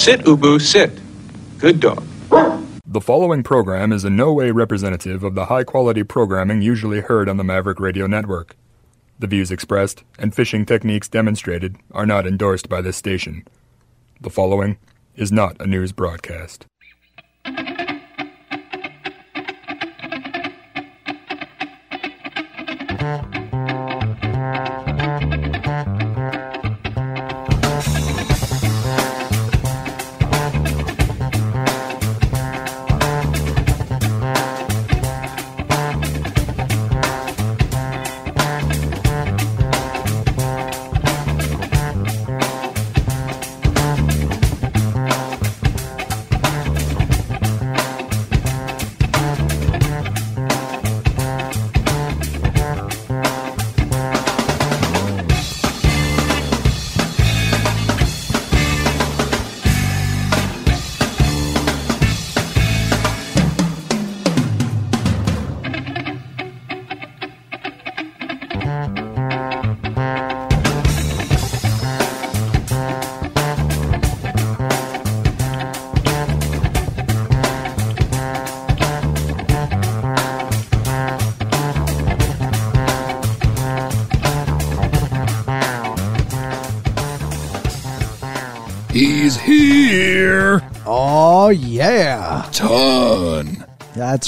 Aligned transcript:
Sit, 0.00 0.20
Ubu, 0.20 0.58
sit. 0.58 0.98
Good 1.58 1.78
dog. 1.78 2.02
The 2.86 3.02
following 3.02 3.42
program 3.42 3.92
is 3.92 4.02
in 4.02 4.16
no 4.16 4.32
way 4.32 4.50
representative 4.50 5.22
of 5.22 5.34
the 5.34 5.44
high 5.44 5.62
quality 5.62 6.04
programming 6.04 6.62
usually 6.62 7.02
heard 7.02 7.28
on 7.28 7.36
the 7.36 7.44
Maverick 7.44 7.78
Radio 7.78 8.06
Network. 8.06 8.56
The 9.18 9.26
views 9.26 9.50
expressed 9.50 10.02
and 10.18 10.34
fishing 10.34 10.64
techniques 10.64 11.06
demonstrated 11.06 11.76
are 11.92 12.06
not 12.06 12.26
endorsed 12.26 12.70
by 12.70 12.80
this 12.80 12.96
station. 12.96 13.44
The 14.22 14.30
following 14.30 14.78
is 15.16 15.30
not 15.30 15.60
a 15.60 15.66
news 15.66 15.92
broadcast. 15.92 16.64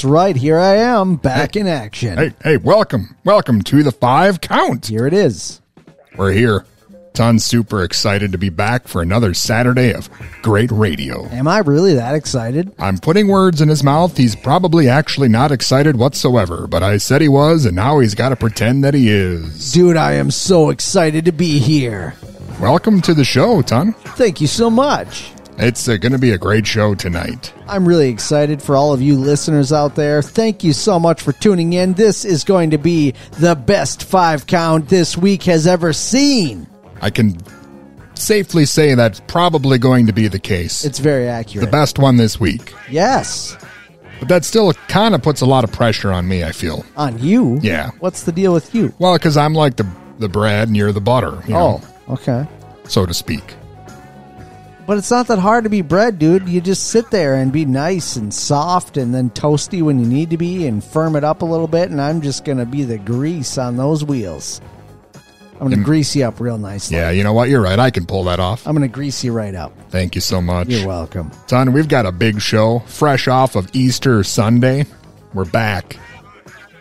That's 0.03 0.11
right. 0.11 0.35
Here 0.35 0.59
I 0.59 0.75
am, 0.75 1.15
back 1.15 1.55
in 1.55 1.65
action. 1.65 2.17
Hey, 2.17 2.33
hey, 2.43 2.57
welcome. 2.57 3.15
Welcome 3.23 3.61
to 3.61 3.83
the 3.83 3.91
five 3.93 4.41
count. 4.41 4.87
Here 4.87 5.07
it 5.07 5.13
is. 5.13 5.61
We're 6.17 6.33
here. 6.33 6.65
Ton's 7.13 7.45
super 7.45 7.81
excited 7.81 8.33
to 8.33 8.37
be 8.37 8.49
back 8.49 8.89
for 8.89 9.01
another 9.01 9.33
Saturday 9.33 9.93
of 9.93 10.09
great 10.41 10.71
radio. 10.71 11.25
Am 11.27 11.47
I 11.47 11.59
really 11.59 11.93
that 11.93 12.15
excited? 12.15 12.75
I'm 12.79 12.97
putting 12.97 13.29
words 13.29 13.61
in 13.61 13.69
his 13.69 13.81
mouth. 13.81 14.17
He's 14.17 14.35
probably 14.35 14.89
actually 14.89 15.29
not 15.29 15.53
excited 15.53 15.95
whatsoever, 15.95 16.67
but 16.67 16.83
I 16.83 16.97
said 16.97 17.21
he 17.21 17.29
was, 17.29 17.65
and 17.65 17.77
now 17.77 17.99
he's 17.99 18.13
got 18.13 18.29
to 18.29 18.35
pretend 18.35 18.83
that 18.83 18.93
he 18.93 19.09
is. 19.09 19.71
Dude, 19.71 19.95
I 19.95 20.15
am 20.15 20.31
so 20.31 20.69
excited 20.69 21.23
to 21.23 21.31
be 21.31 21.59
here. 21.59 22.15
Welcome 22.59 22.99
to 23.03 23.13
the 23.13 23.23
show, 23.23 23.61
Ton. 23.61 23.93
Thank 23.93 24.41
you 24.41 24.47
so 24.47 24.69
much. 24.69 25.32
It's 25.57 25.87
uh, 25.87 25.97
going 25.97 26.11
to 26.13 26.17
be 26.17 26.31
a 26.31 26.37
great 26.37 26.65
show 26.65 26.95
tonight. 26.95 27.53
I'm 27.67 27.87
really 27.87 28.09
excited 28.09 28.61
for 28.61 28.75
all 28.75 28.91
of 28.93 29.01
you 29.01 29.17
listeners 29.17 29.71
out 29.71 29.95
there. 29.95 30.21
Thank 30.21 30.63
you 30.63 30.73
so 30.73 30.99
much 30.99 31.21
for 31.21 31.31
tuning 31.33 31.73
in. 31.73 31.93
This 31.93 32.25
is 32.25 32.43
going 32.43 32.71
to 32.71 32.77
be 32.77 33.13
the 33.39 33.55
best 33.55 34.03
five 34.03 34.47
count 34.47 34.89
this 34.89 35.15
week 35.15 35.43
has 35.43 35.67
ever 35.67 35.93
seen. 35.93 36.67
I 37.01 37.09
can 37.11 37.37
safely 38.15 38.65
say 38.65 38.95
that's 38.95 39.19
probably 39.21 39.77
going 39.77 40.07
to 40.07 40.13
be 40.13 40.27
the 40.27 40.39
case. 40.39 40.83
It's 40.85 40.99
very 40.99 41.27
accurate. 41.27 41.65
the 41.65 41.71
best 41.71 41.99
one 41.99 42.17
this 42.17 42.39
week. 42.39 42.73
Yes. 42.89 43.55
But 44.19 44.29
that 44.29 44.45
still 44.45 44.73
kind 44.87 45.13
of 45.13 45.21
puts 45.21 45.41
a 45.41 45.45
lot 45.45 45.63
of 45.63 45.71
pressure 45.71 46.11
on 46.11 46.27
me, 46.27 46.43
I 46.43 46.51
feel. 46.51 46.83
On 46.97 47.19
you? 47.19 47.59
Yeah. 47.61 47.91
What's 47.99 48.23
the 48.23 48.31
deal 48.31 48.53
with 48.53 48.73
you? 48.73 48.93
Well, 48.97 49.13
because 49.13 49.37
I'm 49.37 49.53
like 49.53 49.75
the, 49.75 49.87
the 50.17 50.29
bread 50.29 50.67
and 50.69 50.77
you're 50.77 50.91
the 50.93 51.01
butter, 51.01 51.41
you 51.45 51.53
know, 51.53 51.81
Oh, 52.07 52.13
okay. 52.13 52.47
so 52.87 53.05
to 53.05 53.13
speak. 53.13 53.43
But 54.85 54.97
it's 54.97 55.09
not 55.11 55.27
that 55.27 55.39
hard 55.39 55.63
to 55.63 55.69
be 55.69 55.81
bread, 55.81 56.19
dude. 56.19 56.49
You 56.49 56.59
just 56.59 56.89
sit 56.89 57.09
there 57.09 57.35
and 57.35 57.53
be 57.53 57.63
nice 57.63 58.17
and 58.17 58.33
soft 58.33 58.97
and 58.97 59.13
then 59.15 59.29
toasty 59.29 59.81
when 59.81 59.97
you 59.97 60.05
need 60.05 60.29
to 60.31 60.37
be 60.37 60.67
and 60.67 60.83
firm 60.83 61.15
it 61.15 61.23
up 61.23 61.41
a 61.41 61.45
little 61.45 61.69
bit. 61.69 61.89
And 61.89 62.01
I'm 62.01 62.21
just 62.21 62.43
going 62.43 62.57
to 62.57 62.65
be 62.65 62.83
the 62.83 62.97
grease 62.97 63.57
on 63.57 63.77
those 63.77 64.03
wheels. 64.03 64.59
I'm 65.53 65.69
going 65.69 65.71
to 65.71 65.77
Mm. 65.77 65.85
grease 65.85 66.13
you 66.17 66.25
up 66.25 66.41
real 66.41 66.57
nicely. 66.57 66.97
Yeah, 66.97 67.11
you 67.11 67.23
know 67.23 67.31
what? 67.31 67.47
You're 67.47 67.61
right. 67.61 67.79
I 67.79 67.91
can 67.91 68.05
pull 68.05 68.25
that 68.25 68.41
off. 68.41 68.67
I'm 68.67 68.75
going 68.75 68.81
to 68.89 68.93
grease 68.93 69.23
you 69.23 69.31
right 69.31 69.55
up. 69.55 69.71
Thank 69.89 70.15
you 70.15 70.21
so 70.21 70.41
much. 70.41 70.67
You're 70.67 70.85
welcome. 70.87 71.31
Son, 71.47 71.71
we've 71.71 71.87
got 71.87 72.05
a 72.05 72.11
big 72.11 72.41
show 72.41 72.79
fresh 72.79 73.29
off 73.29 73.55
of 73.55 73.69
Easter 73.73 74.21
Sunday. 74.25 74.85
We're 75.33 75.45
back. 75.45 75.97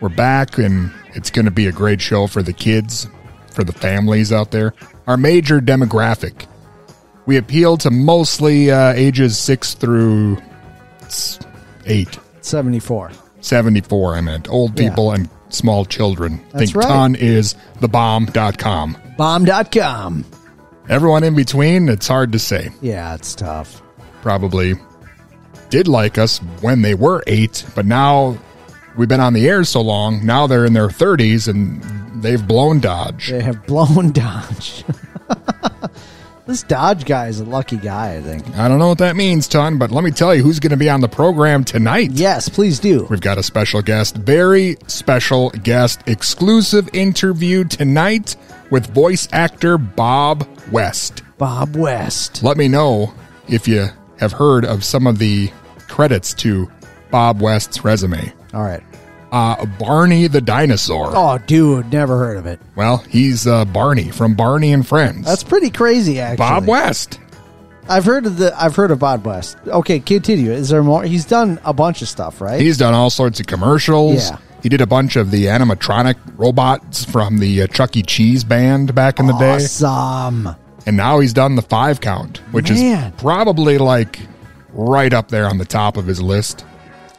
We're 0.01 0.09
back, 0.09 0.59
and 0.59 0.91
it's 1.15 1.31
going 1.31 1.45
to 1.45 1.53
be 1.53 1.69
a 1.69 1.73
great 1.73 2.01
show 2.01 2.27
for 2.27 2.43
the 2.43 2.53
kids, 2.53 3.07
for 3.53 3.63
the 3.63 3.73
families 3.73 4.33
out 4.33 4.51
there. 4.51 4.75
Our 5.07 5.17
major 5.17 5.61
demographic. 5.61 6.47
We 7.27 7.37
appeal 7.37 7.77
to 7.79 7.91
mostly 7.91 8.71
uh, 8.71 8.93
ages 8.95 9.39
6 9.39 9.75
through 9.75 10.39
8. 11.87 12.19
74. 12.41 13.11
74, 13.41 14.15
I 14.17 14.21
meant. 14.21 14.49
Old 14.49 14.79
Yeah. 14.79 14.89
people 14.91 15.13
and 15.13 15.29
small 15.49 15.85
children. 15.85 16.41
That's 16.53 16.73
Think 16.73 16.77
right. 16.77 16.89
ton 16.89 17.15
is 17.15 17.55
thebomb.com. 17.81 18.97
Bomb.com. 19.17 20.25
Everyone 20.89 21.23
in 21.23 21.35
between, 21.37 21.89
it's 21.89 22.09
hard 22.09 22.33
to 22.33 22.39
say. 22.39 22.71
Yeah, 22.81 23.15
it's 23.15 23.35
tough. 23.35 23.81
Probably 24.23 24.75
did 25.71 25.87
like 25.89 26.19
us 26.19 26.39
when 26.61 26.83
they 26.83 26.95
were 26.95 27.23
eight, 27.27 27.65
but 27.75 27.87
now 27.87 28.37
we've 28.97 29.09
been 29.09 29.21
on 29.21 29.33
the 29.33 29.49
air 29.49 29.63
so 29.65 29.81
long, 29.81 30.25
now 30.27 30.47
they're 30.47 30.65
in 30.67 30.73
their 30.73 30.89
30s 30.89 31.47
and 31.49 31.83
they've 32.23 32.45
blown 32.47 32.81
Dodge. 32.81 33.31
They 33.31 33.43
have 33.43 33.65
blown 33.67 34.11
Dodge. 34.13 34.85
this 36.53 36.63
Dodge 36.63 37.07
guy 37.07 37.29
is 37.29 37.41
a 37.41 37.47
lucky 37.47 37.79
guy, 37.79 38.17
I 38.17 38.21
think. 38.21 38.47
I 38.59 38.69
don't 38.69 38.79
know 38.79 38.89
what 38.89 38.99
that 38.99 39.17
means, 39.17 39.49
Ton, 39.49 39.79
but 39.79 39.91
let 39.91 40.05
me 40.05 40.11
tell 40.11 40.35
you 40.35 40.43
who's 40.43 40.61
going 40.61 40.73
to 40.73 40.77
be 40.77 40.91
on 40.91 41.01
the 41.01 41.09
program 41.09 41.65
tonight. 41.65 42.11
Yes, 42.13 42.51
please 42.51 42.79
do. 42.79 43.07
We've 43.09 43.23
got 43.23 43.39
a 43.39 43.43
special 43.43 43.81
guest, 43.81 44.17
very 44.17 44.77
special 44.87 45.49
guest, 45.49 46.03
exclusive 46.07 46.91
interview 46.93 47.65
tonight 47.65 48.37
with 48.71 48.93
voice 48.93 49.29
actor 49.33 49.79
Bob 49.79 50.47
West. 50.71 51.23
Bob 51.39 51.75
West. 51.75 52.43
Let 52.43 52.59
me 52.59 52.69
know 52.69 53.15
if 53.49 53.67
you 53.67 53.87
have 54.19 54.33
heard 54.33 54.67
of 54.67 54.85
some 54.85 55.07
of 55.07 55.19
the 55.19 55.51
credits 55.89 56.35
to 56.35 56.71
Bob 57.11 57.41
West's 57.41 57.83
resume. 57.83 58.31
All 58.53 58.63
right. 58.63 58.83
Uh, 59.33 59.65
Barney 59.79 60.27
the 60.27 60.43
dinosaur. 60.43 61.11
Oh, 61.15 61.39
dude, 61.39 61.91
never 61.91 62.19
heard 62.19 62.37
of 62.37 62.45
it. 62.47 62.61
Well, 62.77 62.99
he's 62.99 63.47
uh, 63.47 63.65
Barney 63.65 64.11
from 64.11 64.35
Barney 64.35 64.73
and 64.75 64.87
Friends. 64.87 65.25
That's 65.25 65.43
pretty 65.43 65.71
crazy, 65.71 66.21
actually. 66.21 66.37
Bob 66.37 66.67
West. 66.69 67.19
I've 67.89 68.05
heard 68.05 68.27
of 68.27 68.37
the. 68.37 68.55
I've 68.63 68.77
heard 68.77 68.91
of 68.91 68.99
Bob 68.99 69.27
West. 69.27 69.57
Okay, 69.67 70.01
continue. 70.01 70.53
Is 70.53 70.69
there 70.69 70.83
more? 70.83 71.03
He's 71.03 71.25
done 71.25 71.59
a 71.65 71.73
bunch 71.73 72.03
of 72.03 72.09
stuff, 72.09 72.41
right? 72.43 72.61
He's 72.61 72.77
done 72.77 72.93
all 72.95 73.09
sorts 73.11 73.41
of 73.41 73.47
commercials. 73.47 74.29
Yeah. 74.31 74.39
He 74.63 74.69
did 74.69 74.81
a 74.81 74.87
bunch 74.87 75.17
of 75.17 75.31
the 75.33 75.47
animatronic 75.47 76.15
robots 76.37 77.05
from 77.05 77.39
the 77.39 77.63
uh, 77.63 77.67
Chuck 77.69 77.97
E. 77.97 78.03
Cheese 78.03 78.45
band 78.45 78.95
back 78.95 79.19
in 79.19 79.27
the 79.27 79.37
day. 79.39 79.55
awesome. 79.57 80.55
And 80.87 80.97
now 80.97 81.21
he's 81.21 81.33
done 81.33 81.57
the 81.57 81.63
five 81.63 82.01
count, 82.01 82.39
which 82.53 82.71
Man. 82.71 83.13
is 83.13 83.21
probably 83.21 83.79
like 83.79 84.21
right 84.73 85.13
up 85.13 85.29
there 85.29 85.47
on 85.47 85.59
the 85.59 85.65
top 85.65 85.97
of 85.97 86.07
his 86.07 86.21
list. 86.21 86.65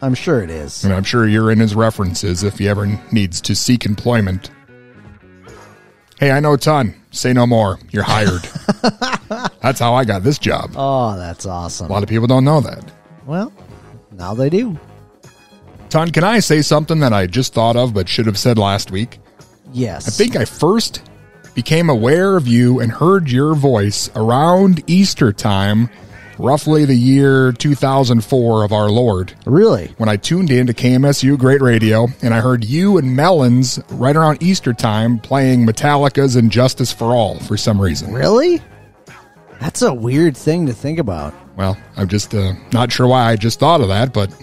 I'm 0.04 0.16
sure 0.16 0.44
it 0.44 0.50
is. 0.50 0.84
And 0.84 0.94
I'm 0.94 1.06
sure 1.06 1.26
you're 1.26 1.50
in 1.50 1.60
his 1.60 1.76
references 1.76 2.44
if 2.44 2.58
he 2.58 2.68
ever 2.68 3.00
needs 3.14 3.40
to 3.40 3.56
seek 3.56 3.86
employment. 3.86 4.52
Hey, 6.20 6.32
I 6.32 6.42
know 6.42 6.54
a 6.54 6.58
ton. 6.58 6.94
Say 7.12 7.32
no 7.32 7.48
more. 7.48 7.80
You're 7.92 8.04
hired. 8.04 8.42
That's 9.62 9.80
how 9.80 9.94
I 9.94 10.04
got 10.04 10.24
this 10.24 10.38
job. 10.38 10.72
Oh, 10.76 11.18
that's 11.18 11.46
awesome. 11.46 11.90
A 11.90 11.94
lot 11.94 12.04
of 12.04 12.10
people 12.10 12.28
don't 12.28 12.44
know 12.44 12.60
that. 12.60 12.84
Well, 13.26 13.54
now 14.12 14.34
they 14.34 14.50
do. 14.50 14.78
Ton, 15.90 16.12
can 16.12 16.26
I 16.26 16.40
say 16.40 16.62
something 16.62 17.00
that 17.00 17.14
I 17.14 17.26
just 17.26 17.54
thought 17.54 17.78
of 17.78 17.94
but 17.94 18.10
should 18.10 18.26
have 18.26 18.38
said 18.38 18.58
last 18.58 18.92
week? 18.92 19.20
Yes. 19.72 20.08
I 20.08 20.12
think 20.12 20.36
I 20.36 20.44
first 20.44 21.02
became 21.56 21.90
aware 21.90 22.36
of 22.36 22.46
you 22.46 22.82
and 22.82 22.92
heard 22.92 23.32
your 23.32 23.56
voice 23.56 24.10
around 24.16 24.84
Easter 24.86 25.32
time, 25.32 25.90
roughly 26.38 26.86
the 26.86 26.96
year 26.96 27.52
2004 27.52 28.64
of 28.64 28.72
our 28.72 28.90
Lord. 28.90 29.34
Really? 29.46 29.94
When 29.98 30.10
I 30.10 30.18
tuned 30.18 30.52
in 30.52 30.68
to 30.68 30.74
KMSU 30.74 31.38
Great 31.38 31.62
Radio 31.62 32.08
and 32.22 32.34
I 32.34 32.42
heard 32.42 32.64
you 32.64 32.98
and 32.98 33.16
Melons 33.16 33.80
right 33.90 34.16
around 34.16 34.42
Easter 34.42 34.74
time 34.74 35.20
playing 35.20 35.66
Metallica's 35.66 36.36
and 36.36 36.52
Justice 36.52 36.92
for 36.92 37.14
All 37.14 37.40
for 37.40 37.58
some 37.58 37.80
reason. 37.82 38.14
Really? 38.14 38.62
That's 39.60 39.82
a 39.82 39.94
weird 39.94 40.36
thing 40.36 40.66
to 40.66 40.74
think 40.74 41.00
about. 41.00 41.34
Well, 41.56 41.78
I'm 41.96 42.08
just 42.08 42.34
uh, 42.34 42.54
not 42.72 42.92
sure 42.92 43.08
why 43.08 43.32
I 43.32 43.36
just 43.36 43.60
thought 43.60 43.82
of 43.82 43.88
that, 43.90 44.14
but 44.14 44.34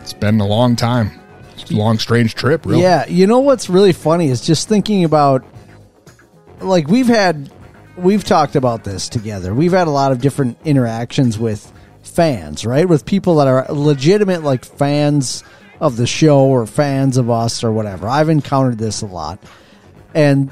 it's 0.00 0.12
been 0.12 0.40
a 0.40 0.46
long 0.46 0.76
time. 0.76 1.10
It's 1.54 1.70
a 1.70 1.74
long, 1.74 1.98
strange 1.98 2.34
trip, 2.34 2.64
really. 2.64 2.82
Yeah, 2.82 3.06
you 3.08 3.26
know 3.26 3.40
what's 3.40 3.68
really 3.68 3.92
funny 3.92 4.28
is 4.28 4.40
just 4.40 4.68
thinking 4.68 5.04
about 5.04 5.44
like 6.60 6.88
we've 6.88 7.06
had 7.08 7.50
we've 7.96 8.24
talked 8.24 8.56
about 8.56 8.84
this 8.84 9.08
together. 9.08 9.54
We've 9.54 9.72
had 9.72 9.88
a 9.88 9.90
lot 9.90 10.12
of 10.12 10.20
different 10.20 10.58
interactions 10.64 11.38
with 11.38 11.72
fans, 12.02 12.64
right? 12.64 12.88
With 12.88 13.04
people 13.04 13.36
that 13.36 13.48
are 13.48 13.66
legitimate 13.68 14.42
like 14.42 14.64
fans 14.64 15.42
of 15.80 15.96
the 15.96 16.06
show 16.06 16.40
or 16.40 16.66
fans 16.66 17.16
of 17.16 17.30
us 17.30 17.62
or 17.62 17.72
whatever. 17.72 18.08
I've 18.08 18.28
encountered 18.28 18.78
this 18.78 19.02
a 19.02 19.06
lot. 19.06 19.42
And 20.14 20.50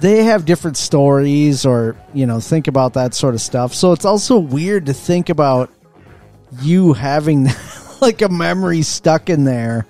they 0.00 0.24
have 0.24 0.44
different 0.44 0.76
stories 0.76 1.66
or, 1.66 1.96
you 2.12 2.26
know, 2.26 2.40
think 2.40 2.68
about 2.68 2.94
that 2.94 3.14
sort 3.14 3.34
of 3.34 3.40
stuff. 3.40 3.74
So 3.74 3.92
it's 3.92 4.04
also 4.04 4.38
weird 4.38 4.86
to 4.86 4.94
think 4.94 5.28
about 5.28 5.70
you 6.60 6.92
having 6.92 7.48
like 8.00 8.22
a 8.22 8.28
memory 8.28 8.82
stuck 8.82 9.28
in 9.28 9.44
there. 9.44 9.86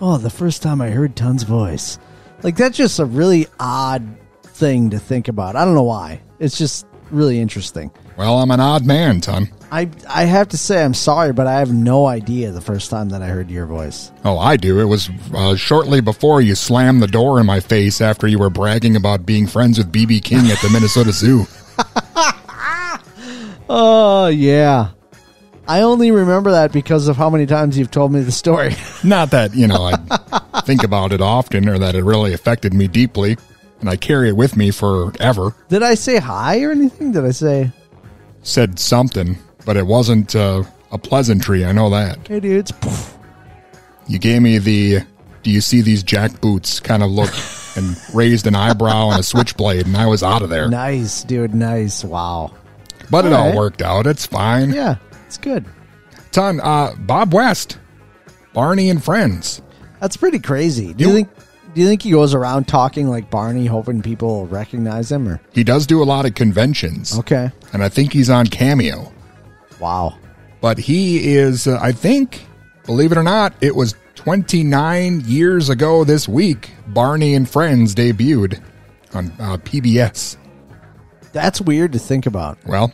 Oh, 0.00 0.16
the 0.18 0.30
first 0.30 0.62
time 0.62 0.80
I 0.80 0.90
heard 0.90 1.16
Ton's 1.16 1.42
voice. 1.44 1.98
Like 2.42 2.56
that's 2.56 2.76
just 2.76 2.98
a 2.98 3.04
really 3.04 3.46
odd 3.58 4.06
thing 4.54 4.90
to 4.90 4.98
think 4.98 5.28
about. 5.28 5.56
I 5.56 5.64
don't 5.64 5.74
know 5.74 5.82
why. 5.82 6.22
It's 6.38 6.56
just 6.56 6.86
really 7.10 7.40
interesting. 7.40 7.90
Well, 8.16 8.38
I'm 8.38 8.50
an 8.50 8.60
odd 8.60 8.86
man, 8.86 9.20
Ton. 9.20 9.48
I 9.72 9.90
I 10.08 10.24
have 10.24 10.48
to 10.48 10.58
say 10.58 10.84
I'm 10.84 10.94
sorry, 10.94 11.32
but 11.32 11.46
I 11.46 11.58
have 11.58 11.72
no 11.72 12.06
idea 12.06 12.52
the 12.52 12.60
first 12.60 12.90
time 12.90 13.08
that 13.10 13.22
I 13.22 13.26
heard 13.26 13.50
your 13.50 13.66
voice. 13.66 14.12
Oh, 14.24 14.38
I 14.38 14.56
do. 14.56 14.78
It 14.78 14.84
was 14.84 15.10
uh, 15.34 15.56
shortly 15.56 16.00
before 16.00 16.40
you 16.40 16.54
slammed 16.54 17.02
the 17.02 17.08
door 17.08 17.40
in 17.40 17.46
my 17.46 17.60
face 17.60 18.00
after 18.00 18.28
you 18.28 18.38
were 18.38 18.50
bragging 18.50 18.94
about 18.94 19.26
being 19.26 19.46
friends 19.46 19.78
with 19.78 19.92
BB 19.92 20.22
King 20.22 20.50
at 20.50 20.60
the 20.60 20.70
Minnesota 20.70 21.12
Zoo. 21.12 21.46
Oh 23.68 24.28
yeah. 24.28 24.90
I 25.66 25.80
only 25.80 26.10
remember 26.10 26.50
that 26.50 26.72
because 26.72 27.08
of 27.08 27.16
how 27.16 27.30
many 27.30 27.46
times 27.46 27.78
you've 27.78 27.90
told 27.90 28.12
me 28.12 28.20
the 28.20 28.32
story. 28.32 28.74
Not 29.02 29.30
that, 29.30 29.54
you 29.54 29.66
know, 29.66 29.90
I 29.90 30.60
think 30.66 30.84
about 30.84 31.12
it 31.12 31.22
often 31.22 31.68
or 31.68 31.78
that 31.78 31.94
it 31.94 32.04
really 32.04 32.34
affected 32.34 32.74
me 32.74 32.86
deeply, 32.86 33.38
and 33.84 33.90
I 33.90 33.96
carry 33.96 34.30
it 34.30 34.36
with 34.36 34.56
me 34.56 34.70
forever. 34.70 35.54
Did 35.68 35.82
I 35.82 35.92
say 35.94 36.16
hi 36.16 36.62
or 36.62 36.70
anything? 36.70 37.12
Did 37.12 37.26
I 37.26 37.32
say, 37.32 37.70
Said 38.42 38.78
something, 38.78 39.36
but 39.66 39.76
it 39.76 39.86
wasn't 39.86 40.34
uh, 40.34 40.62
a 40.90 40.96
pleasantry. 40.96 41.66
I 41.66 41.72
know 41.72 41.90
that. 41.90 42.26
"Hey 42.26 42.40
dudes"? 42.40 42.72
You 44.06 44.18
gave 44.18 44.40
me 44.42 44.56
the 44.58 45.00
do 45.42 45.50
you 45.50 45.60
see 45.60 45.82
these 45.82 46.02
jack 46.02 46.40
boots 46.40 46.80
kind 46.80 47.02
of 47.02 47.10
look 47.10 47.30
and 47.76 47.94
raised 48.14 48.46
an 48.46 48.54
eyebrow 48.54 49.10
and 49.10 49.20
a 49.20 49.22
switchblade, 49.22 49.86
and 49.86 49.96
I 49.98 50.06
was 50.06 50.22
out 50.22 50.40
of 50.42 50.48
there. 50.48 50.68
Nice, 50.68 51.22
dude. 51.24 51.54
Nice. 51.54 52.04
Wow. 52.04 52.52
But 53.10 53.26
it 53.26 53.32
All 53.34 53.40
all 53.42 53.46
right. 53.48 53.54
worked 53.56 53.82
out. 53.82 54.06
It's 54.06 54.24
fine. 54.24 54.72
Yeah, 54.72 54.96
it's 55.26 55.36
good. 55.36 55.66
Ton, 56.32 56.58
uh, 56.60 56.94
Bob 57.00 57.34
West, 57.34 57.76
Barney 58.54 58.88
and 58.88 59.02
Friends. 59.04 59.60
That's 60.00 60.16
pretty 60.16 60.38
crazy. 60.38 60.94
Do 60.94 61.04
you 61.04 61.10
You- 61.10 61.16
think? 61.16 61.28
Do 61.74 61.80
you 61.80 61.86
think 61.88 62.02
he 62.02 62.10
goes 62.12 62.34
around 62.34 62.68
talking 62.68 63.08
like 63.08 63.30
Barney, 63.30 63.66
hoping 63.66 64.00
people 64.00 64.46
recognize 64.46 65.10
him? 65.10 65.28
Or 65.28 65.40
He 65.52 65.64
does 65.64 65.86
do 65.86 66.02
a 66.02 66.04
lot 66.04 66.24
of 66.24 66.34
conventions, 66.34 67.18
okay, 67.18 67.50
and 67.72 67.82
I 67.82 67.88
think 67.88 68.12
he's 68.12 68.30
on 68.30 68.46
Cameo. 68.46 69.12
wow. 69.80 70.16
But 70.60 70.78
he 70.78 71.34
is, 71.34 71.66
uh, 71.66 71.78
I 71.82 71.92
think, 71.92 72.46
believe 72.86 73.12
it 73.12 73.18
or 73.18 73.22
not, 73.22 73.52
it 73.60 73.76
was 73.76 73.94
29 74.14 75.20
years 75.26 75.68
ago 75.68 76.04
this 76.04 76.26
week. 76.26 76.70
Barney 76.86 77.34
and 77.34 77.46
Friends 77.46 77.94
debuted 77.94 78.62
on 79.12 79.26
uh, 79.38 79.58
PBS. 79.58 80.38
That's 81.32 81.60
weird 81.60 81.92
to 81.92 81.98
think 81.98 82.24
about. 82.24 82.56
Well, 82.64 82.92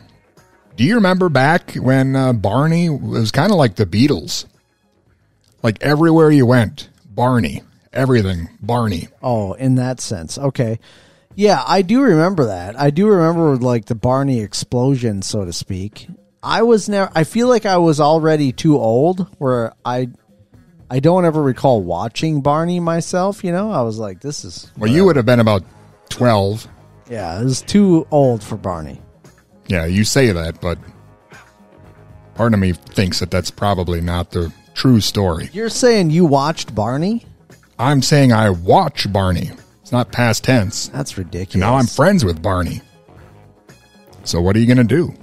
do 0.75 0.83
you 0.83 0.95
remember 0.95 1.29
back 1.29 1.75
when 1.75 2.15
uh, 2.15 2.33
Barney 2.33 2.89
was 2.89 3.31
kind 3.31 3.51
of 3.51 3.57
like 3.57 3.75
the 3.75 3.85
Beatles? 3.85 4.45
Like 5.63 5.81
everywhere 5.81 6.29
you 6.31 6.45
went, 6.45 6.89
Barney, 7.05 7.63
everything, 7.93 8.49
Barney. 8.61 9.09
Oh, 9.21 9.53
in 9.53 9.75
that 9.75 9.99
sense. 9.99 10.37
Okay. 10.37 10.79
Yeah, 11.35 11.63
I 11.65 11.81
do 11.81 12.01
remember 12.01 12.45
that. 12.45 12.79
I 12.79 12.89
do 12.89 13.07
remember 13.07 13.55
like 13.57 13.85
the 13.85 13.95
Barney 13.95 14.41
explosion, 14.41 15.21
so 15.21 15.45
to 15.45 15.53
speak. 15.53 16.07
I 16.43 16.63
was 16.63 16.89
never 16.89 17.11
I 17.15 17.23
feel 17.23 17.47
like 17.47 17.65
I 17.65 17.77
was 17.77 17.99
already 17.99 18.51
too 18.51 18.77
old 18.77 19.27
where 19.37 19.73
I 19.85 20.09
I 20.89 20.99
don't 20.99 21.23
ever 21.23 21.41
recall 21.41 21.81
watching 21.81 22.41
Barney 22.41 22.79
myself, 22.79 23.43
you 23.43 23.51
know? 23.51 23.71
I 23.71 23.81
was 23.81 23.97
like 23.97 24.21
this 24.21 24.43
is 24.43 24.69
Well, 24.77 24.91
you 24.91 25.05
would 25.05 25.15
have 25.15 25.25
been 25.25 25.39
about 25.39 25.63
12. 26.09 26.67
Yeah, 27.09 27.39
it 27.39 27.43
was 27.43 27.61
too 27.61 28.07
old 28.11 28.43
for 28.43 28.57
Barney. 28.57 29.01
Yeah, 29.67 29.85
you 29.85 30.03
say 30.03 30.31
that, 30.31 30.59
but 30.59 30.77
part 32.35 32.53
of 32.53 32.59
me 32.59 32.73
thinks 32.73 33.19
that 33.19 33.31
that's 33.31 33.51
probably 33.51 34.01
not 34.01 34.31
the 34.31 34.51
true 34.73 34.99
story. 34.99 35.49
You're 35.53 35.69
saying 35.69 36.09
you 36.09 36.25
watched 36.25 36.73
Barney? 36.75 37.25
I'm 37.81 38.01
saying 38.03 38.31
I 38.31 38.51
watch 38.51 39.11
Barney. 39.11 39.49
It's 39.81 39.91
not 39.91 40.11
past 40.11 40.43
tense. 40.43 40.89
That's 40.89 41.17
ridiculous. 41.17 41.59
Now 41.59 41.75
I'm 41.77 41.87
friends 41.87 42.23
with 42.23 42.41
Barney. 42.41 42.81
So 44.23 44.39
what 44.39 44.55
are 44.55 44.59
you 44.59 44.67
going 44.67 44.77
to 44.77 44.83
do? 44.83 45.13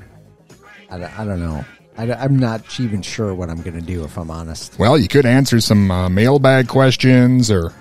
I, 0.91 0.99
don't- 0.99 1.19
I 1.19 1.25
don't 1.25 1.41
know. 1.41 1.65
I, 1.97 2.25
am 2.25 2.37
not 2.39 2.79
even 2.81 3.01
sure 3.03 3.33
what 3.35 3.49
I'm 3.49 3.61
going 3.63 3.79
to 3.79 3.85
do 3.85 4.05
if 4.05 4.17
I'm 4.19 4.31
honest. 4.31 4.79
Well, 4.79 4.99
you 4.99 5.09
could 5.09 5.27
answer 5.27 5.61
some 5.61 5.91
uh, 5.91 6.09
mailbag 6.09 6.69
questions 6.69 7.51
or 7.51 7.73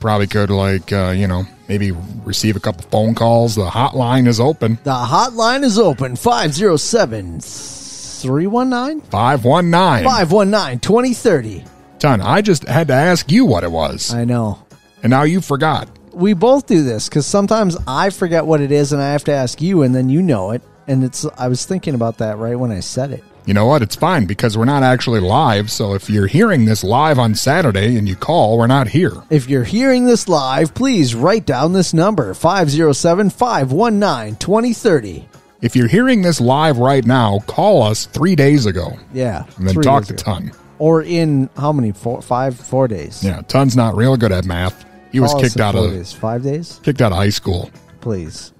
probably 0.00 0.26
could, 0.26 0.50
like, 0.50 0.92
uh, 0.92 1.14
you 1.16 1.26
know, 1.26 1.44
maybe 1.68 1.92
receive 2.24 2.56
a 2.56 2.60
couple 2.60 2.82
phone 2.90 3.14
calls. 3.14 3.54
The 3.54 3.68
hotline 3.68 4.26
is 4.26 4.38
open 4.40 4.78
The 4.84 4.90
hotline 4.92 5.64
is 5.64 5.78
open 5.78 6.16
507 6.16 7.40
319 7.40 9.00
519. 9.10 10.04
519 10.04 10.80
2030. 10.80 11.64
Ton, 12.04 12.20
I 12.20 12.42
just 12.42 12.64
had 12.68 12.88
to 12.88 12.94
ask 12.94 13.30
you 13.32 13.46
what 13.46 13.64
it 13.64 13.70
was, 13.72 14.12
I 14.12 14.24
know. 14.24 14.58
and 15.02 15.10
now 15.10 15.22
you 15.22 15.40
forgot. 15.40 15.88
We 16.12 16.34
both 16.34 16.66
do 16.66 16.82
this 16.82 17.08
because 17.08 17.26
sometimes 17.26 17.76
I 17.88 18.10
forget 18.10 18.46
what 18.46 18.60
it 18.60 18.70
is 18.70 18.92
and 18.92 19.00
I 19.02 19.12
have 19.12 19.24
to 19.24 19.32
ask 19.32 19.60
you, 19.62 19.82
and 19.82 19.94
then 19.94 20.08
you 20.10 20.20
know 20.22 20.50
it. 20.50 20.62
And 20.86 21.02
it's 21.02 21.24
I 21.38 21.48
was 21.48 21.64
thinking 21.64 21.94
about 21.94 22.18
that 22.18 22.36
right 22.36 22.58
when 22.58 22.70
I 22.70 22.80
said 22.80 23.10
it. 23.10 23.24
You 23.46 23.54
know 23.54 23.64
what? 23.66 23.80
It's 23.82 23.96
fine 23.96 24.26
because 24.26 24.56
we're 24.56 24.64
not 24.66 24.82
actually 24.82 25.20
live. 25.20 25.70
So 25.70 25.94
if 25.94 26.08
you're 26.10 26.26
hearing 26.26 26.66
this 26.66 26.84
live 26.84 27.18
on 27.18 27.34
Saturday 27.34 27.96
and 27.96 28.06
you 28.08 28.16
call, 28.16 28.58
we're 28.58 28.66
not 28.66 28.88
here. 28.88 29.12
If 29.30 29.48
you're 29.48 29.64
hearing 29.64 30.04
this 30.04 30.28
live, 30.28 30.74
please 30.74 31.14
write 31.14 31.46
down 31.46 31.72
this 31.72 31.94
number 31.94 32.32
507 32.34 33.30
519 33.30 34.36
2030. 34.36 35.26
If 35.62 35.74
you're 35.74 35.88
hearing 35.88 36.20
this 36.22 36.38
live 36.40 36.76
right 36.78 37.04
now, 37.04 37.38
call 37.46 37.82
us 37.82 38.04
three 38.06 38.36
days 38.36 38.66
ago 38.66 38.98
Yeah. 39.14 39.44
and 39.56 39.66
then 39.68 39.74
talk 39.82 40.04
to. 40.06 40.14
Ton. 40.14 40.52
Or 40.78 41.02
in 41.02 41.48
how 41.56 41.72
many? 41.72 41.92
Four, 41.92 42.20
five, 42.22 42.56
four 42.58 42.88
days. 42.88 43.22
Yeah, 43.22 43.42
Ton's 43.42 43.76
not 43.76 43.94
real 43.96 44.16
good 44.16 44.32
at 44.32 44.44
math. 44.44 44.84
He 45.12 45.20
was 45.20 45.30
Call 45.32 45.42
kicked 45.42 45.60
out 45.60 45.74
of 45.76 45.90
days. 45.90 46.12
Five 46.12 46.42
days? 46.42 46.80
kicked 46.82 47.00
out 47.00 47.12
of 47.12 47.18
high 47.18 47.30
school. 47.30 47.70
Please. 48.00 48.52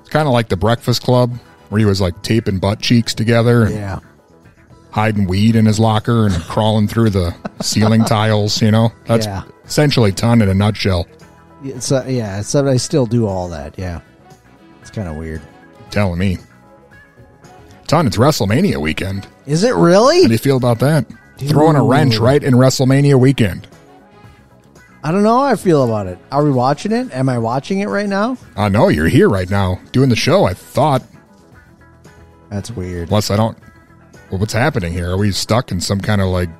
It's 0.00 0.08
kind 0.08 0.26
of 0.26 0.32
like 0.32 0.48
the 0.48 0.56
Breakfast 0.56 1.02
Club 1.02 1.36
where 1.68 1.78
he 1.78 1.84
was 1.84 2.00
like 2.00 2.22
taping 2.22 2.58
butt 2.58 2.80
cheeks 2.80 3.14
together 3.14 3.64
and 3.64 3.74
Yeah. 3.74 3.98
hiding 4.90 5.26
weed 5.26 5.54
in 5.54 5.66
his 5.66 5.78
locker 5.78 6.24
and 6.26 6.34
crawling 6.44 6.88
through 6.88 7.10
the 7.10 7.34
ceiling 7.60 8.04
tiles. 8.06 8.62
You 8.62 8.70
know, 8.70 8.90
that's 9.06 9.26
Yeah. 9.26 9.42
essentially 9.66 10.12
Ton 10.12 10.40
in 10.40 10.48
a 10.48 10.54
nutshell. 10.54 11.06
It's, 11.62 11.92
uh, 11.92 12.06
yeah, 12.08 12.38
except 12.38 12.66
I 12.68 12.78
still 12.78 13.04
do 13.04 13.26
all 13.26 13.48
that. 13.50 13.74
Yeah. 13.78 14.00
It's 14.80 14.90
kind 14.90 15.08
of 15.08 15.16
weird. 15.16 15.42
Telling 15.90 16.18
me, 16.18 16.38
Ton, 17.86 18.06
it's 18.06 18.16
WrestleMania 18.16 18.78
weekend. 18.78 19.26
Is 19.46 19.64
it 19.64 19.74
really? 19.74 20.22
How 20.22 20.26
do 20.28 20.32
you 20.32 20.38
feel 20.38 20.56
about 20.56 20.78
that? 20.80 21.04
Throwing 21.38 21.76
a 21.76 21.82
wrench 21.84 22.18
right 22.18 22.42
in 22.42 22.54
WrestleMania 22.54 23.18
weekend. 23.18 23.68
I 25.04 25.12
don't 25.12 25.22
know 25.22 25.38
how 25.38 25.44
I 25.44 25.54
feel 25.56 25.84
about 25.84 26.08
it. 26.08 26.18
Are 26.32 26.42
we 26.44 26.50
watching 26.50 26.90
it? 26.90 27.14
Am 27.14 27.28
I 27.28 27.38
watching 27.38 27.78
it 27.80 27.86
right 27.86 28.08
now? 28.08 28.36
I 28.56 28.68
know 28.68 28.88
you're 28.88 29.06
here 29.08 29.28
right 29.28 29.48
now 29.48 29.80
doing 29.92 30.08
the 30.08 30.16
show. 30.16 30.44
I 30.44 30.54
thought, 30.54 31.02
That's 32.50 32.70
weird. 32.72 33.08
unless 33.08 33.30
I 33.30 33.36
don't. 33.36 33.56
Well, 34.30 34.40
what's 34.40 34.52
happening 34.52 34.92
here? 34.92 35.10
Are 35.12 35.16
we 35.16 35.30
stuck 35.30 35.70
in 35.70 35.80
some 35.80 36.00
kind 36.00 36.20
of 36.20 36.26
like 36.28 36.50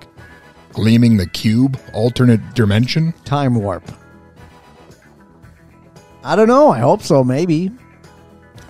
gleaming 0.73 1.17
the 1.17 1.27
cube 1.27 1.79
alternate 1.93 2.55
dimension? 2.55 3.13
Time 3.25 3.57
warp. 3.57 3.83
I 6.23 6.37
don't 6.37 6.49
know. 6.49 6.69
I 6.71 6.79
hope 6.79 7.03
so. 7.03 7.25
Maybe. 7.25 7.73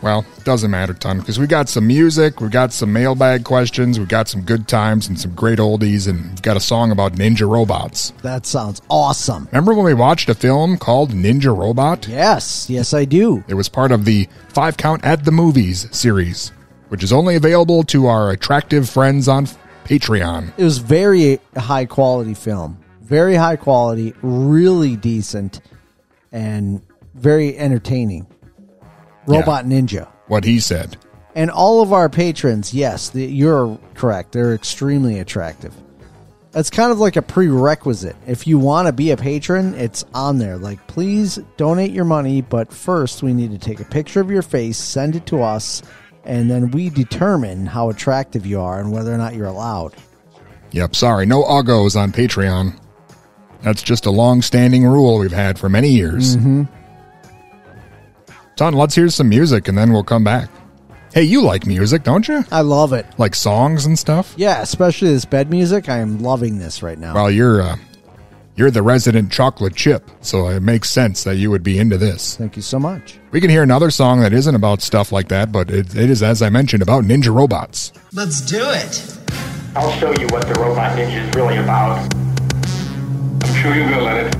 Well, 0.00 0.24
it 0.36 0.44
doesn't 0.44 0.70
matter, 0.70 0.94
ton, 0.94 1.18
because 1.18 1.40
we 1.40 1.46
got 1.48 1.68
some 1.68 1.86
music, 1.86 2.40
we 2.40 2.48
got 2.48 2.72
some 2.72 2.92
mailbag 2.92 3.44
questions, 3.44 3.98
we 3.98 4.06
got 4.06 4.28
some 4.28 4.42
good 4.42 4.68
times 4.68 5.08
and 5.08 5.18
some 5.18 5.34
great 5.34 5.58
oldies, 5.58 6.06
and 6.08 6.24
we've 6.30 6.42
got 6.42 6.56
a 6.56 6.60
song 6.60 6.92
about 6.92 7.14
ninja 7.14 7.50
robots. 7.50 8.12
That 8.22 8.46
sounds 8.46 8.80
awesome. 8.88 9.46
Remember 9.50 9.74
when 9.74 9.84
we 9.84 9.94
watched 9.94 10.28
a 10.28 10.34
film 10.34 10.78
called 10.78 11.10
Ninja 11.10 11.56
Robot? 11.56 12.06
Yes. 12.06 12.70
Yes, 12.70 12.94
I 12.94 13.04
do. 13.04 13.42
It 13.48 13.54
was 13.54 13.68
part 13.68 13.90
of 13.90 14.04
the 14.04 14.28
Five 14.50 14.76
Count 14.76 15.04
at 15.04 15.24
the 15.24 15.32
Movies 15.32 15.88
series, 15.90 16.52
which 16.90 17.02
is 17.02 17.12
only 17.12 17.34
available 17.34 17.82
to 17.84 18.06
our 18.06 18.30
attractive 18.30 18.88
friends 18.88 19.26
on 19.26 19.48
Patreon. 19.84 20.52
It 20.56 20.64
was 20.64 20.78
very 20.78 21.40
high 21.56 21.86
quality 21.86 22.34
film. 22.34 22.78
Very 23.02 23.34
high 23.34 23.56
quality, 23.56 24.14
really 24.22 24.94
decent, 24.94 25.60
and 26.30 26.82
very 27.14 27.56
entertaining. 27.58 28.26
Robot 29.28 29.64
Ninja. 29.64 30.08
What 30.26 30.44
he 30.44 30.60
said. 30.60 30.96
And 31.34 31.50
all 31.50 31.82
of 31.82 31.92
our 31.92 32.08
patrons, 32.08 32.74
yes, 32.74 33.10
the, 33.10 33.24
you're 33.24 33.78
correct. 33.94 34.32
They're 34.32 34.54
extremely 34.54 35.20
attractive. 35.20 35.74
It's 36.54 36.70
kind 36.70 36.90
of 36.90 36.98
like 36.98 37.16
a 37.16 37.22
prerequisite. 37.22 38.16
If 38.26 38.46
you 38.46 38.58
want 38.58 38.86
to 38.86 38.92
be 38.92 39.10
a 39.10 39.16
patron, 39.16 39.74
it's 39.74 40.04
on 40.14 40.38
there. 40.38 40.56
Like, 40.56 40.84
please 40.86 41.38
donate 41.56 41.92
your 41.92 42.06
money, 42.06 42.40
but 42.40 42.72
first 42.72 43.22
we 43.22 43.34
need 43.34 43.50
to 43.52 43.58
take 43.58 43.80
a 43.80 43.84
picture 43.84 44.20
of 44.20 44.30
your 44.30 44.42
face, 44.42 44.78
send 44.78 45.14
it 45.14 45.26
to 45.26 45.42
us, 45.42 45.82
and 46.24 46.50
then 46.50 46.70
we 46.70 46.90
determine 46.90 47.66
how 47.66 47.90
attractive 47.90 48.46
you 48.46 48.60
are 48.60 48.80
and 48.80 48.90
whether 48.90 49.12
or 49.12 49.18
not 49.18 49.34
you're 49.34 49.46
allowed. 49.46 49.94
Yep, 50.72 50.96
sorry, 50.96 51.26
no 51.26 51.44
uggos 51.44 51.96
on 51.96 52.12
Patreon. 52.12 52.78
That's 53.62 53.82
just 53.82 54.06
a 54.06 54.10
long 54.10 54.42
standing 54.42 54.84
rule 54.84 55.18
we've 55.18 55.30
had 55.30 55.58
for 55.58 55.68
many 55.68 55.90
years. 55.90 56.36
Mm-hmm. 56.36 56.64
Son, 58.58 58.74
let's 58.74 58.96
hear 58.96 59.08
some 59.08 59.28
music 59.28 59.68
and 59.68 59.78
then 59.78 59.92
we'll 59.92 60.02
come 60.02 60.24
back. 60.24 60.50
Hey, 61.14 61.22
you 61.22 61.42
like 61.42 61.64
music, 61.64 62.02
don't 62.02 62.26
you? 62.26 62.42
I 62.50 62.62
love 62.62 62.92
it. 62.92 63.06
Like 63.16 63.36
songs 63.36 63.86
and 63.86 63.96
stuff? 63.96 64.34
Yeah, 64.36 64.60
especially 64.62 65.10
this 65.10 65.24
bed 65.24 65.48
music. 65.48 65.88
I 65.88 65.98
am 65.98 66.18
loving 66.18 66.58
this 66.58 66.82
right 66.82 66.98
now. 66.98 67.14
Well, 67.14 67.30
you're 67.30 67.62
uh, 67.62 67.76
you're 68.56 68.72
the 68.72 68.82
resident 68.82 69.30
chocolate 69.30 69.76
chip, 69.76 70.10
so 70.22 70.48
it 70.48 70.60
makes 70.60 70.90
sense 70.90 71.22
that 71.22 71.36
you 71.36 71.52
would 71.52 71.62
be 71.62 71.78
into 71.78 71.96
this. 71.98 72.34
Thank 72.34 72.56
you 72.56 72.62
so 72.62 72.80
much. 72.80 73.20
We 73.30 73.40
can 73.40 73.48
hear 73.48 73.62
another 73.62 73.92
song 73.92 74.22
that 74.22 74.32
isn't 74.32 74.56
about 74.56 74.82
stuff 74.82 75.12
like 75.12 75.28
that, 75.28 75.52
but 75.52 75.70
it, 75.70 75.94
it 75.94 76.10
is, 76.10 76.20
as 76.20 76.42
I 76.42 76.50
mentioned, 76.50 76.82
about 76.82 77.04
ninja 77.04 77.32
robots. 77.32 77.92
Let's 78.12 78.40
do 78.40 78.58
it. 78.60 79.18
I'll 79.76 79.92
show 80.00 80.10
you 80.18 80.26
what 80.30 80.48
the 80.48 80.60
Robot 80.60 80.98
Ninja 80.98 81.28
is 81.28 81.34
really 81.36 81.58
about. 81.58 82.12
I'm 83.44 83.54
sure 83.62 83.72
you 83.72 83.84
will, 83.84 84.02
Leonard. 84.02 84.34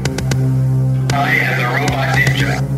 I 1.12 1.36
am 1.36 1.56
the 1.56 1.82
Robot 1.82 2.16
Ninja. 2.16 2.77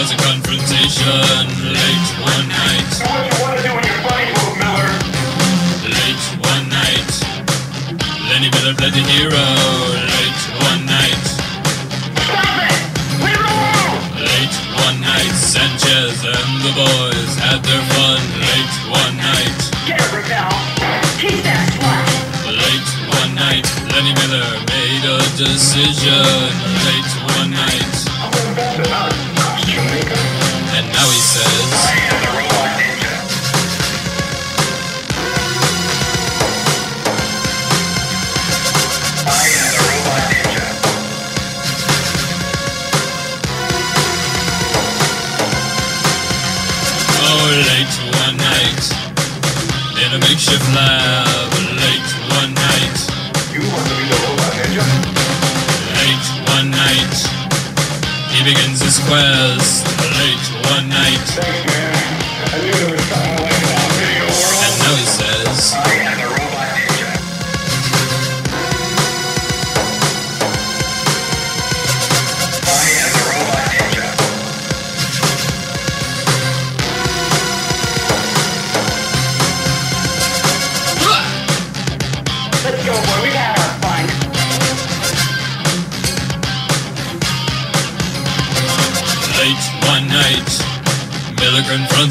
Was 0.00 0.12
a 0.12 0.16
confrontation. 0.16 1.44
Late 1.60 2.10
one 2.24 2.48
night, 2.48 2.88
what 3.04 3.20
you 3.20 3.36
want 3.44 3.52
to 3.52 3.62
do 3.68 3.70
when 3.76 3.84
you're 3.84 4.00
fighting, 4.08 4.32
Miller. 4.56 4.88
late 5.92 6.24
one 6.40 6.64
night. 6.72 7.12
Lenny 8.32 8.48
Miller 8.48 8.72
played 8.80 8.96
the 8.96 9.04
hero. 9.12 9.44
Late 10.16 10.42
one 10.64 10.88
night, 10.88 11.20
Stop 12.16 12.64
it! 12.64 12.80
Leave 13.20 13.36
it 13.36 13.44
alone! 13.44 14.24
late 14.24 14.56
one 14.88 14.98
night. 15.04 15.32
Sanchez 15.36 16.16
and 16.24 16.50
the 16.64 16.72
boys 16.80 17.32
had 17.44 17.60
their 17.60 17.84
fun. 17.92 18.20
Late 18.40 18.76
one 18.88 19.14
night, 19.20 19.58
Get 19.84 20.00
it, 20.00 20.08
Rebel. 20.16 20.48
Keep 21.20 21.44
that 21.44 21.68
slack. 21.76 22.08
late 22.48 22.90
one 23.20 23.32
night. 23.36 23.68
Lenny 23.92 24.16
Miller 24.16 24.48
made 24.64 25.04
a 25.04 25.20
decision. 25.36 26.24
Late 26.88 27.12
quest. 59.10 59.84
Late 60.22 60.46
one 60.70 60.88
night, 60.88 61.26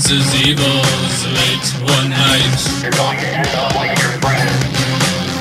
his 0.09 0.33
evils. 0.41 1.17
Late 1.29 1.69
one 1.85 2.09
night, 2.09 2.57
You're 2.81 2.91
going 2.97 3.17
to 3.21 3.29
end 3.29 3.53
up 3.53 3.75
like 3.75 3.93
your 4.01 4.17
friend. 4.25 4.49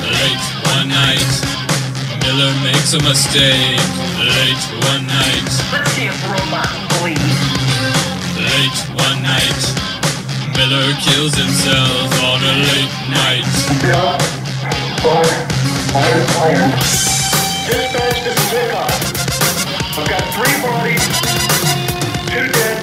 late 0.05 0.45
one 0.77 0.87
night. 0.93 1.31
Miller 2.21 2.53
makes 2.61 2.93
a 2.93 3.01
mistake. 3.01 3.81
Late 4.21 4.65
one 4.93 5.07
night, 5.09 5.49
Let's 5.73 5.89
see 5.97 6.05
if 6.05 6.17
robots 6.29 6.69
bleed. 7.01 7.17
late 8.37 8.79
one 8.93 9.19
night. 9.25 9.61
Miller 10.53 10.93
kills 11.01 11.33
himself 11.33 12.13
on 12.21 12.39
a 12.45 12.53
late 12.69 12.95
night. 13.09 13.49
Bill, 13.81 14.13
fire, 15.01 15.39
fire, 15.89 16.23
fire. 16.37 16.69
Dispatch, 17.65 18.21
this 18.21 18.37
is 18.37 18.49
Vickon. 18.53 18.89
I've 19.97 20.07
got 20.09 20.23
three 20.37 20.55
bodies, 20.61 21.03
two 22.29 22.47
dead, 22.53 22.77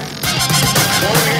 one 1.07 1.36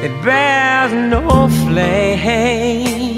that 0.01 0.13
bears 0.23 0.93
no 0.93 1.49
flame. 1.65 3.17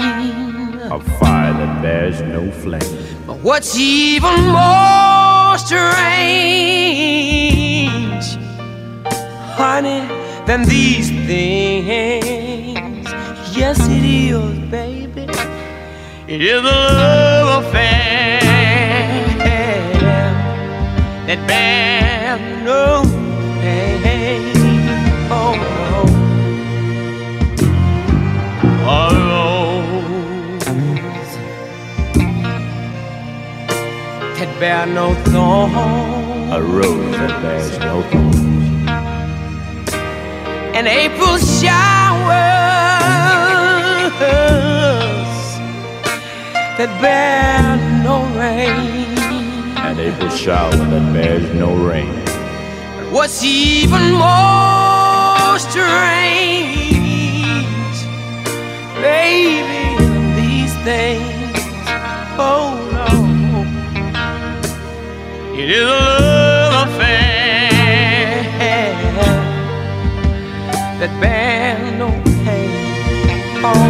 A 0.90 1.00
fire 1.18 1.52
that 1.52 1.82
bears 1.82 2.20
no 2.22 2.50
flame. 2.50 2.96
But 3.26 3.36
what's 3.38 3.76
even 3.76 4.36
more 4.58 5.58
strange, 5.58 5.86
honey, 9.60 10.02
than 10.46 10.64
these 10.64 11.10
things? 11.28 13.06
Yes, 13.56 13.78
it 13.88 14.04
is, 14.04 14.58
baby. 14.70 15.26
It 16.26 16.40
is 16.42 16.60
a 16.60 16.64
love 16.64 17.39
that 21.30 21.46
bears 21.46 22.40
no 22.64 23.04
name. 23.62 24.50
Oh, 25.30 25.54
no. 25.62 26.00
A 28.90 29.00
rose 29.28 30.66
that 34.38 34.50
bear 34.58 34.86
no 34.86 35.06
thorn. 35.30 35.70
A 36.50 36.60
rose 36.60 37.16
that 37.20 37.34
bears 37.42 37.78
no 37.78 38.02
thorn. 38.10 38.88
An 40.74 40.86
April 40.88 41.36
showers 41.38 42.40
that 46.76 46.90
bear 47.00 47.76
no 48.02 48.16
rain. 48.36 48.99
An 49.90 49.98
April 49.98 50.30
shower 50.30 50.70
that 50.70 51.12
bears 51.12 51.52
no 51.52 51.74
rain. 51.74 52.14
What's 53.10 53.42
even 53.42 54.12
more 54.12 55.58
strange, 55.58 56.94
baby, 59.02 59.98
these 60.40 60.74
things? 60.84 61.58
Oh 62.38 62.78
no, 62.92 63.08
it 65.58 65.68
is 65.68 65.82
a 65.82 65.84
love 65.90 66.88
affair 66.88 68.12
that 71.00 71.12
bears 71.20 71.92
no 71.98 72.10
pain. 72.44 73.60
Oh 73.64 73.89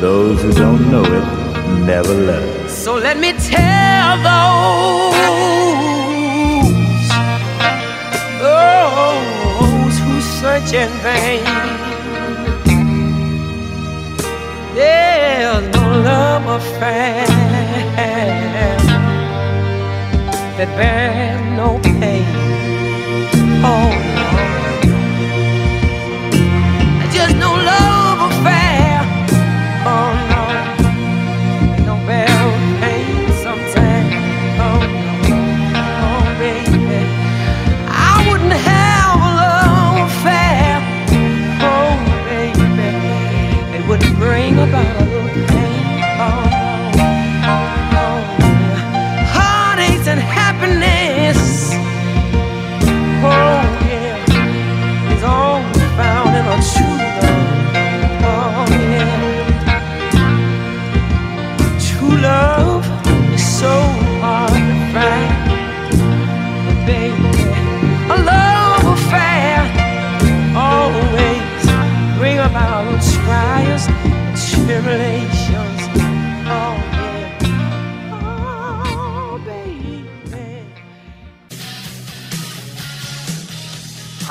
those 0.00 0.42
who 0.42 0.50
don't 0.52 0.90
know 0.90 1.04
it, 1.04 1.24
never 1.84 2.14
love. 2.14 2.70
So 2.70 2.94
let 2.94 3.18
me 3.18 3.32
tell 3.32 4.16
those, 4.28 5.12
those 8.40 9.98
who 9.98 10.20
search 10.22 10.72
in 10.72 10.90
vain. 11.04 11.44
There's 14.74 15.66
no 15.74 15.84
love 16.00 16.46
affair 16.46 17.26
that 20.56 20.70
bears 20.76 21.40
no 21.58 21.78
pain. 21.82 22.24
Oh 23.62 23.90
no, 24.16 24.49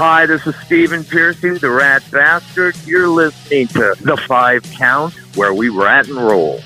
Hi, 0.01 0.25
this 0.25 0.47
is 0.47 0.55
Stephen 0.55 1.03
Pearcy, 1.03 1.59
the 1.59 1.69
Rat 1.69 2.09
Bastard. 2.09 2.77
You're 2.85 3.09
listening 3.09 3.67
to 3.67 3.97
The 3.99 4.15
Five 4.15 4.63
Count, 4.71 5.13
where 5.35 5.53
we 5.53 5.67
rat 5.67 6.07
and 6.07 6.15
roll. 6.15 6.61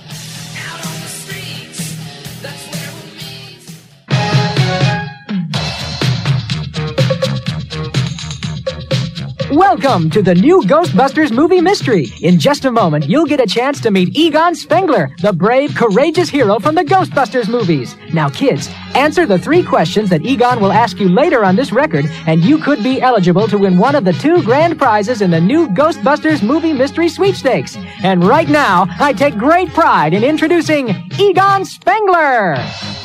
Welcome 9.74 10.12
to 10.12 10.22
the 10.22 10.36
new 10.36 10.62
Ghostbusters 10.62 11.32
movie 11.32 11.60
mystery. 11.60 12.14
In 12.22 12.38
just 12.38 12.66
a 12.66 12.72
moment, 12.72 13.10
you'll 13.10 13.26
get 13.26 13.40
a 13.40 13.48
chance 13.48 13.82
to 13.82 13.90
meet 13.90 14.16
Egon 14.16 14.54
Spengler, 14.54 15.10
the 15.24 15.34
brave, 15.34 15.74
courageous 15.74 16.30
hero 16.30 16.60
from 16.60 16.76
the 16.76 16.84
Ghostbusters 16.84 17.50
movies. 17.50 17.96
Now, 18.14 18.30
kids, 18.30 18.70
answer 18.94 19.26
the 19.26 19.40
three 19.40 19.64
questions 19.64 20.12
that 20.12 20.24
Egon 20.24 20.60
will 20.60 20.72
ask 20.72 21.00
you 21.00 21.10
later 21.10 21.44
on 21.44 21.56
this 21.56 21.72
record, 21.72 22.06
and 22.28 22.46
you 22.46 22.60
could 22.60 22.84
be 22.84 23.02
eligible 23.02 23.48
to 23.48 23.58
win 23.58 23.80
one 23.80 23.96
of 23.96 24.06
the 24.06 24.14
two 24.14 24.44
grand 24.44 24.78
prizes 24.78 25.24
in 25.24 25.32
the 25.32 25.42
new 25.42 25.68
Ghostbusters 25.70 26.44
movie 26.44 26.72
mystery 26.72 27.10
sweepstakes. 27.10 27.76
And 28.04 28.24
right 28.24 28.50
now, 28.50 28.86
I 29.00 29.12
take 29.12 29.36
great 29.40 29.70
pride 29.70 30.14
in 30.14 30.24
introducing 30.24 30.90
Egon 31.18 31.66
Spengler. 31.66 32.58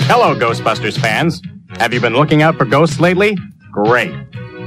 Hello, 0.04 0.35
Ghostbusters 0.38 1.00
fans. 1.00 1.40
Have 1.78 1.94
you 1.94 2.00
been 2.02 2.14
looking 2.14 2.42
out 2.42 2.57
for 2.57 2.66
ghosts 2.66 3.00
lately? 3.00 3.38
Great. 3.72 4.12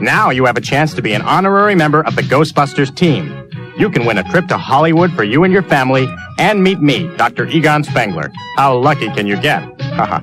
Now 0.01 0.31
you 0.31 0.45
have 0.45 0.57
a 0.57 0.61
chance 0.61 0.95
to 0.95 1.01
be 1.03 1.13
an 1.13 1.21
honorary 1.21 1.75
member 1.75 2.03
of 2.03 2.15
the 2.15 2.23
Ghostbusters 2.23 2.93
team. 2.95 3.47
You 3.77 3.87
can 3.87 4.03
win 4.03 4.17
a 4.17 4.23
trip 4.23 4.47
to 4.47 4.57
Hollywood 4.57 5.13
for 5.13 5.23
you 5.23 5.43
and 5.43 5.53
your 5.53 5.61
family 5.61 6.07
and 6.39 6.63
meet 6.63 6.81
me, 6.81 7.07
Dr. 7.17 7.45
Egon 7.45 7.83
Spengler. 7.83 8.31
How 8.57 8.75
lucky 8.75 9.09
can 9.09 9.27
you 9.27 9.39
get? 9.39 9.61
Haha. 9.93 10.21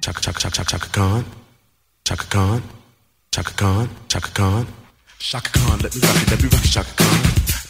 Chaka 0.01 0.21
chaka 0.21 0.39
chaka 0.39 0.51
chaka 0.51 0.79
chaka 0.79 0.87
Khan. 0.93 1.25
Chaka 2.05 2.25
Khan. 2.25 2.63
Chaka 3.31 3.53
Khan. 3.53 3.89
Chaka 4.07 4.31
Khan. 4.31 4.67
Chaka 5.19 5.49
Khan, 5.49 5.79
let 5.79 5.95
me 5.95 6.01
rock 6.01 6.21
it, 6.21 6.31
let 6.31 6.43
me 6.43 6.49
rock 6.49 6.65
it, 6.65 6.71
Chaka 6.71 6.93
Khan. 6.95 7.19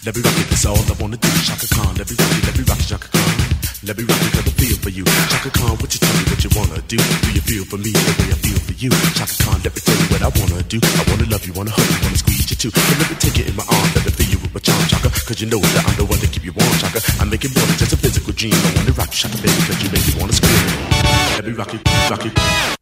Let 0.05 0.15
me 0.15 0.21
rock 0.21 0.37
it, 0.37 0.49
that's 0.49 0.65
all 0.65 0.77
I 0.77 0.95
wanna 0.99 1.17
do. 1.17 1.29
Chaka 1.45 1.67
Khan, 1.73 1.95
let 1.95 2.09
me 2.09 2.15
rock 2.19 2.37
it, 2.37 2.45
let 2.45 2.57
me 2.57 2.63
rock 2.65 2.79
it, 2.79 2.85
Chaka 2.85 3.07
Khan. 3.07 3.42
Let 3.84 3.98
me 4.00 4.08
rock 4.08 4.15
got 4.32 4.48
the 4.48 4.56
feel 4.56 4.80
for 4.80 4.88
you. 4.96 5.04
Chaka 5.04 5.52
Khan, 5.60 5.76
what 5.76 5.91
you 5.91 6.00
tell 6.00 6.15
me 6.15 6.24
what 6.32 6.39
you 6.39 6.52
wanna 6.56 6.80
do? 6.88 6.96
Do 6.96 7.30
you 7.36 7.43
feel 7.43 7.67
for 7.67 7.76
me 7.76 7.91
the 7.91 8.12
way 8.15 8.32
I 8.32 8.38
feel 8.39 8.56
for 8.63 8.72
you? 8.80 8.88
Chaka 9.12 9.36
Khan, 9.43 9.60
let 9.60 9.76
me 9.76 9.82
tell 9.84 10.00
you 10.00 10.08
what 10.08 10.24
I 10.24 10.32
wanna 10.39 10.63
do. 10.72 10.80
I 10.80 11.04
wanna 11.12 11.28
love 11.28 11.43
you, 11.43 11.52
wanna 11.52 11.76
hug 11.76 11.84
you, 11.91 12.00
wanna 12.00 12.15
squeeze 12.15 12.48
you 12.48 12.56
too. 12.56 12.72
So 12.72 12.80
let 12.80 13.12
me 13.12 13.19
take 13.19 13.43
it 13.43 13.52
in 13.52 13.56
my 13.60 13.67
arms, 13.67 13.91
let 13.91 14.08
me 14.08 14.12
feel 14.15 14.30
you 14.32 14.39
with 14.39 14.56
my 14.56 14.63
charm, 14.63 14.80
Chaka. 14.88 15.12
Cause 15.28 15.43
you 15.43 15.52
know 15.52 15.60
that 15.60 15.84
I'm 15.84 15.96
the 16.00 16.08
one 16.08 16.15
to 16.24 16.28
keep 16.32 16.48
you 16.48 16.56
warm, 16.56 16.72
Chaka. 16.80 17.04
I 17.19 17.28
make 17.28 17.43
it 17.43 17.52
more 17.52 17.67
than 17.67 17.76
just 17.76 17.91
a 17.91 18.00
physical 18.00 18.32
dream. 18.32 18.56
I 18.56 18.72
wanna 18.72 18.96
rock 18.96 19.12
you, 19.12 19.19
Chaka, 19.19 19.36
baby, 19.43 19.62
cause 19.67 19.80
you 19.84 19.89
make 19.91 20.06
me 20.08 20.13
wanna 20.15 20.32
scream. 20.32 20.63
Let 21.36 21.43
me 21.43 21.52
rock 21.52 21.76
it, 21.76 21.84
rock 22.08 22.24
it. 22.24 22.72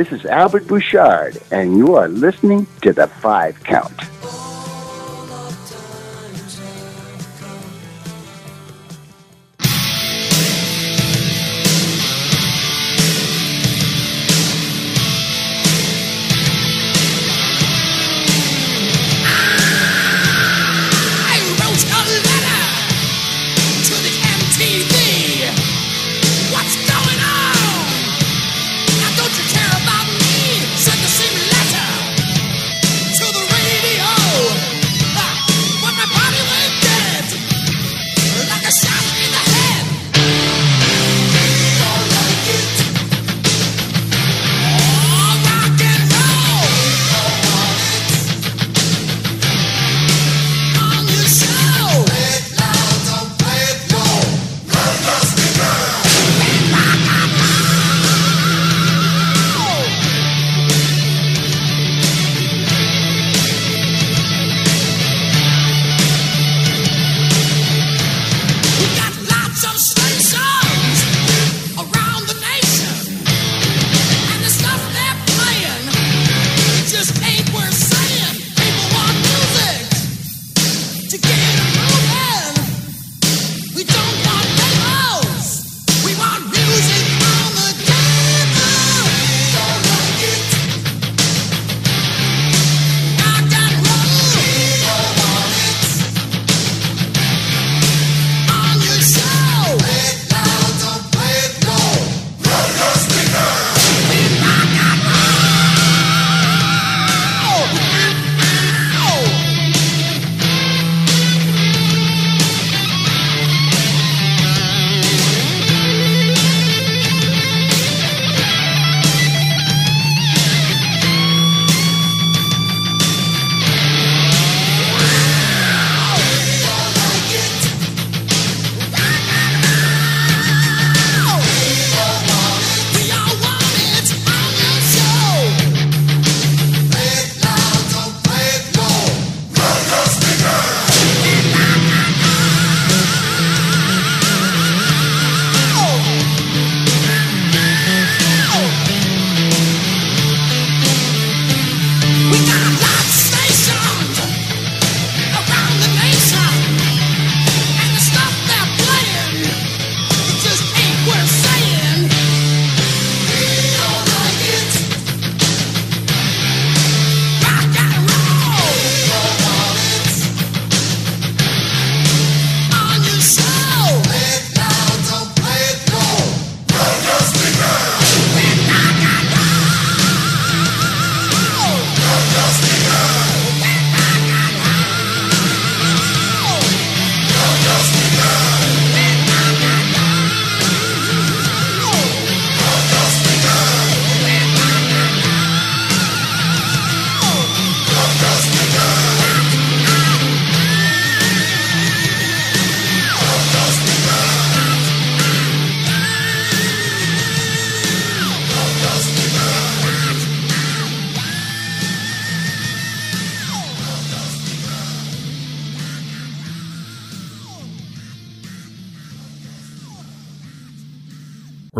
This 0.00 0.12
is 0.12 0.24
Albert 0.24 0.66
Bouchard, 0.66 1.36
and 1.50 1.76
you 1.76 1.94
are 1.94 2.08
listening 2.08 2.66
to 2.80 2.94
The 2.94 3.06
Five 3.06 3.62
Count. 3.64 3.99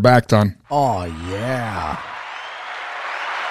We're 0.00 0.12
back, 0.12 0.28
Ton. 0.28 0.56
Oh 0.70 1.04
yeah. 1.30 1.96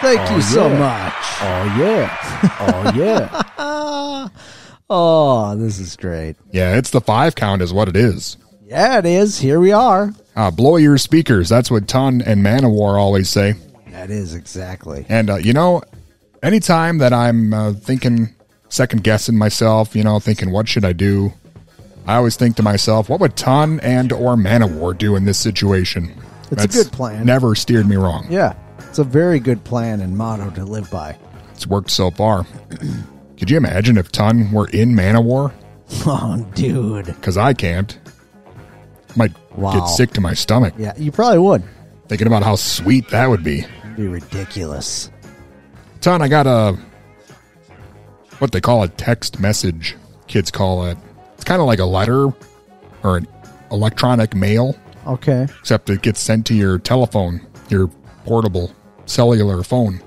Thank 0.01 0.19
Oh, 0.31 0.35
you 0.35 0.41
so 0.41 0.67
much. 0.67 1.13
Oh 1.41 1.75
yeah. 1.77 2.17
Oh 2.59 2.91
yeah. 2.95 4.29
oh, 4.89 5.55
this 5.57 5.77
is 5.77 5.95
great. 5.95 6.37
yeah, 6.51 6.75
it's 6.75 6.89
the 6.89 7.01
five 7.01 7.35
count, 7.35 7.61
is 7.61 7.71
what 7.71 7.87
it 7.87 7.95
is. 7.95 8.35
Yeah, 8.65 8.97
it 8.97 9.05
is. 9.05 9.37
Here 9.37 9.59
we 9.59 9.71
are. 9.73 10.11
Uh, 10.35 10.49
blow 10.49 10.77
your 10.77 10.97
speakers. 10.97 11.49
That's 11.49 11.69
what 11.69 11.87
Ton 11.87 12.23
and 12.23 12.43
Manowar 12.43 12.99
always 12.99 13.29
say. 13.29 13.53
That 13.91 14.09
is 14.09 14.33
exactly. 14.33 15.05
And 15.07 15.29
uh, 15.29 15.35
you 15.35 15.53
know, 15.53 15.83
anytime 16.41 16.97
that 16.97 17.13
I'm 17.13 17.53
uh, 17.53 17.73
thinking, 17.73 18.33
second 18.69 19.03
guessing 19.03 19.37
myself, 19.37 19.95
you 19.95 20.03
know, 20.03 20.19
thinking 20.19 20.49
what 20.49 20.67
should 20.67 20.83
I 20.83 20.93
do, 20.93 21.31
I 22.07 22.15
always 22.15 22.37
think 22.37 22.55
to 22.55 22.63
myself, 22.63 23.07
what 23.07 23.19
would 23.19 23.35
Ton 23.35 23.79
and 23.81 24.11
or 24.11 24.35
Manowar 24.35 24.97
do 24.97 25.15
in 25.15 25.25
this 25.25 25.37
situation? 25.37 26.19
It's 26.51 26.63
a 26.63 26.67
good 26.67 26.91
plan. 26.91 27.25
Never 27.25 27.55
steered 27.55 27.87
me 27.87 27.95
wrong. 27.95 28.25
Yeah, 28.29 28.53
it's 28.79 28.99
a 28.99 29.03
very 29.03 29.39
good 29.39 29.63
plan 29.63 30.01
and 30.01 30.17
motto 30.17 30.49
to 30.51 30.65
live 30.65 30.89
by. 30.91 31.17
It's 31.53 31.67
worked 31.67 31.91
so 31.91 32.09
far. 32.11 32.45
Could 33.37 33.49
you 33.49 33.57
imagine 33.57 33.97
if 33.97 34.11
Ton 34.11 34.51
were 34.51 34.67
in 34.69 34.93
Manowar? 34.93 35.53
Oh, 36.05 36.37
dude. 36.53 37.05
Because 37.07 37.35
I 37.35 37.53
can't. 37.53 37.97
Might 39.15 39.31
Wow. 39.57 39.73
get 39.73 39.87
sick 39.87 40.11
to 40.11 40.21
my 40.21 40.35
stomach. 40.35 40.75
Yeah, 40.77 40.93
you 40.97 41.11
probably 41.11 41.39
would. 41.39 41.63
Thinking 42.07 42.27
about 42.27 42.43
how 42.43 42.55
sweet 42.57 43.09
that 43.09 43.27
would 43.27 43.43
be. 43.43 43.61
It'd 43.61 43.95
be 43.95 44.07
ridiculous. 44.07 45.09
Ton, 46.01 46.21
I 46.21 46.27
got 46.27 46.45
a 46.45 46.77
what 48.37 48.51
they 48.51 48.61
call 48.61 48.83
a 48.83 48.87
text 48.87 49.39
message. 49.39 49.95
Kids 50.27 50.51
call 50.51 50.85
it. 50.85 50.97
It's 51.33 51.43
kind 51.43 51.59
of 51.59 51.65
like 51.67 51.79
a 51.79 51.85
letter 51.85 52.27
or 53.03 53.17
an 53.17 53.27
electronic 53.71 54.35
mail, 54.35 54.75
Okay. 55.09 55.47
except 55.59 55.89
it 55.89 56.01
gets 56.01 56.19
sent 56.19 56.45
to 56.47 56.53
your 56.53 56.77
telephone, 56.77 57.45
your 57.69 57.87
portable 58.25 58.71
cellular 59.05 59.63
phone. 59.63 60.01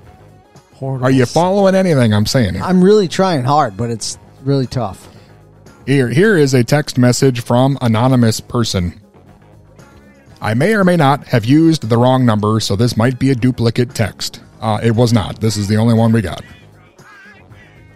Are 0.80 1.10
you 1.10 1.26
following 1.26 1.74
anything 1.74 2.12
I'm 2.12 2.26
saying? 2.26 2.54
here? 2.54 2.62
I'm 2.62 2.82
really 2.82 3.06
trying 3.06 3.44
hard, 3.44 3.76
but 3.76 3.90
it's 3.90 4.18
really 4.42 4.66
tough. 4.66 5.08
Here, 5.86 6.08
here 6.08 6.36
is 6.36 6.54
a 6.54 6.64
text 6.64 6.98
message 6.98 7.40
from 7.40 7.78
anonymous 7.80 8.40
person. 8.40 9.00
I 10.40 10.54
may 10.54 10.74
or 10.74 10.82
may 10.82 10.96
not 10.96 11.24
have 11.28 11.44
used 11.44 11.88
the 11.88 11.96
wrong 11.96 12.26
number, 12.26 12.58
so 12.58 12.74
this 12.74 12.96
might 12.96 13.18
be 13.18 13.30
a 13.30 13.34
duplicate 13.34 13.94
text. 13.94 14.40
Uh, 14.60 14.80
it 14.82 14.92
was 14.92 15.12
not. 15.12 15.40
This 15.40 15.56
is 15.56 15.68
the 15.68 15.76
only 15.76 15.94
one 15.94 16.12
we 16.12 16.20
got. 16.20 16.42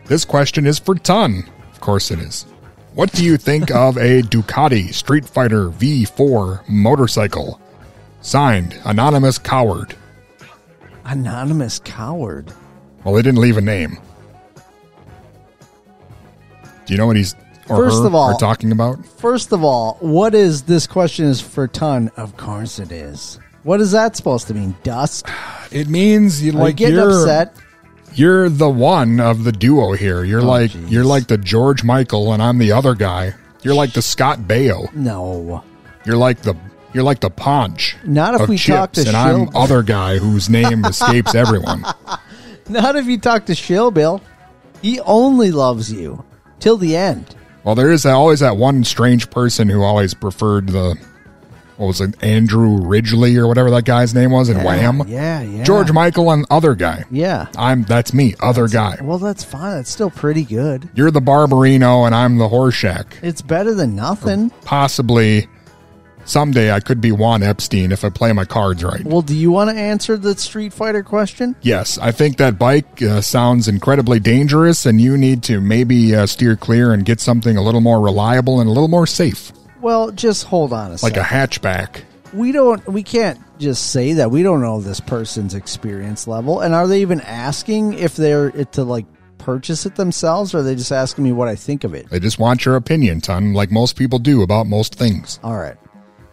This 0.04 0.24
question 0.24 0.66
is 0.66 0.78
for 0.78 0.94
Ton. 0.94 1.44
Of 1.72 1.80
course 1.80 2.12
it 2.12 2.20
is. 2.20 2.46
What 2.96 3.12
do 3.12 3.22
you 3.22 3.36
think 3.36 3.70
of 3.70 3.98
a 3.98 4.22
Ducati 4.22 4.88
Streetfighter 4.88 5.70
V4 5.74 6.66
motorcycle? 6.66 7.60
Signed, 8.22 8.80
Anonymous 8.86 9.36
Coward. 9.36 9.94
Anonymous 11.04 11.78
coward. 11.78 12.50
Well, 13.04 13.12
they 13.12 13.20
didn't 13.20 13.42
leave 13.42 13.58
a 13.58 13.60
name. 13.60 13.98
Do 16.86 16.94
you 16.94 16.96
know 16.96 17.06
what 17.06 17.16
he's 17.16 17.34
First 17.68 18.02
of 18.02 18.14
all- 18.14 18.32
are 18.32 18.38
talking 18.38 18.72
about? 18.72 19.04
First 19.04 19.52
of 19.52 19.62
all, 19.62 19.98
what 20.00 20.34
is 20.34 20.62
this 20.62 20.86
question 20.86 21.26
is 21.26 21.38
for 21.38 21.68
ton? 21.68 22.10
Of 22.16 22.38
course 22.38 22.78
it 22.78 22.90
is. 22.90 23.38
What 23.62 23.82
is 23.82 23.92
that 23.92 24.16
supposed 24.16 24.46
to 24.48 24.54
mean? 24.54 24.74
Dust? 24.84 25.26
It 25.70 25.90
means 25.90 26.42
you 26.42 26.52
Are 26.52 26.54
you 26.54 26.60
like 26.60 26.76
getting 26.76 26.98
upset? 26.98 27.54
You're 28.16 28.48
the 28.48 28.68
one 28.70 29.20
of 29.20 29.44
the 29.44 29.52
duo 29.52 29.92
here. 29.92 30.24
You're 30.24 30.40
Oh, 30.40 30.46
like 30.46 30.72
you're 30.90 31.04
like 31.04 31.26
the 31.28 31.36
George 31.38 31.84
Michael, 31.84 32.32
and 32.32 32.42
I'm 32.42 32.58
the 32.58 32.72
other 32.72 32.94
guy. 32.94 33.34
You're 33.62 33.74
like 33.74 33.92
the 33.92 34.02
Scott 34.02 34.40
Baio. 34.40 34.92
No. 34.94 35.62
You're 36.04 36.16
like 36.16 36.40
the 36.40 36.54
you're 36.94 37.04
like 37.04 37.20
the 37.20 37.30
Ponch. 37.30 37.94
Not 38.04 38.40
if 38.40 38.48
we 38.48 38.56
talk 38.56 38.92
Chips, 38.94 39.02
to 39.04 39.08
and 39.08 39.16
I'm 39.16 39.54
other 39.54 39.82
guy 39.82 40.16
whose 40.18 40.48
name 40.48 40.84
escapes 40.86 41.34
everyone. 41.34 41.84
Not 42.68 42.96
if 42.96 43.06
you 43.06 43.18
talk 43.18 43.46
to 43.46 43.54
Shill, 43.54 43.90
Bill. 43.90 44.22
He 44.80 44.98
only 45.00 45.52
loves 45.52 45.92
you 45.92 46.24
till 46.58 46.78
the 46.78 46.96
end. 46.96 47.34
Well, 47.64 47.74
there 47.74 47.90
is 47.92 48.06
always 48.06 48.40
that 48.40 48.56
one 48.56 48.82
strange 48.84 49.28
person 49.30 49.68
who 49.68 49.82
always 49.82 50.14
preferred 50.14 50.68
the 50.68 50.96
what 51.76 51.86
was 51.86 52.00
it, 52.00 52.14
Andrew 52.22 52.78
Ridgeley 52.78 53.36
or 53.36 53.46
whatever 53.46 53.70
that 53.70 53.84
guy's 53.84 54.14
name 54.14 54.30
was 54.30 54.48
in 54.48 54.56
Yeah, 54.58 54.64
Wham. 54.64 55.02
yeah, 55.08 55.42
yeah. 55.42 55.64
George 55.64 55.92
Michael 55.92 56.30
and 56.30 56.46
other 56.50 56.74
guy. 56.74 57.04
Yeah. 57.10 57.48
I'm 57.56 57.82
that's 57.84 58.14
me, 58.14 58.34
other 58.40 58.68
guy. 58.68 58.98
Well, 59.02 59.18
that's 59.18 59.44
fine. 59.44 59.76
That's 59.76 59.90
still 59.90 60.10
pretty 60.10 60.44
good. 60.44 60.88
You're 60.94 61.10
the 61.10 61.20
Barbarino 61.20 62.06
and 62.06 62.14
I'm 62.14 62.38
the 62.38 62.48
Horshack. 62.48 63.06
It's 63.22 63.42
better 63.42 63.74
than 63.74 63.94
nothing. 63.94 64.50
Possibly 64.64 65.48
someday 66.24 66.72
I 66.72 66.80
could 66.80 67.00
be 67.00 67.12
Juan 67.12 67.42
Epstein 67.42 67.92
if 67.92 68.04
I 68.04 68.08
play 68.08 68.32
my 68.32 68.44
cards 68.44 68.82
right. 68.82 69.04
Well, 69.04 69.22
do 69.22 69.34
you 69.36 69.50
want 69.52 69.70
to 69.70 69.76
answer 69.76 70.16
the 70.16 70.34
Street 70.36 70.72
Fighter 70.72 71.02
question? 71.04 71.54
Yes, 71.62 71.98
I 71.98 72.10
think 72.10 72.36
that 72.38 72.58
bike 72.58 73.00
uh, 73.02 73.20
sounds 73.20 73.68
incredibly 73.68 74.18
dangerous, 74.18 74.86
and 74.86 75.00
you 75.00 75.16
need 75.16 75.42
to 75.44 75.60
maybe 75.60 76.14
uh, 76.16 76.26
steer 76.26 76.56
clear 76.56 76.92
and 76.92 77.04
get 77.04 77.20
something 77.20 77.56
a 77.56 77.62
little 77.62 77.80
more 77.80 78.00
reliable 78.00 78.58
and 78.60 78.68
a 78.68 78.72
little 78.72 78.88
more 78.88 79.06
safe, 79.06 79.52
Well, 79.86 80.10
just 80.10 80.42
hold 80.44 80.72
on 80.72 80.88
a 80.88 80.90
like 80.90 80.98
second. 81.14 81.20
a 81.20 81.24
hatchback. 81.24 82.02
we 82.32 82.50
don't 82.50 82.84
we 82.88 83.04
can't 83.04 83.38
just 83.60 83.92
say 83.92 84.14
that 84.14 84.32
we 84.32 84.42
don't 84.42 84.60
know 84.60 84.80
this 84.80 84.98
person's 84.98 85.54
experience 85.54 86.26
level 86.26 86.60
and 86.60 86.74
are 86.74 86.88
they 86.88 87.02
even 87.02 87.20
asking 87.20 87.92
if 87.94 88.16
they're 88.16 88.48
it 88.48 88.72
to 88.72 88.82
like 88.82 89.06
purchase 89.38 89.86
it 89.86 89.94
themselves 89.94 90.52
or 90.52 90.58
are 90.58 90.62
they 90.64 90.74
just 90.74 90.90
asking 90.90 91.22
me 91.22 91.30
what 91.30 91.46
i 91.46 91.54
think 91.54 91.84
of 91.84 91.94
it 91.94 92.10
They 92.10 92.18
just 92.18 92.40
want 92.40 92.64
your 92.64 92.74
opinion, 92.74 93.20
ton, 93.20 93.54
like 93.54 93.70
most 93.70 93.94
people 93.96 94.18
do 94.18 94.42
about 94.42 94.66
most 94.66 94.96
things. 94.96 95.38
all 95.44 95.56
right 95.56 95.76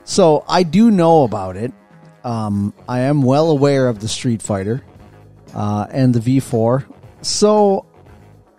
so 0.04 0.44
i 0.50 0.64
do 0.64 0.90
know 0.90 1.24
about 1.24 1.56
it 1.56 1.72
um, 2.24 2.74
i 2.90 3.02
am 3.02 3.22
well 3.22 3.52
aware 3.52 3.88
of 3.88 4.00
the 4.00 4.08
street 4.08 4.42
fighter 4.42 4.82
uh, 5.54 5.86
and 5.92 6.12
the 6.16 6.20
v4 6.40 6.92
so 7.22 7.86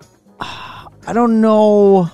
i 0.40 1.12
don't 1.12 1.40
know 1.40 2.08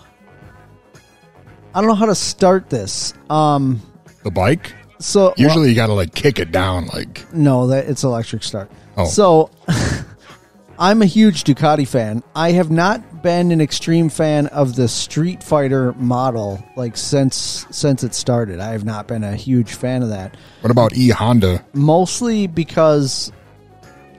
i 1.74 1.80
don't 1.80 1.88
know 1.88 1.94
how 1.94 2.06
to 2.06 2.14
start 2.14 2.68
this 2.70 3.14
um, 3.30 3.80
The 4.22 4.30
bike? 4.30 4.72
so 4.98 5.32
Usually 5.36 5.68
you 5.70 5.74
got 5.74 5.86
to 5.86 5.94
like 5.94 6.14
kick 6.14 6.38
it 6.38 6.52
down, 6.52 6.86
like 6.88 7.32
No, 7.32 7.68
that 7.68 7.86
it's 7.88 8.04
electric 8.04 8.42
start. 8.42 8.70
Oh. 8.96 9.06
So 9.06 9.50
I'm 10.78 11.02
a 11.02 11.06
huge 11.06 11.44
Ducati 11.44 11.86
fan. 11.86 12.22
I 12.34 12.52
have 12.52 12.70
not 12.70 13.22
been 13.22 13.50
an 13.52 13.60
extreme 13.60 14.08
fan 14.08 14.46
of 14.46 14.76
the 14.76 14.88
Street 14.88 15.42
Fighter 15.42 15.92
model 15.94 16.62
like 16.76 16.96
since 16.96 17.66
since 17.70 18.02
it 18.02 18.14
started. 18.14 18.60
I 18.60 18.72
have 18.72 18.84
not 18.84 19.06
been 19.06 19.22
a 19.24 19.36
huge 19.36 19.74
fan 19.74 20.02
of 20.02 20.08
that. 20.08 20.36
what 20.62 20.70
about 20.70 20.94
E 20.96 21.08
Honda? 21.10 21.64
Mostly 21.74 22.46
because 22.46 23.30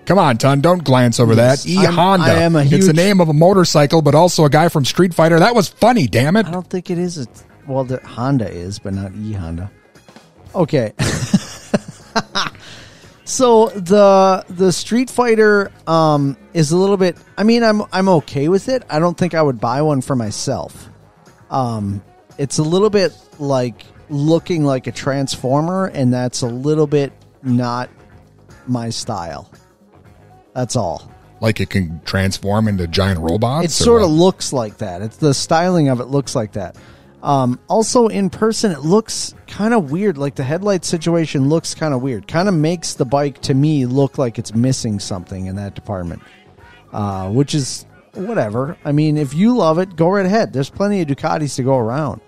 Come 0.05 0.17
on, 0.17 0.37
ton, 0.37 0.61
don't 0.61 0.83
glance 0.83 1.19
over 1.19 1.33
Yes, 1.35 1.63
that. 1.63 1.69
E 1.69 1.77
I'm- 1.77 1.93
Honda. 1.93 2.25
I 2.25 2.39
am 2.41 2.55
a 2.55 2.63
it's 2.63 2.87
the 2.87 2.93
name 2.93 3.21
of 3.21 3.29
a 3.29 3.33
motorcycle, 3.33 4.01
but 4.01 4.15
also 4.15 4.45
a 4.45 4.49
guy 4.49 4.67
from 4.67 4.83
Street 4.83 5.13
Fighter. 5.13 5.39
That 5.39 5.55
was 5.55 5.67
funny, 5.67 6.07
damn 6.07 6.35
it. 6.37 6.47
I 6.47 6.51
don't 6.51 6.67
think 6.67 6.89
it 6.89 6.97
is. 6.97 7.17
A, 7.19 7.27
well, 7.67 7.83
the 7.83 7.99
Honda 8.05 8.49
is, 8.49 8.79
but 8.79 8.93
not 8.93 9.13
E 9.15 9.33
Honda. 9.33 9.71
Okay. 10.55 10.93
so 13.25 13.67
the 13.69 14.43
the 14.49 14.71
Street 14.71 15.09
Fighter 15.09 15.71
um, 15.87 16.35
is 16.53 16.71
a 16.71 16.77
little 16.77 16.97
bit. 16.97 17.17
I 17.37 17.43
mean, 17.43 17.63
I'm 17.63 17.83
I'm 17.93 18.09
okay 18.09 18.49
with 18.49 18.67
it. 18.69 18.83
I 18.89 18.99
don't 18.99 19.17
think 19.17 19.33
I 19.35 19.41
would 19.41 19.59
buy 19.59 19.81
one 19.81 20.01
for 20.01 20.15
myself. 20.15 20.89
Um, 21.49 22.01
it's 22.37 22.57
a 22.57 22.63
little 22.63 22.89
bit 22.89 23.13
like 23.39 23.85
looking 24.09 24.65
like 24.65 24.87
a 24.87 24.91
transformer, 24.91 25.85
and 25.87 26.11
that's 26.13 26.41
a 26.41 26.47
little 26.47 26.87
bit 26.87 27.13
not 27.43 27.89
my 28.67 28.89
style. 28.89 29.49
That's 30.53 30.75
all. 30.75 31.09
Like 31.39 31.59
it 31.59 31.69
can 31.69 32.01
transform 32.05 32.67
into 32.67 32.87
giant 32.87 33.19
robots. 33.19 33.65
It 33.65 33.81
or 33.81 33.85
sort 33.85 34.01
of 34.03 34.09
looks 34.09 34.53
like 34.53 34.77
that. 34.77 35.01
It's 35.01 35.17
the 35.17 35.33
styling 35.33 35.89
of 35.89 35.99
it 35.99 36.05
looks 36.05 36.35
like 36.35 36.53
that. 36.53 36.75
Um, 37.23 37.59
also, 37.67 38.07
in 38.07 38.29
person, 38.29 38.71
it 38.71 38.81
looks 38.81 39.35
kind 39.47 39.73
of 39.73 39.91
weird. 39.91 40.17
Like 40.17 40.35
the 40.35 40.43
headlight 40.43 40.85
situation 40.85 41.49
looks 41.49 41.75
kind 41.75 41.93
of 41.93 42.01
weird. 42.01 42.27
Kind 42.27 42.47
of 42.47 42.55
makes 42.55 42.95
the 42.95 43.05
bike 43.05 43.41
to 43.41 43.53
me 43.53 43.85
look 43.85 44.17
like 44.17 44.39
it's 44.39 44.53
missing 44.53 44.99
something 44.99 45.45
in 45.45 45.55
that 45.55 45.75
department, 45.75 46.21
uh, 46.93 47.29
which 47.29 47.53
is 47.53 47.85
whatever. 48.13 48.77
I 48.83 48.91
mean, 48.91 49.17
if 49.17 49.33
you 49.33 49.55
love 49.55 49.77
it, 49.79 49.95
go 49.95 50.09
right 50.09 50.25
ahead. 50.25 50.53
There's 50.53 50.69
plenty 50.69 51.01
of 51.01 51.07
Ducatis 51.07 51.55
to 51.55 51.63
go 51.63 51.77
around. 51.77 52.21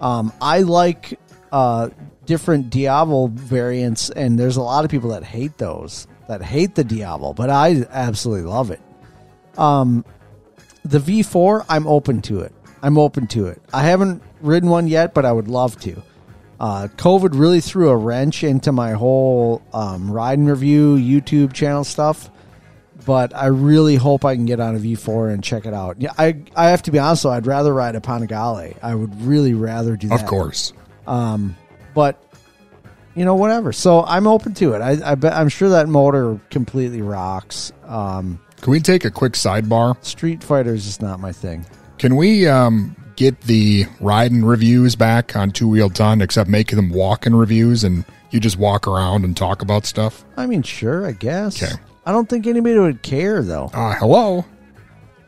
Um, 0.00 0.32
I 0.40 0.60
like 0.60 1.18
uh, 1.52 1.90
different 2.26 2.70
Diablo 2.70 3.28
variants, 3.28 4.10
and 4.10 4.38
there's 4.38 4.56
a 4.56 4.62
lot 4.62 4.84
of 4.84 4.90
people 4.90 5.10
that 5.10 5.24
hate 5.24 5.58
those, 5.58 6.06
that 6.28 6.42
hate 6.42 6.74
the 6.74 6.84
Diablo, 6.84 7.32
but 7.32 7.50
I 7.50 7.84
absolutely 7.90 8.48
love 8.48 8.70
it. 8.70 8.80
Um, 9.56 10.04
the 10.84 10.98
V4, 10.98 11.64
I'm 11.68 11.86
open 11.86 12.22
to 12.22 12.40
it. 12.40 12.52
I'm 12.82 12.96
open 12.96 13.26
to 13.28 13.46
it. 13.46 13.60
I 13.72 13.82
haven't 13.82 14.22
ridden 14.40 14.68
one 14.68 14.86
yet, 14.86 15.14
but 15.14 15.24
I 15.24 15.32
would 15.32 15.48
love 15.48 15.78
to. 15.80 16.02
Uh, 16.60 16.88
COVID 16.96 17.30
really 17.32 17.60
threw 17.60 17.88
a 17.88 17.96
wrench 17.96 18.44
into 18.44 18.72
my 18.72 18.92
whole 18.92 19.62
um, 19.72 20.10
ride 20.10 20.38
and 20.38 20.48
review 20.48 20.96
YouTube 20.96 21.52
channel 21.52 21.84
stuff, 21.84 22.30
but 23.06 23.34
I 23.34 23.46
really 23.46 23.96
hope 23.96 24.24
I 24.24 24.34
can 24.34 24.44
get 24.44 24.60
on 24.60 24.76
a 24.76 24.78
V4 24.78 25.32
and 25.32 25.42
check 25.42 25.66
it 25.66 25.74
out. 25.74 26.00
Yeah, 26.00 26.12
I 26.18 26.42
I 26.56 26.70
have 26.70 26.82
to 26.82 26.90
be 26.90 26.98
honest 26.98 27.22
though, 27.22 27.30
I'd 27.30 27.46
rather 27.46 27.72
ride 27.72 27.94
a 27.94 28.00
Panigale. 28.00 28.76
I 28.82 28.94
would 28.94 29.22
really 29.22 29.54
rather 29.54 29.96
do 29.96 30.08
that. 30.08 30.20
Of 30.20 30.26
course. 30.26 30.72
Um, 31.06 31.56
but 31.94 32.22
you 33.18 33.24
know, 33.24 33.34
whatever. 33.34 33.72
So 33.72 34.04
I'm 34.04 34.26
open 34.26 34.54
to 34.54 34.74
it. 34.74 34.80
I, 34.80 35.12
I 35.12 35.14
bet 35.14 35.32
I'm 35.32 35.48
sure 35.48 35.70
that 35.70 35.88
motor 35.88 36.40
completely 36.50 37.02
rocks. 37.02 37.72
Um, 37.84 38.40
Can 38.60 38.70
we 38.70 38.80
take 38.80 39.04
a 39.04 39.10
quick 39.10 39.32
sidebar? 39.32 40.02
Street 40.04 40.42
Fighter 40.42 40.74
is 40.74 40.84
just 40.84 41.02
not 41.02 41.18
my 41.20 41.32
thing. 41.32 41.66
Can 41.98 42.14
we 42.16 42.46
um, 42.46 42.94
get 43.16 43.40
the 43.42 43.86
riding 44.00 44.44
reviews 44.44 44.94
back 44.94 45.34
on 45.34 45.50
Two 45.50 45.68
Wheel 45.68 45.90
Ton, 45.90 46.20
except 46.22 46.48
make 46.48 46.68
them 46.68 46.90
walking 46.90 47.34
reviews 47.34 47.82
and 47.82 48.04
you 48.30 48.38
just 48.38 48.56
walk 48.56 48.86
around 48.86 49.24
and 49.24 49.36
talk 49.36 49.62
about 49.62 49.84
stuff? 49.84 50.24
I 50.36 50.46
mean, 50.46 50.62
sure, 50.62 51.04
I 51.04 51.12
guess. 51.12 51.60
Okay. 51.60 51.74
I 52.06 52.12
don't 52.12 52.28
think 52.28 52.46
anybody 52.46 52.78
would 52.78 53.02
care 53.02 53.42
though. 53.42 53.70
Uh, 53.74 53.94
hello? 53.94 54.44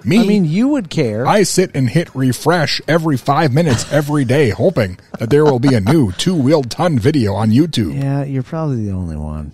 Me? 0.05 0.21
I 0.21 0.25
mean, 0.27 0.45
you 0.47 0.69
would 0.69 0.89
care. 0.91 1.27
I 1.27 1.43
sit 1.43 1.71
and 1.75 1.91
hit 1.91 2.15
refresh 2.15 2.81
every 2.89 3.17
five 3.17 3.53
minutes 3.53 3.91
every 3.93 4.25
day, 4.25 4.51
hoping 4.51 4.99
that 5.19 5.29
there 5.31 5.45
will 5.45 5.59
be 5.59 5.75
a 5.75 5.81
new 5.81 6.13
two 6.13 6.35
wheeled 6.35 6.71
Ton 6.71 6.99
video 6.99 7.35
on 7.35 7.51
YouTube. 7.51 7.95
yeah, 8.01 8.25
you're 8.25 8.43
probably 8.43 8.87
the 8.87 8.93
only 8.93 9.17
one. 9.17 9.53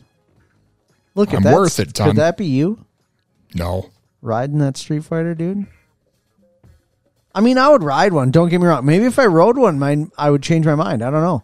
Look 1.14 1.30
at 1.30 1.36
I'm 1.38 1.42
that. 1.44 1.54
worth 1.54 1.80
it, 1.80 1.94
Ton. 1.94 2.08
Could 2.10 2.16
that 2.16 2.36
be 2.36 2.46
you 2.46 2.84
No. 3.54 3.90
riding 4.22 4.58
that 4.58 4.76
Street 4.76 5.04
Fighter, 5.04 5.34
dude? 5.34 5.66
I 7.34 7.40
mean, 7.40 7.58
I 7.58 7.68
would 7.68 7.82
ride 7.82 8.12
one. 8.12 8.30
Don't 8.30 8.48
get 8.48 8.60
me 8.60 8.66
wrong. 8.66 8.86
Maybe 8.86 9.04
if 9.04 9.18
I 9.18 9.26
rode 9.26 9.58
one, 9.58 9.78
mine 9.78 10.10
I 10.16 10.30
would 10.30 10.42
change 10.42 10.64
my 10.64 10.74
mind. 10.74 11.02
I 11.02 11.10
don't 11.10 11.22
know. 11.22 11.42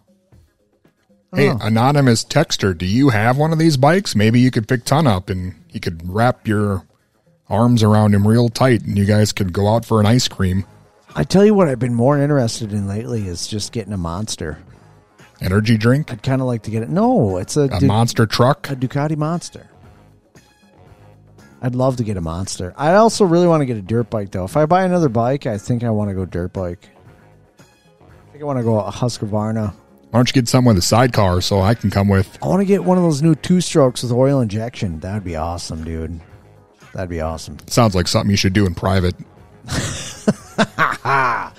I 1.31 1.37
Hey, 1.37 1.47
don't 1.47 1.59
know. 1.59 1.65
anonymous 1.65 2.23
texter, 2.23 2.77
do 2.77 2.85
you 2.85 3.09
have 3.09 3.37
one 3.37 3.51
of 3.51 3.59
these 3.59 3.77
bikes? 3.77 4.15
Maybe 4.15 4.39
you 4.39 4.49
could 4.51 4.67
pick 4.67 4.85
Ton 4.85 5.07
up 5.07 5.29
and 5.29 5.55
you 5.71 5.79
could 5.79 6.01
wrap 6.07 6.47
your 6.47 6.83
arms 7.49 7.83
around 7.83 8.13
him 8.15 8.27
real 8.27 8.49
tight 8.49 8.81
and 8.83 8.97
you 8.97 9.05
guys 9.05 9.31
could 9.31 9.53
go 9.53 9.67
out 9.67 9.85
for 9.85 9.99
an 9.99 10.05
ice 10.05 10.27
cream. 10.27 10.65
I 11.15 11.23
tell 11.23 11.45
you 11.45 11.53
what, 11.53 11.67
I've 11.67 11.79
been 11.79 11.93
more 11.93 12.17
interested 12.17 12.73
in 12.73 12.87
lately 12.87 13.27
is 13.27 13.47
just 13.47 13.71
getting 13.71 13.93
a 13.93 13.97
monster. 13.97 14.57
Energy 15.41 15.77
drink? 15.77 16.11
I'd 16.11 16.23
kind 16.23 16.41
of 16.41 16.47
like 16.47 16.63
to 16.63 16.71
get 16.71 16.83
it. 16.83 16.89
No, 16.89 17.37
it's 17.37 17.57
a, 17.57 17.63
A 17.63 17.79
Du- 17.79 17.85
monster 17.85 18.25
truck? 18.25 18.69
a 18.69 18.75
Ducati 18.75 19.17
Monster. 19.17 19.67
I'd 21.61 21.75
love 21.75 21.97
to 21.97 22.03
get 22.03 22.17
a 22.17 22.21
monster. 22.21 22.73
I 22.77 22.93
also 22.95 23.23
really 23.25 23.47
want 23.47 23.61
to 23.61 23.65
get 23.65 23.77
a 23.77 23.81
dirt 23.81 24.09
bike 24.09 24.31
though. 24.31 24.43
If 24.45 24.57
I 24.57 24.65
buy 24.65 24.83
another 24.83 25.07
bike, 25.09 25.45
I 25.45 25.57
think 25.57 25.83
I 25.83 25.89
want 25.91 26.09
to 26.09 26.13
go 26.13 26.25
dirt 26.25 26.51
bike. 26.53 26.89
I 27.59 27.63
think 28.31 28.41
I 28.43 28.45
want 28.45 28.59
to 28.59 28.63
go 28.63 28.79
a 28.79 28.91
Husqvarna. 28.91 29.73
Why 29.73 30.19
don't 30.19 30.27
you 30.27 30.33
get 30.33 30.47
some 30.49 30.65
with 30.65 30.77
a 30.77 30.81
sidecar 30.81 31.39
so 31.41 31.61
I 31.61 31.73
can 31.73 31.89
come 31.89 32.07
with? 32.09 32.37
I 32.43 32.47
want 32.47 32.59
to 32.61 32.65
get 32.65 32.83
one 32.83 32.97
of 32.97 33.03
those 33.03 33.21
new 33.21 33.33
two 33.35 33.61
strokes 33.61 34.03
with 34.03 34.11
oil 34.11 34.41
injection. 34.41 34.99
That 34.99 35.13
would 35.13 35.23
be 35.23 35.35
awesome, 35.37 35.83
dude. 35.83 36.19
That'd 36.93 37.09
be 37.09 37.21
awesome. 37.21 37.57
Sounds 37.67 37.95
like 37.95 38.07
something 38.07 38.29
you 38.31 38.37
should 38.37 38.53
do 38.53 38.65
in 38.65 38.75
private. 38.75 39.15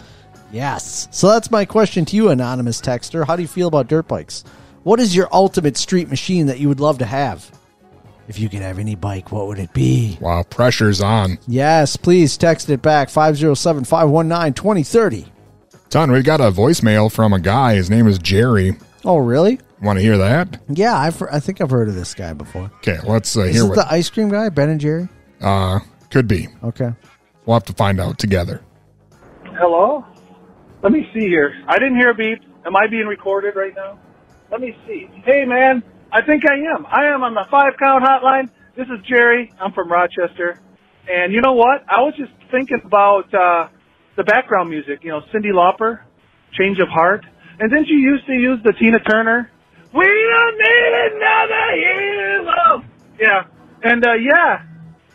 Yes. 0.55 1.09
So 1.11 1.29
that's 1.31 1.51
my 1.51 1.65
question 1.65 2.05
to 2.05 2.17
you, 2.17 2.29
anonymous 2.29 2.81
texter. 2.81 3.27
How 3.27 3.35
do 3.35 3.43
you 3.43 3.49
feel 3.49 3.67
about 3.67 3.89
dirt 3.89 4.07
bikes? 4.07 4.45
What 4.85 5.01
is 5.01 5.15
your 5.17 5.29
ultimate 5.33 5.77
street 5.77 6.09
machine 6.09 6.47
that 6.47 6.61
you 6.61 6.69
would 6.69 6.79
love 6.79 6.99
to 6.99 7.05
have? 7.05 7.51
If 8.29 8.39
you 8.39 8.49
could 8.49 8.61
have 8.63 8.79
any 8.79 8.95
bike, 8.95 9.33
what 9.33 9.49
would 9.49 9.59
it 9.59 9.73
be? 9.73 10.17
Wow, 10.21 10.45
pressure's 10.45 11.01
on. 11.01 11.39
Yes, 11.49 11.97
please 11.97 12.37
text 12.37 12.71
it 12.71 12.83
back 12.83 13.11
507 13.11 13.83
519 13.85 14.55
2030. 14.55 15.27
Ton, 15.91 16.13
we've 16.13 16.23
got 16.25 16.41
a 16.41 16.53
voicemail 16.53 17.11
from 17.11 17.33
a 17.33 17.41
guy. 17.41 17.75
His 17.75 17.91
name 17.91 18.07
is 18.07 18.19
Jerry. 18.21 18.77
Oh, 19.05 19.17
really? 19.17 19.59
Want 19.83 19.99
to 19.99 20.03
hear 20.05 20.17
that? 20.19 20.61
Yeah, 20.69 20.97
I've, 20.97 21.21
I 21.33 21.41
think 21.41 21.61
I've 21.61 21.71
heard 21.71 21.89
of 21.89 21.97
this 21.97 22.15
guy 22.15 22.33
before. 22.33 22.71
Okay, 22.77 22.99
let's 23.05 23.37
uh, 23.37 23.41
Is 23.41 23.57
hear 23.57 23.65
it 23.65 23.69
what. 23.71 23.75
the 23.75 23.93
ice 23.93 24.09
cream 24.09 24.29
guy, 24.29 24.49
Ben 24.51 24.69
and 24.71 24.81
Jerry? 24.81 25.09
Uh, 25.45 25.79
could 26.11 26.27
be. 26.27 26.49
Okay. 26.63 26.91
We'll 27.45 27.55
have 27.55 27.65
to 27.65 27.75
find 27.75 28.01
out 28.01 28.19
together. 28.19 28.63
Hello? 29.45 30.05
Let 30.83 30.91
me 30.91 31.07
see 31.13 31.29
here. 31.29 31.53
I 31.69 31.79
didn't 31.79 31.97
hear 31.97 32.11
a 32.11 32.15
beep. 32.15 32.41
Am 32.65 32.75
I 32.75 32.87
being 32.89 33.07
recorded 33.07 33.55
right 33.55 33.75
now? 33.77 33.99
Let 34.51 34.63
me 34.63 34.75
see. 34.87 35.07
Hey, 35.25 35.45
man. 35.45 35.83
I 36.11 36.23
think 36.23 36.45
I 36.49 36.55
am. 36.75 36.87
I 36.87 37.13
am 37.13 37.23
on 37.23 37.35
the 37.35 37.45
five 37.51 37.75
count 37.79 38.03
hotline. 38.05 38.49
This 38.75 38.87
is 38.87 39.05
Jerry. 39.07 39.53
I'm 39.61 39.73
from 39.73 39.91
Rochester. 39.91 40.61
And 41.11 41.33
you 41.33 41.43
know 41.43 41.53
what? 41.53 41.85
I 41.89 42.01
was 42.01 42.15
just 42.17 42.33
thinking 42.51 42.81
about 42.83 43.33
uh, 43.35 43.69
the 44.17 44.25
background 44.25 44.71
music. 44.71 45.01
You 45.03 45.11
know, 45.11 45.21
Cyndi 45.33 45.53
Lauper, 45.53 46.01
Change 46.53 46.79
of 46.79 46.89
Heart. 46.89 47.27
And 47.61 47.71
didn't 47.71 47.89
you 47.89 47.99
used 47.99 48.27
to 48.27 48.33
use 48.33 48.61
the 48.65 48.73
Tina 48.73 48.99
Turner? 49.01 49.51
We 49.93 50.05
don't 50.07 50.57
need 50.57 50.93
another 51.13 51.67
hero. 51.75 52.85
Yeah. 53.21 53.43
And, 53.83 54.05
uh, 54.05 54.15
yeah, 54.15 54.63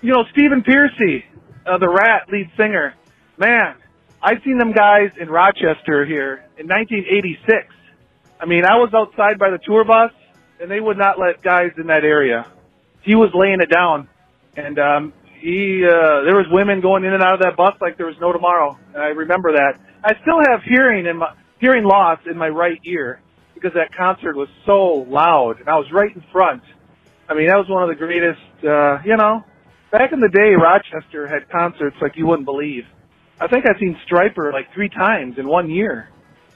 you 0.02 0.14
know, 0.14 0.24
Stephen 0.32 0.64
Pearcy, 0.64 1.26
uh, 1.66 1.78
the 1.78 1.89
Ratt 1.89 2.30
lead 2.32 2.50
singer. 2.56 2.95
Man, 3.38 3.76
I've 4.22 4.41
seen 4.43 4.58
them 4.58 4.72
guys 4.72 5.12
in 5.20 5.30
Rochester 5.30 6.06
here 6.06 6.45
in 6.58 6.68
1986. 6.68 7.74
I 8.39 8.45
mean, 8.45 8.66
I 8.66 8.76
was 8.76 8.93
outside 8.93 9.38
by 9.39 9.50
the 9.50 9.60
tour 9.60 9.84
bus, 9.84 10.12
and 10.62 10.72
they 10.72 10.80
would 10.80 10.97
not 10.97 11.20
let 11.20 11.41
guys 11.41 11.72
in 11.78 11.88
that 11.88 12.04
area. 12.04 12.45
He 13.02 13.16
was 13.16 13.32
laying 13.34 13.62
it 13.62 13.70
down, 13.70 14.08
and 14.56 14.80
um, 14.80 15.14
he 15.39 15.84
uh, 15.86 16.24
there 16.24 16.36
was 16.36 16.47
women 16.52 16.82
going 16.82 17.04
in 17.04 17.14
and 17.14 17.24
out 17.24 17.36
of 17.36 17.39
that 17.41 17.56
bus 17.56 17.76
like 17.82 17.97
there 17.97 18.06
was 18.06 18.18
no 18.20 18.32
tomorrow. 18.32 18.78
And 18.93 19.02
I 19.02 19.08
remember 19.08 19.54
that. 19.54 19.80
I 20.04 20.14
still 20.22 20.39
have 20.50 20.64
hearing 20.64 21.06
in 21.06 21.18
my 21.18 21.34
hearing 21.60 21.84
loss 21.84 22.20
in 22.30 22.38
my 22.38 22.50
right 22.50 22.80
ear 22.86 23.22
because 23.54 23.74
that 23.74 23.93
concert 23.95 24.36
was 24.36 24.50
so 24.66 25.06
loud, 25.10 25.60
and 25.60 25.70
I 25.70 25.76
was 25.76 25.91
right 25.91 26.14
in 26.14 26.24
front. 26.32 26.64
I 27.28 27.36
mean, 27.36 27.47
that 27.47 27.58
was 27.58 27.68
one 27.70 27.84
of 27.84 27.89
the 27.89 27.95
greatest. 27.95 28.41
Uh, 28.64 29.00
you 29.06 29.16
know, 29.18 29.43
back 29.91 30.11
in 30.11 30.19
the 30.19 30.29
day, 30.29 30.53
Rochester 30.55 31.27
had 31.27 31.49
concerts 31.49 31.97
like 32.01 32.15
you 32.15 32.27
wouldn't 32.27 32.45
believe. 32.45 32.83
I 33.39 33.47
think 33.47 33.65
I've 33.67 33.79
seen 33.79 33.97
Stryper 34.09 34.51
like 34.51 34.73
three 34.73 34.89
times 34.89 35.37
in 35.37 35.47
one 35.47 35.69
year. 35.69 36.09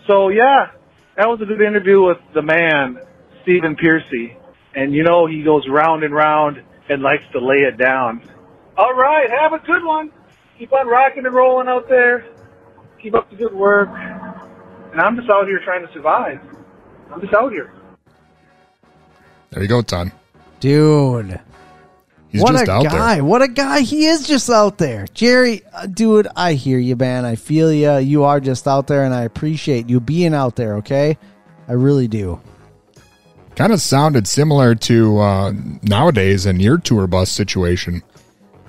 So 0.08 0.30
yeah, 0.30 0.72
that 1.16 1.28
was 1.28 1.40
a 1.42 1.46
good 1.46 1.62
interview 1.62 2.04
with 2.04 2.18
the 2.34 2.42
man, 2.42 3.00
Stephen 3.44 3.76
Pearcy. 3.76 4.36
And 4.76 4.94
you 4.94 5.04
know 5.04 5.28
he 5.28 5.44
goes 5.44 5.68
round 5.70 6.04
and 6.04 6.14
round 6.14 6.62
and 6.90 7.02
likes 7.02 7.24
to 7.32 7.40
lay 7.40 7.62
it 7.62 7.78
down. 7.78 8.28
All 8.76 8.94
right, 8.94 9.30
have 9.30 9.54
a 9.54 9.60
good 9.60 9.84
one. 9.84 10.12
Keep 10.58 10.74
on 10.74 10.88
rocking 10.88 11.26
and 11.26 11.34
rolling 11.34 11.68
out 11.68 11.88
there. 11.88 12.26
Keep 13.02 13.16
up 13.16 13.30
the 13.30 13.36
good 13.36 13.54
work. 13.54 13.90
And 13.90 15.02
I'm 15.02 15.16
just 15.16 15.30
out 15.30 15.48
here 15.48 15.60
trying 15.64 15.86
to 15.86 15.94
survive. 15.94 16.40
I'm 17.12 17.22
just 17.22 17.34
out 17.34 17.52
here. 17.52 17.72
There 19.52 19.62
you 19.62 19.70
go, 19.70 19.82
Ton. 19.82 20.12
Dude. 20.60 21.40
He's 22.34 22.42
what 22.42 22.54
just 22.54 22.68
a 22.68 22.72
out 22.72 22.84
guy. 22.86 23.16
there. 23.16 23.24
What 23.24 23.42
a 23.44 23.48
guy. 23.48 23.82
He 23.82 24.08
is 24.08 24.28
just 24.28 24.50
out 24.50 24.80
there. 24.80 25.06
Jerry, 25.14 25.62
uh, 25.72 25.86
dude, 25.86 26.28
I 26.36 26.54
hear 26.54 26.80
you, 26.80 26.96
man. 26.96 27.26
I 27.26 27.36
feel 27.36 27.72
you. 27.72 27.96
You 28.00 28.24
are 28.24 28.40
just 28.40 28.68
out 28.68 28.88
there, 28.88 29.06
and 29.06 29.14
I 29.14 29.22
appreciate 29.22 29.88
you 29.88 30.00
being 30.00 30.34
out 30.34 30.56
there, 30.56 30.78
okay? 30.78 31.18
I 31.68 31.74
really 31.74 32.08
do. 32.08 32.42
Kind 33.56 33.72
of 33.72 33.80
sounded 33.82 34.28
similar 34.28 34.74
to 34.74 35.20
uh, 35.20 35.54
nowadays 35.84 36.48
in 36.48 36.60
your 36.60 36.80
tour 36.80 37.06
bus 37.06 37.30
situation. 37.30 38.02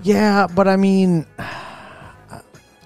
Yeah, 0.03 0.47
but 0.55 0.69
I 0.69 0.77
mean, 0.77 1.25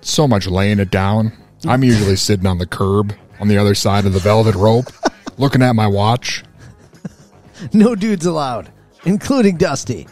So 0.01 0.29
much 0.29 0.47
laying 0.47 0.79
it 0.79 0.91
down. 0.93 1.33
I'm 1.67 1.83
usually 1.83 2.15
sitting 2.29 2.47
on 2.47 2.59
the 2.59 2.67
curb 2.67 3.13
on 3.41 3.49
the 3.49 3.59
other 3.59 3.75
side 3.75 4.07
of 4.07 4.13
the 4.13 4.21
velvet 4.21 4.55
rope, 4.55 4.87
looking 5.39 5.61
at 5.61 5.75
my 5.75 5.89
watch. 5.89 6.45
no 7.73 7.97
dudes 7.97 8.27
allowed, 8.27 8.71
including 9.05 9.57
Dusty. 9.57 10.07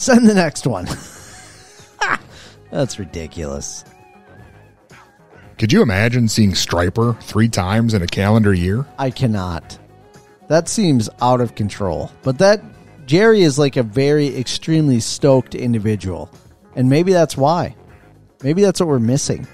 Send 0.00 0.26
the 0.26 0.32
next 0.34 0.66
one. 0.66 0.86
That's 2.70 2.98
ridiculous. 2.98 3.84
Could 5.58 5.72
you 5.74 5.82
imagine 5.82 6.26
seeing 6.26 6.52
Stryper 6.52 7.20
three 7.22 7.50
times 7.50 7.92
in 7.92 8.00
a 8.00 8.06
calendar 8.06 8.54
year? 8.54 8.86
I 8.98 9.10
cannot. 9.10 9.78
That 10.48 10.70
seems 10.70 11.10
out 11.20 11.42
of 11.42 11.54
control. 11.54 12.10
But 12.22 12.38
that 12.38 12.62
Jerry 13.04 13.42
is 13.42 13.58
like 13.58 13.76
a 13.76 13.82
very 13.82 14.34
extremely 14.38 15.00
stoked 15.00 15.54
individual. 15.54 16.30
And 16.76 16.88
maybe 16.88 17.12
that's 17.12 17.36
why. 17.36 17.76
Maybe 18.42 18.62
that's 18.62 18.80
what 18.80 18.88
we're 18.88 18.98
missing. 19.00 19.46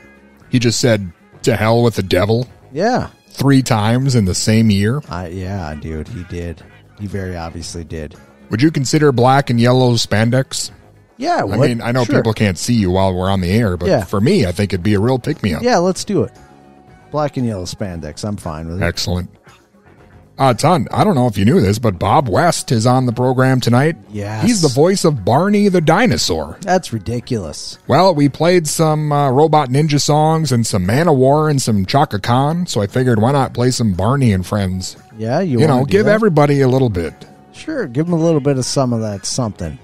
He 0.48 0.60
just 0.60 0.78
said, 0.78 1.10
to 1.42 1.56
hell 1.56 1.82
with 1.82 1.96
the 1.96 2.04
devil 2.04 2.46
Yeah. 2.72 3.08
three 3.30 3.62
times 3.62 4.14
in 4.14 4.26
the 4.26 4.34
same 4.34 4.70
year. 4.70 5.02
I 5.08 5.26
yeah, 5.28 5.74
dude, 5.74 6.06
he 6.06 6.22
did. 6.24 6.62
He 7.00 7.08
very 7.08 7.36
obviously 7.36 7.82
did. 7.82 8.14
Would 8.50 8.62
you 8.62 8.70
consider 8.70 9.12
black 9.12 9.50
and 9.50 9.60
yellow 9.60 9.94
spandex? 9.94 10.70
Yeah, 11.18 11.44
I 11.50 11.56
mean, 11.56 11.80
I 11.80 11.92
know 11.92 12.04
Sure. 12.04 12.16
people 12.16 12.32
can't 12.34 12.58
see 12.58 12.74
you 12.74 12.90
while 12.90 13.14
we're 13.14 13.30
on 13.30 13.40
the 13.40 13.50
air, 13.50 13.76
but 13.76 13.88
Yeah. 13.88 14.04
for 14.04 14.20
me, 14.20 14.44
I 14.46 14.52
think 14.52 14.72
it'd 14.72 14.82
be 14.84 14.94
a 14.94 15.00
real 15.00 15.18
pick 15.18 15.42
me 15.42 15.54
up. 15.54 15.62
Yeah, 15.62 15.78
let's 15.78 16.04
do 16.04 16.22
it. 16.24 16.32
Black 17.10 17.36
and 17.38 17.46
yellow 17.46 17.64
spandex. 17.64 18.22
I'm 18.24 18.36
fine 18.36 18.68
with 18.68 18.82
it. 18.82 18.84
Excellent. 18.84 19.30
Uh, 20.38 20.52
Ton, 20.52 20.86
I 20.92 21.02
don't 21.02 21.14
know 21.14 21.26
if 21.26 21.38
you 21.38 21.46
knew 21.46 21.62
this, 21.62 21.78
but 21.78 21.98
Bob 21.98 22.28
West 22.28 22.70
is 22.70 22.86
on 22.86 23.06
the 23.06 23.12
program 23.12 23.58
tonight. 23.58 23.96
Yeah, 24.10 24.42
He's 24.42 24.60
the 24.60 24.68
voice 24.68 25.06
of 25.06 25.24
Barney 25.24 25.68
the 25.70 25.80
dinosaur. 25.80 26.58
That's 26.60 26.92
ridiculous. 26.92 27.78
Well, 27.88 28.14
we 28.14 28.28
played 28.28 28.66
some 28.66 29.10
uh, 29.12 29.30
Robot 29.30 29.70
Ninja 29.70 29.98
songs 29.98 30.52
and 30.52 30.66
some 30.66 30.86
Manowar 30.86 31.48
and 31.50 31.62
some 31.62 31.86
Chaka 31.86 32.18
Khan, 32.18 32.66
so 32.66 32.82
I 32.82 32.86
figured 32.86 33.18
why 33.22 33.32
not 33.32 33.54
play 33.54 33.70
some 33.70 33.94
Barney 33.94 34.30
and 34.32 34.44
Friends? 34.44 34.98
Yeah, 35.16 35.40
you, 35.40 35.58
You, 35.60 35.66
know, 35.66 35.86
give 35.86 36.04
that? 36.04 36.12
everybody 36.12 36.60
a 36.60 36.68
little 36.68 36.90
bit. 36.90 37.14
Sure, 37.56 37.86
give 37.86 38.06
him 38.06 38.12
a 38.12 38.22
little 38.22 38.40
bit 38.40 38.58
of 38.58 38.64
some 38.64 38.92
of 38.92 39.00
that 39.00 39.24
something. 39.26 39.78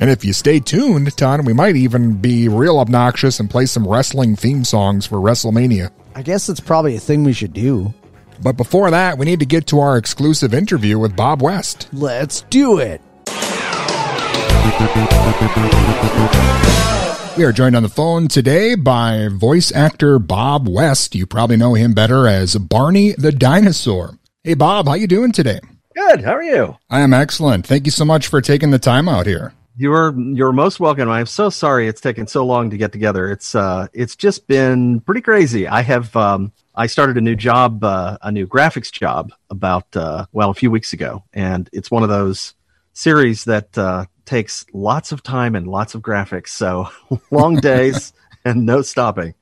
And 0.00 0.10
if 0.10 0.24
you 0.24 0.32
stay 0.32 0.60
tuned, 0.60 1.14
Ton, 1.16 1.44
we 1.44 1.52
might 1.52 1.74
even 1.74 2.14
be 2.18 2.48
real 2.48 2.78
obnoxious 2.78 3.40
and 3.40 3.50
play 3.50 3.66
some 3.66 3.86
wrestling 3.86 4.36
theme 4.36 4.64
songs 4.64 5.04
for 5.04 5.16
WrestleMania. 5.16 5.90
I 6.14 6.22
guess 6.22 6.48
it's 6.48 6.60
probably 6.60 6.94
a 6.94 7.00
thing 7.00 7.24
we 7.24 7.32
should 7.32 7.52
do. 7.52 7.92
But 8.40 8.56
before 8.56 8.90
that, 8.92 9.18
we 9.18 9.26
need 9.26 9.40
to 9.40 9.46
get 9.46 9.66
to 9.68 9.80
our 9.80 9.98
exclusive 9.98 10.54
interview 10.54 10.98
with 11.00 11.16
Bob 11.16 11.42
West. 11.42 11.88
Let's 11.92 12.42
do 12.42 12.78
it. 12.78 13.00
We 17.36 17.44
are 17.44 17.52
joined 17.52 17.74
on 17.74 17.82
the 17.82 17.92
phone 17.92 18.28
today 18.28 18.76
by 18.76 19.28
voice 19.32 19.72
actor 19.72 20.20
Bob 20.20 20.68
West. 20.68 21.16
You 21.16 21.26
probably 21.26 21.56
know 21.56 21.74
him 21.74 21.92
better 21.92 22.28
as 22.28 22.54
Barney 22.56 23.12
the 23.18 23.32
Dinosaur. 23.32 24.16
Hey 24.44 24.54
Bob, 24.54 24.86
how 24.86 24.94
you 24.94 25.08
doing 25.08 25.32
today? 25.32 25.58
Good. 25.98 26.22
How 26.22 26.36
are 26.36 26.42
you? 26.42 26.78
I 26.88 27.00
am 27.00 27.12
excellent. 27.12 27.66
Thank 27.66 27.84
you 27.84 27.90
so 27.90 28.04
much 28.04 28.28
for 28.28 28.40
taking 28.40 28.70
the 28.70 28.78
time 28.78 29.08
out 29.08 29.26
here. 29.26 29.52
You're 29.76 30.16
you're 30.16 30.52
most 30.52 30.78
welcome. 30.78 31.08
I'm 31.08 31.26
so 31.26 31.50
sorry 31.50 31.88
it's 31.88 32.00
taken 32.00 32.28
so 32.28 32.46
long 32.46 32.70
to 32.70 32.76
get 32.76 32.92
together. 32.92 33.30
It's 33.32 33.54
uh 33.54 33.88
it's 33.92 34.14
just 34.14 34.46
been 34.46 35.00
pretty 35.00 35.22
crazy. 35.22 35.66
I 35.66 35.82
have 35.82 36.14
um 36.14 36.52
I 36.76 36.86
started 36.86 37.16
a 37.16 37.20
new 37.20 37.34
job, 37.34 37.82
uh, 37.82 38.16
a 38.22 38.30
new 38.30 38.46
graphics 38.46 38.92
job 38.92 39.32
about 39.50 39.96
uh 39.96 40.26
well 40.32 40.50
a 40.50 40.54
few 40.54 40.70
weeks 40.70 40.92
ago, 40.92 41.24
and 41.32 41.68
it's 41.72 41.90
one 41.90 42.04
of 42.04 42.08
those 42.08 42.54
series 42.92 43.44
that 43.44 43.76
uh 43.76 44.04
takes 44.24 44.66
lots 44.72 45.10
of 45.10 45.24
time 45.24 45.56
and 45.56 45.66
lots 45.66 45.96
of 45.96 46.02
graphics. 46.02 46.50
So 46.50 46.90
long 47.32 47.56
days 47.56 48.12
and 48.44 48.64
no 48.64 48.82
stopping. 48.82 49.34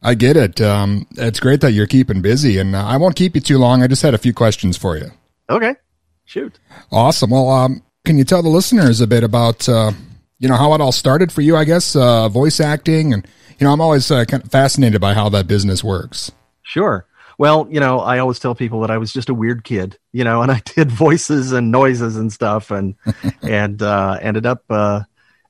I 0.00 0.14
get 0.14 0.36
it. 0.36 0.62
Um, 0.62 1.06
it's 1.16 1.40
great 1.40 1.60
that 1.60 1.72
you're 1.72 1.86
keeping 1.86 2.22
busy, 2.22 2.58
and 2.58 2.74
uh, 2.74 2.86
I 2.86 2.96
won't 2.96 3.16
keep 3.16 3.34
you 3.34 3.42
too 3.42 3.58
long. 3.58 3.82
I 3.82 3.86
just 3.86 4.02
had 4.02 4.14
a 4.14 4.18
few 4.18 4.32
questions 4.32 4.76
for 4.76 4.96
you. 4.96 5.10
Okay, 5.50 5.76
shoot. 6.24 6.58
Awesome. 6.92 7.30
Well, 7.30 7.48
um, 7.48 7.82
can 8.04 8.18
you 8.18 8.24
tell 8.24 8.42
the 8.42 8.48
listeners 8.48 9.00
a 9.00 9.06
bit 9.06 9.24
about 9.24 9.68
uh, 9.68 9.92
you 10.38 10.48
know 10.48 10.56
how 10.56 10.74
it 10.74 10.80
all 10.80 10.92
started 10.92 11.32
for 11.32 11.40
you? 11.40 11.56
I 11.56 11.64
guess 11.64 11.96
uh, 11.96 12.28
voice 12.28 12.60
acting, 12.60 13.12
and 13.12 13.26
you 13.58 13.66
know 13.66 13.72
I'm 13.72 13.80
always 13.80 14.10
uh, 14.10 14.24
kind 14.24 14.42
of 14.42 14.50
fascinated 14.50 15.00
by 15.00 15.14
how 15.14 15.28
that 15.30 15.46
business 15.46 15.82
works. 15.82 16.30
Sure. 16.62 17.06
Well, 17.38 17.68
you 17.70 17.78
know, 17.78 18.00
I 18.00 18.18
always 18.18 18.40
tell 18.40 18.56
people 18.56 18.80
that 18.80 18.90
I 18.90 18.98
was 18.98 19.12
just 19.12 19.28
a 19.28 19.34
weird 19.34 19.62
kid, 19.62 19.96
you 20.12 20.24
know, 20.24 20.42
and 20.42 20.50
I 20.50 20.60
did 20.64 20.90
voices 20.90 21.52
and 21.52 21.70
noises 21.70 22.16
and 22.16 22.32
stuff, 22.32 22.70
and 22.70 22.94
and 23.42 23.80
uh, 23.82 24.18
ended 24.20 24.44
up 24.44 24.64
uh, 24.68 25.04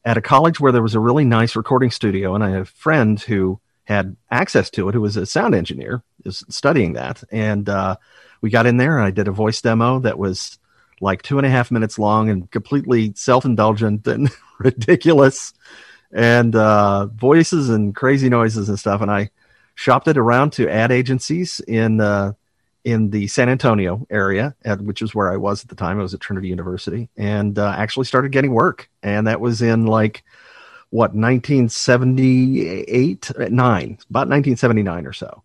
at 0.05 0.17
a 0.17 0.23
college 0.23 0.61
where 0.61 0.73
there 0.73 0.83
was 0.83 0.95
a 0.95 1.01
really 1.01 1.25
nice 1.25 1.57
recording 1.57 1.91
studio, 1.91 2.35
and 2.35 2.45
I 2.45 2.51
had 2.51 2.63
a 2.63 2.67
friend 2.67 3.19
who 3.19 3.61
had 3.85 4.17
access 4.31 4.69
to 4.71 4.89
it, 4.89 4.95
who 4.95 5.01
was 5.01 5.17
a 5.17 5.27
sound 5.27 5.55
engineer, 5.55 6.03
is 6.25 6.45
studying 6.51 6.93
that, 6.93 7.25
and 7.33 7.69
uh, 7.69 7.97
we 8.41 8.51
got 8.51 8.67
in 8.67 8.77
there, 8.77 8.99
and 8.99 9.07
I 9.07 9.11
did 9.11 9.29
a 9.29 9.33
voice 9.33 9.61
demo 9.61 10.01
that 10.01 10.19
was 10.19 10.59
like 11.01 11.23
two 11.23 11.39
and 11.39 11.47
a 11.47 11.51
half 11.51 11.71
minutes 11.71 11.99
long 11.99 12.29
and 12.29 12.51
completely 12.51 13.13
self-indulgent 13.15 14.07
and 14.07 14.31
ridiculous, 14.59 15.53
and 16.13 16.55
uh, 16.57 17.07
voices 17.07 17.69
and 17.69 17.95
crazy 17.95 18.29
noises 18.29 18.69
and 18.69 18.79
stuff, 18.79 19.01
and 19.01 19.11
I 19.11 19.31
shopped 19.75 20.09
it 20.09 20.19
around 20.19 20.53
to 20.55 20.69
ad 20.69 20.91
agencies 20.91 21.61
in 21.61 22.01
uh, 22.01 22.33
in 22.85 23.11
the 23.11 23.27
San 23.27 23.49
Antonio 23.49 24.07
area, 24.11 24.55
at, 24.65 24.81
which 24.81 25.03
is 25.03 25.13
where 25.15 25.31
I 25.31 25.37
was 25.37 25.63
at 25.63 25.69
the 25.69 25.77
time. 25.77 25.99
I 25.99 26.03
was 26.03 26.15
at 26.15 26.21
Trinity 26.21 26.49
University, 26.49 27.09
and 27.17 27.59
uh, 27.59 27.75
actually 27.77 28.07
started 28.07 28.33
getting 28.33 28.53
work. 28.53 28.89
And 29.03 29.27
that 29.27 29.41
was 29.41 29.63
in 29.63 29.87
like 29.87 30.23
what 30.91 31.15
1978, 31.15 33.33
nine, 33.51 33.99
about 34.09 34.29
1979 34.29 35.07
or 35.07 35.13
so, 35.13 35.43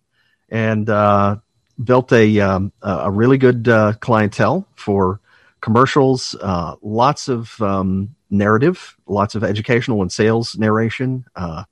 and 0.49 0.89
uh, 0.89 1.37
built 1.81 2.11
a 2.11 2.39
um, 2.39 2.71
a 2.81 3.09
really 3.09 3.37
good 3.37 3.67
uh, 3.67 3.93
clientele 3.99 4.67
for 4.75 5.19
commercials, 5.61 6.35
uh, 6.41 6.75
lots 6.81 7.29
of 7.29 7.61
um, 7.61 8.15
narrative, 8.29 8.97
lots 9.07 9.35
of 9.35 9.43
educational 9.43 10.01
and 10.01 10.11
sales 10.11 10.57
narration. 10.57 11.25
Uh, 11.35 11.63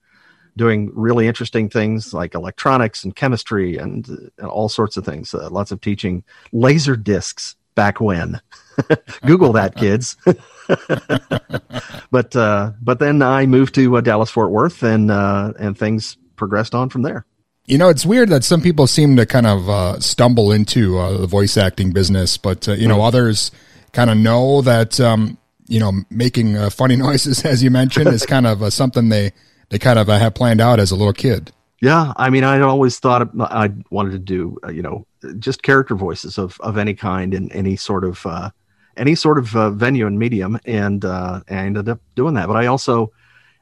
doing 0.57 0.91
really 0.93 1.27
interesting 1.27 1.69
things 1.69 2.13
like 2.13 2.35
electronics 2.35 3.05
and 3.05 3.15
chemistry 3.15 3.77
and, 3.77 4.09
and 4.37 4.47
all 4.47 4.67
sorts 4.67 4.97
of 4.97 5.05
things. 5.05 5.33
Uh, 5.33 5.49
lots 5.49 5.71
of 5.71 5.79
teaching 5.79 6.23
laser 6.51 6.97
discs 6.97 7.55
back 7.73 8.01
when. 8.01 8.41
Google 9.25 9.53
that, 9.53 9.75
kids. 9.75 10.17
but 12.11 12.35
uh, 12.35 12.71
but 12.81 12.99
then 12.99 13.21
I 13.21 13.45
moved 13.45 13.75
to 13.75 13.97
uh, 13.97 14.01
Dallas 14.01 14.29
Fort 14.29 14.51
Worth, 14.51 14.83
and 14.83 15.09
and 15.11 15.77
things 15.77 16.17
progressed 16.35 16.75
on 16.75 16.89
from 16.89 17.03
there. 17.03 17.25
You 17.71 17.77
know, 17.77 17.87
it's 17.87 18.05
weird 18.05 18.27
that 18.31 18.43
some 18.43 18.59
people 18.59 18.85
seem 18.85 19.15
to 19.15 19.25
kind 19.25 19.47
of 19.47 19.69
uh, 19.69 19.97
stumble 20.01 20.51
into 20.51 20.97
uh, 20.99 21.19
the 21.19 21.25
voice 21.25 21.55
acting 21.55 21.93
business, 21.93 22.35
but 22.35 22.67
uh, 22.67 22.73
you 22.73 22.85
know, 22.85 23.01
others 23.01 23.49
kind 23.93 24.09
of 24.09 24.17
know 24.17 24.61
that 24.61 24.99
um, 24.99 25.37
you 25.69 25.79
know 25.79 25.93
making 26.09 26.57
uh, 26.57 26.69
funny 26.81 26.97
noises, 26.97 27.45
as 27.45 27.63
you 27.63 27.71
mentioned, 27.71 28.09
is 28.09 28.25
kind 28.25 28.45
of 28.45 28.61
uh, 28.61 28.69
something 28.69 29.07
they 29.07 29.31
they 29.69 29.79
kind 29.79 29.97
of 29.97 30.09
uh, 30.09 30.19
have 30.19 30.33
planned 30.33 30.59
out 30.59 30.81
as 30.81 30.91
a 30.91 30.97
little 30.97 31.13
kid. 31.13 31.53
Yeah, 31.79 32.11
I 32.17 32.29
mean, 32.29 32.43
I 32.43 32.59
always 32.59 32.99
thought 32.99 33.29
I 33.39 33.71
wanted 33.89 34.11
to 34.11 34.19
do, 34.19 34.57
uh, 34.65 34.69
you 34.69 34.81
know, 34.81 35.07
just 35.39 35.63
character 35.63 35.95
voices 35.95 36.37
of 36.37 36.59
of 36.59 36.77
any 36.77 36.93
kind 36.93 37.33
in 37.33 37.49
any 37.53 37.77
sort 37.77 38.03
of 38.03 38.25
uh, 38.25 38.49
any 38.97 39.15
sort 39.15 39.37
of 39.37 39.55
uh, 39.55 39.69
venue 39.69 40.07
and 40.07 40.19
medium, 40.19 40.59
and 40.65 41.05
uh, 41.05 41.39
I 41.49 41.53
ended 41.53 41.87
up 41.87 42.01
doing 42.15 42.33
that. 42.33 42.49
But 42.49 42.57
I 42.57 42.65
also 42.65 43.13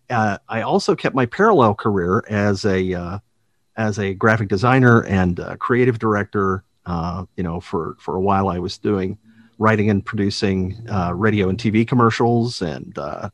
uh, 0.10 0.40
I 0.50 0.64
also 0.64 0.96
kept 0.96 1.14
my 1.14 1.28
parallel 1.28 1.76
career 1.76 2.24
as 2.28 2.66
a 2.66 2.92
uh, 2.96 3.20
as 3.80 3.98
a 3.98 4.14
graphic 4.14 4.50
designer 4.50 5.04
and 5.06 5.40
creative 5.58 5.98
director. 5.98 6.64
Uh, 6.86 7.26
you 7.36 7.44
know, 7.44 7.60
for 7.60 7.96
for 8.00 8.16
a 8.16 8.22
while, 8.22 8.50
I 8.50 8.60
was 8.60 8.78
doing 8.78 9.18
writing 9.58 9.90
and 9.90 10.06
producing 10.06 10.78
uh, 10.90 11.14
radio 11.14 11.50
and 11.50 11.58
TV 11.58 11.88
commercials 11.88 12.62
and 12.62 12.98
uh, 12.98 13.30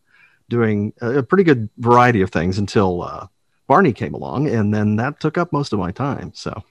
doing 0.50 0.94
a, 1.02 1.24
pretty 1.24 1.44
good 1.44 1.70
variety 1.78 2.22
of 2.22 2.32
things 2.32 2.58
until 2.58 3.04
uh, 3.04 3.28
Barney 3.68 3.94
came 3.94 4.14
along, 4.14 4.50
and 4.50 4.74
then 4.74 4.96
that 4.98 5.20
took 5.20 5.38
up 5.38 5.52
most 5.52 5.74
of 5.74 5.80
my 5.80 5.92
time. 5.92 6.32
So. 6.34 6.64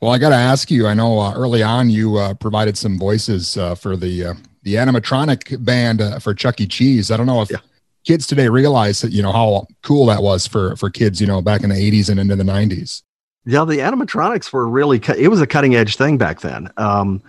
Well, 0.00 0.12
I 0.12 0.18
got 0.18 0.28
to 0.30 0.36
ask 0.36 0.70
you. 0.70 0.86
I 0.86 0.94
know 0.94 1.18
uh, 1.18 1.34
early 1.34 1.62
on 1.62 1.90
you 1.90 2.16
uh, 2.16 2.34
provided 2.34 2.78
some 2.78 2.98
voices 2.98 3.56
uh, 3.56 3.74
for 3.74 3.96
the 3.96 4.26
uh, 4.26 4.34
the 4.62 4.74
animatronic 4.74 5.62
band 5.64 6.00
uh, 6.00 6.18
for 6.20 6.32
Chuck 6.32 6.60
E. 6.60 6.66
Cheese. 6.66 7.10
I 7.10 7.16
don't 7.16 7.26
know 7.26 7.42
if 7.42 7.50
kids 8.04 8.26
today 8.26 8.48
realize 8.48 9.00
that 9.00 9.12
you 9.12 9.22
know 9.22 9.32
how 9.32 9.66
cool 9.82 10.06
that 10.06 10.22
was 10.22 10.46
for 10.46 10.76
for 10.76 10.90
kids. 10.90 11.20
You 11.20 11.26
know, 11.26 11.42
back 11.42 11.62
in 11.62 11.70
the 11.70 11.76
'80s 11.76 12.08
and 12.08 12.20
into 12.20 12.36
the 12.36 12.44
'90s. 12.44 13.02
Yeah, 13.46 13.64
the 13.64 13.78
animatronics 13.78 14.52
were 14.52 14.66
really 14.68 14.98
cu- 14.98 15.18
it 15.18 15.28
was 15.28 15.40
a 15.40 15.46
cutting 15.46 15.74
edge 15.74 15.96
thing 15.96 16.16
back 16.16 16.40
then. 16.40 16.70
Um, 16.76 17.22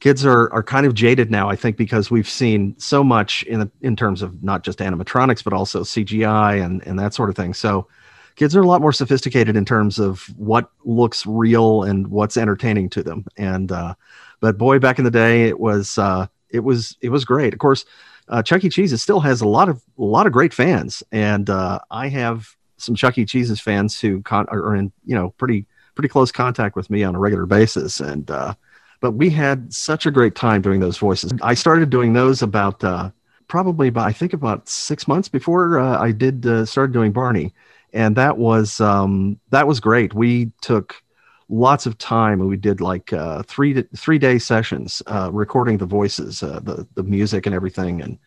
kids 0.00 0.24
are 0.24 0.52
are 0.52 0.62
kind 0.62 0.86
of 0.86 0.94
jaded 0.94 1.30
now, 1.30 1.48
I 1.48 1.56
think, 1.56 1.76
because 1.76 2.10
we've 2.10 2.28
seen 2.28 2.74
so 2.78 3.02
much 3.02 3.42
in 3.44 3.70
in 3.80 3.96
terms 3.96 4.22
of 4.22 4.42
not 4.42 4.64
just 4.64 4.78
animatronics 4.78 5.44
but 5.44 5.52
also 5.52 5.82
CGI 5.82 6.64
and 6.64 6.86
and 6.86 6.98
that 6.98 7.14
sort 7.14 7.30
of 7.30 7.36
thing. 7.36 7.54
So 7.54 7.88
kids 8.36 8.54
are 8.54 8.62
a 8.62 8.66
lot 8.66 8.80
more 8.80 8.92
sophisticated 8.92 9.56
in 9.56 9.64
terms 9.64 9.98
of 9.98 10.22
what 10.36 10.70
looks 10.84 11.26
real 11.26 11.82
and 11.82 12.06
what's 12.06 12.36
entertaining 12.36 12.88
to 12.90 13.02
them. 13.02 13.26
And 13.36 13.72
uh, 13.72 13.94
but 14.40 14.56
boy, 14.56 14.78
back 14.78 14.98
in 14.98 15.04
the 15.04 15.10
day, 15.10 15.48
it 15.48 15.58
was 15.58 15.98
uh, 15.98 16.28
it 16.48 16.60
was 16.60 16.96
it 17.00 17.10
was 17.10 17.24
great. 17.24 17.52
Of 17.52 17.58
course, 17.58 17.84
uh, 18.28 18.42
Chuck 18.42 18.64
E. 18.64 18.68
Cheese 18.68 19.00
still 19.00 19.20
has 19.20 19.40
a 19.40 19.48
lot 19.48 19.68
of 19.68 19.82
a 19.98 20.04
lot 20.04 20.26
of 20.26 20.32
great 20.32 20.52
fans, 20.52 21.02
and 21.12 21.48
uh, 21.48 21.80
I 21.90 22.08
have 22.08 22.56
some 22.76 22.94
Chuck 22.94 23.18
E. 23.18 23.24
Cheese's 23.24 23.60
fans 23.60 24.00
who 24.00 24.22
con- 24.22 24.46
are 24.50 24.74
in 24.74 24.92
you 25.04 25.14
know 25.14 25.30
pretty 25.38 25.66
pretty 25.94 26.08
close 26.08 26.30
contact 26.30 26.76
with 26.76 26.90
me 26.90 27.02
on 27.02 27.14
a 27.14 27.18
regular 27.18 27.46
basis, 27.46 28.00
and 28.00 28.30
uh, 28.30 28.54
but 29.00 29.12
we 29.12 29.30
had 29.30 29.72
such 29.72 30.06
a 30.06 30.10
great 30.10 30.34
time 30.34 30.62
doing 30.62 30.80
those 30.80 30.98
voices. 30.98 31.32
I 31.42 31.54
started 31.54 31.90
doing 31.90 32.12
those 32.12 32.42
about 32.42 32.82
uh, 32.84 33.10
probably 33.48 33.88
about 33.88 34.06
I 34.06 34.12
think 34.12 34.32
about 34.32 34.68
six 34.68 35.08
months 35.08 35.28
before 35.28 35.78
uh, 35.78 35.98
I 35.98 36.12
did 36.12 36.46
uh, 36.46 36.64
started 36.64 36.92
doing 36.92 37.12
Barney, 37.12 37.54
and 37.92 38.16
that 38.16 38.38
was 38.38 38.80
um, 38.80 39.40
that 39.50 39.66
was 39.66 39.80
great. 39.80 40.14
We 40.14 40.52
took 40.60 41.02
lots 41.48 41.86
of 41.86 41.96
time 41.98 42.40
and 42.40 42.48
we 42.48 42.56
did 42.56 42.80
like 42.80 43.12
uh, 43.12 43.42
three 43.44 43.82
three 43.96 44.18
day 44.18 44.38
sessions 44.38 45.02
uh, 45.06 45.30
recording 45.32 45.78
the 45.78 45.86
voices, 45.86 46.42
uh, 46.42 46.60
the 46.62 46.86
the 46.94 47.02
music 47.02 47.46
and 47.46 47.54
everything, 47.54 48.00
and 48.02 48.18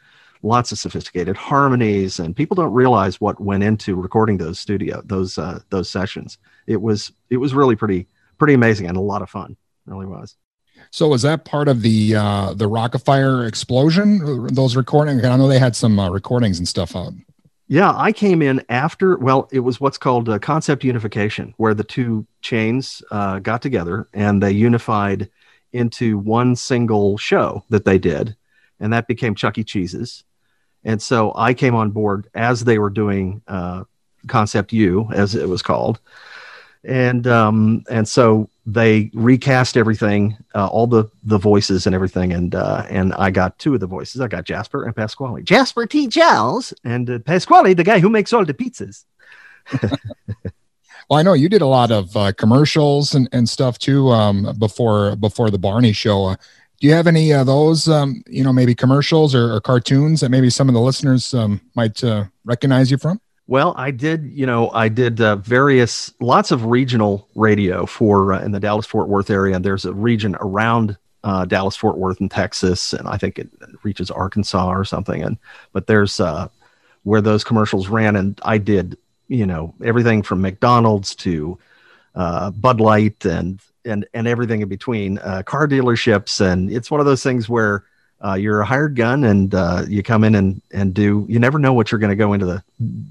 lots 0.43 0.72
of 0.72 0.80
sophisticated 0.80 1.38
harmonies. 1.38 2.19
And 2.19 2.36
people 2.36 2.55
don't 2.55 2.74
realize 2.74 3.22
what 3.22 3.39
went 3.39 3.63
into 3.63 3.95
recording 3.95 4.38
those 4.38 4.59
studio 4.59 5.01
those 5.05 5.38
uh, 5.38 5.59
those 5.69 5.89
sessions. 5.89 6.38
It 6.67 6.82
was 6.82 7.11
it 7.30 7.38
was 7.38 7.53
really 7.53 7.76
pretty 7.76 8.07
pretty 8.38 8.53
amazing 8.53 8.88
and 8.88 8.97
a 8.97 9.01
lot 9.01 9.22
of 9.22 9.30
fun. 9.30 9.51
It 9.88 9.91
really 9.91 10.07
was. 10.07 10.36
So 10.89 11.07
was 11.07 11.22
that 11.22 11.45
part 11.45 11.67
of 11.67 11.84
the 11.84 12.15
uh, 12.15 12.53
the 12.55 12.67
Rock-afire 12.67 13.45
explosion? 13.45 14.47
Those 14.47 14.76
recordings? 14.76 15.24
I 15.24 15.38
know 15.38 15.47
they 15.47 15.59
had 15.59 15.76
some 15.76 15.99
uh, 15.99 16.09
recordings 16.09 16.57
and 16.57 16.67
stuff 16.67 16.95
out. 16.95 17.13
Yeah, 17.72 17.93
I 17.95 18.11
came 18.11 18.41
in 18.41 18.65
after. 18.67 19.17
Well, 19.17 19.47
it 19.49 19.61
was 19.61 19.80
what's 19.80 19.97
called 19.97 20.41
concept 20.41 20.84
unification, 20.84 21.53
where 21.55 21.74
the 21.74 21.86
two 21.86 22.28
chains 22.41 23.01
uh, 23.11 23.39
got 23.39 23.61
together 23.61 24.09
and 24.13 24.43
they 24.43 24.51
unified 24.51 25.30
into 25.72 26.17
one 26.17 26.57
single 26.57 27.17
show 27.17 27.63
that 27.69 27.86
they 27.86 27.97
did, 27.97 28.36
and 28.82 28.91
that 28.91 29.07
became 29.07 29.36
Chuck 29.36 29.57
E. 29.57 29.63
Cheese's. 29.63 30.26
And 30.84 31.01
so 31.01 31.32
I 31.34 31.53
came 31.53 31.74
on 31.74 31.91
board 31.91 32.28
as 32.36 32.65
they 32.65 32.78
were 32.78 32.89
doing 32.89 33.41
uh, 33.47 33.86
Concept 34.28 34.74
U, 34.74 35.07
as 35.13 35.34
it 35.34 35.47
was 35.47 35.61
called, 35.61 36.01
and 36.84 37.27
um, 37.27 37.84
and 37.89 38.07
so 38.07 38.49
they 38.65 39.11
recast 39.13 39.77
everything, 39.77 40.38
uh, 40.55 40.67
all 40.67 40.88
the 40.88 41.05
the 41.23 41.38
voices 41.38 41.86
and 41.86 41.95
everything, 41.95 42.34
and 42.34 42.55
uh, 42.55 42.86
and 42.89 43.13
I 43.13 43.32
got 43.32 43.57
two 43.59 43.73
of 43.73 43.79
the 43.79 43.88
voices. 43.88 44.21
I 44.21 44.27
got 44.27 44.45
Jasper 44.45 44.84
and 44.86 44.95
Pasqually. 44.95 45.43
Jasper 45.43 45.86
T. 45.86 46.07
Jowls 46.07 46.73
and 46.84 47.09
uh, 47.09 47.19
Pasqually, 47.19 47.75
the 47.75 47.84
guy 47.84 47.99
who 47.99 48.09
makes 48.09 48.34
all 48.34 48.45
the 48.45 48.53
pizzas. 48.53 49.05
Well, 51.11 51.19
I 51.19 51.23
know 51.23 51.34
you 51.34 51.49
did 51.49 51.61
a 51.61 51.67
lot 51.67 51.91
of 51.91 52.15
uh, 52.15 52.32
commercials 52.32 53.15
and, 53.15 53.27
and 53.34 53.49
stuff 53.49 53.77
too 53.77 54.11
um, 54.11 54.55
before 54.57 55.17
before 55.17 55.49
the 55.49 55.59
Barney 55.59 55.91
show. 55.91 56.27
Uh, 56.27 56.36
do 56.79 56.88
you 56.88 56.93
have 56.93 57.05
any 57.05 57.34
of 57.34 57.47
those, 57.47 57.89
um, 57.89 58.23
you 58.27 58.45
know, 58.45 58.53
maybe 58.53 58.73
commercials 58.73 59.36
or, 59.36 59.53
or 59.53 59.59
cartoons 59.59 60.21
that 60.21 60.29
maybe 60.29 60.49
some 60.49 60.69
of 60.69 60.73
the 60.73 60.79
listeners 60.79 61.34
um, 61.34 61.59
might 61.75 62.01
uh, 62.01 62.23
recognize 62.45 62.89
you 62.89 62.97
from? 62.97 63.19
Well, 63.52 63.74
I 63.76 63.91
did, 63.91 64.32
you 64.32 64.45
know, 64.45 64.70
I 64.72 64.88
did 64.88 65.20
uh, 65.20 65.36
various, 65.36 66.14
lots 66.22 66.52
of 66.52 66.68
regional 66.68 67.28
radio 67.36 67.86
for 67.86 68.32
uh, 68.32 68.41
in 68.41 68.54
the 68.54 68.62
Dallas 68.62 68.86
Fort 68.86 69.10
Worth 69.10 69.30
area. 69.30 69.60
There's 69.60 69.84
a 69.84 69.91
region 69.91 70.38
around 70.39 70.95
uh, 71.26 71.43
Dallas 71.43 71.76
Fort 71.76 71.97
Worth 71.97 72.22
in 72.22 72.30
Texas, 72.30 72.93
and 72.93 73.10
I 73.10 73.18
think 73.18 73.38
it 73.38 73.49
reaches 73.84 74.10
Arkansas 74.10 74.72
or 74.72 74.86
something. 74.86 75.22
And 75.22 75.38
but 75.74 75.88
there's 75.88 76.22
uh, 76.22 76.47
where 77.04 77.20
those 77.20 77.43
commercials 77.43 77.89
ran, 77.89 78.16
and 78.16 78.39
I 78.43 78.58
did, 78.58 78.97
you 79.28 79.45
know, 79.45 79.76
everything 79.84 80.24
from 80.24 80.39
McDonald's 80.39 81.14
to 81.16 81.60
uh, 82.16 82.52
Bud 82.52 82.80
Light 82.80 83.26
and 83.26 83.60
and 83.84 84.08
and 84.14 84.30
everything 84.30 84.62
in 84.62 84.70
between, 84.70 85.18
uh, 85.18 85.43
car 85.43 85.68
dealerships, 85.68 86.39
and 86.39 86.72
it's 86.72 86.89
one 86.89 87.02
of 87.02 87.06
those 87.06 87.22
things 87.22 87.49
where 87.49 87.84
uh, 88.24 88.34
you're 88.34 88.61
a 88.61 88.65
hired 88.65 88.95
gun 88.95 89.24
and 89.24 89.55
uh, 89.55 89.84
you 89.88 90.03
come 90.03 90.24
in 90.24 90.36
and 90.36 90.61
and 90.72 90.93
do. 90.93 91.26
You 91.28 91.39
never 91.39 91.57
know 91.57 91.74
what 91.74 91.91
you're 91.91 91.99
going 91.99 92.11
to 92.11 92.15
go 92.15 92.34
into 92.34 92.45
the 92.45 92.63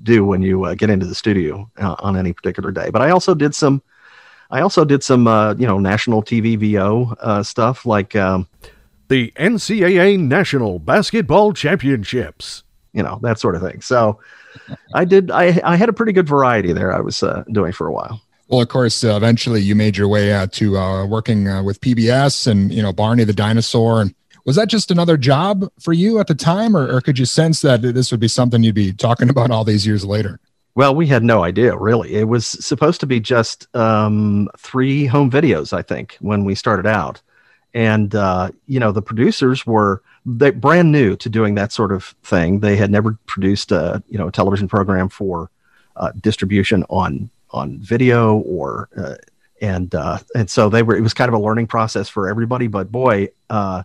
do 0.02 0.24
when 0.24 0.42
you 0.42 0.64
uh, 0.64 0.74
get 0.74 0.90
into 0.90 1.06
the 1.06 1.14
studio 1.14 1.68
uh, 1.78 1.96
on 1.98 2.16
any 2.16 2.32
particular 2.32 2.70
day. 2.70 2.90
But 2.90 3.02
I 3.02 3.10
also 3.10 3.34
did 3.34 3.54
some. 3.54 3.82
I 4.52 4.62
also 4.62 4.84
did 4.84 5.04
some, 5.04 5.28
uh, 5.28 5.54
you 5.54 5.66
know, 5.66 5.78
national 5.78 6.24
TV 6.24 6.58
VO 6.58 7.14
uh, 7.20 7.42
stuff 7.42 7.86
like 7.86 8.16
um, 8.16 8.48
the 9.06 9.32
NCAA 9.36 10.18
National 10.18 10.80
Basketball 10.80 11.52
Championships. 11.52 12.62
You 12.92 13.02
know 13.02 13.18
that 13.22 13.38
sort 13.38 13.54
of 13.54 13.62
thing. 13.62 13.80
So 13.80 14.20
I 14.94 15.04
did. 15.04 15.30
I 15.30 15.60
I 15.64 15.76
had 15.76 15.88
a 15.88 15.92
pretty 15.92 16.12
good 16.12 16.28
variety 16.28 16.72
there. 16.72 16.92
I 16.92 17.00
was 17.00 17.22
uh, 17.22 17.44
doing 17.52 17.72
for 17.72 17.86
a 17.86 17.92
while. 17.92 18.20
Well, 18.50 18.60
of 18.60 18.68
course, 18.68 19.04
uh, 19.04 19.14
eventually 19.14 19.62
you 19.62 19.76
made 19.76 19.96
your 19.96 20.08
way 20.08 20.32
uh, 20.32 20.48
to 20.48 20.76
uh, 20.76 21.06
working 21.06 21.46
uh, 21.46 21.62
with 21.62 21.80
PBS 21.80 22.48
and 22.48 22.72
you 22.72 22.82
know 22.82 22.92
Barney 22.92 23.22
the 23.22 23.32
dinosaur. 23.32 24.00
And 24.00 24.12
was 24.44 24.56
that 24.56 24.68
just 24.68 24.90
another 24.90 25.16
job 25.16 25.70
for 25.78 25.92
you 25.92 26.18
at 26.18 26.26
the 26.26 26.34
time, 26.34 26.76
or, 26.76 26.96
or 26.96 27.00
could 27.00 27.18
you 27.18 27.24
sense 27.24 27.60
that 27.60 27.82
this 27.82 28.10
would 28.10 28.20
be 28.20 28.28
something 28.28 28.62
you'd 28.62 28.74
be 28.74 28.92
talking 28.92 29.28
about 29.28 29.50
all 29.50 29.64
these 29.64 29.86
years 29.86 30.04
later? 30.04 30.40
Well, 30.74 30.94
we 30.94 31.06
had 31.06 31.24
no 31.24 31.42
idea 31.42 31.76
really. 31.76 32.14
It 32.14 32.28
was 32.28 32.46
supposed 32.46 33.00
to 33.00 33.06
be 33.06 33.20
just 33.20 33.74
um, 33.74 34.48
three 34.56 35.06
home 35.06 35.30
videos, 35.30 35.72
I 35.72 35.82
think, 35.82 36.16
when 36.20 36.44
we 36.44 36.54
started 36.54 36.86
out, 36.86 37.20
and 37.74 38.14
uh, 38.14 38.50
you 38.66 38.80
know 38.80 38.92
the 38.92 39.02
producers 39.02 39.66
were 39.66 40.02
they 40.24 40.50
brand 40.50 40.92
new 40.92 41.16
to 41.16 41.28
doing 41.28 41.54
that 41.56 41.72
sort 41.72 41.92
of 41.92 42.14
thing. 42.22 42.60
They 42.60 42.76
had 42.76 42.90
never 42.90 43.18
produced 43.26 43.72
a 43.72 44.02
you 44.08 44.18
know 44.18 44.28
a 44.28 44.32
television 44.32 44.68
program 44.68 45.08
for 45.08 45.50
uh, 45.96 46.12
distribution 46.20 46.84
on 46.88 47.30
on 47.50 47.78
video 47.78 48.36
or 48.38 48.88
uh, 48.96 49.16
and 49.60 49.94
uh, 49.94 50.18
and 50.34 50.48
so 50.48 50.68
they 50.68 50.82
were. 50.82 50.96
It 50.96 51.02
was 51.02 51.14
kind 51.14 51.28
of 51.28 51.34
a 51.34 51.42
learning 51.42 51.66
process 51.66 52.08
for 52.08 52.28
everybody. 52.28 52.66
But 52.66 52.90
boy, 52.90 53.28
uh, 53.48 53.82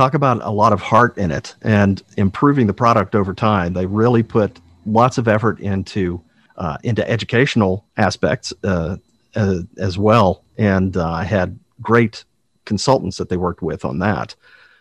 talk 0.00 0.14
about 0.14 0.42
a 0.42 0.50
lot 0.50 0.72
of 0.72 0.80
heart 0.80 1.18
in 1.18 1.30
it 1.30 1.54
and 1.60 2.02
improving 2.16 2.66
the 2.66 2.72
product 2.72 3.14
over 3.14 3.34
time. 3.34 3.74
They 3.74 3.84
really 3.84 4.22
put 4.22 4.58
lots 4.86 5.18
of 5.18 5.28
effort 5.28 5.60
into 5.60 6.22
uh, 6.56 6.78
into 6.82 7.08
educational 7.08 7.84
aspects 7.98 8.52
uh, 8.64 8.96
uh, 9.34 9.58
as 9.76 9.98
well, 9.98 10.42
and 10.56 10.96
uh, 10.96 11.10
I 11.10 11.24
had 11.24 11.58
great 11.82 12.24
consultants 12.64 13.18
that 13.18 13.28
they 13.28 13.36
worked 13.36 13.62
with 13.62 13.84
on 13.84 13.98
that. 13.98 14.34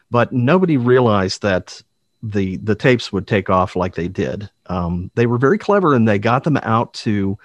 But 0.10 0.32
nobody 0.32 0.78
realized 0.78 1.42
that 1.42 1.82
the 2.24 2.56
the 2.58 2.76
tapes 2.76 3.12
would 3.12 3.28
take 3.28 3.50
off 3.50 3.76
like 3.76 3.96
they 3.96 4.08
did. 4.08 4.50
Um, 4.68 5.12
they 5.16 5.26
were 5.26 5.38
very 5.38 5.58
clever, 5.58 5.94
and 5.94 6.08
they 6.08 6.20
got 6.20 6.46
them 6.46 6.58
out 6.58 6.94
to 7.06 7.38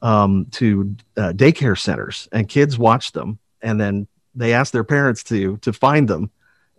um, 0.00 0.46
to 0.52 0.96
uh, 1.18 1.32
daycare 1.34 1.78
centers, 1.78 2.26
and 2.32 2.48
kids 2.48 2.78
watched 2.78 3.12
them, 3.12 3.38
and 3.60 3.78
then 3.78 4.06
they 4.34 4.54
asked 4.54 4.72
their 4.72 4.84
parents 4.84 5.22
to 5.24 5.58
to 5.58 5.74
find 5.74 6.08
them, 6.08 6.30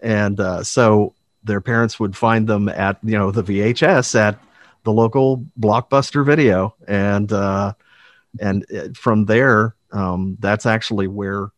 and 0.02 0.40
uh, 0.40 0.64
so 0.64 1.14
their 1.44 1.62
parents 1.62 2.00
would 2.00 2.16
find 2.16 2.48
them 2.48 2.70
at 2.70 2.98
you 3.04 3.18
know 3.18 3.32
the 3.32 3.44
VHS 3.44 4.16
at 4.16 4.40
the 4.84 4.92
local 4.92 5.46
blockbuster 5.60 6.26
video, 6.26 6.76
and 6.88 7.32
uh, 7.32 7.74
and 8.40 8.66
uh, 8.76 8.90
from 8.94 9.26
there, 9.26 9.76
um, 9.92 10.38
that's 10.40 10.66
actually 10.66 11.08
where 11.08 11.52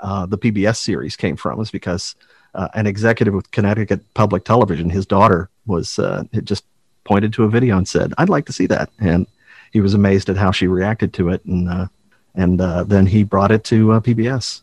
uh, 0.00 0.26
the 0.26 0.38
PBS 0.38 0.76
series 0.76 1.16
came 1.16 1.36
from, 1.36 1.60
is 1.60 1.70
because 1.70 2.14
uh, 2.54 2.68
an 2.74 2.86
executive 2.86 3.34
with 3.34 3.50
Connecticut 3.50 4.02
Public 4.14 4.44
Television, 4.44 4.90
his 4.90 5.06
daughter 5.06 5.48
was 5.66 5.98
uh, 5.98 6.24
just 6.44 6.64
pointed 7.04 7.32
to 7.34 7.44
a 7.44 7.48
video 7.48 7.76
and 7.76 7.88
said, 7.88 8.12
"I'd 8.18 8.28
like 8.28 8.46
to 8.46 8.52
see 8.52 8.66
that," 8.66 8.90
and 8.98 9.26
he 9.72 9.80
was 9.80 9.94
amazed 9.94 10.28
at 10.28 10.36
how 10.36 10.50
she 10.50 10.66
reacted 10.66 11.12
to 11.14 11.30
it, 11.30 11.44
and 11.44 11.68
uh, 11.68 11.86
and 12.34 12.60
uh, 12.60 12.84
then 12.84 13.06
he 13.06 13.24
brought 13.24 13.50
it 13.50 13.64
to 13.64 13.92
uh, 13.92 14.00
PBS. 14.00 14.62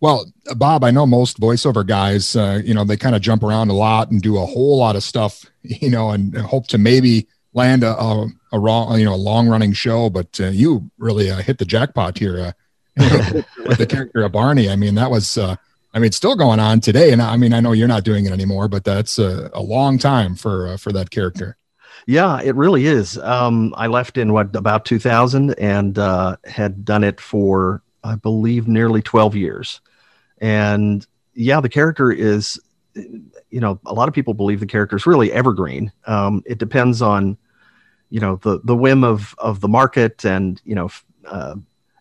Well, 0.00 0.26
Bob, 0.56 0.84
I 0.84 0.92
know 0.92 1.06
most 1.06 1.40
voiceover 1.40 1.84
guys, 1.84 2.36
uh, 2.36 2.60
you 2.64 2.72
know, 2.72 2.84
they 2.84 2.96
kind 2.96 3.16
of 3.16 3.22
jump 3.22 3.42
around 3.42 3.68
a 3.68 3.74
lot 3.74 4.10
and 4.10 4.22
do 4.22 4.38
a 4.38 4.46
whole 4.46 4.78
lot 4.78 4.94
of 4.94 5.02
stuff, 5.02 5.44
you 5.62 5.90
know, 5.90 6.10
and 6.10 6.36
hope 6.36 6.68
to 6.68 6.78
maybe 6.78 7.26
land 7.52 7.82
a, 7.82 7.98
a, 7.98 8.28
a 8.52 8.58
wrong, 8.58 8.98
you 8.98 9.04
know, 9.04 9.14
a 9.14 9.16
long 9.16 9.48
running 9.48 9.72
show. 9.72 10.08
But 10.08 10.38
uh, 10.40 10.48
you 10.48 10.90
really 10.98 11.30
uh, 11.30 11.38
hit 11.38 11.58
the 11.58 11.64
jackpot 11.64 12.18
here 12.18 12.38
uh, 12.38 12.52
with 13.66 13.78
the 13.78 13.86
character 13.86 14.22
of 14.22 14.32
Barney. 14.32 14.70
I 14.70 14.76
mean, 14.76 14.94
that 14.94 15.10
was, 15.10 15.36
uh, 15.36 15.56
I 15.92 15.98
mean, 15.98 16.12
still 16.12 16.36
going 16.36 16.60
on 16.60 16.80
today. 16.80 17.12
And 17.12 17.20
I 17.20 17.36
mean, 17.36 17.52
I 17.52 17.60
know 17.60 17.72
you're 17.72 17.88
not 17.88 18.04
doing 18.04 18.26
it 18.26 18.32
anymore, 18.32 18.68
but 18.68 18.84
that's 18.84 19.18
a, 19.18 19.50
a 19.52 19.62
long 19.62 19.98
time 19.98 20.36
for 20.36 20.68
uh, 20.68 20.76
for 20.76 20.92
that 20.92 21.10
character. 21.10 21.56
Yeah, 22.06 22.40
it 22.40 22.54
really 22.54 22.86
is. 22.86 23.18
Um, 23.18 23.74
I 23.76 23.88
left 23.88 24.16
in 24.16 24.32
what 24.32 24.54
about 24.54 24.84
2000 24.84 25.58
and 25.58 25.96
had 26.44 26.84
done 26.84 27.02
it 27.02 27.20
for 27.20 27.82
I 28.04 28.14
believe 28.14 28.68
nearly 28.68 29.02
12 29.02 29.34
years. 29.34 29.80
And 30.40 31.06
yeah, 31.34 31.60
the 31.60 31.68
character 31.68 32.10
is, 32.10 32.60
you 32.94 33.60
know, 33.60 33.80
a 33.86 33.94
lot 33.94 34.08
of 34.08 34.14
people 34.14 34.34
believe 34.34 34.60
the 34.60 34.66
character 34.66 34.96
is 34.96 35.06
really 35.06 35.32
evergreen. 35.32 35.92
Um, 36.06 36.42
it 36.46 36.58
depends 36.58 37.00
on, 37.02 37.36
you 38.10 38.20
know, 38.20 38.36
the 38.36 38.60
the 38.64 38.76
whim 38.76 39.04
of 39.04 39.34
of 39.38 39.60
the 39.60 39.68
market, 39.68 40.24
and 40.24 40.60
you 40.64 40.74
know, 40.74 40.88
uh, 41.26 41.54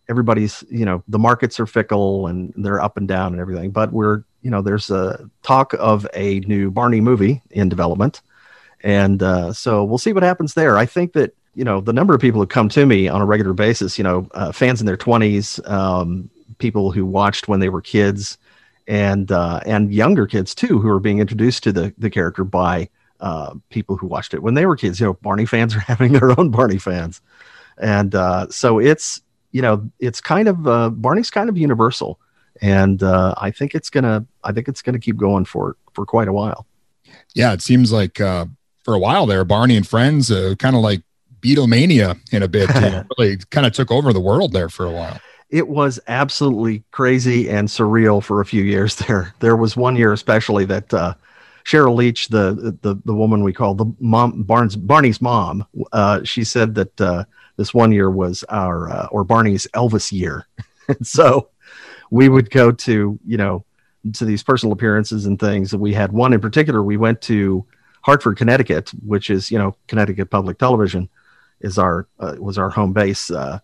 everybody's, 0.09 0.63
you 0.69 0.85
know, 0.85 1.03
the 1.07 1.19
markets 1.19 1.59
are 1.59 1.65
fickle 1.65 2.27
and 2.27 2.53
they're 2.57 2.81
up 2.81 2.97
and 2.97 3.07
down 3.07 3.33
and 3.33 3.41
everything. 3.41 3.71
But 3.71 3.91
we're, 3.91 4.23
you 4.41 4.49
know, 4.49 4.61
there's 4.61 4.89
a 4.89 5.29
talk 5.43 5.73
of 5.73 6.07
a 6.13 6.39
new 6.41 6.71
Barney 6.71 7.01
movie 7.01 7.41
in 7.51 7.69
development, 7.69 8.21
and 8.81 9.21
uh, 9.21 9.53
so 9.53 9.83
we'll 9.83 9.97
see 9.97 10.13
what 10.13 10.23
happens 10.23 10.53
there. 10.53 10.77
I 10.77 10.85
think 10.85 11.13
that 11.13 11.35
you 11.53 11.63
know 11.63 11.81
the 11.81 11.93
number 11.93 12.13
of 12.13 12.21
people 12.21 12.39
who 12.41 12.47
come 12.47 12.69
to 12.69 12.85
me 12.85 13.07
on 13.07 13.21
a 13.21 13.25
regular 13.25 13.53
basis, 13.53 13.97
you 13.97 14.03
know, 14.03 14.27
uh, 14.33 14.51
fans 14.51 14.79
in 14.79 14.85
their 14.85 14.97
20s, 14.97 15.67
um, 15.69 16.29
people 16.57 16.91
who 16.91 17.05
watched 17.05 17.47
when 17.47 17.59
they 17.59 17.69
were 17.69 17.81
kids 17.81 18.37
and 18.87 19.31
uh, 19.31 19.59
and 19.65 19.93
younger 19.93 20.25
kids 20.25 20.55
too 20.55 20.79
who 20.79 20.89
are 20.89 20.99
being 20.99 21.19
introduced 21.19 21.63
to 21.63 21.71
the 21.71 21.93
the 21.97 22.09
character 22.09 22.43
by 22.43 22.89
uh, 23.19 23.53
people 23.69 23.97
who 23.97 24.07
watched 24.07 24.33
it 24.33 24.41
when 24.41 24.53
they 24.53 24.65
were 24.65 24.75
kids. 24.75 24.99
You 24.99 25.07
know, 25.07 25.13
Barney 25.13 25.45
fans 25.45 25.75
are 25.75 25.79
having 25.87 26.13
their 26.13 26.37
own 26.39 26.49
Barney 26.49 26.77
fans, 26.77 27.21
and 27.77 28.15
uh, 28.15 28.47
so 28.49 28.79
it's 28.79 29.21
you 29.51 29.61
know 29.61 29.89
it's 29.99 30.21
kind 30.21 30.47
of 30.47 30.67
uh, 30.67 30.89
Barney's 30.89 31.29
kind 31.29 31.49
of 31.49 31.57
universal, 31.57 32.19
and 32.61 33.03
uh, 33.03 33.35
I 33.37 33.51
think 33.51 33.75
it's 33.75 33.89
gonna 33.89 34.25
I 34.43 34.51
think 34.51 34.67
it's 34.67 34.81
gonna 34.81 34.99
keep 34.99 35.17
going 35.17 35.45
for 35.45 35.75
for 35.93 36.05
quite 36.05 36.27
a 36.27 36.33
while. 36.33 36.65
Yeah, 37.33 37.53
it 37.53 37.61
seems 37.61 37.91
like 37.91 38.21
uh, 38.21 38.45
for 38.83 38.93
a 38.93 38.99
while 38.99 39.25
there, 39.25 39.43
Barney 39.43 39.75
and 39.75 39.87
Friends 39.87 40.31
uh, 40.31 40.55
kind 40.57 40.75
of 40.75 40.81
like 40.81 41.01
Beatlemania 41.41 42.19
in 42.31 42.41
a 42.41 42.47
bit. 42.47 42.69
really 43.17 43.37
kind 43.51 43.67
of 43.67 43.73
took 43.73 43.91
over 43.91 44.13
the 44.13 44.19
world 44.19 44.53
there 44.53 44.69
for 44.69 44.85
a 44.85 44.91
while 44.91 45.19
it 45.49 45.67
was 45.67 45.99
absolutely 46.07 46.83
crazy 46.91 47.49
and 47.49 47.67
surreal 47.67 48.21
for 48.21 48.41
a 48.41 48.45
few 48.45 48.63
years 48.63 48.95
there. 49.07 49.33
There 49.39 49.55
was 49.55 49.77
one 49.77 49.95
year 49.95 50.13
especially 50.13 50.65
that 50.65 50.93
uh, 50.93 51.13
Sheryl 51.63 51.95
Leach, 51.95 52.29
the, 52.29 52.77
the 52.81 52.95
the 53.03 53.13
woman 53.13 53.43
we 53.43 53.53
call 53.53 53.75
the 53.75 53.93
mom 53.99 54.43
Barnes 54.43 54.75
Barney's 54.75 55.21
mom, 55.21 55.65
uh, 55.91 56.23
she 56.23 56.43
said 56.43 56.75
that 56.75 57.01
uh, 57.01 57.25
this 57.57 57.73
one 57.73 57.91
year 57.91 58.09
was 58.09 58.43
our 58.49 58.89
uh, 58.89 59.07
or 59.11 59.23
Barney's 59.23 59.67
Elvis 59.73 60.11
year, 60.11 60.47
and 60.87 61.05
so 61.07 61.49
we 62.09 62.29
would 62.29 62.49
go 62.49 62.71
to 62.71 63.19
you 63.25 63.37
know 63.37 63.65
to 64.13 64.23
these 64.23 64.43
personal 64.43 64.71
appearances 64.71 65.25
and 65.25 65.37
things. 65.39 65.75
We 65.75 65.93
had 65.93 66.13
one 66.13 66.31
in 66.31 66.39
particular. 66.39 66.81
We 66.81 66.95
went 66.95 67.21
to 67.23 67.65
Hartford, 68.01 68.37
Connecticut, 68.37 68.91
which 69.05 69.29
is 69.29 69.51
you 69.51 69.57
know 69.57 69.75
Connecticut 69.87 70.29
Public 70.29 70.57
Television 70.57 71.09
is 71.59 71.77
our 71.77 72.07
uh, 72.19 72.35
was 72.39 72.57
our 72.57 72.69
home 72.69 72.93
base 72.93 73.29
uh, 73.29 73.59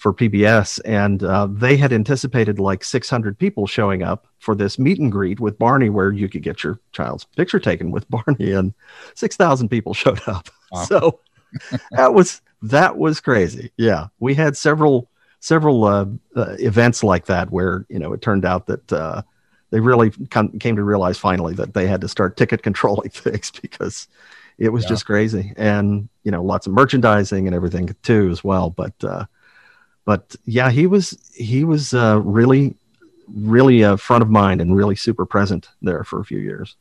for 0.00 0.14
PBS, 0.14 0.80
and 0.86 1.22
uh, 1.22 1.46
they 1.50 1.76
had 1.76 1.92
anticipated 1.92 2.58
like 2.58 2.82
600 2.84 3.38
people 3.38 3.66
showing 3.66 4.02
up 4.02 4.26
for 4.38 4.54
this 4.54 4.78
meet 4.78 4.98
and 4.98 5.12
greet 5.12 5.40
with 5.40 5.58
Barney, 5.58 5.90
where 5.90 6.10
you 6.10 6.26
could 6.26 6.42
get 6.42 6.64
your 6.64 6.80
child's 6.92 7.24
picture 7.36 7.60
taken 7.60 7.90
with 7.90 8.08
Barney, 8.08 8.52
and 8.52 8.72
6,000 9.14 9.68
people 9.68 9.92
showed 10.02 10.26
up. 10.26 10.48
Wow. 10.72 10.84
So 10.84 11.20
that 11.92 12.14
was 12.14 12.40
that 12.62 12.96
was 12.96 13.20
crazy. 13.20 13.72
Yeah, 13.76 14.06
we 14.20 14.34
had 14.34 14.56
several 14.56 15.10
several 15.40 15.84
uh, 15.84 16.06
uh, 16.34 16.56
events 16.58 17.02
like 17.04 17.26
that 17.26 17.50
where 17.50 17.84
you 17.90 17.98
know 17.98 18.12
it 18.14 18.22
turned 18.22 18.46
out 18.46 18.66
that 18.68 18.92
uh, 18.92 19.22
they 19.70 19.80
really 19.80 20.10
come, 20.30 20.58
came 20.58 20.76
to 20.76 20.82
realize 20.82 21.18
finally 21.18 21.54
that 21.54 21.74
they 21.74 21.86
had 21.86 22.00
to 22.00 22.08
start 22.08 22.38
ticket 22.38 22.62
controlling 22.68 23.10
things 23.10 23.50
because 23.50 24.08
it 24.58 24.70
was 24.70 24.84
Yeah. 24.84 24.88
just 24.88 25.04
crazy, 25.06 25.52
and 25.58 26.08
you 26.24 26.30
know, 26.30 26.42
lots 26.42 26.66
of 26.66 26.72
merchandising 26.72 27.46
and 27.46 27.54
everything 27.54 27.94
too 28.02 28.30
as 28.30 28.42
well. 28.42 28.70
But 28.70 28.94
uh, 29.04 29.26
but 30.04 30.36
yeah, 30.44 30.70
he 30.70 30.86
was 30.86 31.18
he 31.34 31.64
was 31.64 31.94
uh, 31.94 32.20
really 32.22 32.76
really 33.32 33.82
a 33.82 33.96
front 33.96 34.22
of 34.22 34.30
mind 34.30 34.60
and 34.60 34.74
really 34.74 34.96
super 34.96 35.24
present 35.24 35.68
there 35.82 36.02
for 36.02 36.20
a 36.20 36.24
few 36.24 36.38
years. 36.38 36.76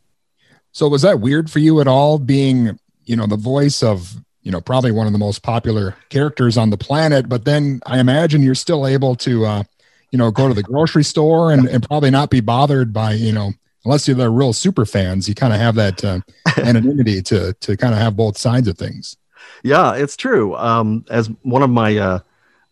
So 0.72 0.88
was 0.88 1.04
that 1.04 1.20
weird 1.20 1.52
for 1.52 1.60
you 1.60 1.80
at 1.80 1.88
all 1.88 2.18
being, 2.18 2.80
you 3.06 3.16
know, 3.16 3.28
the 3.28 3.38
voice 3.38 3.84
of, 3.84 4.16
you 4.42 4.52
know, 4.52 4.60
probably 4.60 4.92
one 4.92 5.06
of 5.06 5.14
the 5.14 5.20
most 5.20 5.44
popular 5.44 5.96
characters 6.10 6.58
on 6.58 6.72
the 6.72 6.78
planet, 6.78 7.30
but 7.30 7.46
then 7.46 7.82
I 7.86 8.00
imagine 8.00 8.42
you're 8.42 8.56
still 8.56 8.88
able 8.88 9.16
to 9.18 9.46
uh, 9.46 9.64
you 10.12 10.18
know, 10.18 10.32
go 10.32 10.48
to 10.48 10.54
the 10.54 10.64
grocery 10.64 11.04
store 11.04 11.52
and, 11.52 11.68
and 11.68 11.84
probably 11.84 12.10
not 12.10 12.30
be 12.30 12.40
bothered 12.40 12.92
by, 12.92 13.14
you 13.14 13.32
know, 13.32 13.52
unless 13.86 14.08
you're 14.08 14.18
the 14.18 14.30
real 14.30 14.54
super 14.54 14.86
fans, 14.86 15.30
you 15.30 15.36
kind 15.36 15.54
of 15.54 15.60
have 15.60 15.76
that 15.76 16.04
uh, 16.04 16.20
anonymity 16.58 17.22
to 17.22 17.54
to 17.54 17.78
kind 17.78 17.94
of 17.94 18.00
have 18.00 18.16
both 18.16 18.38
sides 18.38 18.68
of 18.68 18.78
things. 18.78 19.18
Yeah, 19.64 19.96
it's 19.96 20.16
true. 20.16 20.56
Um, 20.56 21.06
as 21.10 21.28
one 21.44 21.64
of 21.64 21.70
my 21.70 21.98
uh, 21.98 22.20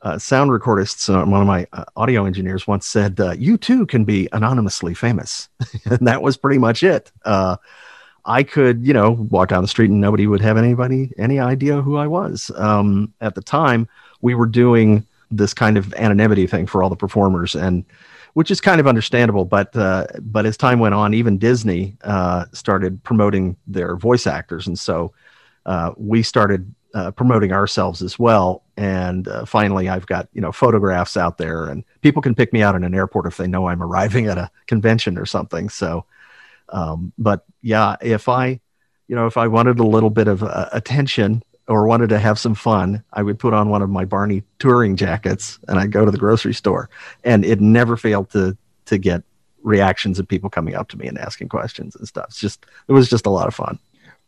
uh, 0.08 0.18
sound 0.18 0.52
recordists, 0.52 1.14
uh, 1.14 1.26
one 1.26 1.42
of 1.42 1.48
my 1.48 1.68
uh, 1.74 1.84
audio 1.98 2.26
engineers 2.26 2.66
once 2.66 2.86
said, 2.86 3.20
uh, 3.20 3.34
"You 3.38 3.58
too 3.58 3.86
can 3.86 4.06
be 4.06 4.30
anonymously 4.32 4.94
famous," 4.94 5.50
and 5.86 6.08
that 6.08 6.22
was 6.22 6.38
pretty 6.38 6.60
much 6.60 6.82
it. 6.82 7.12
Uh, 7.26 7.58
I 8.24 8.44
could, 8.44 8.88
you 8.88 8.94
know, 8.94 9.12
walk 9.12 9.50
down 9.50 9.64
the 9.64 9.68
street 9.68 9.90
and 9.90 10.00
nobody 10.00 10.26
would 10.26 10.40
have 10.40 10.56
anybody 10.56 11.12
any 11.18 11.40
idea 11.40 11.82
who 11.82 11.98
I 11.98 12.08
was. 12.08 12.50
Um, 12.56 13.14
at 13.20 13.36
the 13.36 13.42
time, 13.42 13.90
we 14.22 14.34
were 14.34 14.46
doing 14.46 15.06
this 15.30 15.54
kind 15.54 15.78
of 15.78 15.94
anonymity 15.96 16.48
thing 16.48 16.68
for 16.68 16.82
all 16.82 16.90
the 16.90 16.96
performers, 16.96 17.54
and 17.54 17.84
which 18.34 18.50
is 18.50 18.62
kind 18.62 18.80
of 18.80 18.88
understandable. 18.88 19.44
But 19.44 19.76
uh, 19.76 20.08
but 20.22 20.46
as 20.46 20.56
time 20.56 20.80
went 20.80 20.96
on, 20.96 21.16
even 21.16 21.38
Disney 21.38 21.98
started 22.54 23.04
promoting 23.04 23.58
their 23.68 23.98
voice 23.98 24.26
actors, 24.26 24.68
and 24.68 24.80
so 24.80 25.12
we 25.98 26.24
started 26.24 26.74
uh, 26.98 27.12
promoting 27.12 27.52
ourselves 27.52 28.02
as 28.02 28.18
well. 28.18 28.64
And 28.76 29.28
uh, 29.28 29.46
finally, 29.46 29.88
I've 29.88 30.08
got 30.08 30.28
you 30.34 30.42
know 30.42 30.52
photographs 30.52 31.16
out 31.16 31.38
there, 31.38 31.66
and 31.66 31.84
people 32.02 32.24
can 32.24 32.34
pick 32.34 32.52
me 32.52 32.64
out 32.64 32.74
in 32.74 32.84
an 32.84 32.96
airport 32.96 33.28
if 33.28 33.38
they 33.38 33.46
know 33.46 33.68
I'm 33.68 33.84
arriving 33.84 34.26
at 34.26 34.40
a 34.40 34.50
convention 34.66 35.18
or 35.18 35.26
something. 35.26 35.70
So, 35.70 36.06
um, 36.70 37.14
but 37.20 37.46
yeah, 37.62 37.98
if 38.02 38.28
I, 38.28 38.60
you 39.08 39.16
know, 39.16 39.28
if 39.28 39.38
I 39.38 39.48
wanted 39.48 39.78
a 39.78 39.86
little 39.86 40.10
bit 40.10 40.28
of 40.28 40.42
uh, 40.42 40.70
attention 40.72 41.44
or 41.68 41.86
wanted 41.86 42.10
to 42.10 42.18
have 42.20 42.40
some 42.40 42.56
fun, 42.56 43.04
I 43.14 43.22
would 43.22 43.38
put 43.38 43.54
on 43.54 43.70
one 43.70 43.84
of 43.84 43.92
my 43.92 44.06
Barney 44.06 44.42
touring 44.58 44.96
jackets 44.96 45.60
and 45.68 45.78
I'd 45.78 45.92
go 45.92 46.04
to 46.04 46.10
the 46.10 46.18
grocery 46.18 46.56
store, 46.56 46.90
and 47.24 47.46
it 47.46 47.62
never 47.62 47.96
failed 47.96 48.32
to 48.32 48.58
to 48.86 48.98
get 48.98 49.22
reactions 49.62 50.18
of 50.18 50.28
people 50.28 50.50
coming 50.50 50.74
up 50.74 50.88
to 50.88 50.98
me 50.98 51.06
and 51.06 51.20
asking 51.20 51.50
questions 51.50 51.96
and 51.96 52.08
stuff. 52.08 52.26
It's 52.30 52.40
just 52.40 52.66
it 52.88 52.94
was 52.94 53.08
just 53.08 53.28
a 53.28 53.32
lot 53.32 53.48
of 53.48 53.54
fun. 53.54 53.78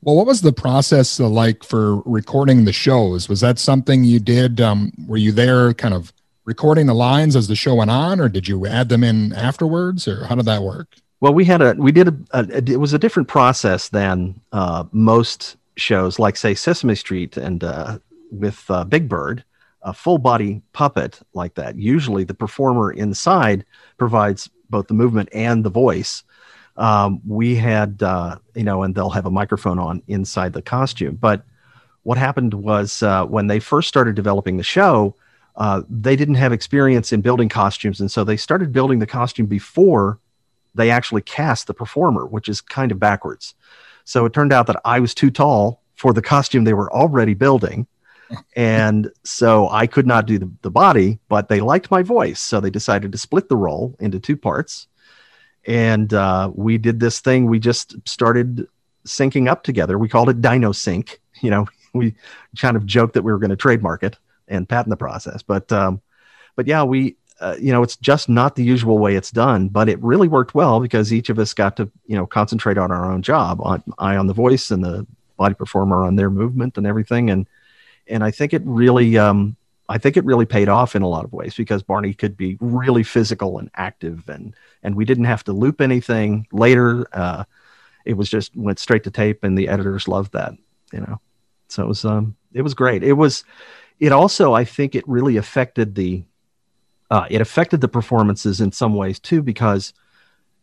Well, 0.02 0.16
what 0.16 0.28
was 0.28 0.42
the 0.42 0.54
process 0.54 1.20
uh, 1.20 1.28
like 1.28 1.64
for 1.64 1.98
recording 2.02 2.64
the 2.64 2.74
shows? 2.74 3.28
Was 3.28 3.42
that 3.42 3.60
something 3.60 4.06
you 4.06 4.20
did? 4.20 4.62
Um, 4.62 4.94
were 5.08 5.18
you 5.18 5.34
there 5.34 5.74
kind 5.74 5.94
of 5.94 6.14
recording 6.46 6.86
the 6.86 6.94
lines 6.94 7.36
as 7.36 7.50
the 7.50 7.56
show 7.56 7.76
went 7.76 7.92
on, 7.92 8.20
or 8.22 8.30
did 8.30 8.48
you 8.48 8.66
add 8.66 8.88
them 8.88 9.04
in 9.04 9.34
afterwards, 9.34 10.08
or 10.08 10.26
how 10.26 10.36
did 10.36 10.46
that 10.46 10.64
work? 10.64 10.96
Well, 11.20 11.34
we 11.34 11.44
had 11.44 11.62
a 11.62 11.76
we 11.78 11.92
did 11.92 12.08
a, 12.08 12.18
a 12.32 12.72
it 12.72 12.80
was 12.80 12.94
a 12.94 13.00
different 13.00 13.28
process 13.28 13.90
than 13.90 14.40
uh, 14.54 14.86
most 14.94 15.58
shows, 15.76 16.18
like 16.18 16.38
say 16.38 16.54
Sesame 16.54 16.96
Street 16.96 17.36
and 17.36 17.64
uh, 17.64 18.00
with 18.32 18.64
uh, 18.70 18.86
Big 18.86 19.10
Bird, 19.10 19.44
a 19.82 19.94
full 19.94 20.18
body 20.18 20.62
puppet 20.72 21.20
like 21.34 21.56
that. 21.56 21.78
Usually, 21.78 22.24
the 22.24 22.34
performer 22.34 22.94
inside 22.94 23.66
provides 23.98 24.50
both 24.70 24.88
the 24.88 24.94
movement 24.94 25.28
and 25.34 25.66
the 25.66 25.70
voice. 25.70 26.24
Um, 26.80 27.22
we 27.28 27.56
had 27.56 28.02
uh, 28.02 28.38
you 28.56 28.64
know, 28.64 28.84
and 28.84 28.96
they'll 28.96 29.10
have 29.10 29.26
a 29.26 29.32
microphone 29.32 29.80
on 29.80 30.02
inside 30.08 30.54
the 30.54 30.62
costume. 30.62 31.16
But 31.16 31.44
what 32.04 32.18
happened 32.18 32.54
was 32.54 33.04
uh, 33.04 33.26
when 33.26 33.48
they 33.48 33.60
first 33.60 33.88
started 33.88 34.16
developing 34.16 34.58
the 34.58 34.64
show. 34.64 35.16
Uh, 35.56 35.82
they 35.90 36.16
didn't 36.16 36.36
have 36.36 36.54
experience 36.54 37.12
in 37.12 37.20
building 37.20 37.50
costumes, 37.50 38.00
and 38.00 38.10
so 38.10 38.24
they 38.24 38.38
started 38.38 38.72
building 38.72 39.00
the 39.00 39.06
costume 39.06 39.46
before 39.46 40.18
they 40.74 40.90
actually 40.90 41.22
cast 41.22 41.68
the 41.68 41.74
performer, 41.74 42.26
which 42.26 42.48
is 42.48 42.62
kind 42.62 42.92
of 42.94 43.00
backwards. 43.00 43.56
So 44.06 44.26
it 44.26 44.34
turned 44.34 44.54
out 44.54 44.68
that 44.68 44.82
I 44.86 45.00
was 45.00 45.14
too 45.14 45.32
tall 45.32 45.82
for 45.96 46.14
the 46.14 46.22
costume 46.22 46.64
they 46.64 46.74
were 46.74 46.92
already 46.92 47.34
building. 47.34 47.88
And 48.56 49.12
so 49.24 49.70
I 49.70 49.88
could 49.88 50.08
not 50.08 50.28
do 50.28 50.40
the, 50.40 50.52
the 50.62 50.72
body, 50.72 51.20
but 51.30 51.50
they 51.50 51.62
liked 51.62 51.92
my 51.92 52.04
voice. 52.04 52.40
So 52.40 52.60
they 52.60 52.70
decided 52.70 53.12
to 53.12 53.18
split 53.18 53.50
the 53.50 53.58
role 53.58 53.96
into 54.00 54.20
two 54.20 54.38
parts. 54.38 54.88
And 55.66 56.14
uh, 56.14 56.52
we 56.54 56.78
did 56.78 57.00
this 57.00 57.20
thing. 57.20 57.46
We 57.46 57.60
just 57.60 57.96
started 58.08 58.68
syncing 59.06 59.50
up 59.50 59.64
together. 59.64 59.98
We 59.98 60.10
called 60.10 60.30
it 60.30 60.42
Dino 60.42 60.72
Sync. 60.72 61.20
You 61.42 61.52
know, 61.52 61.70
we 61.94 62.16
kind 62.60 62.76
of 62.76 62.86
joked 62.86 63.14
that 63.14 63.22
we 63.22 63.32
were 63.32 63.38
going 63.38 63.50
to 63.50 63.56
trademark 63.56 64.04
it 64.04 64.18
and 64.50 64.68
patent 64.68 64.90
the 64.90 64.98
process. 64.98 65.42
But, 65.42 65.72
um, 65.72 66.02
but 66.58 66.68
yeah, 66.68 66.84
we, 66.84 67.16
uh, 67.40 67.56
you 67.60 67.72
know, 67.72 67.82
it's 67.82 67.96
just 67.96 68.28
not 68.28 68.56
the 68.56 68.64
usual 68.64 68.98
way 68.98 69.16
it's 69.16 69.32
done, 69.32 69.70
but 69.70 69.88
it 69.88 70.02
really 70.04 70.28
worked 70.28 70.54
well 70.54 70.80
because 70.80 71.14
each 71.14 71.30
of 71.30 71.40
us 71.40 71.54
got 71.54 71.78
to, 71.78 71.90
you 72.06 72.18
know, 72.18 72.28
concentrate 72.28 72.78
on 72.78 72.92
our 72.92 73.10
own 73.10 73.22
job. 73.22 73.62
On 73.62 73.82
I 73.98 74.18
on 74.18 74.28
the 74.28 74.34
voice 74.34 74.72
and 74.72 74.84
the 74.84 75.08
body 75.38 75.54
performer 75.54 76.04
on 76.06 76.18
their 76.18 76.30
movement 76.30 76.78
and 76.78 76.86
everything, 76.86 77.30
and 77.30 77.48
and 78.08 78.24
I 78.24 78.32
think 78.32 78.54
it 78.54 78.62
really, 78.66 79.18
um, 79.18 79.56
I 79.90 79.98
think 79.98 80.18
it 80.18 80.24
really 80.24 80.46
paid 80.46 80.70
off 80.70 80.96
in 80.96 81.02
a 81.02 81.08
lot 81.08 81.26
of 81.26 81.34
ways 81.34 81.56
because 81.56 81.82
Barney 81.82 82.14
could 82.14 82.38
be 82.38 82.58
really 82.62 83.04
physical 83.04 83.58
and 83.58 83.72
active, 83.76 84.30
and 84.30 84.56
and 84.84 84.96
we 84.96 85.04
didn't 85.04 85.26
have 85.26 85.44
to 85.46 85.54
loop 85.54 85.82
anything 85.82 86.48
later. 86.52 87.08
Uh, 87.12 87.44
it 88.06 88.14
was 88.14 88.30
just 88.30 88.56
went 88.56 88.80
straight 88.80 89.04
to 89.04 89.12
tape, 89.12 89.44
and 89.44 89.58
the 89.58 89.68
editors 89.68 90.08
loved 90.08 90.34
that, 90.34 90.54
you 90.94 91.00
know. 91.00 91.20
So 91.68 91.84
it 91.84 91.88
was, 91.88 92.06
um, 92.06 92.36
it 92.54 92.62
was 92.62 92.74
great. 92.74 93.04
It 93.04 93.14
was, 93.14 93.44
it 94.00 94.12
also, 94.12 94.54
I 94.54 94.64
think, 94.64 94.96
it 94.96 95.08
really 95.08 95.38
affected 95.38 95.96
the 95.96 96.24
uh, 97.12 97.26
it 97.30 97.42
affected 97.42 97.82
the 97.82 97.88
performances 97.88 98.62
in 98.62 98.72
some 98.72 98.94
ways 98.94 99.20
too 99.20 99.42
because 99.42 99.94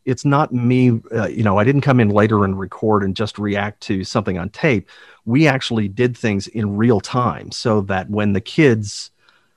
it's 0.04 0.24
not 0.24 0.52
me 0.52 1.00
uh, 1.12 1.26
you 1.26 1.42
know 1.42 1.58
i 1.58 1.64
didn't 1.64 1.80
come 1.80 1.98
in 1.98 2.08
later 2.08 2.44
and 2.44 2.58
record 2.58 3.02
and 3.02 3.16
just 3.16 3.36
react 3.36 3.80
to 3.80 4.04
something 4.04 4.38
on 4.38 4.48
tape 4.50 4.88
we 5.24 5.48
actually 5.48 5.88
did 5.88 6.16
things 6.16 6.46
in 6.46 6.76
real 6.76 7.00
time 7.00 7.50
so 7.50 7.80
that 7.80 8.08
when 8.08 8.32
the 8.32 8.40
kids 8.40 9.10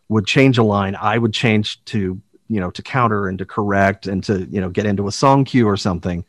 would 0.09 0.25
change 0.25 0.57
a 0.57 0.63
line 0.63 0.95
i 0.95 1.17
would 1.17 1.33
change 1.33 1.83
to 1.85 2.21
you 2.47 2.59
know 2.59 2.69
to 2.71 2.81
counter 2.81 3.27
and 3.27 3.37
to 3.39 3.45
correct 3.45 4.07
and 4.07 4.23
to 4.23 4.45
you 4.51 4.59
know 4.59 4.69
get 4.69 4.85
into 4.85 5.07
a 5.07 5.11
song 5.11 5.45
cue 5.45 5.67
or 5.67 5.77
something 5.77 6.25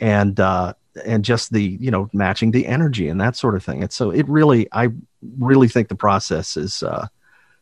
and 0.00 0.40
uh 0.40 0.72
and 1.04 1.24
just 1.24 1.52
the 1.52 1.62
you 1.80 1.90
know 1.90 2.08
matching 2.12 2.50
the 2.50 2.66
energy 2.66 3.08
and 3.08 3.20
that 3.20 3.36
sort 3.36 3.54
of 3.54 3.62
thing 3.62 3.82
and 3.82 3.92
so 3.92 4.10
it 4.10 4.26
really 4.28 4.66
i 4.72 4.88
really 5.38 5.68
think 5.68 5.88
the 5.88 5.94
process 5.94 6.56
is 6.56 6.82
uh 6.82 7.06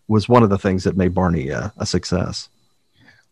was 0.09 0.29
one 0.29 0.43
of 0.43 0.51
the 0.51 0.59
things 0.59 0.85
that 0.85 0.97
made 0.97 1.15
Barney 1.15 1.51
uh, 1.51 1.71
a 1.79 1.87
success. 1.87 2.49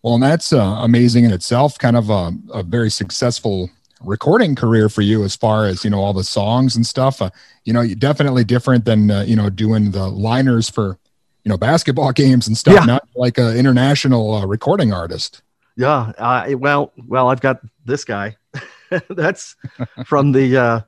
Well, 0.03 0.15
and 0.15 0.23
that's 0.23 0.53
uh, 0.53 0.61
amazing 0.81 1.25
in 1.25 1.33
itself. 1.33 1.79
Kind 1.79 1.97
of 1.97 2.11
a, 2.11 2.33
a, 2.53 2.63
very 2.63 2.91
successful 2.91 3.71
recording 4.03 4.55
career 4.55 4.89
for 4.89 5.01
you, 5.01 5.25
as 5.25 5.35
far 5.35 5.67
as 5.67 5.83
you 5.83 5.91
know, 5.91 6.01
all 6.01 6.13
the 6.13 6.25
songs 6.25 6.77
and 6.77 6.87
stuff. 6.87 7.23
Uh, 7.23 7.31
you 7.65 7.73
know, 7.73 7.87
definitely 7.95 8.45
different 8.45 8.85
than 8.85 9.11
uh, 9.11 9.23
you 9.23 9.37
know 9.37 9.49
doing 9.49 9.93
the 9.93 10.09
liners 10.09 10.69
for 10.69 10.99
you 11.45 11.51
know 11.51 11.57
basketball 11.57 12.13
games 12.25 12.49
and 12.49 12.57
stuff. 12.57 12.75
Yeah. 12.75 12.85
Not 12.85 13.09
like 13.15 13.39
an 13.39 13.57
international 13.57 14.35
uh, 14.35 14.47
recording 14.47 14.93
artist. 14.93 15.43
Yeah. 15.77 16.13
Uh, 16.19 16.55
well, 16.59 16.93
well, 17.07 17.29
I've 17.29 17.41
got 17.41 17.61
this 17.85 18.05
guy. 18.05 18.37
that's 19.11 19.57
from 20.05 20.33
the 20.33 20.57
uh, 20.57 20.81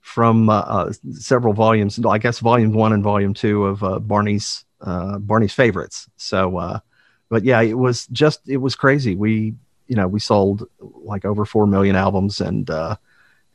from 0.00 0.48
uh, 0.48 0.60
uh, 0.60 0.92
several 1.12 1.54
volumes. 1.54 2.04
I 2.04 2.18
guess 2.18 2.38
volume 2.38 2.72
one 2.72 2.92
and 2.92 3.02
volume 3.02 3.34
two 3.34 3.66
of 3.66 3.82
uh, 3.82 3.98
Barney's 3.98 4.64
uh, 4.80 5.18
Barney's 5.18 5.52
favorites. 5.52 6.08
So, 6.16 6.56
uh, 6.56 6.80
but 7.28 7.44
yeah, 7.44 7.60
it 7.60 7.78
was 7.78 8.06
just 8.08 8.48
it 8.48 8.58
was 8.58 8.74
crazy. 8.74 9.14
We 9.14 9.54
you 9.86 9.96
know 9.96 10.08
we 10.08 10.20
sold 10.20 10.68
like 10.80 11.24
over 11.24 11.44
four 11.44 11.66
million 11.66 11.96
albums, 11.96 12.40
and 12.40 12.68
uh, 12.70 12.96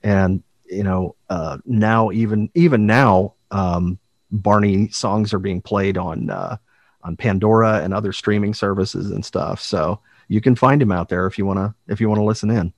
and 0.03 0.43
you 0.69 0.83
know 0.83 1.15
uh, 1.29 1.57
now 1.65 2.11
even 2.11 2.49
even 2.53 2.85
now 2.85 3.33
um, 3.51 3.97
Barney 4.41 4.89
songs 4.89 5.33
are 5.33 5.39
being 5.39 5.61
played 5.61 5.97
on 5.97 6.29
uh, 6.29 6.57
on 7.03 7.15
Pandora 7.15 7.81
and 7.83 7.93
other 7.93 8.11
streaming 8.11 8.53
services 8.53 9.11
and 9.11 9.23
stuff. 9.23 9.61
So 9.61 9.99
you 10.27 10.41
can 10.41 10.55
find 10.55 10.81
him 10.81 10.91
out 10.91 11.09
there 11.09 11.27
if 11.27 11.37
you 11.37 11.45
want 11.45 11.59
to 11.59 11.73
if 11.87 12.01
you 12.01 12.09
want 12.09 12.19
to 12.19 12.25
listen 12.25 12.49
in. 12.49 12.73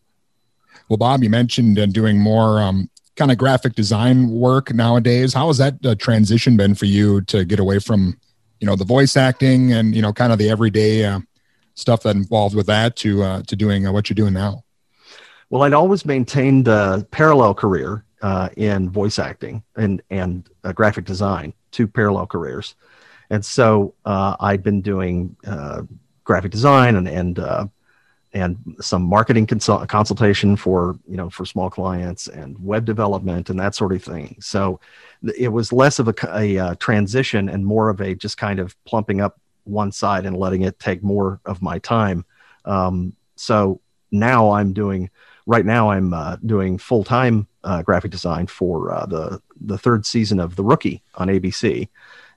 Well, 0.89 0.97
Bob, 0.97 1.23
you 1.23 1.29
mentioned 1.29 1.79
uh, 1.79 1.85
doing 1.87 2.19
more 2.19 2.61
um, 2.61 2.89
kind 3.15 3.31
of 3.31 3.37
graphic 3.37 3.73
design 3.73 4.29
work 4.29 4.73
nowadays. 4.73 5.33
How 5.33 5.47
has 5.47 5.57
that 5.57 5.83
uh, 5.85 5.95
transition 5.95 6.55
been 6.55 6.75
for 6.75 6.85
you 6.85 7.21
to 7.21 7.45
get 7.45 7.59
away 7.59 7.79
from, 7.79 8.17
you 8.59 8.67
know, 8.67 8.75
the 8.75 8.85
voice 8.85 9.17
acting 9.17 9.73
and 9.73 9.95
you 9.95 10.01
know, 10.01 10.13
kind 10.13 10.31
of 10.31 10.37
the 10.37 10.49
everyday 10.49 11.05
uh, 11.05 11.19
stuff 11.73 12.03
that 12.03 12.15
involved 12.15 12.55
with 12.55 12.67
that 12.67 12.95
to 12.97 13.23
uh, 13.23 13.41
to 13.47 13.55
doing 13.55 13.87
uh, 13.87 13.91
what 13.91 14.09
you're 14.09 14.15
doing 14.15 14.33
now? 14.33 14.63
Well, 15.49 15.63
I'd 15.63 15.73
always 15.73 16.05
maintained 16.05 16.67
a 16.67 17.07
parallel 17.11 17.53
career 17.53 18.03
uh, 18.21 18.49
in 18.57 18.89
voice 18.89 19.19
acting 19.19 19.63
and 19.75 20.01
and 20.09 20.49
uh, 20.63 20.71
graphic 20.71 21.05
design, 21.05 21.53
two 21.71 21.87
parallel 21.87 22.27
careers, 22.27 22.75
and 23.29 23.43
so 23.43 23.93
uh, 24.05 24.35
I'd 24.39 24.63
been 24.63 24.81
doing 24.81 25.35
uh, 25.45 25.83
graphic 26.23 26.51
design 26.51 26.95
and 26.95 27.07
and 27.07 27.39
uh, 27.39 27.67
and 28.33 28.75
some 28.79 29.03
marketing 29.03 29.45
consult- 29.45 29.87
consultation 29.87 30.55
for 30.55 30.97
you 31.07 31.17
know 31.17 31.29
for 31.29 31.45
small 31.45 31.69
clients 31.69 32.27
and 32.27 32.57
web 32.63 32.85
development 32.85 33.49
and 33.49 33.59
that 33.59 33.75
sort 33.75 33.93
of 33.93 34.03
thing. 34.03 34.35
So 34.39 34.79
it 35.37 35.49
was 35.49 35.73
less 35.73 35.99
of 35.99 36.07
a 36.07 36.57
uh, 36.57 36.75
transition 36.75 37.49
and 37.49 37.65
more 37.65 37.89
of 37.89 38.01
a 38.01 38.15
just 38.15 38.37
kind 38.37 38.59
of 38.59 38.75
plumping 38.85 39.21
up 39.21 39.39
one 39.63 39.91
side 39.91 40.25
and 40.25 40.37
letting 40.37 40.61
it 40.61 40.79
take 40.79 41.03
more 41.03 41.39
of 41.45 41.61
my 41.61 41.79
time. 41.79 42.25
Um, 42.65 43.13
so 43.35 43.81
now 44.11 44.51
I'm 44.51 44.73
doing 44.73 45.09
right 45.47 45.65
now 45.65 45.89
I'm 45.89 46.13
uh, 46.13 46.35
doing 46.45 46.77
full 46.77 47.03
time 47.03 47.47
uh, 47.63 47.81
graphic 47.81 48.11
design 48.11 48.45
for 48.45 48.93
uh, 48.93 49.07
the 49.07 49.41
the 49.59 49.77
third 49.77 50.05
season 50.05 50.39
of 50.39 50.55
The 50.55 50.63
Rookie 50.63 51.01
on 51.15 51.29
ABC, 51.29 51.87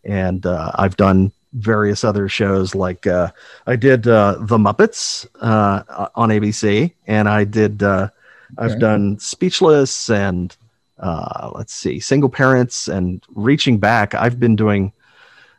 and 0.04 0.46
uh, 0.46 0.72
I've 0.76 0.96
done 0.96 1.32
various 1.52 2.04
other 2.04 2.28
shows 2.28 2.74
like 2.74 3.06
uh, 3.06 3.30
I 3.66 3.76
did 3.76 4.08
uh, 4.08 4.38
The 4.40 4.56
Muppets 4.56 5.26
uh, 5.40 6.08
on 6.14 6.30
ABC, 6.30 6.94
and 7.06 7.28
I 7.28 7.44
did 7.44 7.82
uh, 7.82 8.08
I've 8.56 8.78
done 8.78 9.18
Speechless 9.18 10.10
and 10.10 10.56
uh, 11.00 11.50
let's 11.54 11.72
see, 11.72 11.98
Single 11.98 12.28
Parents 12.28 12.88
and 12.88 13.24
Reaching 13.30 13.78
Back. 13.78 14.14
I've 14.14 14.38
been 14.38 14.54
doing 14.54 14.92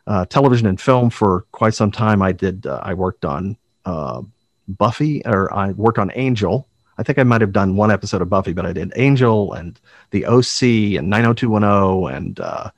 uh, 0.06 0.24
television 0.26 0.66
and 0.66 0.80
film 0.80 1.10
for 1.10 1.46
quite 1.52 1.74
some 1.74 1.90
time. 1.90 2.22
I 2.22 2.32
did 2.32 2.66
uh, 2.66 2.80
I 2.82 2.94
worked 2.94 3.24
on 3.24 3.56
uh, 3.84 4.22
Buffy, 4.68 5.22
or 5.26 5.52
I 5.52 5.72
worked 5.72 5.98
on 5.98 6.10
Angel. 6.14 6.68
I 6.98 7.02
think 7.02 7.18
I 7.18 7.22
might 7.22 7.40
have 7.40 7.52
done 7.52 7.76
one 7.76 7.90
episode 7.90 8.22
of 8.22 8.28
Buffy, 8.28 8.52
but 8.52 8.66
I 8.66 8.72
did 8.72 8.92
Angel 8.96 9.52
and 9.52 9.80
the 10.10 10.26
OC 10.26 10.98
and 10.98 11.08
90210 11.08 12.14
and 12.14 12.40
uh, 12.40 12.70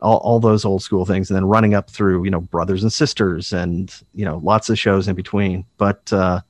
all, 0.00 0.18
all 0.18 0.40
those 0.40 0.64
old 0.64 0.82
school 0.82 1.04
things, 1.04 1.30
and 1.30 1.36
then 1.36 1.44
running 1.44 1.74
up 1.74 1.90
through 1.90 2.24
you 2.24 2.30
know 2.30 2.40
Brothers 2.40 2.82
and 2.82 2.92
Sisters 2.92 3.52
and 3.52 3.94
you 4.14 4.24
know 4.24 4.38
lots 4.42 4.70
of 4.70 4.78
shows 4.78 5.08
in 5.08 5.14
between. 5.14 5.64
But 5.76 6.12
uh, 6.12 6.40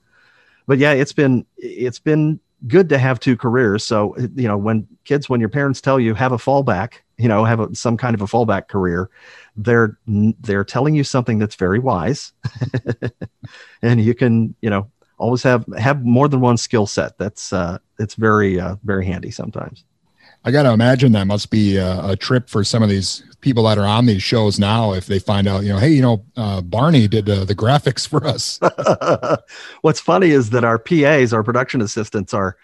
but 0.67 0.79
yeah, 0.79 0.93
it's 0.93 1.13
been 1.13 1.45
it's 1.57 1.99
been 1.99 2.41
good 2.67 2.89
to 2.91 2.99
have 2.99 3.21
two 3.21 3.37
careers. 3.37 3.85
So 3.85 4.17
you 4.17 4.49
know 4.49 4.57
when 4.57 4.87
kids, 5.05 5.29
when 5.29 5.41
your 5.41 5.49
parents 5.49 5.81
tell 5.81 5.99
you 5.99 6.15
have 6.15 6.33
a 6.33 6.37
fallback, 6.37 6.95
you 7.19 7.29
know 7.29 7.45
have 7.45 7.61
a, 7.61 7.75
some 7.75 7.97
kind 7.97 8.15
of 8.15 8.23
a 8.23 8.27
fallback 8.27 8.69
career, 8.69 9.11
they're 9.57 9.99
they're 10.07 10.65
telling 10.65 10.95
you 10.95 11.05
something 11.05 11.39
that's 11.39 11.57
very 11.57 11.79
wise, 11.79 12.33
and 13.83 14.01
you 14.01 14.15
can 14.15 14.55
you 14.61 14.71
know 14.71 14.91
always 15.21 15.43
have 15.43 15.65
have 15.79 16.05
more 16.05 16.29
than 16.29 16.41
one 16.41 16.57
skill 16.57 16.87
set. 16.87 17.19
That's 17.19 17.53
uh, 17.53 17.79
it's 17.99 18.15
very 18.15 18.59
uh, 18.59 18.77
very 18.83 19.07
handy 19.07 19.31
sometimes. 19.31 19.85
I 20.45 20.51
got 20.51 20.63
to 20.63 20.73
imagine 20.73 21.13
that 21.13 21.27
must 21.27 21.51
be 21.51 21.77
a, 21.77 22.13
a 22.13 22.17
trip 22.17 22.49
for 22.49 22.65
some 22.65 22.83
of 22.83 22.89
these 22.89 23.23
people 23.43 23.65
that 23.65 23.77
are 23.77 23.87
on 23.87 24.07
these 24.07 24.23
shows 24.23 24.59
now 24.59 24.95
if 24.95 25.07
they 25.07 25.19
find 25.19 25.47
out, 25.47 25.65
you 25.65 25.69
know, 25.69 25.79
hey, 25.79 25.91
you 25.91 26.01
know, 26.01 26.25
uh, 26.35 26.63
Barney 26.63 27.07
did 27.09 27.29
uh, 27.29 27.45
the 27.45 27.55
graphics 27.55 28.09
for 28.09 28.27
us. 28.27 28.59
What's 29.83 30.01
funny 30.01 30.31
is 30.31 30.51
that 30.51 30.65
our 30.65 30.79
PAs, 30.79 31.35
our 31.35 31.43
production 31.43 31.83
assistants, 31.83 32.33
are 32.33 32.57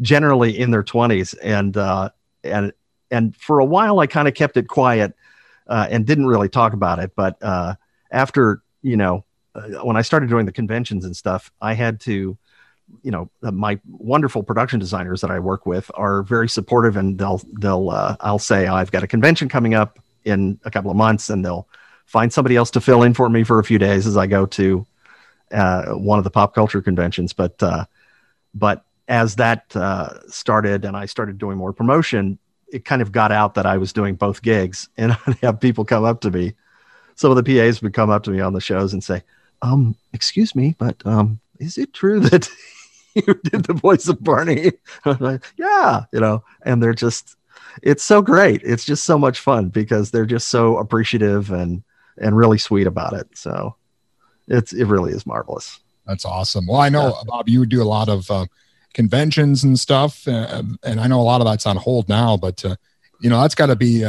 generally 0.00 0.56
in 0.56 0.70
their 0.70 0.84
twenties, 0.84 1.34
and 1.34 1.76
uh, 1.76 2.10
and 2.44 2.72
and 3.10 3.36
for 3.36 3.58
a 3.58 3.64
while 3.64 3.98
I 3.98 4.06
kind 4.06 4.28
of 4.28 4.34
kept 4.34 4.56
it 4.56 4.68
quiet 4.68 5.14
uh, 5.66 5.88
and 5.90 6.06
didn't 6.06 6.26
really 6.26 6.48
talk 6.48 6.72
about 6.72 7.00
it. 7.00 7.12
But 7.16 7.42
uh, 7.42 7.74
after 8.12 8.62
you 8.82 8.96
know, 8.96 9.24
uh, 9.54 9.84
when 9.84 9.96
I 9.96 10.02
started 10.02 10.28
doing 10.28 10.46
the 10.46 10.52
conventions 10.52 11.04
and 11.04 11.16
stuff, 11.16 11.52
I 11.60 11.74
had 11.74 12.00
to, 12.00 12.36
you 13.02 13.10
know, 13.10 13.30
uh, 13.42 13.52
my 13.52 13.78
wonderful 13.88 14.42
production 14.42 14.80
designers 14.80 15.20
that 15.20 15.30
I 15.30 15.38
work 15.38 15.66
with 15.66 15.90
are 15.94 16.22
very 16.22 16.48
supportive, 16.48 16.96
and 16.96 17.18
they'll 17.18 17.40
they'll 17.60 17.90
uh, 17.90 18.16
I'll 18.20 18.38
say 18.38 18.66
I've 18.66 18.90
got 18.90 19.02
a 19.02 19.06
convention 19.06 19.48
coming 19.48 19.74
up 19.74 19.98
in 20.24 20.58
a 20.64 20.70
couple 20.70 20.90
of 20.90 20.96
months, 20.96 21.30
and 21.30 21.44
they'll 21.44 21.68
find 22.06 22.32
somebody 22.32 22.56
else 22.56 22.70
to 22.72 22.80
fill 22.80 23.02
in 23.02 23.14
for 23.14 23.28
me 23.28 23.44
for 23.44 23.58
a 23.58 23.64
few 23.64 23.78
days 23.78 24.06
as 24.06 24.16
I 24.16 24.26
go 24.26 24.46
to 24.46 24.86
uh, 25.52 25.92
one 25.92 26.18
of 26.18 26.24
the 26.24 26.30
pop 26.30 26.54
culture 26.54 26.82
conventions. 26.82 27.32
But 27.32 27.62
uh, 27.62 27.84
but 28.54 28.84
as 29.08 29.36
that 29.36 29.74
uh, 29.76 30.20
started 30.28 30.84
and 30.84 30.96
I 30.96 31.06
started 31.06 31.38
doing 31.38 31.58
more 31.58 31.72
promotion, 31.72 32.38
it 32.72 32.84
kind 32.84 33.02
of 33.02 33.12
got 33.12 33.32
out 33.32 33.54
that 33.54 33.66
I 33.66 33.76
was 33.76 33.92
doing 33.92 34.16
both 34.16 34.42
gigs, 34.42 34.88
and 34.96 35.12
I'd 35.26 35.38
have 35.42 35.60
people 35.60 35.84
come 35.84 36.04
up 36.04 36.20
to 36.22 36.30
me. 36.30 36.54
Some 37.16 37.30
of 37.30 37.36
the 37.36 37.44
PAs 37.44 37.80
would 37.80 37.94
come 37.94 38.10
up 38.10 38.24
to 38.24 38.30
me 38.30 38.40
on 38.40 38.54
the 38.54 38.60
shows 38.60 38.92
and 38.92 39.02
say, 39.02 39.22
"Um, 39.62 39.96
excuse 40.12 40.54
me, 40.54 40.74
but 40.78 40.96
um, 41.06 41.40
is 41.58 41.78
it 41.78 41.92
true 41.92 42.20
that 42.30 42.48
you 43.14 43.40
did 43.44 43.64
the 43.64 43.74
voice 43.74 44.08
of 44.08 44.22
Barney?" 44.22 44.72
Like, 45.20 45.44
yeah, 45.58 46.04
you 46.12 46.20
know, 46.20 46.44
and 46.62 46.82
they're 46.82 46.94
just, 46.94 47.36
it's 47.82 48.02
so 48.02 48.22
great. 48.22 48.62
It's 48.64 48.84
just 48.84 49.04
so 49.04 49.18
much 49.18 49.40
fun 49.40 49.68
because 49.68 50.10
they're 50.10 50.26
just 50.26 50.48
so 50.48 50.78
appreciative 50.78 51.50
and 51.50 51.82
and 52.16 52.36
really 52.36 52.58
sweet 52.58 52.86
about 52.86 53.12
it. 53.12 53.26
So 53.34 53.76
it's 54.48 54.72
it 54.72 54.84
really 54.84 55.12
is 55.12 55.26
marvelous. 55.26 55.80
That's 56.06 56.24
awesome. 56.24 56.66
Well, 56.66 56.80
I 56.80 56.90
know 56.90 57.16
Bob, 57.26 57.48
you 57.48 57.64
do 57.64 57.82
a 57.82 57.84
lot 57.84 58.08
of 58.10 58.30
uh, 58.30 58.46
conventions 58.92 59.64
and 59.64 59.78
stuff, 59.78 60.28
uh, 60.28 60.62
and 60.82 61.00
I 61.00 61.06
know 61.06 61.20
a 61.20 61.22
lot 61.22 61.40
of 61.40 61.46
that's 61.46 61.66
on 61.66 61.76
hold 61.76 62.08
now. 62.08 62.36
But 62.36 62.64
uh, 62.64 62.76
you 63.20 63.30
know, 63.30 63.40
that's 63.40 63.54
got 63.54 63.66
to 63.66 63.76
be 63.76 64.04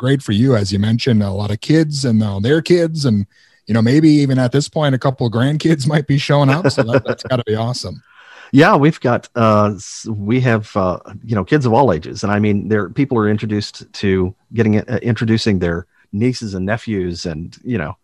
great 0.00 0.22
for 0.22 0.32
you, 0.32 0.56
as 0.56 0.72
you 0.72 0.78
mentioned, 0.78 1.22
a 1.22 1.30
lot 1.30 1.50
of 1.50 1.60
kids 1.60 2.06
and 2.06 2.22
uh, 2.22 2.40
their 2.40 2.62
kids, 2.62 3.04
and 3.04 3.26
you 3.70 3.74
know, 3.74 3.82
maybe 3.82 4.08
even 4.08 4.40
at 4.40 4.50
this 4.50 4.68
point, 4.68 4.96
a 4.96 4.98
couple 4.98 5.28
of 5.28 5.32
grandkids 5.32 5.86
might 5.94 6.08
be 6.08 6.18
showing 6.18 6.50
up. 6.50 6.68
So 6.72 6.82
that, 6.82 7.04
that's 7.04 7.22
got 7.22 7.36
to 7.36 7.44
be 7.44 7.54
awesome. 7.54 8.02
Yeah, 8.50 8.74
we've 8.74 8.98
got 8.98 9.28
uh, 9.36 9.74
we 10.08 10.40
have 10.40 10.76
uh, 10.76 10.98
you 11.22 11.36
know 11.36 11.44
kids 11.44 11.66
of 11.66 11.72
all 11.72 11.92
ages, 11.92 12.24
and 12.24 12.32
I 12.32 12.40
mean, 12.40 12.66
there 12.66 12.90
people 12.90 13.16
are 13.16 13.28
introduced 13.28 13.84
to 13.92 14.34
getting 14.54 14.80
uh, 14.80 14.98
introducing 15.02 15.60
their 15.60 15.86
nieces 16.10 16.54
and 16.54 16.66
nephews, 16.66 17.24
and 17.24 17.56
you 17.62 17.78
know, 17.78 17.96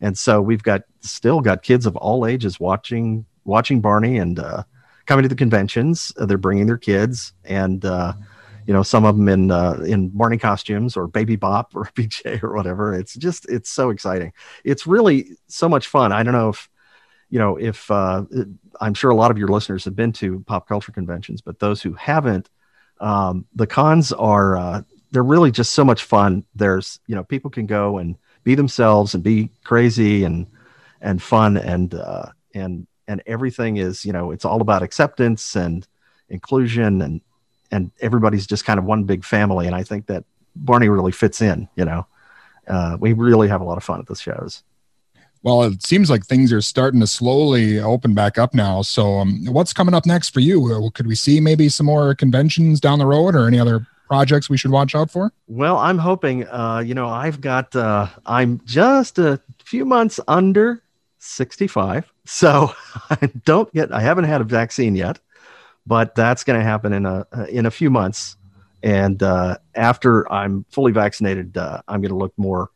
and 0.00 0.18
so 0.18 0.42
we've 0.42 0.64
got 0.64 0.82
still 1.02 1.40
got 1.40 1.62
kids 1.62 1.86
of 1.86 1.94
all 1.94 2.26
ages 2.26 2.58
watching 2.58 3.24
watching 3.44 3.80
Barney 3.80 4.18
and 4.18 4.40
uh, 4.40 4.64
coming 5.06 5.22
to 5.22 5.28
the 5.28 5.36
conventions. 5.36 6.12
They're 6.16 6.36
bringing 6.36 6.66
their 6.66 6.78
kids, 6.78 7.32
and 7.44 7.84
uh, 7.84 8.14
you 8.66 8.72
know, 8.72 8.82
some 8.82 9.04
of 9.04 9.16
them 9.16 9.28
in 9.28 9.50
uh, 9.50 9.82
in 9.86 10.08
Barney 10.08 10.38
costumes 10.38 10.96
or 10.96 11.06
Baby 11.06 11.36
Bop 11.36 11.74
or 11.74 11.84
BJ 11.94 12.42
or 12.42 12.54
whatever. 12.54 12.94
It's 12.94 13.14
just 13.14 13.48
it's 13.48 13.70
so 13.70 13.90
exciting. 13.90 14.32
It's 14.64 14.86
really 14.86 15.30
so 15.48 15.68
much 15.68 15.86
fun. 15.86 16.12
I 16.12 16.22
don't 16.22 16.34
know 16.34 16.50
if 16.50 16.68
you 17.32 17.38
know 17.38 17.56
if 17.56 17.90
uh, 17.90 18.22
i'm 18.80 18.94
sure 18.94 19.10
a 19.10 19.16
lot 19.16 19.30
of 19.32 19.38
your 19.38 19.48
listeners 19.48 19.84
have 19.84 19.96
been 19.96 20.12
to 20.12 20.40
pop 20.40 20.68
culture 20.68 20.92
conventions 20.92 21.40
but 21.40 21.58
those 21.58 21.82
who 21.82 21.94
haven't 21.94 22.48
um, 23.00 23.46
the 23.54 23.66
cons 23.66 24.12
are 24.12 24.56
uh, 24.56 24.82
they're 25.10 25.24
really 25.24 25.50
just 25.50 25.72
so 25.72 25.84
much 25.84 26.04
fun 26.04 26.44
there's 26.54 27.00
you 27.06 27.16
know 27.16 27.24
people 27.24 27.50
can 27.50 27.66
go 27.66 27.98
and 27.98 28.16
be 28.44 28.54
themselves 28.54 29.14
and 29.14 29.24
be 29.24 29.50
crazy 29.64 30.24
and 30.24 30.46
and 31.00 31.22
fun 31.22 31.56
and 31.56 31.94
uh, 31.94 32.26
and 32.54 32.86
and 33.08 33.22
everything 33.26 33.78
is 33.78 34.04
you 34.04 34.12
know 34.12 34.30
it's 34.30 34.44
all 34.44 34.60
about 34.60 34.82
acceptance 34.82 35.56
and 35.56 35.88
inclusion 36.28 37.00
and 37.00 37.22
and 37.72 37.90
everybody's 38.00 38.46
just 38.46 38.64
kind 38.64 38.78
of 38.78 38.84
one 38.84 39.02
big 39.04 39.24
family 39.24 39.66
and 39.66 39.74
i 39.74 39.82
think 39.82 40.06
that 40.06 40.24
barney 40.54 40.88
really 40.88 41.12
fits 41.12 41.40
in 41.42 41.68
you 41.74 41.84
know 41.84 42.06
uh, 42.68 42.96
we 43.00 43.12
really 43.12 43.48
have 43.48 43.60
a 43.60 43.64
lot 43.64 43.76
of 43.76 43.82
fun 43.82 43.98
at 43.98 44.06
the 44.06 44.14
shows 44.14 44.62
Well, 45.42 45.64
it 45.64 45.82
seems 45.82 46.08
like 46.08 46.24
things 46.24 46.52
are 46.52 46.60
starting 46.60 47.00
to 47.00 47.06
slowly 47.08 47.80
open 47.80 48.14
back 48.14 48.38
up 48.38 48.54
now. 48.54 48.82
So, 48.82 49.18
um, 49.18 49.44
what's 49.46 49.72
coming 49.72 49.94
up 49.94 50.06
next 50.06 50.30
for 50.32 50.38
you? 50.38 50.72
Uh, 50.72 50.88
Could 50.90 51.08
we 51.08 51.16
see 51.16 51.40
maybe 51.40 51.68
some 51.68 51.86
more 51.86 52.14
conventions 52.14 52.78
down 52.78 53.00
the 53.00 53.06
road, 53.06 53.34
or 53.34 53.48
any 53.48 53.58
other 53.58 53.84
projects 54.06 54.48
we 54.48 54.56
should 54.56 54.70
watch 54.70 54.94
out 54.94 55.10
for? 55.10 55.32
Well, 55.48 55.76
I'm 55.78 55.98
hoping. 55.98 56.46
Uh, 56.46 56.84
you 56.86 56.94
know, 56.94 57.08
I've 57.08 57.40
got. 57.40 57.74
Uh, 57.74 58.06
I'm 58.24 58.60
just 58.64 59.18
a 59.18 59.40
few 59.64 59.84
months 59.84 60.20
under 60.28 60.84
65, 61.18 62.12
so 62.24 62.72
I 63.10 63.26
don't 63.44 63.72
get. 63.74 63.90
I 63.90 64.00
haven't 64.00 64.26
had 64.30 64.40
a 64.40 64.44
vaccine 64.44 64.94
yet, 64.94 65.18
but 65.86 66.14
that's 66.14 66.44
going 66.44 66.58
to 66.58 66.64
happen 66.64 66.92
in 66.92 67.06
a 67.06 67.26
in 67.48 67.66
a 67.66 67.70
few 67.70 67.90
months. 67.90 68.36
And 68.82 69.22
uh, 69.22 69.58
after 69.74 70.30
I'm 70.32 70.64
fully 70.70 70.92
vaccinated, 70.92 71.56
uh, 71.56 71.82
I'm 71.86 72.00
going 72.00 72.10
to 72.10 72.16
look 72.16 72.32
more 72.36 72.70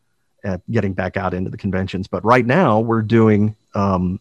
at 0.44 0.60
getting 0.70 0.92
back 0.92 1.16
out 1.16 1.34
into 1.34 1.50
the 1.50 1.56
conventions. 1.56 2.06
But 2.06 2.24
right 2.24 2.46
now, 2.46 2.78
we're 2.80 3.02
doing 3.02 3.56
um, 3.74 4.20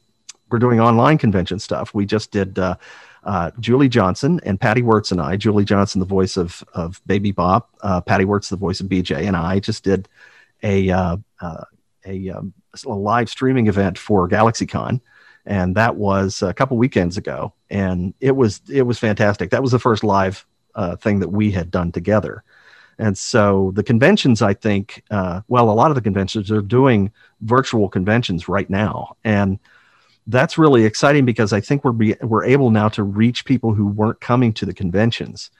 we're 0.49 0.59
doing 0.59 0.79
online 0.79 1.17
convention 1.17 1.59
stuff. 1.59 1.93
We 1.93 2.05
just 2.05 2.31
did 2.31 2.57
uh, 2.57 2.75
uh, 3.23 3.51
Julie 3.59 3.89
Johnson 3.89 4.39
and 4.43 4.59
Patty 4.59 4.81
Wirtz 4.81 5.11
and 5.11 5.21
I. 5.21 5.37
Julie 5.37 5.65
Johnson, 5.65 5.99
the 5.99 6.05
voice 6.05 6.37
of 6.37 6.63
of 6.73 7.01
Baby 7.05 7.31
Bop. 7.31 7.69
Uh, 7.81 8.01
Patty 8.01 8.25
Wirtz, 8.25 8.49
the 8.49 8.55
voice 8.55 8.79
of 8.79 8.87
BJ, 8.87 9.27
and 9.27 9.35
I 9.35 9.59
just 9.59 9.83
did 9.83 10.07
a 10.63 10.89
uh, 10.89 11.17
uh, 11.41 11.63
a, 12.05 12.29
um, 12.29 12.53
a 12.85 12.89
live 12.89 13.29
streaming 13.29 13.67
event 13.67 13.97
for 13.97 14.29
GalaxyCon, 14.29 15.01
and 15.45 15.75
that 15.75 15.95
was 15.95 16.41
a 16.41 16.53
couple 16.53 16.77
weekends 16.77 17.17
ago, 17.17 17.53
and 17.69 18.13
it 18.19 18.35
was 18.35 18.61
it 18.69 18.83
was 18.83 18.99
fantastic. 18.99 19.51
That 19.51 19.61
was 19.61 19.71
the 19.71 19.79
first 19.79 20.03
live 20.03 20.45
uh, 20.75 20.95
thing 20.95 21.19
that 21.19 21.29
we 21.29 21.51
had 21.51 21.71
done 21.71 21.91
together. 21.91 22.43
And 22.97 23.17
so 23.17 23.71
the 23.75 23.83
conventions, 23.83 24.41
I 24.41 24.53
think, 24.53 25.03
uh, 25.11 25.41
well, 25.47 25.69
a 25.69 25.73
lot 25.73 25.91
of 25.91 25.95
the 25.95 26.01
conventions 26.01 26.49
are 26.49 26.61
doing 26.61 27.11
virtual 27.41 27.89
conventions 27.89 28.47
right 28.47 28.69
now, 28.69 29.17
and 29.23 29.59
that's 30.27 30.57
really 30.57 30.85
exciting 30.85 31.25
because 31.25 31.53
I 31.53 31.61
think 31.61 31.83
we're 31.83 31.91
be, 31.91 32.15
we're 32.21 32.45
able 32.45 32.71
now 32.71 32.89
to 32.89 33.03
reach 33.03 33.45
people 33.45 33.73
who 33.73 33.85
weren't 33.85 34.21
coming 34.21 34.53
to 34.53 34.65
the 34.65 34.73
conventions, 34.73 35.51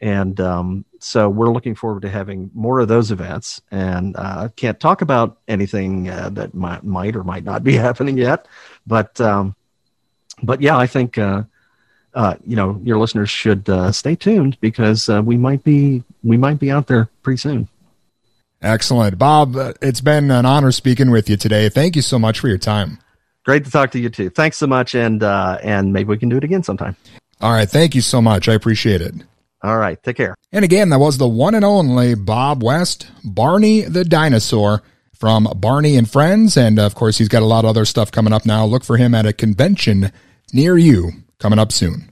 and 0.00 0.38
um, 0.40 0.84
so 1.00 1.28
we're 1.28 1.52
looking 1.52 1.74
forward 1.74 2.02
to 2.02 2.08
having 2.08 2.50
more 2.54 2.80
of 2.80 2.88
those 2.88 3.10
events. 3.10 3.60
And 3.70 4.16
uh, 4.16 4.48
can't 4.56 4.78
talk 4.78 5.02
about 5.02 5.38
anything 5.48 6.08
uh, 6.08 6.30
that 6.30 6.54
might, 6.54 6.84
might 6.84 7.16
or 7.16 7.24
might 7.24 7.44
not 7.44 7.64
be 7.64 7.74
happening 7.76 8.18
yet, 8.18 8.46
but 8.86 9.20
um, 9.20 9.54
but 10.42 10.60
yeah, 10.60 10.76
I 10.76 10.86
think 10.86 11.18
uh, 11.18 11.44
uh, 12.14 12.36
you 12.44 12.56
know 12.56 12.80
your 12.82 12.98
listeners 12.98 13.30
should 13.30 13.68
uh, 13.68 13.92
stay 13.92 14.16
tuned 14.16 14.58
because 14.60 15.08
uh, 15.08 15.22
we 15.22 15.36
might 15.36 15.64
be 15.64 16.02
we 16.22 16.36
might 16.36 16.58
be 16.58 16.70
out 16.70 16.86
there 16.86 17.08
pretty 17.22 17.38
soon. 17.38 17.68
Excellent. 18.62 19.18
Bob, 19.18 19.54
uh, 19.56 19.74
it's 19.82 20.00
been 20.00 20.30
an 20.30 20.46
honor 20.46 20.72
speaking 20.72 21.10
with 21.10 21.28
you 21.28 21.36
today. 21.36 21.68
Thank 21.68 21.94
you 21.94 22.02
so 22.02 22.18
much 22.18 22.40
for 22.40 22.48
your 22.48 22.58
time. 22.58 22.98
Great 23.44 23.64
to 23.64 23.70
talk 23.70 23.92
to 23.92 24.00
you 24.00 24.08
too. 24.08 24.30
Thanks 24.30 24.56
so 24.58 24.66
much, 24.66 24.94
and 24.94 25.22
uh, 25.22 25.58
and 25.62 25.92
maybe 25.92 26.08
we 26.08 26.18
can 26.18 26.28
do 26.28 26.36
it 26.36 26.44
again 26.44 26.62
sometime. 26.62 26.96
All 27.40 27.52
right. 27.52 27.68
Thank 27.68 27.94
you 27.94 28.00
so 28.00 28.22
much. 28.22 28.48
I 28.48 28.54
appreciate 28.54 29.00
it. 29.00 29.14
All 29.66 29.78
right. 29.78 30.00
Take 30.00 30.16
care. 30.16 30.36
And 30.52 30.64
again, 30.64 30.90
that 30.90 31.00
was 31.00 31.18
the 31.18 31.26
one 31.26 31.56
and 31.56 31.64
only 31.64 32.14
Bob 32.14 32.62
West, 32.62 33.08
Barney 33.24 33.80
the 33.80 34.04
Dinosaur 34.04 34.80
from 35.12 35.48
Barney 35.56 35.96
and 35.96 36.08
Friends. 36.08 36.56
And 36.56 36.78
of 36.78 36.94
course, 36.94 37.18
he's 37.18 37.28
got 37.28 37.42
a 37.42 37.46
lot 37.46 37.64
of 37.64 37.70
other 37.70 37.84
stuff 37.84 38.12
coming 38.12 38.32
up 38.32 38.46
now. 38.46 38.64
Look 38.64 38.84
for 38.84 38.96
him 38.96 39.12
at 39.12 39.26
a 39.26 39.32
convention 39.32 40.12
near 40.52 40.78
you 40.78 41.10
coming 41.40 41.58
up 41.58 41.72
soon. 41.72 42.06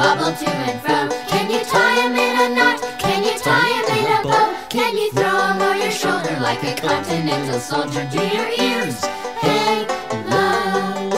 Wobble 0.00 0.32
to 0.32 0.48
and? 0.48 1.08
Can 1.28 1.50
you 1.50 1.62
tie 1.72 1.98
'em 2.04 2.16
in 2.26 2.34
a 2.44 2.48
knot? 2.56 2.78
Can 3.04 3.20
you 3.26 3.34
tie 3.46 3.70
'em 3.78 3.88
in 3.98 4.06
a 4.16 4.18
bow? 4.30 4.48
Can 4.76 4.92
you 5.00 5.08
throw 5.16 5.36
'em 5.48 5.60
over 5.60 5.76
your 5.84 5.94
shoulder 6.02 6.36
like 6.48 6.62
a 6.72 6.74
continental 6.86 7.60
soldier? 7.70 8.04
Do 8.12 8.22
your 8.36 8.50
ears 8.68 8.98
hang 9.44 9.84
low? 10.32 11.10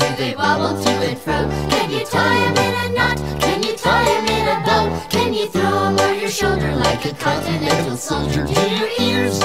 Do 0.00 0.08
they 0.20 0.32
wobble 0.42 0.76
to 0.84 0.92
and? 1.10 1.44
Can 1.72 1.86
you 1.94 2.04
tie 2.14 2.38
in 2.46 2.74
a 2.84 2.88
knot? 2.96 3.18
Can 3.44 3.58
you 3.66 3.74
tie 3.86 4.08
in 4.36 4.46
a 4.54 4.58
bow? 4.66 4.84
Can 5.14 5.30
you 5.38 5.46
throw 5.54 5.74
'em 5.86 5.98
over 5.98 6.18
your 6.22 6.34
shoulder 6.40 6.72
like 6.84 7.02
a 7.10 7.14
continental 7.28 7.96
soldier? 8.08 8.44
Do 8.54 8.62
your 8.78 8.90
ears 9.08 9.36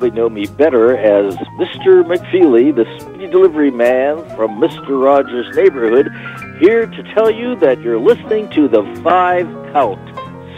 probably 0.00 0.18
know 0.18 0.30
me 0.30 0.46
better 0.46 0.96
as 0.96 1.34
Mr. 1.58 2.02
McFeely, 2.02 2.74
the 2.74 2.86
speedy 2.98 3.26
delivery 3.26 3.70
man 3.70 4.16
from 4.34 4.58
Mr. 4.58 4.98
Rogers' 5.04 5.54
neighborhood, 5.54 6.08
here 6.58 6.86
to 6.86 7.02
tell 7.14 7.30
you 7.30 7.54
that 7.56 7.82
you're 7.82 7.98
listening 7.98 8.48
to 8.48 8.66
the 8.66 8.82
Five 9.02 9.46
Count. 9.74 10.00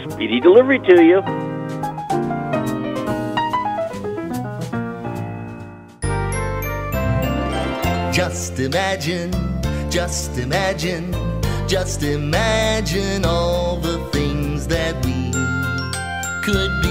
Speedy 0.09 0.39
delivery 0.39 0.79
to 0.79 1.03
you. 1.03 1.21
Just 8.13 8.59
imagine, 8.59 9.33
just 9.91 10.37
imagine, 10.37 11.11
just 11.67 12.01
imagine 12.01 13.25
all 13.25 13.75
the 13.75 13.99
things 14.13 14.67
that 14.67 14.95
we 15.05 15.33
could 16.45 16.82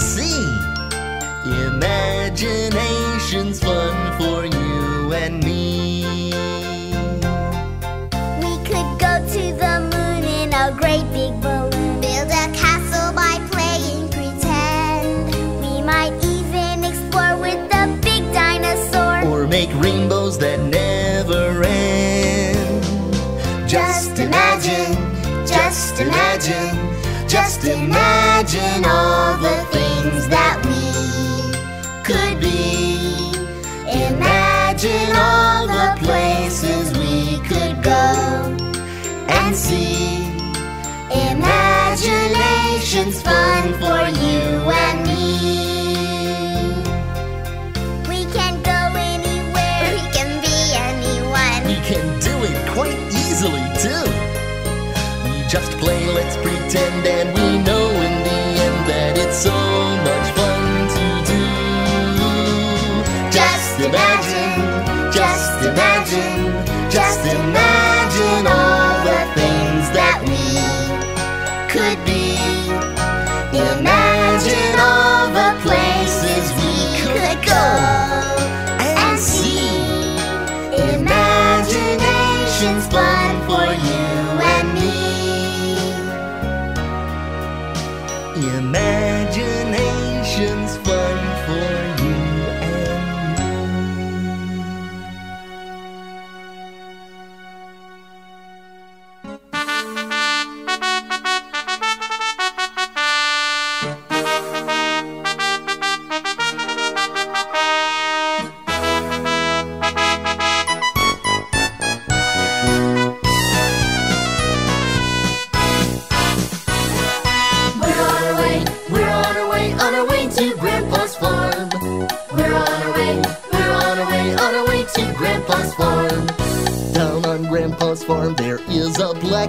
see. 0.00 0.44
Imagination's 1.44 3.60
fun 3.60 4.18
for 4.18 4.44
you 4.44 5.12
and 5.12 5.42
me. 5.44 6.32
We 8.42 8.52
could 8.68 8.90
go 8.98 9.12
to 9.34 9.42
the 9.62 9.74
moon 9.92 10.24
in 10.24 10.52
a 10.52 10.72
great 10.78 11.06
big 11.12 11.40
balloon. 11.40 12.00
Build 12.00 12.28
a 12.28 12.48
castle 12.52 13.12
by 13.14 13.38
playing 13.50 14.08
pretend. 14.08 15.26
We 15.62 15.80
might 15.82 16.14
even 16.24 16.84
explore 16.84 17.36
with 17.36 17.68
the 17.70 17.86
big 18.02 18.24
dinosaur. 18.32 19.22
Or 19.30 19.46
make 19.46 19.72
rainbows 19.74 20.38
that 20.38 20.58
never 20.60 21.62
end. 21.64 22.84
Just 23.68 24.18
imagine, 24.18 24.96
just 25.46 26.00
imagine, 26.00 26.76
just 27.28 27.64
imagine 27.64 28.84
all 28.84 29.36
the 29.38 29.69
go 37.90 38.06
and 39.38 39.52
see. 39.56 40.30
Imagination's 41.32 43.18
fun 43.22 43.62
for 43.82 44.00
you 44.22 44.40
and 44.86 44.99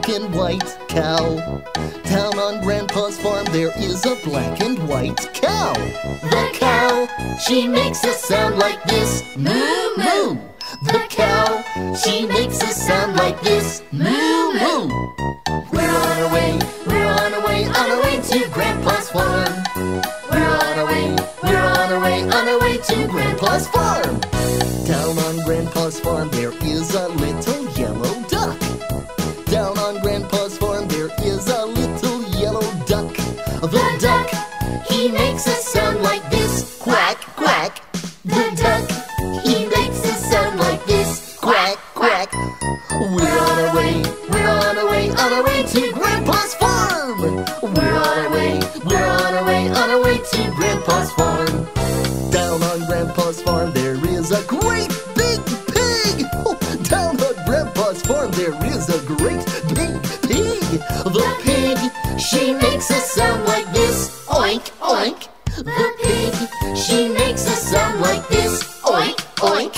black 0.01 0.21
and 0.21 0.33
white 0.33 0.77
cow. 0.87 1.61
Down 2.03 2.39
on 2.39 2.63
Grandpa's 2.63 3.19
farm 3.19 3.45
there 3.51 3.71
is 3.77 4.05
a 4.05 4.15
black 4.23 4.59
and 4.61 4.87
white 4.87 5.31
cow. 5.33 5.73
The 5.73 6.49
cow, 6.53 7.07
she 7.45 7.67
makes 7.67 8.03
a 8.03 8.13
sound 8.13 8.57
like 8.57 8.81
this, 8.85 9.23
moo 9.37 9.95
moo. 9.97 10.39
The 10.85 11.05
cow, 11.09 11.63
she 11.95 12.25
makes 12.25 12.61
a 12.61 12.73
sound 12.73 13.15
like 13.15 13.41
this, 13.41 13.83
moo 13.91 14.53
moo. 14.53 14.87
We're 15.71 15.89
on 15.89 16.17
our 16.23 16.33
way, 16.33 16.59
we're 16.87 17.05
on 17.05 17.33
our 17.33 17.45
way, 17.45 17.65
on 17.65 17.91
our 17.91 18.01
way 18.01 18.21
to 18.21 18.49
Grandpa's 18.49 19.09
farm. 19.11 19.53
We're 20.31 20.51
on 20.57 20.79
our 20.79 20.85
way, 20.85 21.15
we're 21.43 21.57
on 21.57 21.93
our 21.93 22.01
way, 22.01 22.23
on 22.23 22.47
our 22.47 22.59
way 22.59 22.77
to 22.77 23.07
Grandpa's 23.07 23.67
farm. 23.67 24.19
Down 24.87 25.17
on 25.19 25.45
Grandpa's 25.45 25.99
farm 25.99 26.29
there 26.31 26.53
is 26.63 26.95
a 26.95 27.07
little 27.09 27.60
makes 62.81 62.89
a 62.89 63.07
sound 63.13 63.45
like 63.45 63.71
this, 63.73 64.25
oink 64.25 64.71
oink. 64.79 65.27
The 65.55 65.93
pig, 66.01 66.33
she 66.75 67.09
makes 67.09 67.45
a 67.45 67.55
sound 67.55 68.01
like 68.01 68.27
this, 68.29 68.63
oink 68.81 69.17
oink. 69.37 69.75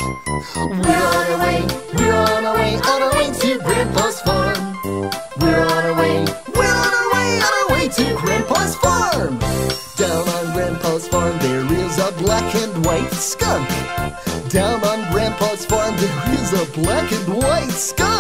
We're 0.55 1.07
on 1.11 1.25
our 1.31 1.39
way, 1.43 1.59
we're 1.95 2.15
on 2.15 2.45
our 2.45 2.55
way, 2.55 2.75
on 2.77 3.01
our 3.01 3.11
way 3.11 3.29
to 3.41 3.59
Grandpa's 3.59 4.21
farm. 4.21 4.79
We're 5.41 5.65
on 5.65 5.83
our 5.83 5.95
way, 5.99 6.25
We're 6.55 6.75
on 6.85 6.93
our 6.99 7.13
way, 7.13 7.41
on 7.47 7.53
our 7.59 7.69
way 7.75 7.89
to 7.89 8.15
Grandpa's 8.21 8.75
farm. 8.77 9.37
Down 9.97 10.29
on 10.37 10.53
Grandpa's 10.53 11.05
farm 11.09 11.37
there 11.39 11.65
is 11.73 11.99
a 11.99 12.09
black 12.23 12.55
and 12.55 12.85
white 12.85 13.11
skunk. 13.11 13.67
Down 14.47 14.81
on 14.81 15.11
Grandpa's 15.11 15.65
farm 15.65 15.93
there 15.97 16.33
is 16.39 16.53
a 16.53 16.65
black 16.79 17.11
and 17.11 17.35
white 17.35 17.71
skunk. 17.71 18.12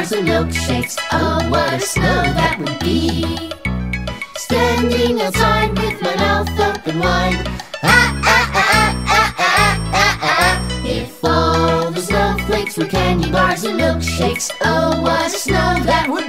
bars 0.00 0.12
and 0.12 0.26
milkshakes. 0.26 0.96
Oh, 1.12 1.50
what 1.50 1.74
a 1.74 1.80
snow 1.80 2.22
that 2.38 2.58
would 2.58 2.78
be! 2.80 3.50
Standing 4.36 5.20
outside 5.20 5.70
with 5.78 6.00
my 6.00 6.16
mouth 6.16 6.48
open 6.58 6.98
wide. 7.00 7.46
Ah 7.82 8.20
ah 8.24 8.50
ah, 8.54 8.70
ah, 8.70 8.94
ah, 9.06 9.34
ah, 9.36 9.36
ah, 9.38 9.72
ah, 9.72 9.92
ah, 9.92 10.18
ah, 10.22 10.84
If 10.84 11.22
all 11.22 11.90
the 11.90 12.00
snowflakes 12.00 12.78
were 12.78 12.86
candy 12.86 13.30
bars 13.30 13.64
and 13.64 13.78
milkshakes, 13.78 14.50
oh, 14.62 15.02
what 15.02 15.26
a 15.26 15.30
snow 15.30 15.70
that 15.84 16.08
would 16.08 16.18
be! 16.18 16.19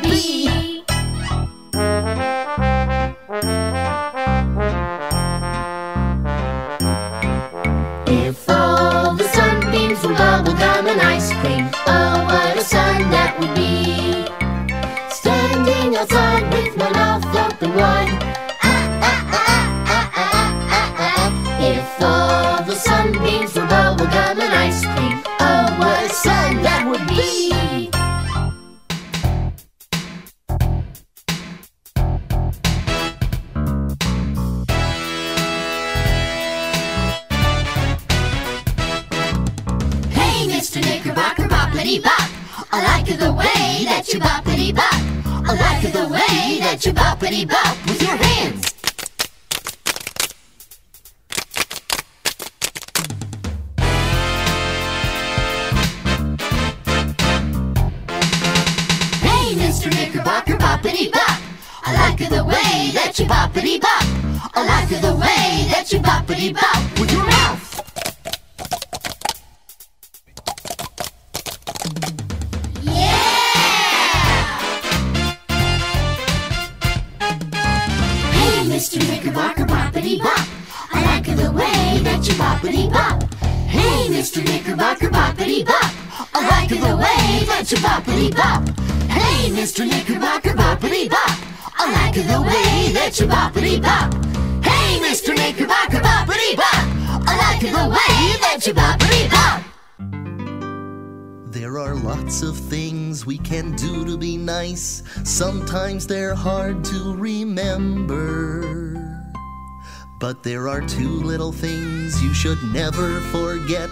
But 110.22 110.44
there 110.44 110.70
are 110.70 110.82
two 110.82 111.24
little 111.24 111.52
things 111.52 112.22
you 112.22 112.32
should 112.32 112.62
never 112.72 113.20
forget 113.32 113.90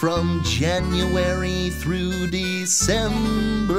from 0.00 0.42
January 0.44 1.70
through 1.70 2.26
December. 2.26 3.70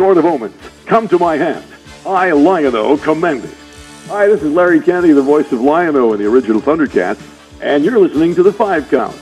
Sword 0.00 0.16
of 0.16 0.24
Omens. 0.24 0.54
Come 0.86 1.08
to 1.08 1.18
my 1.18 1.36
hand. 1.36 1.62
I, 2.06 2.30
Lion-O, 2.30 2.96
command 2.96 3.44
it. 3.44 3.54
Hi, 4.06 4.28
this 4.28 4.42
is 4.42 4.50
Larry 4.50 4.80
Kenney, 4.80 5.12
the 5.12 5.20
voice 5.20 5.52
of 5.52 5.60
Lion-O 5.60 6.14
in 6.14 6.20
the 6.20 6.24
original 6.24 6.62
Thundercats, 6.62 7.20
and 7.60 7.84
you're 7.84 7.98
listening 7.98 8.34
to 8.36 8.42
The 8.42 8.50
Five 8.50 8.88
Count. 8.88 9.14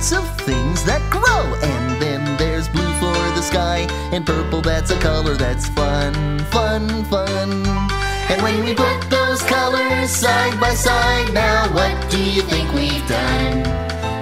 Lots 0.00 0.12
of 0.12 0.40
things 0.46 0.82
that 0.84 1.02
grow. 1.10 1.44
And 1.62 2.00
then 2.00 2.36
there's 2.38 2.68
blue 2.68 2.90
for 2.94 3.12
the 3.36 3.42
sky 3.42 3.86
and 4.12 4.24
purple. 4.24 4.62
That's 4.62 4.90
a 4.90 4.98
color 4.98 5.34
that's 5.34 5.68
fun, 5.68 6.38
fun, 6.46 7.04
fun. 7.04 7.66
And 8.30 8.40
when 8.40 8.64
we 8.64 8.74
put 8.74 9.10
those 9.10 9.42
colors 9.42 10.10
side 10.10 10.58
by 10.58 10.72
side, 10.72 11.34
now 11.34 11.68
what 11.74 12.10
do 12.10 12.18
you 12.18 12.40
think 12.42 12.72
we've 12.72 13.06
done? 13.08 13.58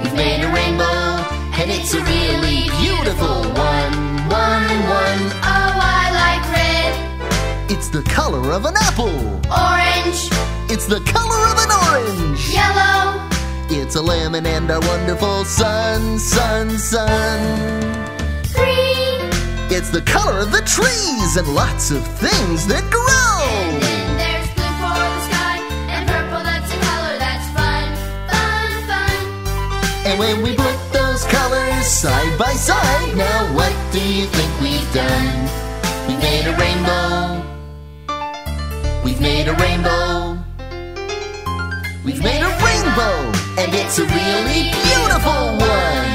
We've 0.02 0.14
made 0.14 0.42
a 0.42 0.50
rainbow, 0.52 1.22
and 1.60 1.70
it's 1.70 1.94
a 1.94 2.02
really 2.02 2.66
beautiful 2.82 3.42
one. 3.54 3.94
One, 4.26 4.68
one. 4.98 5.22
Oh, 5.46 5.72
I 5.78 6.10
like 6.24 6.42
red, 6.58 7.70
It's 7.70 7.88
the 7.88 8.02
color 8.02 8.50
of 8.50 8.64
an 8.64 8.74
apple. 8.76 9.14
orange, 9.46 10.26
It's 10.72 10.86
the 10.86 11.00
color 11.06 11.40
of 11.52 11.56
an 11.64 11.70
orange. 11.86 12.50
yellow, 12.50 13.27
It's 13.70 13.96
a 13.96 14.02
lemon 14.02 14.46
and 14.46 14.70
our 14.70 14.80
wonderful 14.80 15.44
sun, 15.44 16.18
sun, 16.18 16.70
sun. 16.78 17.40
green. 18.54 19.20
It's 19.70 19.90
the 19.90 20.02
color 20.02 20.40
of 20.40 20.50
the 20.52 20.62
trees 20.62 21.36
and 21.36 21.46
lots 21.54 21.90
of 21.90 22.04
things 22.18 22.66
that 22.66 22.82
grow. 22.90 23.44
And 23.68 23.82
then 23.82 24.16
there's 24.16 24.48
blue 24.56 24.74
for 24.80 24.96
the 24.96 25.20
sky 25.28 25.58
and 25.92 26.08
purple. 26.08 26.42
That's 26.42 26.70
a 26.72 26.78
color 26.80 27.14
that's 27.18 27.48
fun, 27.56 27.86
fun, 28.32 28.70
fun. 28.88 29.20
And 30.06 30.18
when 30.18 30.42
we 30.42 30.56
put 30.56 30.76
those 30.92 31.24
colors 31.24 31.86
side 31.86 32.38
by 32.38 32.52
side, 32.54 33.16
now 33.16 33.54
what 33.54 33.72
do 33.92 34.00
you 34.00 34.26
think 34.26 34.50
we've 34.60 34.92
done? 34.92 35.48
We've 36.08 36.20
made 36.20 36.46
a 36.48 36.56
rainbow. 36.56 37.44
We've 39.04 39.20
made 39.20 39.48
a 39.48 39.54
rainbow. 39.54 40.38
We've 42.04 42.22
made 42.22 42.40
a 42.40 42.48
rainbow, 42.64 43.27
and 43.58 43.74
it's 43.74 43.98
a 43.98 44.04
really 44.04 44.70
beautiful 44.70 45.42
one. 45.58 46.06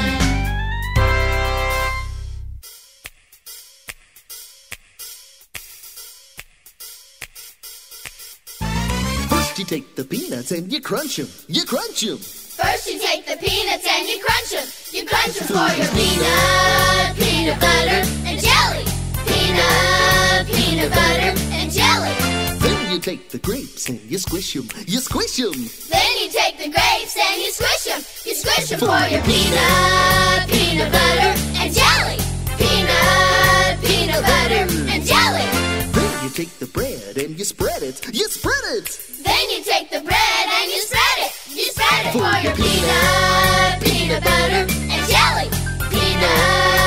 First 9.28 9.58
you 9.58 9.64
take 9.66 9.94
the 9.94 10.04
peanuts 10.04 10.52
and 10.52 10.72
you 10.72 10.80
crunch 10.80 11.16
them. 11.16 11.28
You 11.48 11.64
crunch 11.66 12.00
them. 12.00 12.16
First 12.16 12.90
you 12.90 12.98
take 12.98 13.26
the 13.26 13.36
peanuts 13.36 13.86
and 13.90 14.08
you 14.08 14.18
crunch 14.24 14.50
them. 14.50 14.66
You 14.92 15.04
crunch 15.04 15.34
them 15.34 15.48
for 15.48 15.68
your 15.76 15.90
peanut, 15.92 17.16
peanut 17.20 17.60
butter 17.60 18.02
and 18.24 18.40
jelly. 18.40 18.84
Peanut, 19.28 20.46
peanut 20.48 20.90
butter 20.90 21.32
and 21.52 21.70
jelly. 21.70 22.14
Then 22.58 22.90
you 22.90 22.98
take 23.00 23.28
the 23.28 23.38
grapes 23.38 23.90
and 23.90 24.00
you 24.10 24.16
squish 24.16 24.54
them. 24.54 24.66
You 24.86 24.98
squish 25.00 25.36
them. 25.36 25.52
Then 25.90 26.10
you 26.22 26.30
take 26.30 26.56
the 26.56 26.70
grapes 26.70 26.93
and 27.34 27.42
you 27.42 27.50
squish 27.50 27.84
them. 27.84 28.00
You 28.24 28.34
squish 28.34 28.68
them 28.70 28.78
for 28.78 29.00
your 29.10 29.22
peanut, 29.22 30.46
peanut 30.48 30.92
butter 30.92 31.32
and 31.58 31.74
jelly. 31.74 32.18
Peanut, 32.58 33.74
peanut 33.82 34.22
butter 34.22 34.64
and 34.92 35.02
jelly. 35.02 35.46
Then 35.92 36.22
you 36.22 36.30
take 36.30 36.52
the 36.58 36.66
bread 36.66 37.16
and 37.18 37.36
you 37.36 37.44
spread 37.44 37.82
it. 37.82 38.14
You 38.14 38.28
spread 38.28 38.64
it. 38.78 38.86
Then 39.24 39.50
you 39.50 39.64
take 39.64 39.90
the 39.90 40.00
bread 40.00 40.44
and 40.58 40.70
you 40.70 40.80
spread 40.82 41.18
it. 41.26 41.32
You 41.50 41.64
spread 41.74 42.06
it 42.06 42.12
for 42.12 42.34
your 42.44 42.54
peanut, 42.54 43.82
peanut 43.82 44.22
butter 44.22 44.64
and 44.94 45.02
jelly. 45.10 45.48
Peanut 45.90 46.83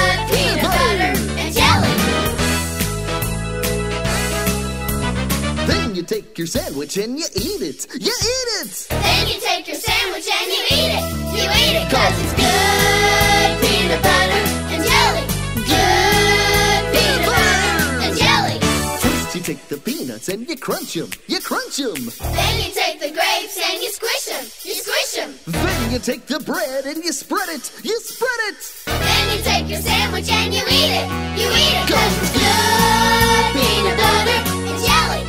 you 5.97 6.03
take 6.03 6.37
your 6.37 6.45
sandwich 6.45 6.95
and 6.97 7.17
you 7.17 7.25
eat 7.33 7.59
it. 7.59 7.87
You 7.99 8.13
eat 8.13 8.49
it. 8.61 8.87
Then 8.89 9.27
you 9.27 9.39
take 9.41 9.67
your 9.67 9.77
sandwich 9.77 10.29
and 10.29 10.47
you 10.53 10.61
eat 10.69 10.93
it. 10.93 11.05
You 11.33 11.45
eat 11.57 11.75
it 11.81 11.89
cause 11.89 12.13
it's 12.21 12.33
good 12.37 13.51
peanut 13.65 14.03
butter 14.05 14.43
and 14.77 14.83
jelly. 14.85 15.25
Good 15.65 16.81
peanut 16.93 17.25
butter 17.25 17.81
and 18.05 18.13
jelly. 18.15 18.59
First 19.01 19.35
you 19.35 19.41
take 19.41 19.67
the 19.69 19.77
peanuts 19.77 20.29
and 20.29 20.47
you 20.47 20.55
crunch 20.55 20.93
them. 20.93 21.09
You 21.25 21.39
crunch 21.39 21.77
them. 21.77 21.97
Then 22.21 22.53
you 22.61 22.69
take 22.77 22.99
the 22.99 23.09
grapes 23.09 23.57
and 23.57 23.81
you 23.81 23.89
squish 23.89 24.25
them. 24.25 24.45
You 24.69 24.75
squish 24.77 25.11
them. 25.17 25.33
Then 25.47 25.91
you 25.93 25.97
take 25.97 26.27
the 26.27 26.39
bread 26.41 26.85
and 26.85 27.03
you 27.03 27.11
spread 27.11 27.49
it. 27.49 27.71
You 27.83 27.99
spread 28.01 28.39
it. 28.53 28.61
Then 28.85 29.35
you 29.35 29.43
take 29.43 29.67
your 29.67 29.81
sandwich 29.81 30.29
and 30.29 30.53
you 30.53 30.61
eat 30.61 30.93
it. 30.93 31.07
You 31.41 31.49
eat 31.49 31.73
it 31.73 31.87
cause 31.89 32.13
it's 32.21 32.33
good 32.37 33.47
peanut 33.57 33.97
butter 33.97 34.39
and 34.61 34.85
jelly. 34.85 35.26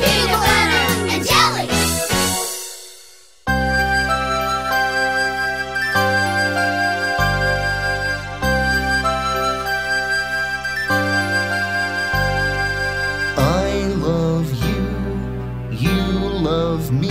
And 0.00 1.24
jelly. 1.26 1.68
I 13.36 13.86
love 13.96 14.52
you. 14.64 14.82
You 15.76 16.02
love 16.50 16.92
me. 16.92 17.10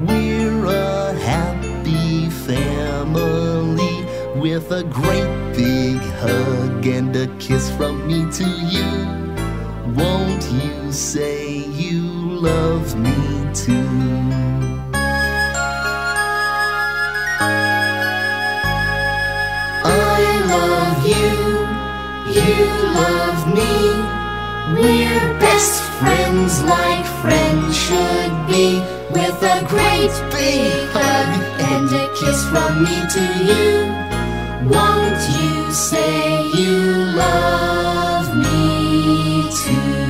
We're 0.00 0.66
a 0.66 1.14
happy 1.14 2.30
family 2.30 4.04
with 4.40 4.70
a 4.70 4.84
great 4.84 5.54
big 5.56 5.98
hug 6.20 6.86
and 6.86 7.14
a 7.16 7.26
kiss 7.38 7.70
from 7.76 8.06
me 8.06 8.30
to 8.32 8.44
you. 8.44 9.24
Won't 9.94 10.44
you 10.50 10.92
say 10.92 11.53
love 12.44 12.94
me 12.96 13.16
too? 13.54 13.88
I 19.86 20.20
love 20.54 20.98
you, 21.14 21.32
you 22.38 22.54
love 23.00 23.40
me. 23.58 23.74
We're 24.76 25.28
best 25.40 25.74
friends 25.98 26.62
like 26.64 27.06
friends 27.22 27.74
should 27.84 28.34
be. 28.52 28.68
With 29.16 29.40
a 29.56 29.58
great 29.72 30.14
big 30.36 30.72
hug 30.96 31.30
and 31.72 31.88
a 32.02 32.06
kiss 32.18 32.38
from 32.50 32.72
me 32.84 32.96
to 33.16 33.24
you. 33.50 33.68
Won't 34.74 35.20
you 35.38 35.72
say 35.72 36.46
you 36.60 36.76
love 37.24 38.28
me 38.36 39.48
too? 39.62 40.03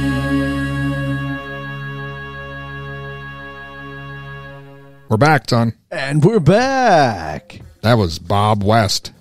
We're 5.08 5.18
back, 5.18 5.50
son. 5.50 5.74
And 5.90 6.24
we're 6.24 6.40
back. 6.40 7.60
That 7.82 7.94
was 7.94 8.18
Bob 8.18 8.64
West. 8.64 9.12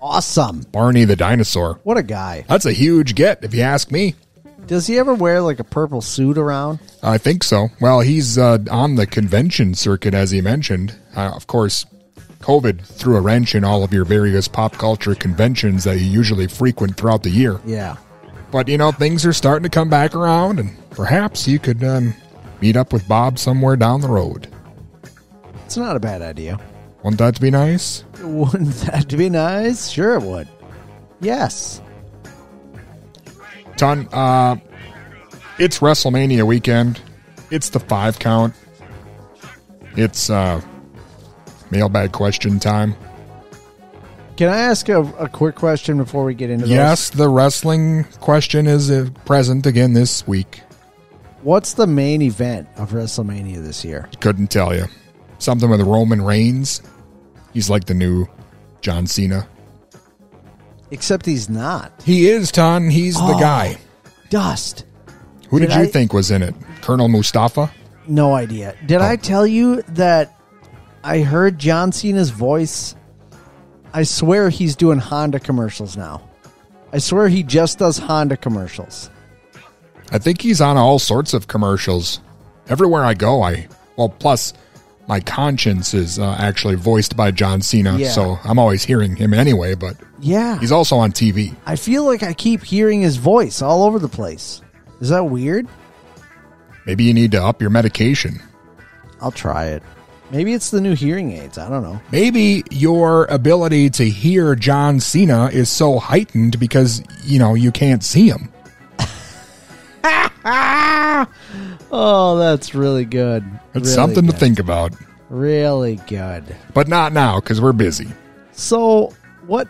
Awesome. 0.00 0.60
Barney 0.70 1.04
the 1.04 1.16
dinosaur. 1.16 1.80
What 1.82 1.96
a 1.96 2.02
guy. 2.02 2.44
That's 2.48 2.64
a 2.64 2.72
huge 2.72 3.16
get, 3.16 3.42
if 3.42 3.52
you 3.52 3.62
ask 3.62 3.90
me. 3.90 4.14
Does 4.66 4.86
he 4.86 4.98
ever 4.98 5.14
wear 5.14 5.40
like 5.40 5.58
a 5.58 5.64
purple 5.64 6.00
suit 6.00 6.38
around? 6.38 6.78
I 7.02 7.18
think 7.18 7.42
so. 7.42 7.68
Well, 7.80 8.00
he's 8.00 8.38
uh, 8.38 8.58
on 8.70 8.94
the 8.94 9.06
convention 9.06 9.74
circuit, 9.74 10.14
as 10.14 10.30
he 10.30 10.40
mentioned. 10.40 10.96
Uh, 11.16 11.32
of 11.34 11.48
course, 11.48 11.86
COVID 12.40 12.84
threw 12.84 13.16
a 13.16 13.20
wrench 13.20 13.54
in 13.56 13.64
all 13.64 13.82
of 13.82 13.92
your 13.92 14.04
various 14.04 14.46
pop 14.46 14.74
culture 14.74 15.14
conventions 15.16 15.84
that 15.84 15.98
you 15.98 16.06
usually 16.06 16.46
frequent 16.46 16.96
throughout 16.96 17.24
the 17.24 17.30
year. 17.30 17.60
Yeah. 17.64 17.96
But, 18.52 18.68
you 18.68 18.78
know, 18.78 18.92
things 18.92 19.26
are 19.26 19.32
starting 19.32 19.64
to 19.64 19.68
come 19.68 19.90
back 19.90 20.14
around, 20.14 20.60
and 20.60 20.76
perhaps 20.90 21.48
you 21.48 21.58
could 21.58 21.82
um, 21.82 22.14
meet 22.60 22.76
up 22.76 22.92
with 22.92 23.08
Bob 23.08 23.40
somewhere 23.40 23.74
down 23.74 24.00
the 24.00 24.08
road. 24.08 24.48
It's 25.66 25.76
not 25.76 25.96
a 25.96 26.00
bad 26.00 26.22
idea. 26.22 26.60
Wouldn't 27.02 27.18
that 27.18 27.40
be 27.40 27.50
nice? 27.50 28.04
Wouldn't 28.22 28.74
that 28.86 29.08
be 29.16 29.28
nice? 29.28 29.90
Sure, 29.90 30.14
it 30.14 30.22
would. 30.22 30.48
Yes. 31.20 31.82
Ton, 33.76 34.08
uh, 34.12 34.56
it's 35.58 35.80
WrestleMania 35.80 36.46
weekend. 36.46 37.02
It's 37.50 37.70
the 37.70 37.80
five 37.80 38.20
count. 38.20 38.54
It's 39.96 40.30
uh, 40.30 40.60
mailbag 41.72 42.12
question 42.12 42.60
time. 42.60 42.94
Can 44.36 44.48
I 44.48 44.58
ask 44.58 44.88
a, 44.88 45.00
a 45.18 45.28
quick 45.28 45.56
question 45.56 45.96
before 45.96 46.24
we 46.24 46.34
get 46.34 46.50
into 46.50 46.66
those? 46.66 46.74
Yes, 46.74 47.10
the 47.10 47.28
wrestling 47.28 48.04
question 48.20 48.68
is 48.68 48.88
uh, 48.88 49.08
present 49.24 49.66
again 49.66 49.94
this 49.94 50.26
week. 50.28 50.60
What's 51.42 51.74
the 51.74 51.88
main 51.88 52.22
event 52.22 52.68
of 52.76 52.92
WrestleMania 52.92 53.64
this 53.64 53.84
year? 53.84 54.08
Couldn't 54.20 54.48
tell 54.48 54.72
you. 54.74 54.86
Something 55.38 55.68
with 55.70 55.80
Roman 55.82 56.22
Reigns. 56.22 56.82
He's 57.52 57.68
like 57.70 57.84
the 57.84 57.94
new 57.94 58.26
John 58.80 59.06
Cena. 59.06 59.48
Except 60.90 61.26
he's 61.26 61.48
not. 61.48 61.92
He 62.04 62.28
is, 62.28 62.52
Ton. 62.52 62.90
He's 62.90 63.14
the 63.16 63.34
Oh, 63.36 63.40
guy. 63.40 63.76
Dust. 64.30 64.84
Who 65.50 65.58
did, 65.58 65.70
Did 65.70 65.76
you 65.76 65.82
I- 65.82 65.86
think 65.86 66.12
was 66.12 66.30
in 66.30 66.42
it? 66.42 66.54
Colonel 66.82 67.08
Mustafa? 67.08 67.70
No 68.06 68.34
idea. 68.34 68.74
Did 68.86 69.00
I 69.00 69.14
oh. 69.14 69.16
tell 69.16 69.46
you 69.46 69.82
that 69.88 70.38
I 71.02 71.20
heard 71.20 71.58
John 71.58 71.90
Cena's 71.90 72.30
voice? 72.30 72.94
I 73.92 74.04
swear 74.04 74.48
he's 74.48 74.76
doing 74.76 74.98
Honda 74.98 75.40
commercials 75.40 75.96
now. 75.96 76.22
I 76.92 76.98
swear 76.98 77.28
he 77.28 77.42
just 77.42 77.78
does 77.78 77.98
Honda 77.98 78.36
commercials. 78.36 79.10
I 80.12 80.18
think 80.18 80.40
he's 80.40 80.60
on 80.60 80.76
all 80.76 81.00
sorts 81.00 81.34
of 81.34 81.48
commercials. 81.48 82.20
Everywhere 82.68 83.04
I 83.04 83.14
go, 83.14 83.42
I 83.42 83.66
well. 83.96 84.08
Plus, 84.08 84.52
my 85.08 85.20
conscience 85.20 85.94
is 85.94 86.18
uh, 86.18 86.36
actually 86.38 86.74
voiced 86.74 87.16
by 87.16 87.30
John 87.30 87.62
Cena, 87.62 87.96
Yeah. 87.98 88.10
so 88.10 88.38
I'm 88.44 88.58
always 88.58 88.84
hearing 88.84 89.16
him 89.16 89.32
anyway. 89.34 89.74
But 89.74 89.96
Yeah. 90.20 90.58
he's 90.58 90.72
also 90.72 90.96
on 90.96 91.12
TV. 91.12 91.54
I 91.66 91.76
feel 91.76 92.04
like 92.04 92.22
I 92.22 92.32
keep 92.32 92.64
hearing 92.64 93.02
his 93.02 93.16
voice 93.16 93.62
all 93.62 93.84
over 93.84 93.98
the 93.98 94.08
place. 94.08 94.62
Is 95.00 95.10
that 95.10 95.24
weird? 95.24 95.66
Maybe 96.86 97.04
you 97.04 97.14
need 97.14 97.32
to 97.32 97.44
up 97.44 97.60
your 97.60 97.70
medication. 97.70 98.40
I'll 99.20 99.32
try 99.32 99.66
it. 99.66 99.82
Maybe 100.30 100.54
it's 100.54 100.70
the 100.70 100.80
new 100.80 100.94
hearing 100.94 101.32
aids. 101.32 101.56
I 101.56 101.68
don't 101.68 101.82
know. 101.84 102.00
Maybe 102.10 102.64
your 102.70 103.26
ability 103.26 103.90
to 103.90 104.08
hear 104.08 104.56
John 104.56 104.98
Cena 104.98 105.46
is 105.52 105.68
so 105.70 106.00
heightened 106.00 106.58
because 106.58 107.00
you 107.24 107.38
know 107.38 107.54
you 107.54 107.70
can't 107.70 108.02
see 108.02 108.28
him. 108.28 108.48
Oh, 111.92 112.36
that's 112.38 112.74
really 112.74 113.04
good. 113.04 113.44
It's 113.74 113.84
Really 113.86 113.94
something 113.94 114.26
to 114.26 114.32
think 114.32 114.58
about, 114.58 114.94
Really 115.30 115.96
good. 116.06 116.44
but 116.74 116.88
not 116.88 117.12
now 117.12 117.40
because 117.40 117.60
we're 117.60 117.72
busy. 117.72 118.08
So, 118.52 119.12
what? 119.46 119.68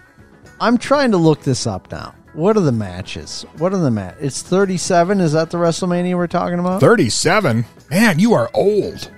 I'm 0.61 0.79
trying 0.79 1.11
to 1.11 1.17
look 1.19 1.43
this 1.43 1.67
up 1.67 1.91
now. 1.91 2.15
What 2.33 2.57
are 2.57 2.61
the 2.61 2.73
matches? 2.73 3.45
What 3.59 3.73
are 3.73 3.79
the 3.79 3.91
match? 3.91 4.17
It's 4.21 4.43
37. 4.43 5.21
Is 5.21 5.33
that 5.33 5.51
the 5.51 5.59
WrestleMania 5.59 6.17
we're 6.17 6.27
talking 6.27 6.59
about? 6.59 6.81
37? 6.81 7.65
Man, 7.91 8.19
you 8.19 8.35
are 8.35 8.51
old. 8.55 9.11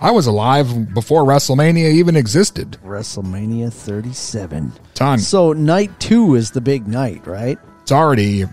I 0.00 0.10
was 0.12 0.26
alive 0.26 0.92
before 0.94 1.24
WrestleMania 1.24 1.90
even 1.92 2.14
existed. 2.16 2.76
WrestleMania 2.84 3.72
37. 3.72 4.72
Ton. 4.94 5.18
So, 5.18 5.52
night 5.52 5.98
two 6.00 6.34
is 6.36 6.50
the 6.52 6.60
big 6.60 6.86
night, 6.86 7.26
right? 7.26 7.58
It's 7.82 7.92
already 7.92 8.44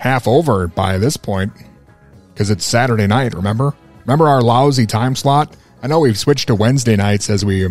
half 0.00 0.26
over 0.26 0.66
by 0.68 0.98
this 0.98 1.16
point 1.16 1.52
because 2.32 2.50
it's 2.50 2.64
Saturday 2.64 3.06
night, 3.06 3.34
remember? 3.34 3.74
Remember 4.04 4.28
our 4.28 4.42
lousy 4.42 4.86
time 4.86 5.14
slot? 5.14 5.54
I 5.82 5.86
know 5.86 6.00
we've 6.00 6.18
switched 6.18 6.48
to 6.48 6.54
Wednesday 6.54 6.96
nights 6.96 7.30
as 7.30 7.44
we 7.44 7.68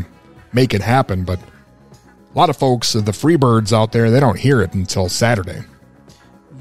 make 0.54 0.74
it 0.74 0.82
happen, 0.82 1.24
but 1.24 1.40
a 1.40 2.38
lot 2.38 2.50
of 2.50 2.58
folks, 2.58 2.96
of 2.96 3.06
the 3.06 3.12
Freebirds 3.12 3.74
out 3.74 3.92
there, 3.92 4.10
they 4.10 4.20
don't 4.20 4.40
hear 4.40 4.62
it 4.62 4.74
until 4.74 5.10
Saturday. 5.10 5.62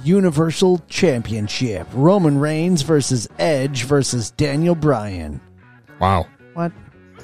Universal 0.02 0.82
Championship. 0.88 1.86
Roman 1.92 2.38
Reigns 2.38 2.82
versus 2.82 3.28
Edge 3.38 3.84
versus 3.84 4.30
Daniel 4.32 4.74
Bryan. 4.74 5.40
Wow. 6.00 6.26
What? 6.54 6.72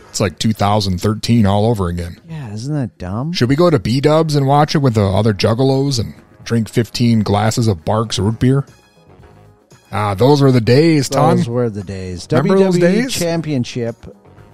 It's 0.08 0.20
like 0.20 0.38
2013 0.38 1.46
all 1.46 1.66
over 1.66 1.88
again. 1.88 2.20
Yeah, 2.28 2.52
isn't 2.52 2.74
that 2.74 2.98
dumb? 2.98 3.32
Should 3.32 3.48
we 3.48 3.56
go 3.56 3.70
to 3.70 3.78
B 3.78 4.00
Dubs 4.00 4.34
and 4.34 4.46
watch 4.46 4.74
it 4.74 4.78
with 4.78 4.94
the 4.94 5.04
other 5.04 5.32
juggalos 5.32 5.98
and 5.98 6.14
drink 6.44 6.68
15 6.68 7.22
glasses 7.22 7.66
of 7.68 7.84
Barq's 7.84 8.18
root 8.18 8.38
beer? 8.38 8.64
Ah, 9.98 10.12
those 10.12 10.42
were 10.42 10.52
the 10.52 10.60
days, 10.60 11.08
Ton. 11.08 11.38
Those 11.38 11.48
were 11.48 11.70
the 11.70 11.82
days. 11.82 12.28
Remember 12.30 12.56
WWE 12.56 12.58
those 12.64 12.78
days? 12.78 13.14
Championship 13.14 13.96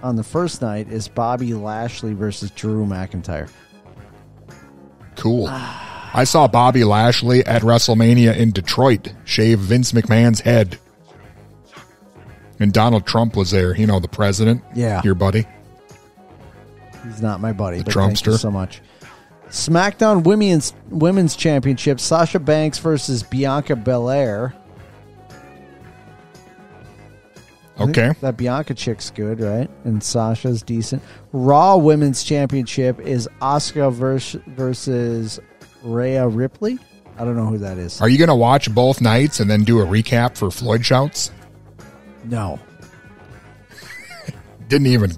on 0.01 0.15
the 0.15 0.23
first 0.23 0.61
night 0.61 0.87
is 0.89 1.09
Bobby 1.09 1.53
Lashley 1.53 2.13
versus 2.13 2.49
Drew 2.51 2.85
McIntyre. 2.85 3.51
Cool. 5.17 5.47
I 5.49 6.23
saw 6.23 6.47
Bobby 6.47 6.85
Lashley 6.85 7.45
at 7.45 7.61
WrestleMania 7.61 8.37
in 8.37 8.51
Detroit 8.51 9.09
shave 9.25 9.59
Vince 9.59 9.91
McMahon's 9.91 10.39
head. 10.39 10.79
And 12.59 12.71
Donald 12.71 13.05
Trump 13.05 13.35
was 13.35 13.51
there, 13.51 13.75
you 13.75 13.85
know, 13.85 13.99
the 13.99 14.07
president. 14.07 14.63
Yeah. 14.73 15.01
Your 15.03 15.15
buddy. 15.15 15.45
He's 17.03 17.21
not 17.21 17.41
my 17.41 17.51
buddy, 17.51 17.79
The 17.79 17.83
but 17.83 17.93
thank 17.95 18.25
you 18.25 18.31
Trumpster. 18.31 18.37
so 18.39 18.49
much. 18.49 18.81
SmackDown 19.49 20.23
Women's 20.23 20.73
Women's 20.89 21.35
Championship: 21.35 21.99
Sasha 21.99 22.39
Banks 22.39 22.79
versus 22.79 23.23
Bianca 23.23 23.75
Belair. 23.75 24.53
I 27.77 27.83
Okay. 27.83 28.13
that 28.21 28.37
Bianca 28.37 28.73
chick's 28.73 29.09
good, 29.09 29.39
right? 29.39 29.69
And 29.83 30.03
Sasha's 30.03 30.61
decent. 30.61 31.01
Raw 31.31 31.75
Women's 31.77 32.23
Championship 32.23 32.99
is 32.99 33.27
Asuka 33.41 33.91
vers- 33.91 34.35
versus 34.47 35.39
Rhea 35.83 36.27
Ripley. 36.27 36.77
I 37.17 37.25
don't 37.25 37.35
know 37.35 37.47
who 37.47 37.57
that 37.59 37.77
is. 37.77 37.99
Are 38.01 38.09
you 38.09 38.17
going 38.17 38.29
to 38.29 38.35
watch 38.35 38.73
both 38.73 39.01
nights 39.01 39.39
and 39.39 39.49
then 39.49 39.63
do 39.63 39.79
a 39.81 39.85
recap 39.85 40.37
for 40.37 40.49
Floyd 40.51 40.85
Shouts? 40.85 41.31
No. 42.25 42.59
Didn't 44.67 44.87
even 44.87 45.11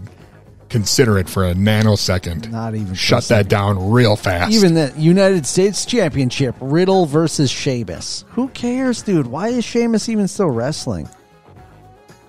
consider 0.70 1.18
it 1.18 1.30
for 1.30 1.46
a 1.46 1.54
nanosecond. 1.54 2.50
Not 2.52 2.76
even. 2.76 2.94
Shut 2.96 3.26
that 3.30 3.48
down 3.48 3.92
real 3.92 4.16
fast. 4.16 4.52
Even 4.54 4.74
the 4.74 4.94
United 4.98 5.46
States 5.46 5.86
Championship, 5.86 6.56
Riddle 6.60 7.06
versus 7.06 7.50
Sheamus. 7.50 8.26
Who 8.30 8.48
cares, 8.50 9.02
dude? 9.02 9.28
Why 9.28 9.50
is 9.50 9.64
Sheamus 9.64 10.10
even 10.10 10.28
still 10.28 10.50
wrestling? 10.50 11.08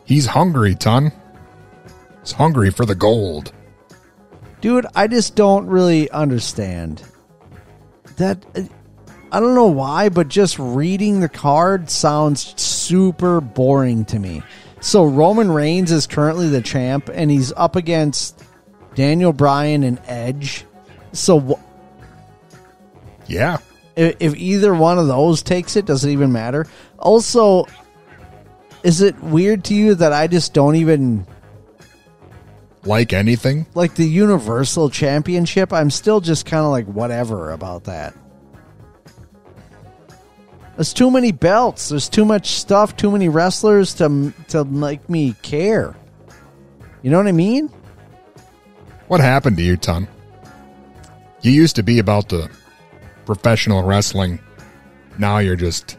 He's 0.06 0.26
hungry, 0.26 0.74
Ton. 0.74 1.12
He's 2.22 2.32
hungry 2.32 2.70
for 2.70 2.86
the 2.86 2.94
gold. 2.94 3.52
Dude, 4.60 4.86
I 4.94 5.06
just 5.06 5.34
don't 5.36 5.66
really 5.66 6.10
understand. 6.10 7.02
That 8.16 8.44
I 9.30 9.40
don't 9.40 9.54
know 9.54 9.66
why, 9.66 10.08
but 10.08 10.28
just 10.28 10.58
reading 10.58 11.20
the 11.20 11.28
card 11.28 11.90
sounds 11.90 12.58
super 12.60 13.40
boring 13.40 14.04
to 14.06 14.18
me. 14.18 14.42
So 14.80 15.04
Roman 15.04 15.50
Reigns 15.50 15.90
is 15.92 16.06
currently 16.06 16.48
the 16.48 16.62
champ 16.62 17.10
and 17.12 17.30
he's 17.30 17.52
up 17.52 17.76
against 17.76 18.42
Daniel 18.94 19.32
Bryan 19.32 19.82
and 19.84 20.00
Edge. 20.06 20.64
So 21.12 21.40
wh- 21.40 21.60
Yeah. 23.30 23.58
if, 23.96 24.16
if 24.20 24.36
either 24.36 24.74
one 24.74 24.98
of 24.98 25.06
those 25.08 25.42
takes 25.42 25.76
it, 25.76 25.84
does 25.86 26.04
it 26.04 26.10
even 26.12 26.32
matter? 26.32 26.66
Also, 26.98 27.66
is 28.86 29.00
it 29.02 29.20
weird 29.20 29.64
to 29.64 29.74
you 29.74 29.96
that 29.96 30.12
I 30.12 30.28
just 30.28 30.54
don't 30.54 30.76
even 30.76 31.26
Like 32.84 33.12
anything? 33.12 33.66
like 33.74 33.96
the 33.96 34.06
Universal 34.06 34.90
Championship? 34.90 35.72
I'm 35.72 35.90
still 35.90 36.20
just 36.20 36.46
kind 36.46 36.64
of 36.64 36.70
like 36.70 36.86
whatever 36.86 37.50
about 37.50 37.82
that. 37.84 38.14
There's 40.76 40.92
too 40.92 41.10
many 41.10 41.32
belts. 41.32 41.88
There's 41.88 42.08
too 42.08 42.24
much 42.24 42.52
stuff. 42.52 42.96
Too 42.96 43.10
many 43.10 43.28
wrestlers 43.28 43.92
to 43.94 44.32
to 44.48 44.64
make 44.64 45.08
me 45.10 45.34
care. 45.42 45.96
You 47.02 47.10
know 47.10 47.16
what 47.16 47.26
I 47.26 47.32
mean? 47.32 47.68
What 49.08 49.20
happened 49.20 49.56
to 49.56 49.64
you, 49.64 49.76
Ton? 49.76 50.06
You 51.42 51.50
used 51.50 51.74
to 51.76 51.82
be 51.82 51.98
about 51.98 52.28
the 52.28 52.48
professional 53.24 53.82
wrestling. 53.82 54.38
Now 55.18 55.38
you're 55.38 55.56
just 55.56 55.96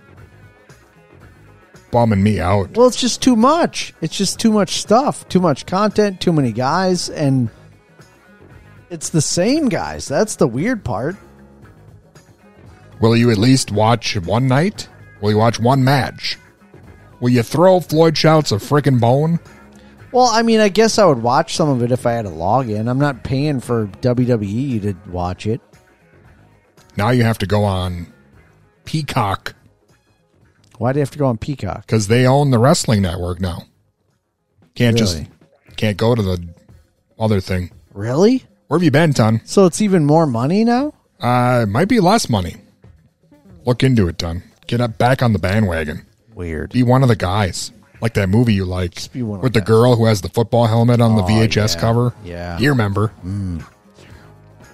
bumming 1.98 2.22
me 2.22 2.40
out. 2.40 2.78
Well, 2.78 2.86
it's 2.86 3.02
just 3.02 3.24
too 3.24 3.36
much. 3.36 3.92
It's 4.02 4.16
just 4.16 4.40
too 4.40 4.52
much 4.52 4.82
stuff, 4.82 5.28
too 5.30 5.40
much 5.40 5.66
content, 5.66 6.22
too 6.22 6.32
many 6.32 6.52
guys, 6.52 7.10
and 7.10 7.50
it's 8.92 9.10
the 9.10 9.22
same 9.22 9.68
guys. 9.68 10.08
That's 10.08 10.36
the 10.36 10.48
weird 10.48 10.86
part. 10.86 11.16
Will 13.02 13.18
you 13.18 13.32
at 13.32 13.40
least 13.40 13.72
watch 13.72 14.16
one 14.16 14.48
night? 14.48 14.88
Will 15.22 15.32
you 15.32 15.40
watch 15.40 15.60
one 15.60 15.84
match? 15.84 16.38
Will 17.20 17.30
you 17.30 17.42
throw 17.42 17.80
Floyd 17.80 18.16
Shouts 18.16 18.52
a 18.52 18.58
frickin' 18.58 19.02
bone? 19.02 19.40
Well, 20.12 20.28
I 20.28 20.44
mean, 20.44 20.60
I 20.60 20.70
guess 20.70 21.00
I 21.00 21.06
would 21.06 21.24
watch 21.24 21.56
some 21.56 21.70
of 21.70 21.82
it 21.82 21.92
if 21.92 22.06
I 22.06 22.12
had 22.12 22.28
a 22.28 22.30
login. 22.30 22.88
I'm 22.88 23.00
not 23.00 23.24
paying 23.24 23.60
for 23.60 23.88
WWE 23.88 24.84
to 24.84 24.96
watch 25.10 25.48
it. 25.48 25.62
Now 26.96 27.10
you 27.10 27.24
have 27.24 27.40
to 27.40 27.48
go 27.48 27.64
on 27.64 28.14
Peacock 28.86 29.56
Why 30.78 30.94
do 30.94 31.00
you 31.00 31.02
have 31.02 31.12
to 31.12 31.18
go 31.20 31.26
on 31.28 31.38
Peacock? 31.38 31.82
because 31.86 32.08
they 32.08 32.26
own 32.28 32.52
the 32.52 32.60
wrestling 32.60 33.02
network 33.02 33.40
now. 33.40 33.64
Can't 34.76 34.98
just 34.98 35.24
can't 35.76 35.98
go 35.98 36.14
to 36.16 36.22
the 36.22 36.48
other 37.20 37.40
thing. 37.42 37.72
Really? 37.94 38.44
Where 38.68 38.78
have 38.78 38.84
you 38.84 38.92
been, 38.92 39.14
Ton? 39.14 39.42
So 39.46 39.66
it's 39.66 39.82
even 39.82 40.06
more 40.06 40.28
money 40.28 40.64
now? 40.64 40.94
Uh, 41.20 41.62
it 41.64 41.70
might 41.70 41.88
be 41.88 42.00
less 42.00 42.30
money. 42.30 42.58
Look 43.66 43.82
into 43.84 44.08
it, 44.08 44.18
Ton. 44.20 44.44
Get 44.68 44.82
up 44.82 44.98
back 44.98 45.24
on 45.24 45.34
the 45.34 45.40
bandwagon. 45.40 46.06
Weird. 46.36 46.74
Be 46.74 46.84
one 46.84 47.02
of 47.02 47.10
the 47.10 47.16
guys. 47.16 47.72
Like 48.02 48.14
that 48.14 48.30
movie 48.30 48.54
you 48.54 48.66
liked 48.66 49.12
be 49.12 49.24
one 49.24 49.40
of 49.40 49.44
with 49.44 49.54
the 49.54 49.60
the 49.62 49.66
girl 49.66 49.96
who 49.96 50.06
has 50.06 50.22
the 50.22 50.30
football 50.30 50.68
helmet 50.68 51.02
on 51.02 51.16
the 51.16 51.24
Oh, 51.24 51.28
VHS 51.28 51.74
yeah. 51.76 51.82
cover. 51.82 52.14
Yeah. 52.24 52.60
You 52.60 52.70
remember. 52.70 53.12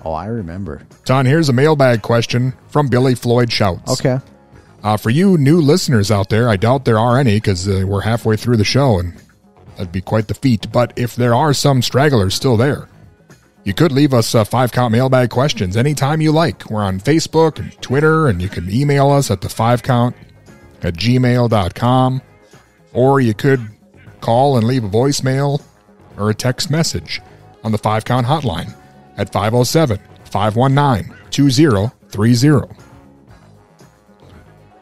Oh, 0.03 0.11
I 0.11 0.25
remember. 0.25 0.81
Ton, 1.05 1.25
here's 1.25 1.47
a 1.47 1.53
mailbag 1.53 2.01
question 2.01 2.53
from 2.67 2.89
Billy 2.89 3.15
Floyd 3.15 3.49
Shouts. 3.51 3.99
Okay. 4.01 4.19
Uh, 4.83 4.97
for 4.97 5.09
you 5.09 5.37
new 5.37 5.61
listeners 5.61 6.11
out 6.11 6.29
there, 6.29 6.49
I 6.49 6.57
doubt 6.57 6.83
there 6.83 6.99
are 6.99 7.17
any 7.17 7.37
because 7.37 7.67
uh, 7.67 7.85
we're 7.87 8.01
halfway 8.01 8.35
through 8.35 8.57
the 8.57 8.65
show 8.65 8.99
and 8.99 9.13
that'd 9.75 9.93
be 9.93 10.01
quite 10.01 10.27
the 10.27 10.33
feat. 10.33 10.71
But 10.71 10.91
if 10.97 11.15
there 11.15 11.33
are 11.33 11.53
some 11.53 11.81
stragglers 11.81 12.35
still 12.35 12.57
there, 12.57 12.89
you 13.63 13.73
could 13.73 13.93
leave 13.93 14.13
us 14.13 14.35
uh, 14.35 14.43
five 14.43 14.73
count 14.73 14.91
mailbag 14.91 15.29
questions 15.29 15.77
anytime 15.77 16.19
you 16.19 16.33
like. 16.33 16.69
We're 16.69 16.83
on 16.83 16.99
Facebook 16.99 17.59
and 17.59 17.71
Twitter, 17.81 18.27
and 18.27 18.41
you 18.41 18.49
can 18.49 18.69
email 18.69 19.09
us 19.09 19.31
at 19.31 19.39
the 19.39 19.47
five 19.47 19.83
count 19.83 20.15
at 20.81 20.95
gmail.com. 20.95 22.21
Or 22.91 23.21
you 23.21 23.33
could 23.33 23.65
call 24.19 24.57
and 24.57 24.67
leave 24.67 24.83
a 24.83 24.89
voicemail 24.89 25.61
or 26.17 26.29
a 26.29 26.35
text 26.35 26.69
message 26.69 27.21
on 27.63 27.71
the 27.71 27.77
five 27.77 28.03
count 28.03 28.27
hotline 28.27 28.75
at 29.17 29.31
507 29.31 29.97
519 30.25 31.15
2030. 31.31 32.82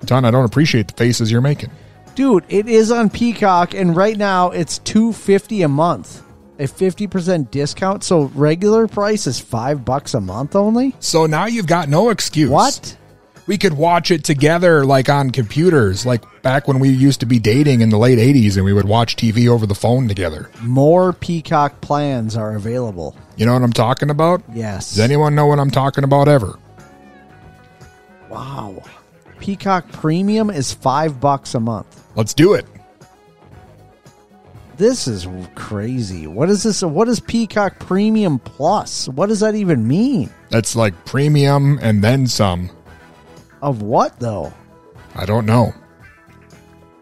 Don, 0.06 0.26
I 0.26 0.32
don't 0.32 0.46
appreciate 0.46 0.88
the 0.88 0.94
faces 0.94 1.32
you're 1.32 1.42
making. 1.42 1.72
Dude, 2.16 2.44
it 2.50 2.68
is 2.68 2.92
on 2.92 3.10
Peacock, 3.10 3.74
and 3.74 3.96
right 3.96 4.18
now 4.18 4.52
it's 4.52 4.80
two 4.80 5.14
fifty 5.14 5.62
a 5.62 5.68
month, 5.68 6.22
a 6.60 6.68
fifty 6.68 7.08
percent 7.08 7.52
discount. 7.52 8.04
So 8.04 8.24
regular 8.36 8.88
price 8.88 9.28
is 9.28 9.40
five 9.40 9.86
bucks 9.86 10.14
a 10.14 10.22
month 10.22 10.56
only. 10.56 10.96
So 11.00 11.26
now 11.26 11.46
you've 11.46 11.68
got 11.68 11.88
no 11.88 12.10
excuse. 12.10 12.50
What? 12.50 12.98
We 13.48 13.58
could 13.58 13.74
watch 13.74 14.12
it 14.12 14.24
together, 14.24 14.86
like 14.86 15.10
on 15.10 15.32
computers, 15.32 16.06
like 16.06 16.22
back 16.42 16.68
when 16.68 16.80
we 16.80 16.90
used 16.90 17.22
to 17.22 17.26
be 17.26 17.40
dating 17.40 17.82
in 17.82 17.90
the 17.90 17.98
late 17.98 18.20
80s 18.20 18.56
and 18.56 18.64
we 18.64 18.72
would 18.72 18.88
watch 18.88 19.16
TV 19.16 19.48
over 19.48 19.66
the 19.66 19.76
phone 19.76 20.08
together. 20.08 20.50
More 20.62 21.12
Peacock 21.12 21.82
plans 21.82 22.38
are 22.38 22.56
available. 22.56 23.16
You 23.38 23.48
know 23.48 23.54
what 23.54 23.64
I'm 23.64 23.74
talking 23.74 24.10
about? 24.10 24.44
Yes. 24.54 24.92
Does 24.92 25.00
anyone 25.00 25.34
know 25.34 25.48
what 25.48 25.60
I'm 25.60 25.72
talking 25.72 26.04
about 26.04 26.28
ever? 26.28 26.60
Wow. 28.30 28.84
Peacock 29.42 29.92
Premium 29.92 30.52
is 30.52 30.72
five 30.72 31.20
bucks 31.20 31.56
a 31.56 31.60
month. 31.60 32.06
Let's 32.16 32.34
do 32.34 32.54
it. 32.54 32.66
This 34.78 35.08
is 35.08 35.28
crazy. 35.56 36.28
What 36.28 36.50
is 36.50 36.64
this? 36.64 36.84
What 36.84 37.08
is 37.08 37.20
Peacock 37.20 37.80
Premium 37.80 38.38
Plus? 38.40 39.10
What 39.10 39.28
does 39.28 39.40
that 39.40 39.56
even 39.56 39.88
mean? 39.88 40.30
That's 40.50 40.76
like 40.76 40.94
premium 41.06 41.80
and 41.82 42.04
then 42.04 42.28
some. 42.28 42.70
Of 43.62 43.82
what 43.82 44.20
though? 44.20 44.54
I 45.16 45.26
don't 45.26 45.46
know. 45.46 45.74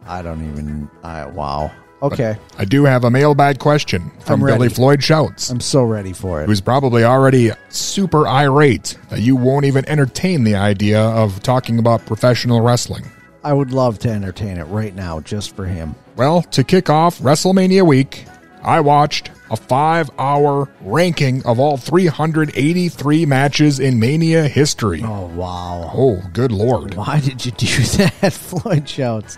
I 0.07 0.21
don't 0.21 0.49
even. 0.49 0.89
I 1.03 1.25
wow. 1.25 1.71
Okay, 2.01 2.37
I 2.57 2.65
do 2.65 2.85
have 2.85 3.03
a 3.03 3.09
mailbag 3.11 3.59
question 3.59 4.11
from. 4.21 4.39
Billy 4.39 4.69
Floyd 4.69 5.03
Shouts, 5.03 5.49
I'm 5.49 5.59
so 5.59 5.83
ready 5.83 6.13
for 6.13 6.41
it. 6.41 6.45
who's 6.45 6.61
probably 6.61 7.03
already 7.03 7.51
super 7.69 8.25
irate 8.27 8.97
that 9.09 9.19
you 9.19 9.35
won't 9.35 9.65
even 9.65 9.87
entertain 9.89 10.43
the 10.45 10.55
idea 10.55 11.01
of 11.01 11.43
talking 11.43 11.77
about 11.77 12.05
professional 12.05 12.61
wrestling. 12.61 13.03
I 13.43 13.53
would 13.53 13.71
love 13.71 13.99
to 13.99 14.09
entertain 14.09 14.57
it 14.57 14.63
right 14.65 14.93
now, 14.95 15.19
just 15.19 15.55
for 15.55 15.65
him. 15.65 15.95
Well, 16.15 16.41
to 16.43 16.63
kick 16.63 16.89
off 16.89 17.19
WrestleMania 17.19 17.85
week, 17.85 18.25
I 18.63 18.79
watched 18.81 19.31
a 19.51 19.55
five 19.57 20.09
hour 20.19 20.69
ranking 20.81 21.45
of 21.45 21.59
all 21.59 21.77
383 21.77 23.25
matches 23.25 23.79
in 23.79 23.99
Mania 23.99 24.47
history. 24.47 25.01
Oh 25.03 25.27
wow! 25.27 25.91
Oh, 25.93 26.21
good 26.33 26.51
lord. 26.51 26.95
Why 26.95 27.19
did 27.19 27.45
you 27.45 27.51
do 27.51 27.65
that? 28.21 28.31
Floyd 28.33 28.87
shouts. 28.87 29.37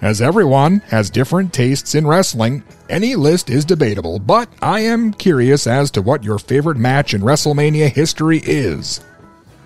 As 0.00 0.22
everyone 0.22 0.78
has 0.86 1.10
different 1.10 1.52
tastes 1.52 1.96
in 1.96 2.06
wrestling, 2.06 2.62
any 2.88 3.16
list 3.16 3.50
is 3.50 3.64
debatable, 3.64 4.20
but 4.20 4.48
I 4.62 4.80
am 4.80 5.12
curious 5.12 5.66
as 5.66 5.90
to 5.92 6.02
what 6.02 6.22
your 6.22 6.38
favorite 6.38 6.76
match 6.76 7.14
in 7.14 7.22
WrestleMania 7.22 7.90
history 7.90 8.40
is. 8.44 9.00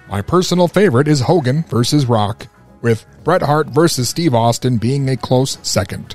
My 0.09 0.23
personal 0.23 0.69
favorite 0.69 1.07
is 1.07 1.21
Hogan 1.21 1.65
versus 1.65 2.07
Rock, 2.07 2.47
with 2.81 3.05
Bret 3.25 3.43
Hart 3.43 3.69
versus 3.69 4.09
Steve 4.09 4.35
Austin 4.35 4.79
being 4.79 5.11
a 5.11 5.19
close 5.19 5.59
second. 5.63 6.15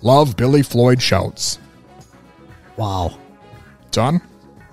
Love 0.00 0.34
Billy 0.36 0.62
Floyd 0.62 1.02
shouts. 1.02 1.58
Wow. 2.78 3.18
John, 3.90 4.22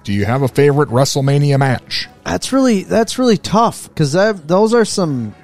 do 0.05 0.13
you 0.13 0.23
have 0.23 0.41
a 0.41 0.47
favorite 0.47 0.89
WrestleMania 0.89 1.59
match? 1.59 2.07
That's 2.23 2.53
really 2.53 2.83
that's 2.83 3.19
really 3.19 3.37
tough 3.37 3.89
because 3.89 4.13
those 4.13 4.73
are 4.73 4.85
some. 4.85 5.35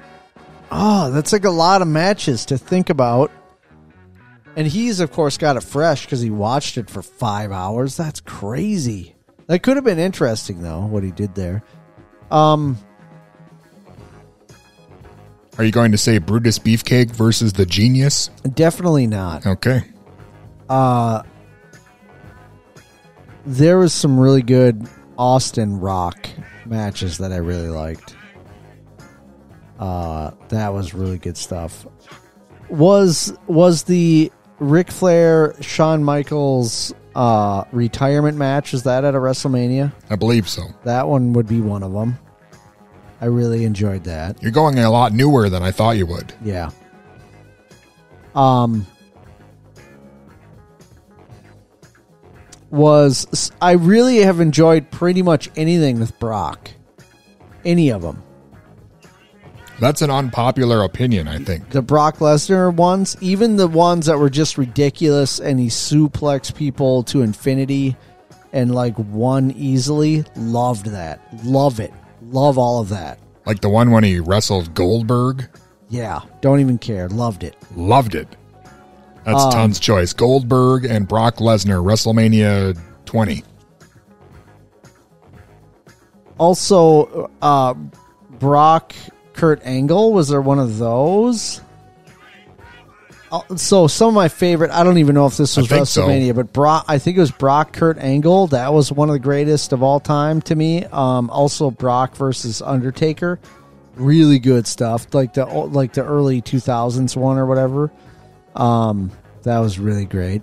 Oh, 0.70 1.10
that's 1.10 1.32
like 1.34 1.44
a 1.44 1.50
lot 1.50 1.82
of 1.82 1.88
matches 1.88 2.46
to 2.46 2.56
think 2.56 2.88
about. 2.88 3.30
And 4.56 4.66
he's 4.66 5.00
of 5.00 5.10
course 5.12 5.38
got 5.38 5.56
it 5.56 5.62
fresh 5.62 6.04
because 6.04 6.20
he 6.20 6.30
watched 6.30 6.76
it 6.78 6.90
for 6.90 7.02
five 7.02 7.52
hours. 7.52 7.96
That's 7.96 8.20
crazy. 8.20 9.14
That 9.46 9.62
could 9.62 9.76
have 9.76 9.84
been 9.84 9.98
interesting 9.98 10.62
though 10.62 10.86
what 10.86 11.02
he 11.02 11.10
did 11.10 11.34
there. 11.34 11.62
Um, 12.30 12.78
Are 15.58 15.64
you 15.64 15.72
going 15.72 15.92
to 15.92 15.98
say 15.98 16.18
Brutus 16.18 16.58
Beefcake 16.58 17.10
versus 17.10 17.52
the 17.52 17.66
Genius? 17.66 18.28
definitely 18.54 19.06
not. 19.06 19.46
Okay. 19.46 19.84
Uh, 20.68 21.22
there 23.44 23.78
was 23.78 23.92
some 23.92 24.18
really 24.18 24.42
good 24.42 24.86
Austin 25.18 25.78
Rock 25.80 26.28
matches 26.64 27.18
that 27.18 27.32
I 27.32 27.36
really 27.36 27.68
liked. 27.68 28.16
Uh, 29.78 30.30
that 30.48 30.72
was 30.72 30.94
really 30.94 31.18
good 31.18 31.36
stuff. 31.36 31.86
Was 32.70 33.36
was 33.48 33.82
the 33.82 34.32
Ric 34.62 34.90
Flair 34.90 35.54
Shawn 35.60 36.04
Michaels 36.04 36.94
uh, 37.14 37.64
retirement 37.72 38.38
match? 38.38 38.74
Is 38.74 38.84
that 38.84 39.04
at 39.04 39.14
a 39.14 39.18
WrestleMania? 39.18 39.92
I 40.08 40.16
believe 40.16 40.48
so. 40.48 40.62
That 40.84 41.08
one 41.08 41.32
would 41.32 41.48
be 41.48 41.60
one 41.60 41.82
of 41.82 41.92
them. 41.92 42.18
I 43.20 43.26
really 43.26 43.64
enjoyed 43.64 44.04
that. 44.04 44.42
You're 44.42 44.52
going 44.52 44.78
a 44.78 44.90
lot 44.90 45.12
newer 45.12 45.48
than 45.48 45.62
I 45.62 45.72
thought 45.72 45.96
you 45.96 46.06
would. 46.06 46.32
Yeah. 46.42 46.70
Um 48.34 48.86
was 52.70 53.50
I 53.60 53.72
really 53.72 54.18
have 54.18 54.40
enjoyed 54.40 54.90
pretty 54.90 55.22
much 55.22 55.50
anything 55.56 56.00
with 56.00 56.18
Brock. 56.18 56.70
Any 57.64 57.90
of 57.90 58.02
them. 58.02 58.22
That's 59.82 60.00
an 60.00 60.10
unpopular 60.10 60.84
opinion, 60.84 61.26
I 61.26 61.38
think. 61.38 61.70
The 61.70 61.82
Brock 61.82 62.18
Lesnar 62.18 62.72
ones, 62.72 63.16
even 63.20 63.56
the 63.56 63.66
ones 63.66 64.06
that 64.06 64.16
were 64.16 64.30
just 64.30 64.56
ridiculous 64.56 65.40
and 65.40 65.58
he 65.58 65.66
suplex 65.66 66.54
people 66.54 67.02
to 67.02 67.22
infinity 67.22 67.96
and 68.52 68.72
like 68.72 68.94
won 68.96 69.50
easily, 69.50 70.24
loved 70.36 70.86
that. 70.86 71.20
Love 71.44 71.80
it. 71.80 71.92
Love 72.22 72.58
all 72.58 72.80
of 72.80 72.90
that. 72.90 73.18
Like 73.44 73.60
the 73.60 73.68
one 73.70 73.90
when 73.90 74.04
he 74.04 74.20
wrestled 74.20 74.72
Goldberg. 74.72 75.48
Yeah, 75.88 76.20
don't 76.40 76.60
even 76.60 76.78
care. 76.78 77.08
Loved 77.08 77.42
it. 77.42 77.56
Loved 77.74 78.14
it. 78.14 78.28
That's 79.24 79.42
Um, 79.42 79.50
Ton's 79.50 79.80
choice. 79.80 80.12
Goldberg 80.12 80.84
and 80.84 81.08
Brock 81.08 81.38
Lesnar, 81.38 81.84
WrestleMania 81.84 82.78
20. 83.04 83.42
Also, 86.38 87.30
uh, 87.42 87.74
Brock 88.38 88.94
Kurt 89.34 89.60
Angle 89.64 90.12
was 90.12 90.28
there 90.28 90.40
one 90.40 90.58
of 90.58 90.78
those? 90.78 91.60
Uh, 93.30 93.40
So 93.56 93.86
some 93.86 94.08
of 94.08 94.14
my 94.14 94.28
favorite. 94.28 94.70
I 94.70 94.84
don't 94.84 94.98
even 94.98 95.14
know 95.14 95.26
if 95.26 95.36
this 95.36 95.56
was 95.56 95.68
think 95.68 95.86
so. 95.86 96.06
WrestleMania, 96.06 96.34
but 96.34 96.52
Brock. 96.52 96.84
I 96.86 96.98
think 96.98 97.16
it 97.16 97.20
was 97.20 97.30
Brock 97.30 97.72
Kurt 97.72 97.98
Angle. 97.98 98.48
That 98.48 98.72
was 98.72 98.92
one 98.92 99.08
of 99.08 99.14
the 99.14 99.18
greatest 99.20 99.72
of 99.72 99.82
all 99.82 100.00
time 100.00 100.42
to 100.42 100.54
me. 100.54 100.84
Um, 100.84 101.30
also 101.30 101.70
Brock 101.70 102.14
versus 102.16 102.60
Undertaker. 102.60 103.40
Really 103.96 104.38
good 104.38 104.66
stuff. 104.66 105.12
Like 105.14 105.34
the 105.34 105.46
like 105.46 105.94
the 105.94 106.04
early 106.04 106.40
two 106.40 106.60
thousands 106.60 107.16
one 107.16 107.38
or 107.38 107.46
whatever. 107.46 107.90
Um, 108.54 109.10
that 109.44 109.58
was 109.58 109.78
really 109.78 110.04
great. 110.04 110.42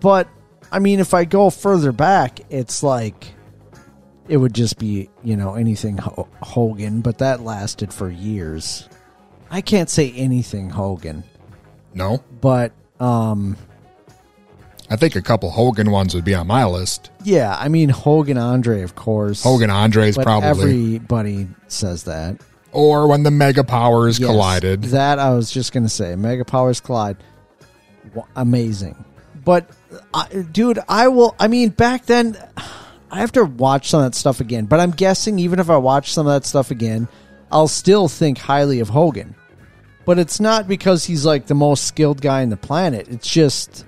But 0.00 0.28
I 0.72 0.80
mean, 0.80 0.98
if 1.00 1.14
I 1.14 1.24
go 1.24 1.50
further 1.50 1.92
back, 1.92 2.40
it's 2.50 2.82
like 2.82 3.28
it 4.28 4.36
would 4.36 4.54
just 4.54 4.78
be 4.78 5.08
you 5.22 5.36
know 5.36 5.54
anything 5.54 5.98
Ho- 5.98 6.28
Hogan, 6.42 7.00
but 7.00 7.18
that 7.18 7.40
lasted 7.40 7.92
for 7.92 8.08
years. 8.10 8.88
I 9.50 9.60
can't 9.60 9.90
say 9.90 10.10
anything 10.12 10.70
Hogan, 10.70 11.24
No? 11.94 12.22
but 12.40 12.72
um, 13.00 13.56
I 14.88 14.96
think 14.96 15.14
a 15.16 15.22
couple 15.22 15.50
Hogan 15.50 15.90
ones 15.90 16.14
would 16.14 16.24
be 16.24 16.34
on 16.34 16.46
my 16.46 16.64
list. 16.64 17.10
yeah, 17.24 17.56
I 17.58 17.68
mean 17.68 17.88
Hogan 17.88 18.38
Andre, 18.38 18.82
of 18.82 18.94
course. 18.94 19.42
Hogan 19.42 19.70
Andre's 19.70 20.16
but 20.16 20.24
probably. 20.24 20.48
everybody 20.96 21.48
says 21.68 22.04
that. 22.04 22.40
or 22.72 23.06
when 23.08 23.22
the 23.24 23.30
mega 23.30 23.62
powers 23.64 24.18
Yes, 24.18 24.28
collided. 24.30 24.82
That 24.84 25.18
I 25.18 25.30
was 25.34 25.50
just 25.50 25.72
gonna 25.72 25.88
say, 25.90 26.16
Mega 26.16 26.44
Powers 26.44 26.80
collide, 26.80 27.16
Wa- 28.14 28.26
amazing. 28.36 29.04
But, 29.44 29.68
uh, 30.14 30.26
dude, 30.52 30.78
I 30.88 31.08
will. 31.08 31.34
I 31.40 31.48
mean, 31.48 31.70
back 31.70 32.06
then, 32.06 32.38
I 33.12 33.18
have 33.20 33.32
to 33.32 33.44
watch 33.44 33.90
some 33.90 34.00
of 34.00 34.06
that 34.10 34.16
stuff 34.16 34.40
again. 34.40 34.64
But 34.64 34.80
I'm 34.80 34.90
guessing 34.90 35.38
even 35.38 35.58
if 35.60 35.68
I 35.68 35.76
watch 35.76 36.12
some 36.12 36.26
of 36.26 36.32
that 36.32 36.46
stuff 36.46 36.70
again, 36.70 37.08
I'll 37.50 37.68
still 37.68 38.08
think 38.08 38.38
highly 38.38 38.80
of 38.80 38.88
Hogan. 38.88 39.34
But 40.06 40.18
it's 40.18 40.40
not 40.40 40.66
because 40.66 41.04
he's 41.04 41.26
like 41.26 41.46
the 41.46 41.54
most 41.54 41.86
skilled 41.86 42.22
guy 42.22 42.40
in 42.40 42.48
the 42.48 42.56
planet. 42.56 43.08
It's 43.08 43.28
just 43.28 43.84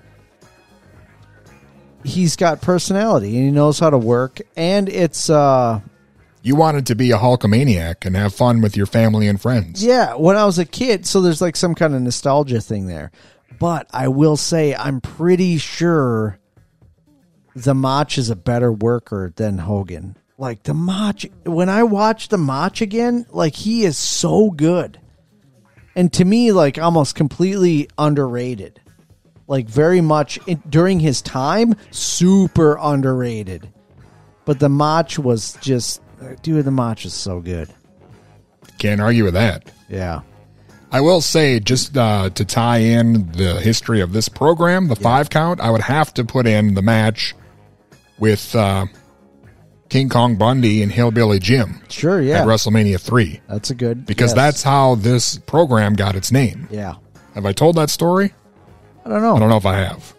he's 2.05 2.37
got 2.37 2.61
personality 2.61 3.35
and 3.37 3.47
he 3.47 3.51
knows 3.51 3.79
how 3.79 3.89
to 3.89 3.97
work 3.97 4.43
and 4.57 4.91
it's 4.91 5.31
uh 5.31 5.81
You 6.43 6.55
wanted 6.55 6.87
to 6.89 6.95
be 6.95 7.11
a 7.11 7.17
Hulkamaniac 7.17 8.05
and 8.05 8.15
have 8.15 8.35
fun 8.35 8.61
with 8.61 8.77
your 8.77 8.85
family 8.85 9.27
and 9.27 9.41
friends. 9.41 9.83
Yeah, 9.83 10.15
when 10.17 10.37
I 10.37 10.45
was 10.45 10.59
a 10.59 10.67
kid, 10.67 11.07
so 11.07 11.23
there's 11.23 11.41
like 11.41 11.57
some 11.57 11.75
kind 11.75 11.95
of 11.95 12.03
nostalgia 12.03 12.61
thing 12.61 12.87
there. 12.87 13.11
But 13.59 13.89
I 13.91 14.09
will 14.09 14.37
say, 14.37 14.75
I'm 14.75 15.01
pretty 15.01 15.57
sure 15.57 16.39
the 17.55 17.75
Mach 17.75 18.19
is 18.19 18.31
a 18.31 18.37
better 18.37 18.73
worker 18.73 19.33
than 19.37 19.59
Hogan. 19.59 20.17
Like 20.37 20.65
the 20.65 20.75
Mach, 20.75 21.23
when 21.45 21.69
I 21.69 21.85
watch 21.85 22.29
the 22.29 22.39
Mach 22.39 22.81
again, 22.81 23.27
like 23.31 23.55
he 23.55 23.85
is 23.85 23.97
so 23.97 24.51
good. 24.51 25.01
And 25.95 26.13
to 26.15 26.25
me, 26.25 26.51
like 26.53 26.79
almost 26.79 27.15
completely 27.15 27.89
underrated. 27.97 28.81
Like 29.47 29.69
very 29.69 30.01
much 30.01 30.39
in, 30.47 30.63
during 30.69 30.99
his 30.99 31.23
time, 31.23 31.75
super 31.91 32.77
underrated. 32.81 33.73
But 34.45 34.59
the 34.59 34.69
Mach 34.69 35.17
was 35.19 35.57
just, 35.61 36.03
dude, 36.43 36.65
the 36.65 36.71
Mach 36.71 37.05
is 37.05 37.15
so 37.15 37.41
good. 37.41 37.69
Can't 38.79 39.01
argue 39.01 39.25
with 39.25 39.35
that. 39.35 39.71
Yeah. 39.89 40.23
I 40.91 41.01
will 41.01 41.21
say, 41.21 41.61
just 41.61 41.97
uh, 41.97 42.31
to 42.31 42.45
tie 42.45 42.79
in 42.79 43.31
the 43.33 43.61
history 43.61 44.01
of 44.01 44.13
this 44.13 44.29
program, 44.29 44.89
the 44.89 44.97
five 44.97 45.31
count, 45.31 45.61
I 45.61 45.71
would 45.71 45.81
have 45.81 46.15
to 46.15 46.25
put 46.25 46.47
in 46.47 46.75
the 46.75 46.83
match 46.83 47.35
with 48.19 48.55
uh, 48.55 48.87
King 49.89 50.09
Kong 50.09 50.37
Bundy 50.37 50.83
and 50.83 50.91
Hillbilly 50.91 51.39
Jim. 51.39 51.81
Sure, 51.89 52.21
yeah. 52.21 52.41
At 52.41 52.47
WrestleMania 52.47 53.01
3. 53.01 53.41
That's 53.49 53.71
a 53.71 53.75
good. 53.75 54.07
Because 54.07 54.31
yes. 54.31 54.35
that's 54.35 54.63
how 54.63 54.97
this 54.97 55.39
program 55.39 55.95
got 55.95 56.17
its 56.17 56.33
name. 56.33 56.69
Yeah. 56.71 56.95
Have 57.35 57.47
I 57.47 57.53
told 57.53 57.77
that 57.77 57.91
story? 57.91 58.33
I 59.05 59.09
don't 59.09 59.23
know. 59.23 59.37
I 59.37 59.39
don't 59.39 59.49
know 59.49 59.57
if 59.57 59.67
I 59.67 59.77
have. 59.77 60.15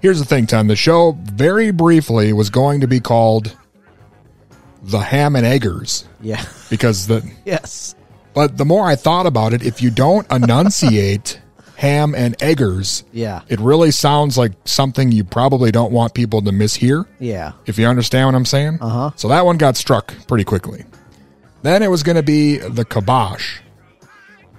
Here's 0.00 0.18
the 0.18 0.24
thing, 0.24 0.46
Tom. 0.46 0.66
The 0.66 0.76
show, 0.76 1.12
very 1.22 1.70
briefly, 1.70 2.32
was 2.32 2.50
going 2.50 2.80
to 2.80 2.86
be 2.86 3.00
called 3.00 3.56
The 4.82 5.00
Ham 5.00 5.36
and 5.36 5.46
Eggers. 5.46 6.06
Yeah. 6.20 6.44
Because 6.68 7.06
the. 7.06 7.28
Yes. 7.44 7.94
But 8.32 8.56
the 8.56 8.64
more 8.64 8.86
I 8.86 8.94
thought 8.94 9.26
about 9.26 9.52
it, 9.52 9.64
if 9.64 9.82
you 9.82 9.90
don't 9.90 10.30
enunciate 10.30 11.40
ham 11.80 12.14
and 12.14 12.36
eggers, 12.42 13.04
Yeah. 13.10 13.40
it 13.48 13.58
really 13.58 13.90
sounds 13.90 14.36
like 14.36 14.52
something 14.66 15.10
you 15.12 15.24
probably 15.24 15.72
don't 15.72 15.92
want 15.92 16.12
people 16.12 16.42
to 16.42 16.50
mishear. 16.50 17.06
Yeah. 17.18 17.52
If 17.64 17.78
you 17.78 17.86
understand 17.86 18.26
what 18.28 18.34
I'm 18.34 18.44
saying. 18.44 18.78
Uh 18.82 18.88
huh. 18.88 19.10
So 19.16 19.28
that 19.28 19.46
one 19.46 19.56
got 19.56 19.76
struck 19.78 20.12
pretty 20.28 20.44
quickly. 20.44 20.84
Then 21.62 21.82
it 21.82 21.90
was 21.90 22.02
going 22.02 22.16
to 22.16 22.22
be 22.22 22.58
the 22.58 22.84
kibosh 22.84 23.60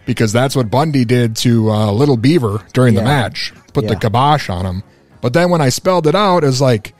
because 0.05 0.33
that's 0.33 0.55
what 0.55 0.71
Bundy 0.71 1.05
did 1.05 1.35
to 1.37 1.69
uh, 1.69 1.91
Little 1.91 2.17
Beaver 2.17 2.63
during 2.73 2.95
the 2.95 3.03
match. 3.03 3.53
Put 3.73 3.87
the 3.87 3.95
kibosh 3.95 4.49
on 4.49 4.65
him. 4.65 4.83
But 5.21 5.33
then 5.33 5.51
when 5.51 5.61
I 5.61 5.69
spelled 5.69 6.07
it 6.07 6.15
out, 6.15 6.43
it 6.43 6.47
was 6.47 6.59
like 6.61 6.95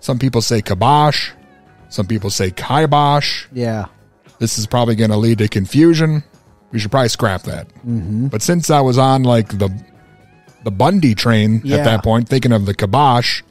some 0.00 0.18
people 0.18 0.42
say 0.42 0.60
kibosh, 0.60 1.30
some 1.88 2.06
people 2.08 2.30
say 2.30 2.50
kibosh. 2.50 3.46
Yeah. 3.52 3.86
This 4.40 4.58
is 4.58 4.66
probably 4.66 4.96
going 4.96 5.10
to 5.10 5.16
lead 5.16 5.38
to 5.38 5.46
confusion. 5.48 6.24
We 6.72 6.78
should 6.78 6.90
probably 6.90 7.08
scrap 7.10 7.42
that. 7.42 7.68
Mhm. 7.86 8.30
But 8.30 8.42
since 8.42 8.70
I 8.70 8.80
was 8.80 8.98
on 8.98 9.22
like 9.22 9.58
the 9.58 9.70
the 10.64 10.70
Bundy 10.70 11.14
train 11.14 11.60
Yeah. 11.64 11.78
at 11.78 11.84
that 11.84 12.02
point, 12.04 12.28
thinking 12.28 12.52
of 12.52 12.66
the 12.66 12.74
kibosh, 12.74 13.42
I 13.42 13.44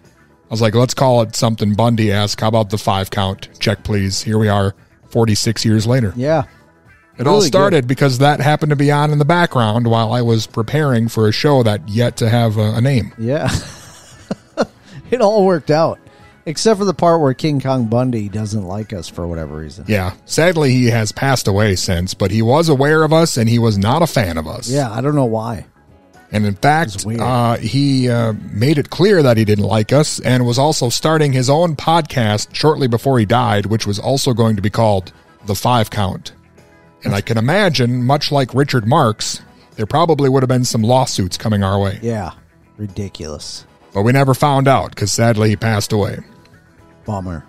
was 0.49 0.61
like, 0.61 0.73
let's 0.75 0.93
call 0.93 1.21
it 1.21 1.35
something 1.35 1.73
Bundy 1.75 2.11
asked. 2.11 2.39
How 2.41 2.47
about 2.47 2.69
the 2.69 2.77
five 2.77 3.09
count? 3.11 3.49
Check, 3.59 3.83
please. 3.83 4.21
Here 4.21 4.37
we 4.37 4.47
are, 4.47 4.73
46 5.09 5.63
years 5.65 5.85
later. 5.85 6.13
Yeah. 6.15 6.43
It 7.17 7.27
all 7.27 7.35
Really 7.35 7.47
started 7.47 7.85
because 7.87 8.17
that 8.19 8.39
happened 8.39 8.69
to 8.71 8.75
be 8.77 8.89
on 8.91 9.11
in 9.11 9.19
the 9.19 9.25
background 9.25 9.85
while 9.87 10.13
I 10.13 10.21
was 10.21 10.47
preparing 10.47 11.09
for 11.09 11.27
a 11.27 11.31
show 11.33 11.61
that 11.63 11.87
yet 11.89 12.15
to 12.17 12.29
have 12.29 12.57
a, 12.57 12.75
a 12.75 12.81
name. 12.81 13.11
Yeah. 13.17 13.49
it 15.11 15.21
all 15.21 15.45
worked 15.45 15.69
out. 15.69 15.99
Except 16.45 16.79
for 16.79 16.85
the 16.85 16.93
part 16.93 17.21
where 17.21 17.33
King 17.33 17.61
Kong 17.61 17.85
Bundy 17.85 18.29
doesn't 18.29 18.63
like 18.63 18.93
us 18.93 19.07
for 19.07 19.27
whatever 19.27 19.57
reason. 19.57 19.85
Yeah. 19.87 20.15
Sadly, 20.25 20.71
he 20.71 20.87
has 20.87 21.11
passed 21.11 21.47
away 21.47 21.75
since, 21.75 22.13
but 22.13 22.31
he 22.31 22.41
was 22.41 22.69
aware 22.69 23.03
of 23.03 23.13
us 23.13 23.37
and 23.37 23.47
he 23.47 23.59
was 23.59 23.77
not 23.77 24.01
a 24.01 24.07
fan 24.07 24.37
of 24.37 24.47
us. 24.47 24.69
Yeah, 24.69 24.91
I 24.91 25.01
don't 25.01 25.15
know 25.15 25.25
why. 25.25 25.65
And 26.31 26.45
in 26.45 26.55
fact, 26.55 27.05
uh, 27.05 27.57
he 27.57 28.09
uh, 28.09 28.33
made 28.51 28.77
it 28.77 28.89
clear 28.89 29.21
that 29.21 29.35
he 29.35 29.43
didn't 29.43 29.65
like 29.65 29.91
us 29.91 30.19
and 30.21 30.45
was 30.45 30.57
also 30.57 30.89
starting 30.89 31.33
his 31.33 31.49
own 31.49 31.75
podcast 31.75 32.55
shortly 32.55 32.87
before 32.87 33.19
he 33.19 33.25
died, 33.25 33.65
which 33.65 33.85
was 33.85 33.99
also 33.99 34.33
going 34.33 34.55
to 34.55 34.61
be 34.61 34.69
called 34.69 35.11
The 35.45 35.55
Five 35.55 35.89
Count. 35.89 36.31
And 37.03 37.13
I 37.13 37.19
can 37.19 37.37
imagine, 37.37 38.03
much 38.03 38.31
like 38.31 38.53
Richard 38.53 38.87
Marx, 38.87 39.41
there 39.75 39.85
probably 39.85 40.29
would 40.29 40.41
have 40.41 40.47
been 40.47 40.63
some 40.63 40.83
lawsuits 40.83 41.35
coming 41.35 41.63
our 41.63 41.79
way. 41.79 41.99
Yeah. 42.01 42.31
Ridiculous. 42.77 43.65
But 43.93 44.03
we 44.03 44.13
never 44.13 44.33
found 44.33 44.69
out 44.69 44.91
because 44.91 45.11
sadly 45.11 45.49
he 45.49 45.55
passed 45.57 45.91
away. 45.91 46.19
Bummer. 47.11 47.45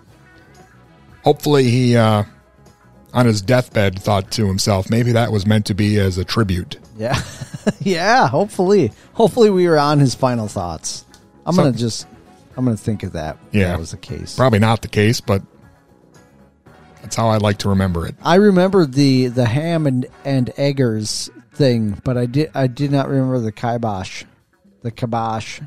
Hopefully, 1.23 1.69
he, 1.69 1.95
uh, 1.95 2.23
on 3.13 3.25
his 3.25 3.41
deathbed, 3.41 3.97
thought 3.97 4.29
to 4.31 4.45
himself, 4.45 4.89
maybe 4.89 5.13
that 5.13 5.31
was 5.31 5.45
meant 5.45 5.65
to 5.67 5.73
be 5.73 5.97
as 5.99 6.17
a 6.17 6.25
tribute. 6.25 6.79
Yeah. 6.97 7.17
yeah, 7.79 8.27
hopefully. 8.27 8.91
Hopefully 9.13 9.49
we 9.49 9.69
were 9.69 9.79
on 9.79 9.99
his 9.99 10.15
final 10.15 10.49
thoughts. 10.49 11.05
I'm 11.45 11.55
going 11.55 11.71
to 11.71 11.79
just 11.79 12.07
I'm 12.57 12.65
going 12.65 12.75
to 12.75 12.83
think 12.83 13.03
of 13.03 13.13
that. 13.13 13.37
Yeah. 13.53 13.69
That 13.69 13.79
was 13.79 13.91
the 13.91 13.97
case. 13.97 14.35
Probably 14.35 14.59
not 14.59 14.81
the 14.81 14.89
case, 14.89 15.21
but 15.21 15.41
that's 17.01 17.15
how 17.15 17.29
I 17.29 17.37
like 17.37 17.59
to 17.59 17.69
remember 17.69 18.05
it. 18.05 18.15
I 18.21 18.35
remember 18.35 18.85
the 18.85 19.27
the 19.27 19.45
ham 19.45 19.87
and 19.87 20.05
and 20.25 20.51
eggers 20.57 21.29
thing, 21.53 22.01
but 22.03 22.17
I 22.17 22.25
did 22.25 22.51
I 22.53 22.67
did 22.67 22.91
not 22.91 23.07
remember 23.07 23.39
the 23.39 23.53
kibosh, 23.53 24.25
the 24.81 24.91
kibosh 24.91 25.61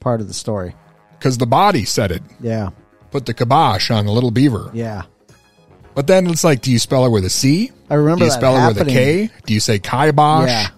part 0.00 0.22
of 0.22 0.28
the 0.28 0.34
story. 0.34 0.74
Because 1.18 1.38
the 1.38 1.46
body 1.46 1.84
said 1.84 2.12
it. 2.12 2.22
Yeah, 2.40 2.70
Put 3.10 3.26
the 3.26 3.34
kibosh 3.34 3.90
on 3.90 4.06
the 4.06 4.12
little 4.12 4.30
beaver. 4.30 4.70
yeah. 4.74 5.02
But 5.94 6.06
then 6.06 6.26
it's 6.28 6.44
like, 6.44 6.60
do 6.60 6.70
you 6.70 6.78
spell 6.78 7.06
it 7.06 7.10
with 7.10 7.24
a 7.24 7.30
C? 7.30 7.72
I 7.88 7.94
remember 7.94 8.18
Do 8.18 8.24
you 8.26 8.30
that 8.30 8.36
spell 8.36 8.56
it 8.62 8.68
with 8.76 8.86
a 8.86 8.90
K? 8.90 9.30
Do 9.46 9.54
you 9.54 9.60
say 9.60 9.78
kibosh? 9.78 10.48
Yeah. 10.48 10.68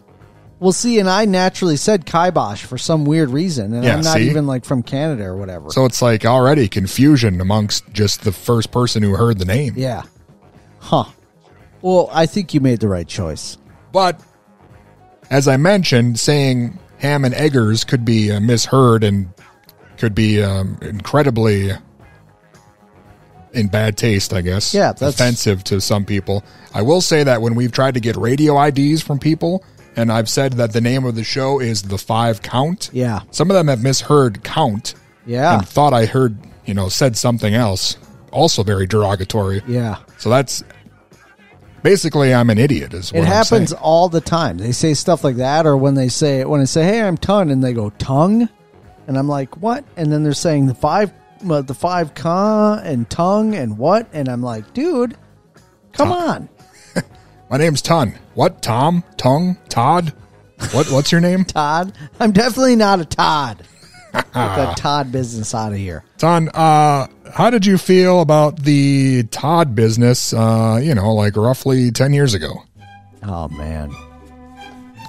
Well, 0.60 0.70
see, 0.72 1.00
and 1.00 1.10
I 1.10 1.24
naturally 1.24 1.76
said 1.76 2.06
kibosh 2.06 2.64
for 2.64 2.78
some 2.78 3.04
weird 3.04 3.30
reason, 3.30 3.72
and 3.74 3.82
Yeah, 3.84 3.94
I'm 3.96 4.02
not 4.02 4.16
see? 4.18 4.28
even 4.30 4.46
like 4.46 4.64
from 4.64 4.84
Canada 4.84 5.24
or 5.24 5.36
whatever. 5.36 5.70
So 5.70 5.84
it's 5.86 6.00
like 6.02 6.24
already 6.24 6.68
confusion 6.68 7.40
amongst 7.40 7.92
just 7.92 8.22
the 8.22 8.30
first 8.30 8.70
person 8.70 9.02
who 9.02 9.16
heard 9.16 9.38
the 9.38 9.44
name. 9.44 9.74
yeah, 9.76 10.02
huh? 10.78 11.04
Well, 11.82 12.08
I 12.12 12.26
think 12.26 12.54
you 12.54 12.60
made 12.60 12.78
the 12.80 12.88
right 12.88 13.06
choice. 13.06 13.56
But 13.92 14.20
as 15.30 15.48
I 15.48 15.56
mentioned, 15.56 16.20
saying 16.20 16.78
ham 16.98 17.24
and 17.24 17.34
eggers 17.34 17.82
could 17.84 18.04
be 18.04 18.30
uh, 18.30 18.38
misheard 18.40 19.02
and 19.02 19.28
could 19.96 20.14
be 20.14 20.42
um, 20.42 20.78
incredibly 20.82 21.70
in 23.52 23.68
bad 23.68 23.96
taste, 23.96 24.32
I 24.32 24.40
guess. 24.40 24.72
Yeah, 24.74 24.92
that's- 24.92 25.14
offensive 25.14 25.64
to 25.64 25.80
some 25.80 26.04
people. 26.04 26.44
I 26.74 26.82
will 26.82 27.00
say 27.00 27.22
that 27.24 27.40
when 27.42 27.54
we've 27.54 27.72
tried 27.72 27.94
to 27.94 28.00
get 28.00 28.16
radio 28.16 28.58
IDs 28.62 29.02
from 29.02 29.18
people, 29.18 29.64
and 29.96 30.12
I've 30.12 30.28
said 30.28 30.54
that 30.54 30.72
the 30.72 30.80
name 30.80 31.04
of 31.04 31.14
the 31.14 31.24
show 31.24 31.58
is 31.60 31.82
the 31.82 31.98
Five 31.98 32.42
Count. 32.42 32.90
Yeah. 32.92 33.20
Some 33.30 33.50
of 33.50 33.54
them 33.54 33.68
have 33.68 33.82
misheard 33.82 34.44
count. 34.44 34.94
Yeah. 35.26 35.58
And 35.58 35.68
thought 35.68 35.92
I 35.92 36.06
heard, 36.06 36.36
you 36.66 36.74
know, 36.74 36.88
said 36.88 37.16
something 37.16 37.52
else, 37.54 37.96
also 38.32 38.62
very 38.62 38.86
derogatory. 38.86 39.62
Yeah. 39.66 39.96
So 40.18 40.30
that's 40.30 40.62
basically 41.82 42.34
I'm 42.34 42.50
an 42.50 42.58
idiot. 42.58 42.94
Is 42.94 43.12
what 43.12 43.20
It 43.20 43.22
I'm 43.22 43.26
happens 43.28 43.70
saying. 43.70 43.82
all 43.82 44.08
the 44.08 44.20
time. 44.20 44.58
They 44.58 44.72
say 44.72 44.94
stuff 44.94 45.24
like 45.24 45.36
that, 45.36 45.66
or 45.66 45.76
when 45.76 45.94
they 45.94 46.08
say 46.08 46.44
when 46.44 46.60
I 46.60 46.64
say, 46.64 46.84
"Hey, 46.84 47.02
I'm 47.02 47.16
ton," 47.16 47.50
and 47.50 47.62
they 47.62 47.72
go 47.72 47.90
tongue, 47.98 48.48
and 49.06 49.18
I'm 49.18 49.28
like, 49.28 49.56
"What?" 49.60 49.84
And 49.96 50.12
then 50.12 50.22
they're 50.22 50.32
saying 50.32 50.66
the 50.66 50.74
five, 50.74 51.12
uh, 51.48 51.62
the 51.62 51.74
five 51.74 52.14
ka 52.14 52.80
and 52.84 53.08
tongue 53.10 53.54
and 53.54 53.76
what, 53.78 54.08
and 54.12 54.28
I'm 54.28 54.42
like, 54.42 54.72
"Dude, 54.74 55.16
come 55.92 56.12
on, 56.12 56.48
My 57.50 57.56
name's 57.56 57.80
Ton. 57.82 58.14
What? 58.34 58.62
Tom? 58.62 59.02
Tongue? 59.16 59.56
Todd? 59.68 60.12
What? 60.72 60.90
What's 60.90 61.10
your 61.12 61.20
name? 61.20 61.44
Todd. 61.46 61.92
I'm 62.20 62.32
definitely 62.32 62.76
not 62.76 63.00
a 63.00 63.04
Todd. 63.04 63.62
Get 64.12 64.32
that 64.32 64.76
Todd 64.76 65.10
business 65.12 65.54
out 65.54 65.72
of 65.72 65.78
here." 65.78 66.04
Ton. 66.18 66.48
Uh, 66.50 67.06
how 67.32 67.50
did 67.50 67.64
you 67.66 67.78
feel 67.78 68.20
about 68.20 68.62
the 68.62 69.22
Todd 69.30 69.74
business? 69.74 70.32
Uh, 70.32 70.80
you 70.82 70.94
know, 70.94 71.14
like 71.14 71.36
roughly 71.36 71.90
ten 71.90 72.12
years 72.12 72.34
ago. 72.34 72.62
Oh 73.22 73.48
man, 73.48 73.90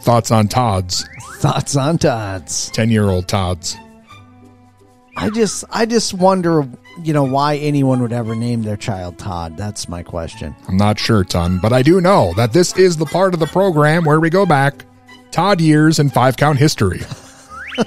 Thoughts 0.02 0.32
on 0.32 0.48
Todd's? 0.48 1.08
thoughts 1.40 1.76
on 1.78 1.98
Todd's? 1.98 2.70
Ten-year-old 2.72 3.28
Todd's. 3.28 3.78
I 5.22 5.30
just, 5.30 5.66
I 5.70 5.86
just 5.86 6.14
wonder, 6.14 6.68
you 7.04 7.14
know, 7.14 7.24
why 7.24 7.58
anyone 7.58 8.02
would 8.02 8.14
ever 8.14 8.36
name 8.36 8.64
their 8.64 8.78
child 8.78 9.18
Todd. 9.18 9.58
That's 9.58 9.90
my 9.90 10.02
question. 10.04 10.56
I'm 10.68 10.78
not 10.78 10.98
sure, 10.98 11.24
Ton, 11.24 11.60
but 11.62 11.74
I 11.74 11.82
do 11.82 12.00
know 12.02 12.34
that 12.36 12.54
this 12.54 12.76
is 12.78 12.98
the 12.98 13.06
part 13.06 13.34
of 13.34 13.40
the 13.40 13.48
program 13.48 14.06
where 14.06 14.20
we 14.20 14.30
go 14.30 14.46
back 14.46 14.86
Todd 15.32 15.62
years 15.62 16.00
in 16.00 16.10
five 16.10 16.38
count 16.38 16.58
history. 16.58 17.02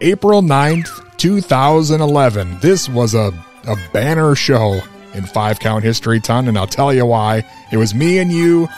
April 0.00 0.42
9th, 0.42 1.16
2011. 1.18 2.58
This 2.60 2.88
was 2.88 3.14
a, 3.14 3.32
a 3.66 3.76
banner 3.92 4.34
show 4.34 4.80
in 5.14 5.26
five 5.26 5.58
count 5.60 5.84
history 5.84 6.20
ton, 6.20 6.48
and 6.48 6.56
I'll 6.56 6.66
tell 6.66 6.92
you 6.92 7.06
why. 7.06 7.44
It 7.72 7.76
was 7.76 7.94
me 7.94 8.18
and 8.18 8.32
you 8.32 8.68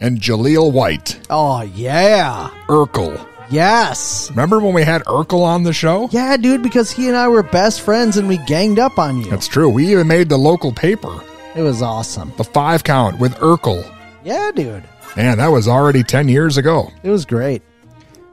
and 0.00 0.20
Jaleel 0.20 0.72
White. 0.72 1.20
Oh 1.30 1.62
yeah. 1.62 2.50
Urkel. 2.68 3.26
Yes. 3.50 4.30
Remember 4.30 4.60
when 4.60 4.74
we 4.74 4.84
had 4.84 5.02
Urkel 5.04 5.42
on 5.42 5.64
the 5.64 5.72
show? 5.72 6.08
Yeah, 6.12 6.36
dude, 6.36 6.62
because 6.62 6.90
he 6.90 7.08
and 7.08 7.16
I 7.16 7.28
were 7.28 7.42
best 7.42 7.80
friends 7.80 8.16
and 8.16 8.28
we 8.28 8.38
ganged 8.46 8.78
up 8.78 8.98
on 8.98 9.18
you. 9.18 9.30
That's 9.30 9.48
true. 9.48 9.68
We 9.68 9.90
even 9.92 10.06
made 10.06 10.28
the 10.28 10.38
local 10.38 10.72
paper. 10.72 11.20
It 11.56 11.62
was 11.62 11.82
awesome. 11.82 12.32
The 12.36 12.44
five 12.44 12.84
count 12.84 13.18
with 13.18 13.34
Urkel. 13.36 13.84
Yeah, 14.24 14.52
dude. 14.54 14.84
Man, 15.16 15.38
that 15.38 15.48
was 15.48 15.66
already 15.66 16.02
10 16.04 16.28
years 16.28 16.56
ago. 16.56 16.90
It 17.02 17.10
was 17.10 17.26
great. 17.26 17.62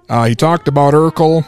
Uh, 0.08 0.26
he 0.26 0.36
talked 0.36 0.68
about 0.68 0.94
Urkel. 0.94 1.44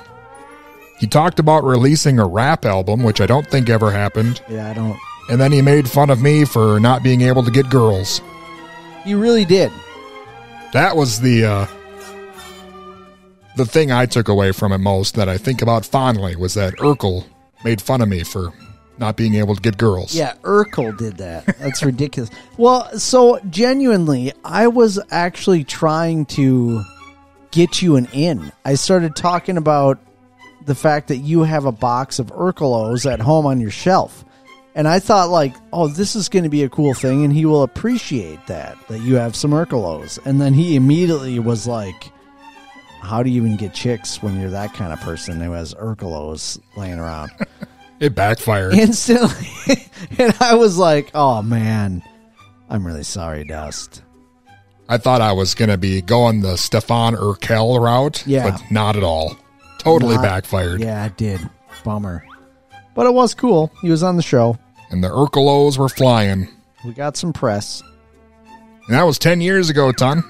He 1.00 1.06
talked 1.08 1.40
about 1.40 1.64
releasing 1.64 2.20
a 2.20 2.26
rap 2.28 2.66
album, 2.66 3.04
which 3.04 3.22
I 3.22 3.26
don't 3.26 3.48
think 3.48 3.70
ever 3.70 3.92
happened. 3.92 4.42
Yeah, 4.50 4.70
I 4.70 4.74
don't. 4.74 4.98
And 5.30 5.40
then 5.40 5.52
he 5.52 5.62
made 5.62 5.88
fun 5.88 6.10
of 6.10 6.22
me 6.22 6.44
for 6.44 6.80
not 6.80 7.04
being 7.04 7.22
able 7.22 7.44
to 7.44 7.52
get 7.52 7.70
girls. 7.70 8.20
He 9.04 9.14
really 9.14 9.46
did. 9.46 9.72
That 10.74 10.96
was 10.96 11.22
the 11.22 11.46
uh, 11.46 11.66
the 13.60 13.66
thing 13.66 13.92
I 13.92 14.06
took 14.06 14.30
away 14.30 14.54
from 14.54 14.72
it 14.72 14.78
most 14.78 15.16
that 15.16 15.28
I 15.28 15.38
think 15.38 15.62
about 15.62 15.86
fondly 15.86 16.38
was 16.38 16.54
that 16.54 16.76
Urkel 16.76 17.26
made 17.66 17.82
fun 17.82 18.00
of 18.00 18.08
me 18.08 18.24
for 18.24 18.54
not 18.98 19.18
being 19.18 19.36
able 19.36 19.54
to 19.54 19.62
get 19.62 19.78
girls. 19.78 20.16
Yeah, 20.16 20.36
Urkel 20.44 20.98
did 20.98 21.18
that. 21.18 21.46
That's 21.60 21.84
ridiculous. 21.84 22.30
Well, 22.56 22.98
so 22.98 23.38
genuinely, 23.50 24.32
I 24.46 24.68
was 24.68 24.98
actually 25.12 25.66
trying 25.66 26.26
to 26.28 26.84
get 27.52 27.82
you 27.82 27.98
an 27.98 28.08
in. 28.14 28.50
I 28.64 28.76
started 28.76 29.18
talking 29.18 29.58
about 29.58 30.00
the 30.66 30.76
fact 30.76 31.10
that 31.10 31.18
you 31.18 31.44
have 31.44 31.66
a 31.66 31.72
box 31.74 32.18
of 32.18 32.28
Urkelos 32.28 33.12
at 33.12 33.20
home 33.20 33.46
on 33.46 33.60
your 33.60 33.72
shelf. 33.72 34.24
And 34.74 34.88
I 34.88 35.00
thought 35.00 35.30
like, 35.30 35.54
oh, 35.74 35.90
this 35.90 36.16
is 36.16 36.30
going 36.30 36.44
to 36.44 36.50
be 36.50 36.64
a 36.64 36.70
cool 36.70 36.94
thing 36.94 37.26
and 37.26 37.34
he 37.34 37.46
will 37.46 37.64
appreciate 37.64 38.48
that 38.48 38.78
that 38.88 39.00
you 39.00 39.16
have 39.16 39.36
some 39.36 39.52
Urkelos. 39.52 40.18
And 40.26 40.40
then 40.40 40.54
he 40.54 40.78
immediately 40.78 41.40
was 41.40 41.68
like, 41.68 42.14
how 43.02 43.24
do 43.24 43.30
you 43.30 43.42
even 43.44 43.58
get 43.58 43.74
chicks 43.74 44.22
when 44.22 44.40
you're 44.40 44.50
that 44.52 44.74
kind 44.74 44.94
of 44.94 45.00
person 45.02 45.40
who 45.42 45.52
has 45.54 45.74
Urkelos 45.76 46.60
laying 46.78 47.00
around? 47.00 47.32
It 48.00 48.16
backfired. 48.16 48.76
instantly. 48.76 49.46
and 50.18 50.34
I 50.40 50.56
was 50.56 50.78
like, 50.78 51.12
oh 51.14 51.42
man, 51.42 52.02
I'm 52.70 52.88
really 52.88 53.04
sorry, 53.04 53.44
Dust. 53.44 54.04
I 54.88 54.98
thought 54.98 55.20
I 55.20 55.34
was 55.34 55.54
going 55.54 55.68
to 55.68 55.78
be 55.78 56.02
going 56.02 56.40
the 56.40 56.56
Stefan 56.56 57.14
Urquelle 57.16 57.78
route, 57.78 58.24
Yeah. 58.26 58.52
but 58.52 58.62
not 58.72 58.96
at 58.96 59.04
all. 59.04 59.36
Totally 59.80 60.16
Not- 60.16 60.24
backfired. 60.24 60.80
Yeah, 60.80 61.06
it 61.08 61.18
did. 61.18 61.42
Bummer. 61.84 62.26
But 62.96 63.06
it 63.06 63.14
was 63.14 63.34
cool. 63.34 63.70
He 63.82 63.90
was 63.92 64.02
on 64.02 64.16
the 64.16 64.24
show. 64.24 64.58
And 64.92 65.04
the 65.04 65.10
Urkelos 65.10 65.78
were 65.78 65.90
flying. 65.90 66.48
We 66.86 66.94
got 66.94 67.18
some 67.18 67.34
press. 67.34 67.84
And 68.88 68.96
that 68.96 69.04
was 69.04 69.20
10 69.20 69.42
years 69.42 69.70
ago, 69.70 69.92
Ton. 69.92 70.24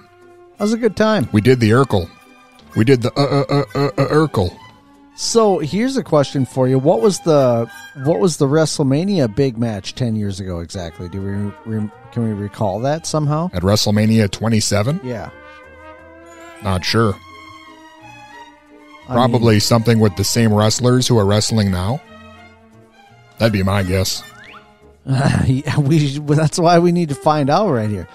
That 0.58 0.62
was 0.64 0.74
a 0.74 0.78
good 0.78 0.98
time. 0.98 1.30
We 1.32 1.42
did 1.42 1.60
the 1.60 1.70
Urkel. 1.70 2.10
We 2.76 2.86
did 2.86 3.02
the 3.02 3.12
uh, 3.14 3.22
uh, 3.22 3.46
uh, 3.50 3.66
uh, 3.76 4.02
uh, 4.02 4.08
Urkel. 4.10 4.58
So 5.16 5.60
here's 5.60 5.98
a 5.98 6.04
question 6.04 6.46
for 6.46 6.68
you: 6.68 6.80
What 6.80 7.02
was 7.02 7.20
the 7.22 7.70
what 8.04 8.20
was 8.20 8.38
the 8.38 8.46
WrestleMania 8.46 9.36
big 9.36 9.58
match 9.58 9.96
ten 9.96 10.16
years 10.16 10.40
ago 10.40 10.60
exactly? 10.60 11.10
Do 11.10 11.22
we 11.22 11.76
re, 11.78 11.90
can 12.12 12.24
we 12.24 12.34
recall 12.34 12.80
that 12.82 13.06
somehow? 13.06 13.50
At 13.54 13.62
WrestleMania 13.64 14.32
27? 14.32 15.02
Yeah, 15.04 15.30
Not 16.64 16.84
sure. 16.84 17.16
I 19.08 19.14
Probably 19.14 19.60
something 19.60 20.00
with 20.00 20.16
the 20.16 20.24
same 20.24 20.54
wrestlers 20.54 21.08
who 21.08 21.18
are 21.18 21.26
wrestling 21.26 21.72
now. 21.72 22.02
That'd 23.40 23.54
be 23.54 23.64
my 23.64 23.84
guess. 23.84 24.24
yeah, 25.06 25.80
we 25.80 26.20
that's 26.20 26.60
why 26.60 26.80
we 26.80 26.92
need 26.92 27.10
to 27.10 27.16
find 27.16 27.50
out 27.50 27.72
right 27.72 27.90
here. 27.90 28.08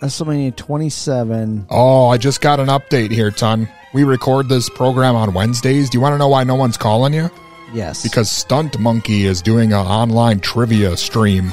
WrestleMania 0.00 0.54
27. 0.56 1.66
Oh, 1.70 2.08
I 2.08 2.18
just 2.18 2.40
got 2.40 2.60
an 2.60 2.68
update 2.68 3.10
here, 3.10 3.30
Ton. 3.30 3.68
We 3.92 4.04
record 4.04 4.48
this 4.48 4.68
program 4.68 5.16
on 5.16 5.32
Wednesdays. 5.34 5.90
Do 5.90 5.96
you 5.98 6.02
want 6.02 6.14
to 6.14 6.18
know 6.18 6.28
why 6.28 6.44
no 6.44 6.54
one's 6.54 6.76
calling 6.76 7.12
you? 7.14 7.30
Yes. 7.72 8.02
Because 8.02 8.30
Stunt 8.30 8.78
Monkey 8.78 9.24
is 9.24 9.42
doing 9.42 9.72
an 9.72 9.86
online 9.86 10.40
trivia 10.40 10.96
stream. 10.96 11.52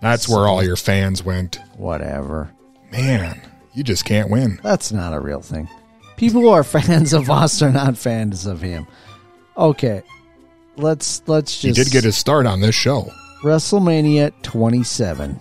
That's 0.00 0.28
where 0.28 0.46
all 0.46 0.62
your 0.62 0.76
fans 0.76 1.24
went. 1.24 1.58
Whatever. 1.76 2.50
Man, 2.92 3.40
you 3.74 3.84
just 3.84 4.04
can't 4.04 4.30
win. 4.30 4.58
That's 4.62 4.92
not 4.92 5.12
a 5.12 5.20
real 5.20 5.42
thing. 5.42 5.68
People 6.16 6.40
who 6.42 6.48
are 6.48 6.64
fans 6.64 7.12
of 7.12 7.28
us 7.30 7.60
are 7.62 7.72
not 7.72 7.96
fans 7.98 8.46
of 8.46 8.60
him. 8.60 8.86
Okay, 9.56 10.02
let's 10.76 11.22
let's 11.26 11.60
just 11.60 11.76
He 11.76 11.84
did 11.84 11.92
get 11.92 12.04
his 12.04 12.16
start 12.16 12.46
on 12.46 12.60
this 12.60 12.74
show. 12.74 13.10
WrestleMania 13.42 14.32
27. 14.42 15.38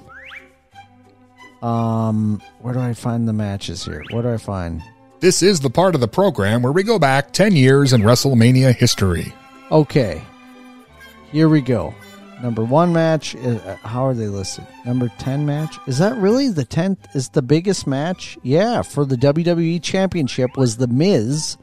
Um, 1.62 2.42
where 2.62 2.74
do 2.74 2.80
I 2.80 2.94
find 2.94 3.28
the 3.28 3.34
matches 3.34 3.84
here? 3.86 4.04
What 4.12 4.22
do 4.22 4.34
I 4.34 4.38
find? 4.38 4.82
This 5.20 5.44
is 5.44 5.60
the 5.60 5.70
part 5.70 5.96
of 5.96 6.02
the 6.02 6.08
program 6.08 6.62
where 6.62 6.72
we 6.72 6.84
go 6.84 6.98
back 6.98 7.34
10 7.34 7.56
years 7.56 7.92
in 7.92 8.02
WrestleMania 8.02 8.74
history. 8.74 9.34
Okay, 9.72 10.22
here 11.32 11.50
we 11.50 11.62
go. 11.62 11.94
Number 12.42 12.64
one 12.64 12.94
match. 12.94 13.36
Is, 13.36 13.60
uh, 13.62 13.76
how 13.84 14.06
are 14.06 14.14
they 14.14 14.28
listed? 14.28 14.66
Number 14.86 15.12
ten 15.20 15.46
match. 15.46 15.78
Is 15.88 15.98
that 15.98 16.16
really 16.16 16.48
the 16.48 16.64
tenth? 16.64 17.14
Is 17.14 17.28
the 17.30 17.42
biggest 17.42 17.86
match? 17.86 18.38
Yeah, 18.44 18.82
for 18.82 19.04
the 19.06 19.18
WWE 19.18 19.84
Championship 19.84 20.56
was 20.56 20.78
the 20.78 20.88
Miz 20.88 21.58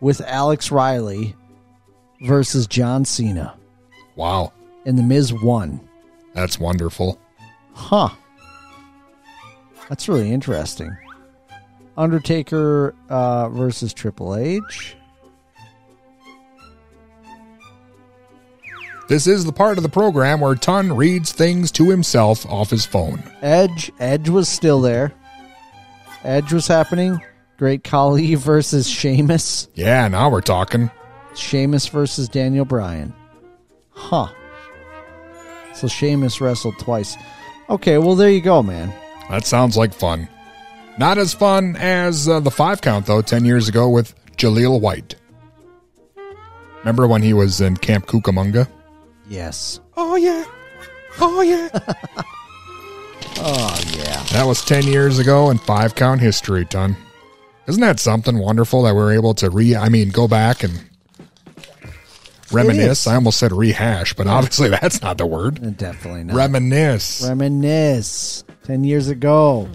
with 0.00 0.22
Alex 0.22 0.70
Riley 0.72 1.36
versus 2.22 2.66
John 2.66 3.04
Cena, 3.04 3.54
Wow, 4.16 4.54
and 4.86 4.98
the 4.98 5.02
Miz 5.02 5.34
won. 5.34 5.86
that's 6.32 6.58
wonderful. 6.58 7.18
Huh. 7.74 8.08
That's 9.88 10.08
really 10.08 10.32
interesting. 10.32 10.96
Undertaker 11.96 12.94
uh, 13.08 13.48
versus 13.48 13.92
Triple 13.94 14.36
H. 14.36 14.96
This 19.08 19.28
is 19.28 19.44
the 19.44 19.52
part 19.52 19.78
of 19.78 19.84
the 19.84 19.88
program 19.88 20.40
where 20.40 20.56
Ton 20.56 20.92
reads 20.94 21.30
things 21.30 21.70
to 21.72 21.88
himself 21.88 22.44
off 22.46 22.70
his 22.70 22.84
phone. 22.84 23.22
Edge. 23.40 23.92
Edge 24.00 24.28
was 24.28 24.48
still 24.48 24.80
there. 24.80 25.12
Edge 26.24 26.52
was 26.52 26.66
happening. 26.66 27.20
Great 27.56 27.84
Khali 27.84 28.34
versus 28.34 28.88
Sheamus. 28.88 29.68
Yeah, 29.74 30.08
now 30.08 30.28
we're 30.28 30.40
talking. 30.40 30.90
Sheamus 31.36 31.86
versus 31.86 32.28
Daniel 32.28 32.64
Bryan. 32.64 33.14
Huh. 33.90 34.28
So 35.74 35.86
Sheamus 35.86 36.40
wrestled 36.40 36.78
twice. 36.78 37.16
Okay, 37.70 37.98
well 37.98 38.16
there 38.16 38.30
you 38.30 38.40
go, 38.40 38.62
man. 38.62 38.92
That 39.30 39.44
sounds 39.44 39.76
like 39.76 39.92
fun. 39.92 40.28
Not 40.98 41.18
as 41.18 41.34
fun 41.34 41.76
as 41.76 42.28
uh, 42.28 42.40
the 42.40 42.50
five 42.50 42.80
count, 42.80 43.06
though, 43.06 43.22
10 43.22 43.44
years 43.44 43.68
ago 43.68 43.88
with 43.88 44.14
Jaleel 44.36 44.80
White. 44.80 45.14
Remember 46.78 47.06
when 47.06 47.22
he 47.22 47.32
was 47.32 47.60
in 47.60 47.76
Camp 47.76 48.06
Cucamonga? 48.06 48.68
Yes. 49.28 49.80
Oh, 49.96 50.16
yeah. 50.16 50.44
Oh, 51.20 51.40
yeah. 51.42 51.68
Oh 53.38 53.78
yeah. 53.92 54.22
That 54.32 54.44
was 54.46 54.64
10 54.64 54.84
years 54.84 55.18
ago 55.18 55.50
in 55.50 55.58
five 55.58 55.94
count 55.94 56.20
history, 56.20 56.64
Ton. 56.64 56.96
Isn't 57.68 57.82
that 57.82 58.00
something 58.00 58.38
wonderful 58.38 58.82
that 58.84 58.94
we're 58.94 59.12
able 59.12 59.34
to 59.34 59.50
re, 59.50 59.76
I 59.76 59.88
mean, 59.88 60.08
go 60.08 60.26
back 60.26 60.62
and 60.62 60.72
reminisce? 62.52 63.06
I 63.06 63.14
almost 63.14 63.38
said 63.38 63.52
rehash, 63.52 64.14
but 64.14 64.26
obviously 64.26 64.68
that's 64.80 65.02
not 65.02 65.18
the 65.18 65.26
word. 65.26 65.76
Definitely 65.76 66.24
not. 66.24 66.36
Reminisce. 66.36 67.26
Reminisce. 67.26 68.44
Ten 68.64 68.84
years 68.84 69.08
ago. 69.08 69.68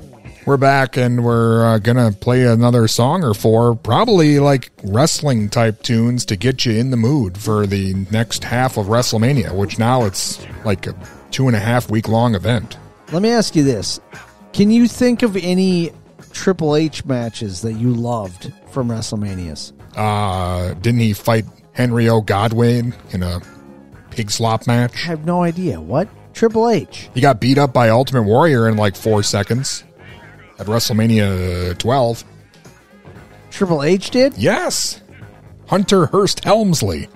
We're 0.45 0.57
back 0.57 0.97
and 0.97 1.23
we're 1.23 1.63
uh, 1.63 1.77
going 1.77 1.97
to 1.97 2.17
play 2.17 2.45
another 2.45 2.87
song 2.87 3.23
or 3.23 3.35
four, 3.35 3.75
probably 3.75 4.39
like 4.39 4.71
wrestling 4.83 5.49
type 5.49 5.83
tunes 5.83 6.25
to 6.25 6.35
get 6.35 6.65
you 6.65 6.73
in 6.73 6.89
the 6.89 6.97
mood 6.97 7.37
for 7.37 7.67
the 7.67 7.93
next 8.09 8.43
half 8.43 8.77
of 8.77 8.87
WrestleMania, 8.87 9.55
which 9.55 9.77
now 9.77 10.03
it's 10.03 10.43
like 10.65 10.87
a 10.87 10.95
two 11.29 11.45
and 11.45 11.55
a 11.55 11.59
half 11.59 11.91
week 11.91 12.07
long 12.07 12.33
event. 12.33 12.77
Let 13.11 13.21
me 13.21 13.29
ask 13.29 13.55
you 13.55 13.63
this: 13.63 13.99
Can 14.51 14.71
you 14.71 14.87
think 14.87 15.21
of 15.21 15.37
any 15.37 15.91
Triple 16.33 16.75
H 16.75 17.05
matches 17.05 17.61
that 17.61 17.73
you 17.73 17.93
loved 17.93 18.51
from 18.71 18.89
WrestleManias? 18.89 19.73
Uh, 19.95 20.73
didn't 20.75 21.01
he 21.01 21.13
fight 21.13 21.45
Henry 21.81 22.07
O. 22.09 22.21
Godwinn 22.21 22.93
in 23.09 23.23
a 23.23 23.41
pig 24.11 24.29
slop 24.29 24.67
match? 24.67 24.93
I 24.93 25.07
have 25.07 25.25
no 25.25 25.41
idea. 25.41 25.81
What 25.81 26.07
Triple 26.35 26.69
H? 26.69 27.09
He 27.15 27.21
got 27.21 27.41
beat 27.41 27.57
up 27.57 27.73
by 27.73 27.89
Ultimate 27.89 28.21
Warrior 28.21 28.69
in 28.69 28.77
like 28.77 28.95
four 28.95 29.23
seconds 29.23 29.83
at 30.59 30.67
WrestleMania 30.67 31.75
12. 31.79 32.23
Triple 33.49 33.81
H 33.81 34.11
did? 34.11 34.37
Yes. 34.37 35.01
Hunter 35.65 36.05
Hearst 36.05 36.43
Helmsley. 36.43 37.09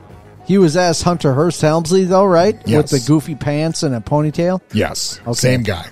He 0.48 0.58
was 0.58 0.76
as 0.76 1.04
Hunter 1.04 1.36
Hearst 1.36 1.62
Helmsley, 1.62 2.06
though, 2.06 2.26
right? 2.26 2.60
Yes. 2.66 2.92
With 2.92 3.04
the 3.04 3.08
goofy 3.08 3.36
pants 3.36 3.84
and 3.84 3.94
a 3.94 4.00
ponytail. 4.00 4.62
Yes. 4.74 5.20
Okay. 5.22 5.34
Same 5.34 5.62
guy. 5.62 5.86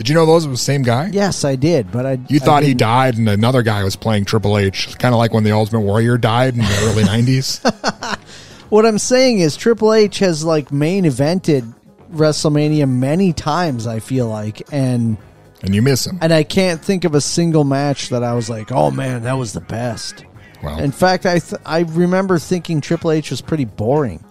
Did 0.00 0.08
you 0.08 0.14
know 0.14 0.24
those 0.24 0.46
were 0.46 0.52
the 0.52 0.56
same 0.56 0.80
guy? 0.80 1.10
Yes, 1.12 1.44
I 1.44 1.56
did, 1.56 1.92
but 1.92 2.06
I. 2.06 2.12
You 2.30 2.36
I 2.36 2.38
thought 2.38 2.62
he 2.62 2.72
died 2.72 3.18
and 3.18 3.28
another 3.28 3.60
guy 3.62 3.84
was 3.84 3.96
playing 3.96 4.24
Triple 4.24 4.56
H, 4.56 4.96
kind 4.98 5.14
of 5.14 5.18
like 5.18 5.34
when 5.34 5.44
the 5.44 5.52
Ultimate 5.52 5.80
Warrior 5.80 6.16
died 6.16 6.54
in 6.54 6.60
the 6.60 6.78
early 6.90 7.02
90s. 7.22 8.18
What 8.70 8.86
I'm 8.86 8.98
saying 8.98 9.40
is 9.40 9.56
Triple 9.56 9.92
H 9.92 10.20
has 10.20 10.42
like 10.44 10.70
main 10.72 11.02
evented 11.04 11.74
WrestleMania 12.12 12.88
many 12.88 13.32
times. 13.34 13.86
I 13.86 13.98
feel 13.98 14.26
like, 14.28 14.62
and 14.72 15.18
and 15.62 15.74
you 15.74 15.82
miss 15.82 16.06
him. 16.06 16.18
and 16.22 16.32
I 16.32 16.44
can't 16.44 16.80
think 16.80 17.04
of 17.04 17.14
a 17.16 17.20
single 17.20 17.64
match 17.64 18.08
that 18.10 18.22
I 18.22 18.32
was 18.32 18.48
like, 18.48 18.70
oh 18.72 18.90
man, 18.92 19.24
that 19.24 19.32
was 19.34 19.52
the 19.52 19.60
best. 19.60 20.24
Well, 20.62 20.78
In 20.78 20.92
fact, 20.92 21.26
I 21.26 21.40
th- 21.40 21.60
I 21.66 21.80
remember 21.80 22.38
thinking 22.38 22.80
Triple 22.80 23.10
H 23.10 23.30
was 23.32 23.40
pretty 23.40 23.64
boring. 23.66 24.24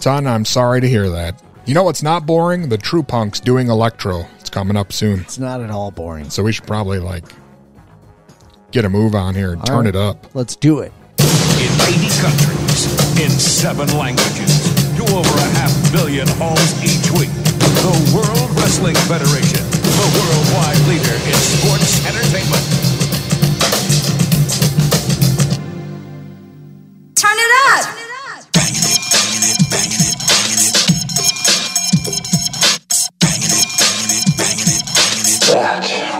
Ton, 0.00 0.26
I'm 0.26 0.44
sorry 0.44 0.80
to 0.80 0.88
hear 0.88 1.08
that. 1.10 1.40
You 1.66 1.74
know 1.74 1.82
what's 1.82 2.02
not 2.02 2.26
boring? 2.26 2.68
The 2.68 2.78
True 2.78 3.02
Punks 3.02 3.40
doing 3.40 3.68
Electro. 3.68 4.24
It's 4.38 4.50
coming 4.50 4.76
up 4.76 4.92
soon. 4.92 5.20
It's 5.20 5.38
not 5.38 5.60
at 5.60 5.70
all 5.70 5.90
boring. 5.90 6.30
So 6.30 6.44
we 6.44 6.52
should 6.52 6.66
probably 6.66 7.00
like 7.00 7.24
get 8.70 8.84
a 8.84 8.88
move 8.88 9.16
on 9.16 9.34
here 9.34 9.50
and 9.52 9.60
All 9.62 9.66
turn 9.66 9.76
right. 9.86 9.86
it 9.88 9.96
up. 9.96 10.32
Let's 10.34 10.54
do 10.54 10.78
it. 10.78 10.92
In 11.18 11.72
80 11.82 12.06
countries, 12.22 12.86
in 13.20 13.30
seven 13.30 13.88
languages, 13.98 14.62
to 14.96 15.02
over 15.10 15.34
a 15.38 15.48
half 15.58 15.72
billion 15.92 16.28
homes 16.38 16.70
each 16.84 17.10
week. 17.18 17.34
The 17.82 18.14
World 18.14 18.50
Wrestling 18.62 18.94
Federation, 19.10 19.66
the 19.66 20.06
worldwide 20.14 20.78
leader 20.86 21.14
in 21.26 21.34
sports 21.34 22.06
entertainment. 22.06 22.62
Turn 27.16 27.34
it 27.36 27.52
up. 27.74 27.95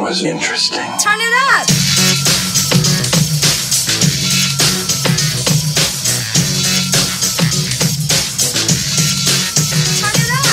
Was 0.06 0.22
interesting. 0.22 0.78
Turn 0.98 1.18
it 1.18 1.32
up. 1.50 1.66
Turn 9.98 10.14
it 10.14 10.30
up. 10.30 10.46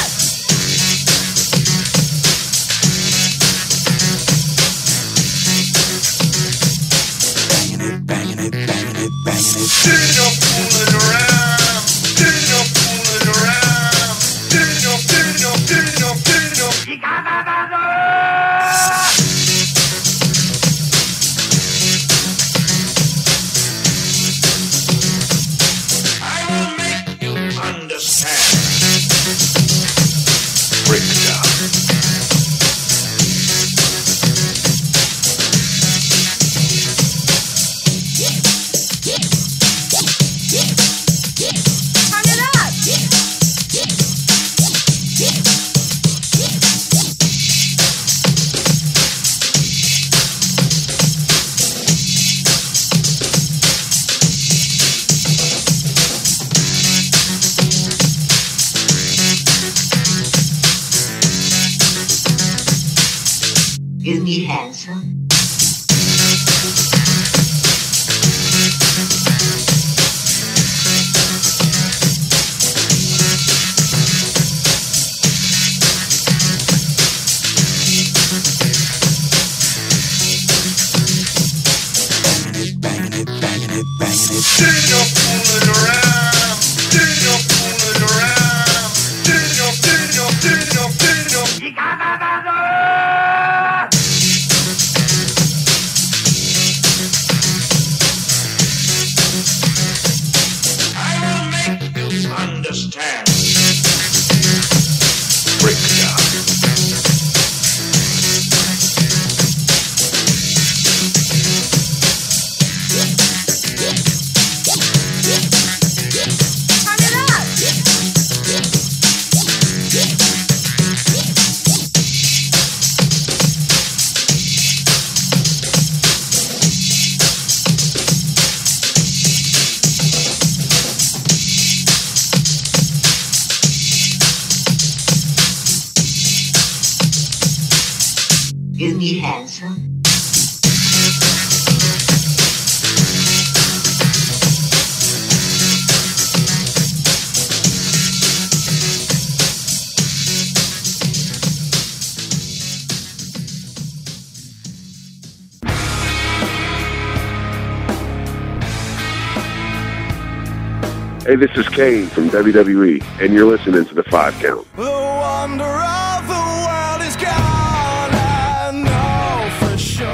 Hey, 161.34 161.38
this 161.38 161.58
is 161.58 161.68
Kane 161.68 162.06
from 162.06 162.30
WWE, 162.30 163.02
and 163.20 163.34
you're 163.34 163.48
listening 163.48 163.84
to 163.86 163.96
the 163.96 164.04
Five 164.04 164.36
Count. 164.36 164.68
The 164.76 164.84
wonder 164.84 165.64
of 165.64 166.28
the 166.28 166.44
world 166.62 167.02
is 167.02 167.16
gone, 167.16 168.14
I 168.14 168.70
know 168.86 169.50
for 169.58 169.76
sure. 169.76 170.06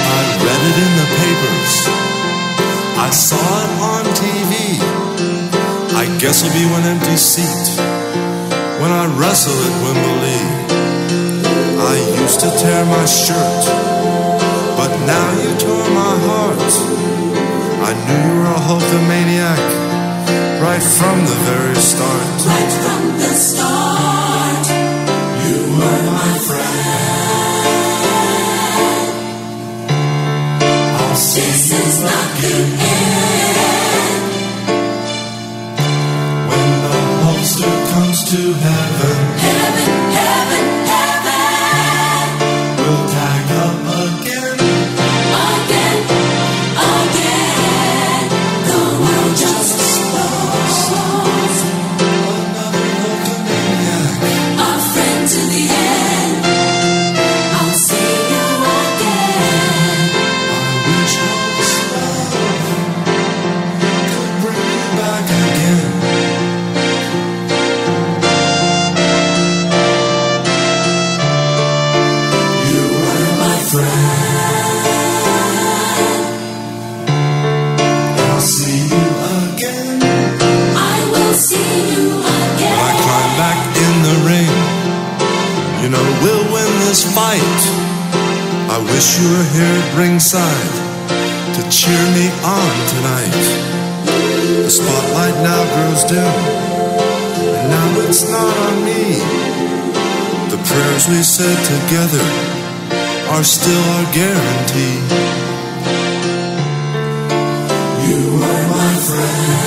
I 0.00 0.20
read 0.40 0.62
it 0.64 0.78
in 0.80 0.92
the 0.96 1.08
papers. 1.20 1.74
I 2.96 3.10
saw 3.12 3.36
it 3.36 3.70
on 3.84 4.04
TV. 4.16 4.80
I 5.94 6.06
guess 6.18 6.42
it'll 6.42 6.58
be 6.58 6.64
one 6.72 6.84
empty 6.84 7.18
seat 7.18 7.67
when 8.80 8.90
I 8.90 9.04
wrestle 9.18 9.58
at 9.68 9.74
Wembley. 9.82 10.40
I 11.92 11.94
used 12.22 12.40
to 12.40 12.50
tear 12.60 12.84
my 12.84 13.04
shirt, 13.06 13.64
but 14.78 14.90
now 15.06 15.28
you 15.42 15.50
tore 15.58 15.90
my 16.02 16.14
heart. 16.26 16.72
I 17.88 17.92
knew 18.04 18.20
you 18.26 18.34
were 18.38 18.54
a 18.58 18.60
Hulkamaniac 18.68 19.64
right 20.62 20.84
from 20.98 21.16
the 21.30 21.38
very 21.48 21.76
start. 21.76 22.28
Right 22.52 22.72
from 22.82 23.02
the 23.22 23.32
start, 23.48 24.64
You 25.44 25.58
were 25.78 26.02
my 26.18 26.32
friend. 26.46 26.98
this 31.38 31.72
is 31.72 32.02
not 32.02 32.28
the 32.40 32.54
end. 32.80 33.37
To 38.28 38.52
heaven, 38.52 39.67
wish 88.98 89.14
you 89.22 89.28
were 89.30 89.48
here 89.54 89.76
at 89.82 89.88
ringside 89.96 90.74
to 91.54 91.62
cheer 91.70 92.04
me 92.18 92.26
on 92.42 92.72
tonight. 92.94 93.44
The 94.66 94.72
spotlight 94.78 95.36
now 95.38 95.62
grows 95.72 96.02
dim, 96.10 96.34
and 97.58 97.66
now 97.70 98.00
it's 98.02 98.26
not 98.28 98.54
on 98.66 98.76
me. 98.88 99.22
The 100.50 100.58
prayers 100.66 101.04
we 101.06 101.22
said 101.22 101.58
together 101.74 102.26
are 103.30 103.44
still 103.44 103.84
our 103.94 104.06
guarantee. 104.18 104.98
You 108.08 108.20
are 108.50 108.64
my 108.78 108.92
friend. 109.06 109.58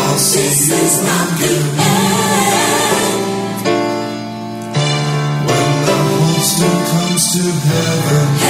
I'll 0.00 0.16
see 0.16 0.48
you 0.64 0.80
not 1.04 1.28
good. 1.40 1.85
To 7.36 7.42
heaven, 7.42 8.45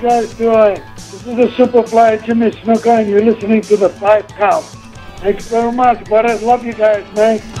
guys 0.00 0.32
doing? 0.34 0.80
This 0.96 1.14
is 1.14 1.24
the 1.24 1.46
Superfly 1.56 2.24
Jimmy 2.24 2.50
Snuka, 2.50 3.00
and 3.00 3.10
you're 3.10 3.22
listening 3.22 3.60
to 3.62 3.76
the 3.76 3.90
Five 3.90 4.26
Count. 4.28 4.64
Thanks 5.18 5.46
very 5.48 5.72
much, 5.72 6.04
brothers. 6.06 6.42
Love 6.42 6.64
you 6.64 6.72
guys, 6.72 7.04
man. 7.14 7.59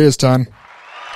It 0.00 0.04
is, 0.06 0.16
Ton. 0.16 0.46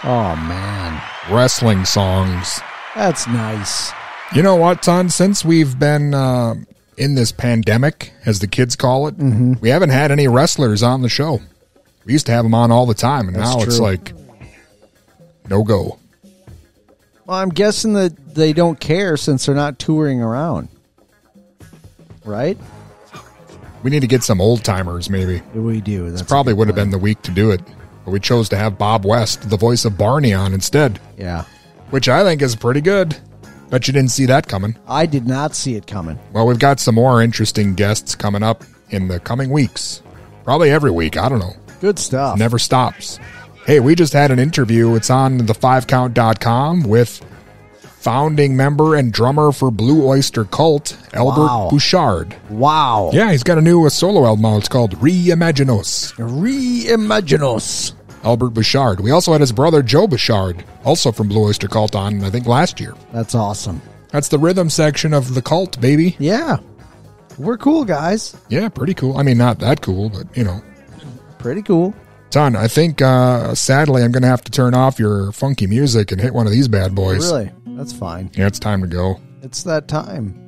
Oh 0.05 0.37
man, 0.37 1.01
Wrestling 1.31 1.85
songs. 1.85 2.61
that's 2.95 3.27
nice. 3.27 3.93
You 4.35 4.43
know 4.43 4.57
what, 4.57 4.83
Ton? 4.83 5.09
Since 5.09 5.45
we've 5.45 5.79
been 5.79 6.13
uh, 6.15 6.55
in 6.97 7.15
this 7.15 7.33
pandemic, 7.33 8.13
as 8.27 8.41
the 8.41 8.47
kids 8.47 8.77
call 8.77 9.07
it, 9.09 9.17
Mm-hmm. 9.17 9.55
we 9.61 9.69
haven't 9.71 9.91
had 9.91 10.11
any 10.11 10.29
wrestlers 10.29 10.83
on 10.83 11.03
the 11.03 11.09
show. 11.09 11.41
We 12.05 12.13
used 12.13 12.27
to 12.27 12.33
have 12.33 12.45
them 12.45 12.55
on 12.55 12.71
all 12.71 12.85
the 12.87 12.95
time, 12.95 13.29
and 13.29 13.37
That's 13.37 13.57
now 13.57 13.63
it's 13.63 13.79
like 13.79 14.13
no 15.49 15.63
go. 15.63 15.99
Well, 17.27 17.39
I'm 17.39 17.49
guessing 17.49 17.95
that 17.95 18.35
they 18.35 18.53
don't 18.53 18.79
care 18.79 19.17
since 19.17 19.47
they're 19.47 19.55
not 19.55 19.79
touring 19.79 20.21
around, 20.21 20.69
right? 22.25 22.59
We 23.83 23.91
need 23.91 24.01
to 24.01 24.07
get 24.07 24.23
some 24.23 24.41
old 24.41 24.65
timers, 24.65 25.09
maybe. 25.11 25.41
We 25.55 25.81
do. 25.81 26.05
That's 26.11 26.21
This 26.23 26.29
probably 26.29 26.53
would 26.55 26.69
have 26.69 26.75
been 26.77 26.91
the 26.91 26.99
week 26.99 27.21
to 27.23 27.31
do 27.31 27.51
it, 27.51 27.61
but 28.05 28.11
we 28.11 28.21
chose 28.21 28.49
to 28.51 28.57
have 28.57 28.79
Bob 28.79 29.05
West, 29.05 29.49
the 29.49 29.57
voice 29.57 29.85
of 29.85 29.99
Barney, 29.99 30.33
on 30.33 30.53
instead. 30.53 31.01
Yeah. 31.17 31.45
Which 31.91 32.09
I 32.09 32.23
think 32.23 32.43
is 32.43 32.57
pretty 32.57 32.81
good. 32.81 33.17
Bet 33.71 33.87
you 33.87 33.93
didn't 33.93 34.11
see 34.11 34.27
that 34.27 34.47
coming. 34.47 34.77
I 34.87 35.07
did 35.07 35.27
not 35.27 35.55
see 35.55 35.75
it 35.75 35.87
coming. 35.87 36.19
Well, 36.33 36.47
we've 36.47 36.59
got 36.59 36.81
some 36.81 36.95
more 36.95 37.23
interesting 37.23 37.75
guests 37.75 38.15
coming 38.15 38.43
up 38.43 38.65
in 38.91 39.09
the 39.09 39.21
coming 39.21 39.51
weeks. 39.51 40.03
Probably 40.45 40.71
every 40.71 40.91
week. 40.91 41.17
I 41.17 41.29
don't 41.29 41.39
know. 41.39 41.57
Good 41.81 41.99
stuff. 41.99 42.39
Never 42.39 42.59
stops. 42.59 43.19
Hey, 43.67 43.81
we 43.81 43.95
just 43.95 44.13
had 44.13 44.31
an 44.31 44.39
interview. 44.39 44.95
It's 44.95 45.11
on 45.11 45.39
the5count.com 45.39 46.83
with 46.83 47.25
founding 48.05 48.55
member 48.55 48.95
and 48.97 49.11
drummer 49.15 49.51
for 49.51 49.71
Blue 49.71 50.07
Oyster 50.07 50.45
Cult, 50.45 50.95
Albert 51.15 51.41
Wow. 51.41 51.69
Bouchard. 51.71 52.37
Wow. 52.51 53.09
Yeah, 53.15 53.31
he's 53.33 53.43
got 53.43 53.57
a 53.57 53.63
new 53.63 53.87
uh, 53.87 53.89
solo 53.89 54.27
album 54.27 54.45
out. 54.45 54.59
It's 54.59 54.69
called 54.69 54.95
Reimaginos. 54.97 56.13
Reimaginos. 56.19 57.95
Albert 58.23 58.51
Bouchard. 58.51 59.01
We 59.01 59.11
also 59.11 59.33
had 59.33 59.41
his 59.41 59.53
brother 59.53 59.83
Joe 59.83 60.07
Bouchard, 60.07 60.65
also 60.85 61.13
from 61.13 61.29
Blue 61.29 61.45
Oyster 61.45 61.67
Cult, 61.67 61.95
on, 61.95 62.23
I 62.23 62.29
think, 62.29 62.47
last 62.47 62.79
year. 62.79 62.95
That's 63.11 63.35
awesome. 63.35 63.81
That's 64.11 64.29
the 64.29 64.39
rhythm 64.39 64.69
section 64.69 65.15
of 65.15 65.35
the 65.35 65.41
cult, 65.41 65.81
baby. 65.81 66.15
Yeah. 66.19 66.59
We're 67.39 67.57
cool, 67.57 67.87
guys. 67.87 68.37
Yeah, 68.51 68.69
pretty 68.69 68.93
cool. 68.95 69.17
I 69.17 69.23
mean, 69.23 69.39
not 69.39 69.59
that 69.61 69.81
cool, 69.81 70.11
but, 70.11 70.25
you 70.37 70.45
know. 70.45 70.63
Pretty 71.39 71.63
cool. 71.63 71.95
Ton, 72.31 72.55
I 72.55 72.69
think 72.69 73.01
uh, 73.01 73.55
sadly 73.55 74.03
I'm 74.03 74.13
going 74.13 74.23
to 74.23 74.29
have 74.29 74.43
to 74.45 74.51
turn 74.51 74.75
off 74.75 74.99
your 74.99 75.33
funky 75.33 75.67
music 75.67 76.13
and 76.13 76.21
hit 76.21 76.35
one 76.35 76.47
of 76.47 76.53
these 76.53 76.69
bad 76.69 76.95
boys. 76.95 77.31
Really? 77.33 77.51
That's 77.77 77.93
fine. 77.93 78.31
Yeah, 78.35 78.47
it's 78.47 78.59
time 78.59 78.81
to 78.83 78.87
go. 78.87 79.21
It's 79.43 79.63
that 79.65 79.89
time. 79.89 80.41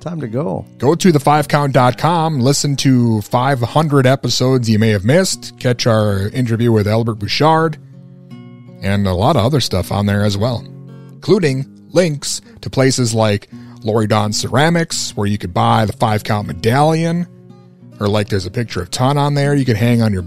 Time 0.00 0.20
to 0.20 0.28
go. 0.28 0.64
Go 0.78 0.94
to 0.94 1.12
the5count.com, 1.12 2.40
listen 2.40 2.76
to 2.76 3.20
500 3.22 4.06
episodes 4.06 4.70
you 4.70 4.78
may 4.78 4.90
have 4.90 5.04
missed, 5.04 5.58
catch 5.58 5.86
our 5.86 6.28
interview 6.28 6.70
with 6.70 6.86
Albert 6.86 7.16
Bouchard, 7.16 7.78
and 8.80 9.06
a 9.08 9.12
lot 9.12 9.36
of 9.36 9.44
other 9.44 9.60
stuff 9.60 9.90
on 9.90 10.06
there 10.06 10.24
as 10.24 10.38
well, 10.38 10.64
including 11.10 11.66
links 11.90 12.40
to 12.60 12.70
places 12.70 13.12
like 13.12 13.48
Lori 13.82 14.06
Don 14.06 14.32
Ceramics, 14.32 15.16
where 15.16 15.26
you 15.26 15.36
could 15.36 15.52
buy 15.52 15.84
the 15.84 15.92
5 15.92 16.22
count 16.22 16.46
medallion, 16.46 17.26
or 17.98 18.08
like 18.08 18.28
there's 18.28 18.46
a 18.46 18.50
picture 18.52 18.80
of 18.80 18.90
Ton 18.90 19.18
on 19.18 19.34
there 19.34 19.54
you 19.54 19.64
could 19.64 19.76
hang 19.76 20.00
on 20.00 20.12
your 20.12 20.24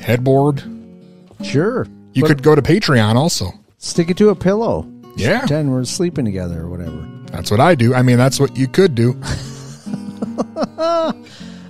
headboard. 0.00 0.62
Sure. 1.42 1.86
You 2.12 2.22
could 2.22 2.42
go 2.42 2.54
to 2.54 2.62
Patreon 2.62 3.16
also. 3.16 3.52
Stick 3.78 4.10
it 4.10 4.16
to 4.18 4.30
a 4.30 4.34
pillow. 4.34 4.90
Yeah. 5.16 5.40
Pretend 5.40 5.72
we're 5.72 5.84
sleeping 5.84 6.24
together 6.24 6.62
or 6.62 6.68
whatever. 6.68 7.08
That's 7.32 7.50
what 7.50 7.60
I 7.60 7.74
do. 7.74 7.94
I 7.94 8.02
mean, 8.02 8.18
that's 8.18 8.38
what 8.38 8.56
you 8.56 8.68
could 8.68 8.94
do. 8.94 9.20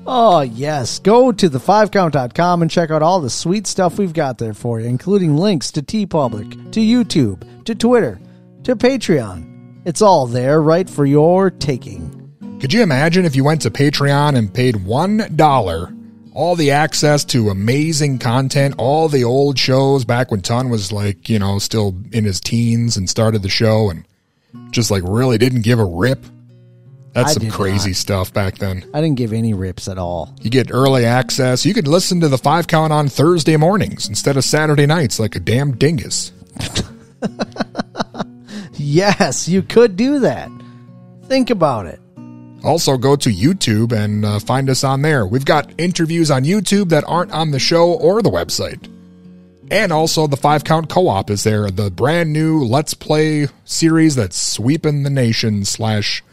Oh, 0.08 0.42
yes. 0.42 1.00
Go 1.00 1.32
to 1.32 1.48
the5count.com 1.48 2.62
and 2.62 2.70
check 2.70 2.92
out 2.92 3.02
all 3.02 3.20
the 3.20 3.28
sweet 3.28 3.66
stuff 3.66 3.98
we've 3.98 4.12
got 4.12 4.38
there 4.38 4.54
for 4.54 4.80
you, 4.80 4.86
including 4.86 5.36
links 5.36 5.72
to 5.72 5.82
TeePublic, 5.82 6.70
to 6.72 6.80
YouTube, 6.80 7.64
to 7.64 7.74
Twitter, 7.74 8.20
to 8.62 8.76
Patreon. 8.76 9.82
It's 9.84 10.02
all 10.02 10.28
there 10.28 10.62
right 10.62 10.88
for 10.88 11.06
your 11.06 11.50
taking. 11.50 12.12
Could 12.60 12.72
you 12.72 12.82
imagine 12.82 13.24
if 13.24 13.34
you 13.34 13.42
went 13.42 13.62
to 13.62 13.70
Patreon 13.70 14.36
and 14.36 14.54
paid 14.54 14.76
$1, 14.76 15.36
all 16.36 16.54
the 16.54 16.70
access 16.70 17.24
to 17.24 17.50
amazing 17.50 18.18
content, 18.18 18.74
all 18.78 19.08
the 19.08 19.24
old 19.24 19.58
shows 19.58 20.04
back 20.04 20.30
when 20.30 20.42
Ton 20.42 20.68
was 20.68 20.92
like, 20.92 21.28
you 21.28 21.38
know, 21.38 21.58
still 21.58 21.96
in 22.12 22.24
his 22.24 22.40
teens 22.40 22.96
and 22.96 23.08
started 23.08 23.42
the 23.42 23.48
show 23.48 23.90
and 23.90 24.06
just 24.70 24.90
like 24.90 25.02
really 25.04 25.38
didn't 25.38 25.62
give 25.62 25.78
a 25.78 25.84
rip? 25.84 26.24
That's 27.12 27.30
I 27.30 27.40
some 27.40 27.50
crazy 27.50 27.90
not. 27.90 27.96
stuff 27.96 28.32
back 28.32 28.58
then. 28.58 28.84
I 28.92 29.00
didn't 29.00 29.16
give 29.16 29.32
any 29.32 29.54
rips 29.54 29.88
at 29.88 29.96
all. 29.96 30.34
You 30.42 30.50
get 30.50 30.70
early 30.70 31.06
access. 31.06 31.64
You 31.64 31.72
could 31.72 31.88
listen 31.88 32.20
to 32.20 32.28
the 32.28 32.36
five 32.38 32.66
count 32.66 32.92
on 32.92 33.08
Thursday 33.08 33.56
mornings 33.56 34.06
instead 34.06 34.36
of 34.36 34.44
Saturday 34.44 34.84
nights 34.84 35.18
like 35.18 35.34
a 35.34 35.40
damn 35.40 35.76
dingus. 35.76 36.32
Yes, 38.78 39.48
you 39.48 39.62
could 39.62 39.96
do 39.96 40.20
that. 40.20 40.50
Think 41.24 41.50
about 41.50 41.86
it. 41.86 42.00
Also, 42.66 42.96
go 42.96 43.14
to 43.14 43.30
YouTube 43.30 43.92
and 43.92 44.24
uh, 44.24 44.40
find 44.40 44.68
us 44.68 44.82
on 44.82 45.02
there. 45.02 45.24
We've 45.24 45.44
got 45.44 45.70
interviews 45.78 46.30
on 46.30 46.42
YouTube 46.42 46.88
that 46.88 47.04
aren't 47.06 47.30
on 47.30 47.52
the 47.52 47.60
show 47.60 47.92
or 47.92 48.22
the 48.22 48.30
website. 48.30 48.90
And 49.70 49.92
also, 49.92 50.26
the 50.26 50.36
Five 50.36 50.64
Count 50.64 50.88
Co 50.88 51.08
op 51.08 51.30
is 51.30 51.44
there, 51.44 51.70
the 51.70 51.90
brand 51.90 52.32
new 52.32 52.64
Let's 52.64 52.92
Play 52.94 53.48
series 53.64 54.16
that's 54.16 54.40
sweeping 54.40 55.04
the 55.04 55.10
nation, 55.10 55.64
slash, 55.64 56.24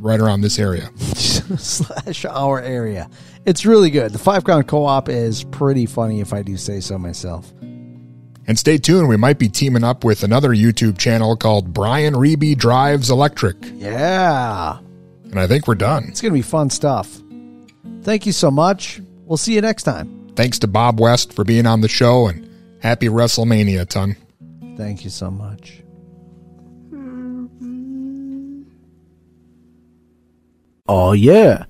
right 0.00 0.20
around 0.20 0.42
this 0.42 0.58
area. 0.58 0.90
slash 0.98 2.24
our 2.24 2.60
area. 2.60 3.10
It's 3.44 3.64
really 3.64 3.90
good. 3.90 4.12
The 4.12 4.18
five 4.18 4.44
count 4.44 4.68
co 4.68 4.84
op 4.84 5.08
is 5.08 5.42
pretty 5.42 5.86
funny 5.86 6.20
if 6.20 6.32
I 6.32 6.42
do 6.42 6.56
say 6.56 6.80
so 6.80 6.98
myself. 6.98 7.50
And 8.46 8.58
stay 8.58 8.78
tuned, 8.78 9.08
we 9.08 9.16
might 9.16 9.38
be 9.38 9.48
teaming 9.48 9.84
up 9.84 10.04
with 10.04 10.22
another 10.22 10.50
YouTube 10.50 10.98
channel 10.98 11.36
called 11.36 11.72
Brian 11.72 12.14
Reeby 12.14 12.56
Drives 12.56 13.10
Electric. 13.10 13.56
Yeah. 13.74 14.78
And 15.30 15.38
I 15.38 15.46
think 15.46 15.66
we're 15.68 15.74
done. 15.74 16.04
It's 16.08 16.20
going 16.20 16.32
to 16.32 16.38
be 16.38 16.42
fun 16.42 16.70
stuff. 16.70 17.20
Thank 18.02 18.26
you 18.26 18.32
so 18.32 18.50
much. 18.50 19.00
We'll 19.24 19.36
see 19.36 19.54
you 19.54 19.60
next 19.60 19.82
time. 19.82 20.32
Thanks 20.36 20.58
to 20.60 20.66
Bob 20.66 21.00
West 21.00 21.32
for 21.32 21.44
being 21.44 21.66
on 21.66 21.80
the 21.80 21.88
show, 21.88 22.28
and 22.28 22.48
happy 22.80 23.08
WrestleMania, 23.08 23.88
ton. 23.88 24.16
Thank 24.76 25.04
you 25.04 25.10
so 25.10 25.30
much. 25.30 25.82
Oh, 30.86 31.12
yeah. 31.12 31.64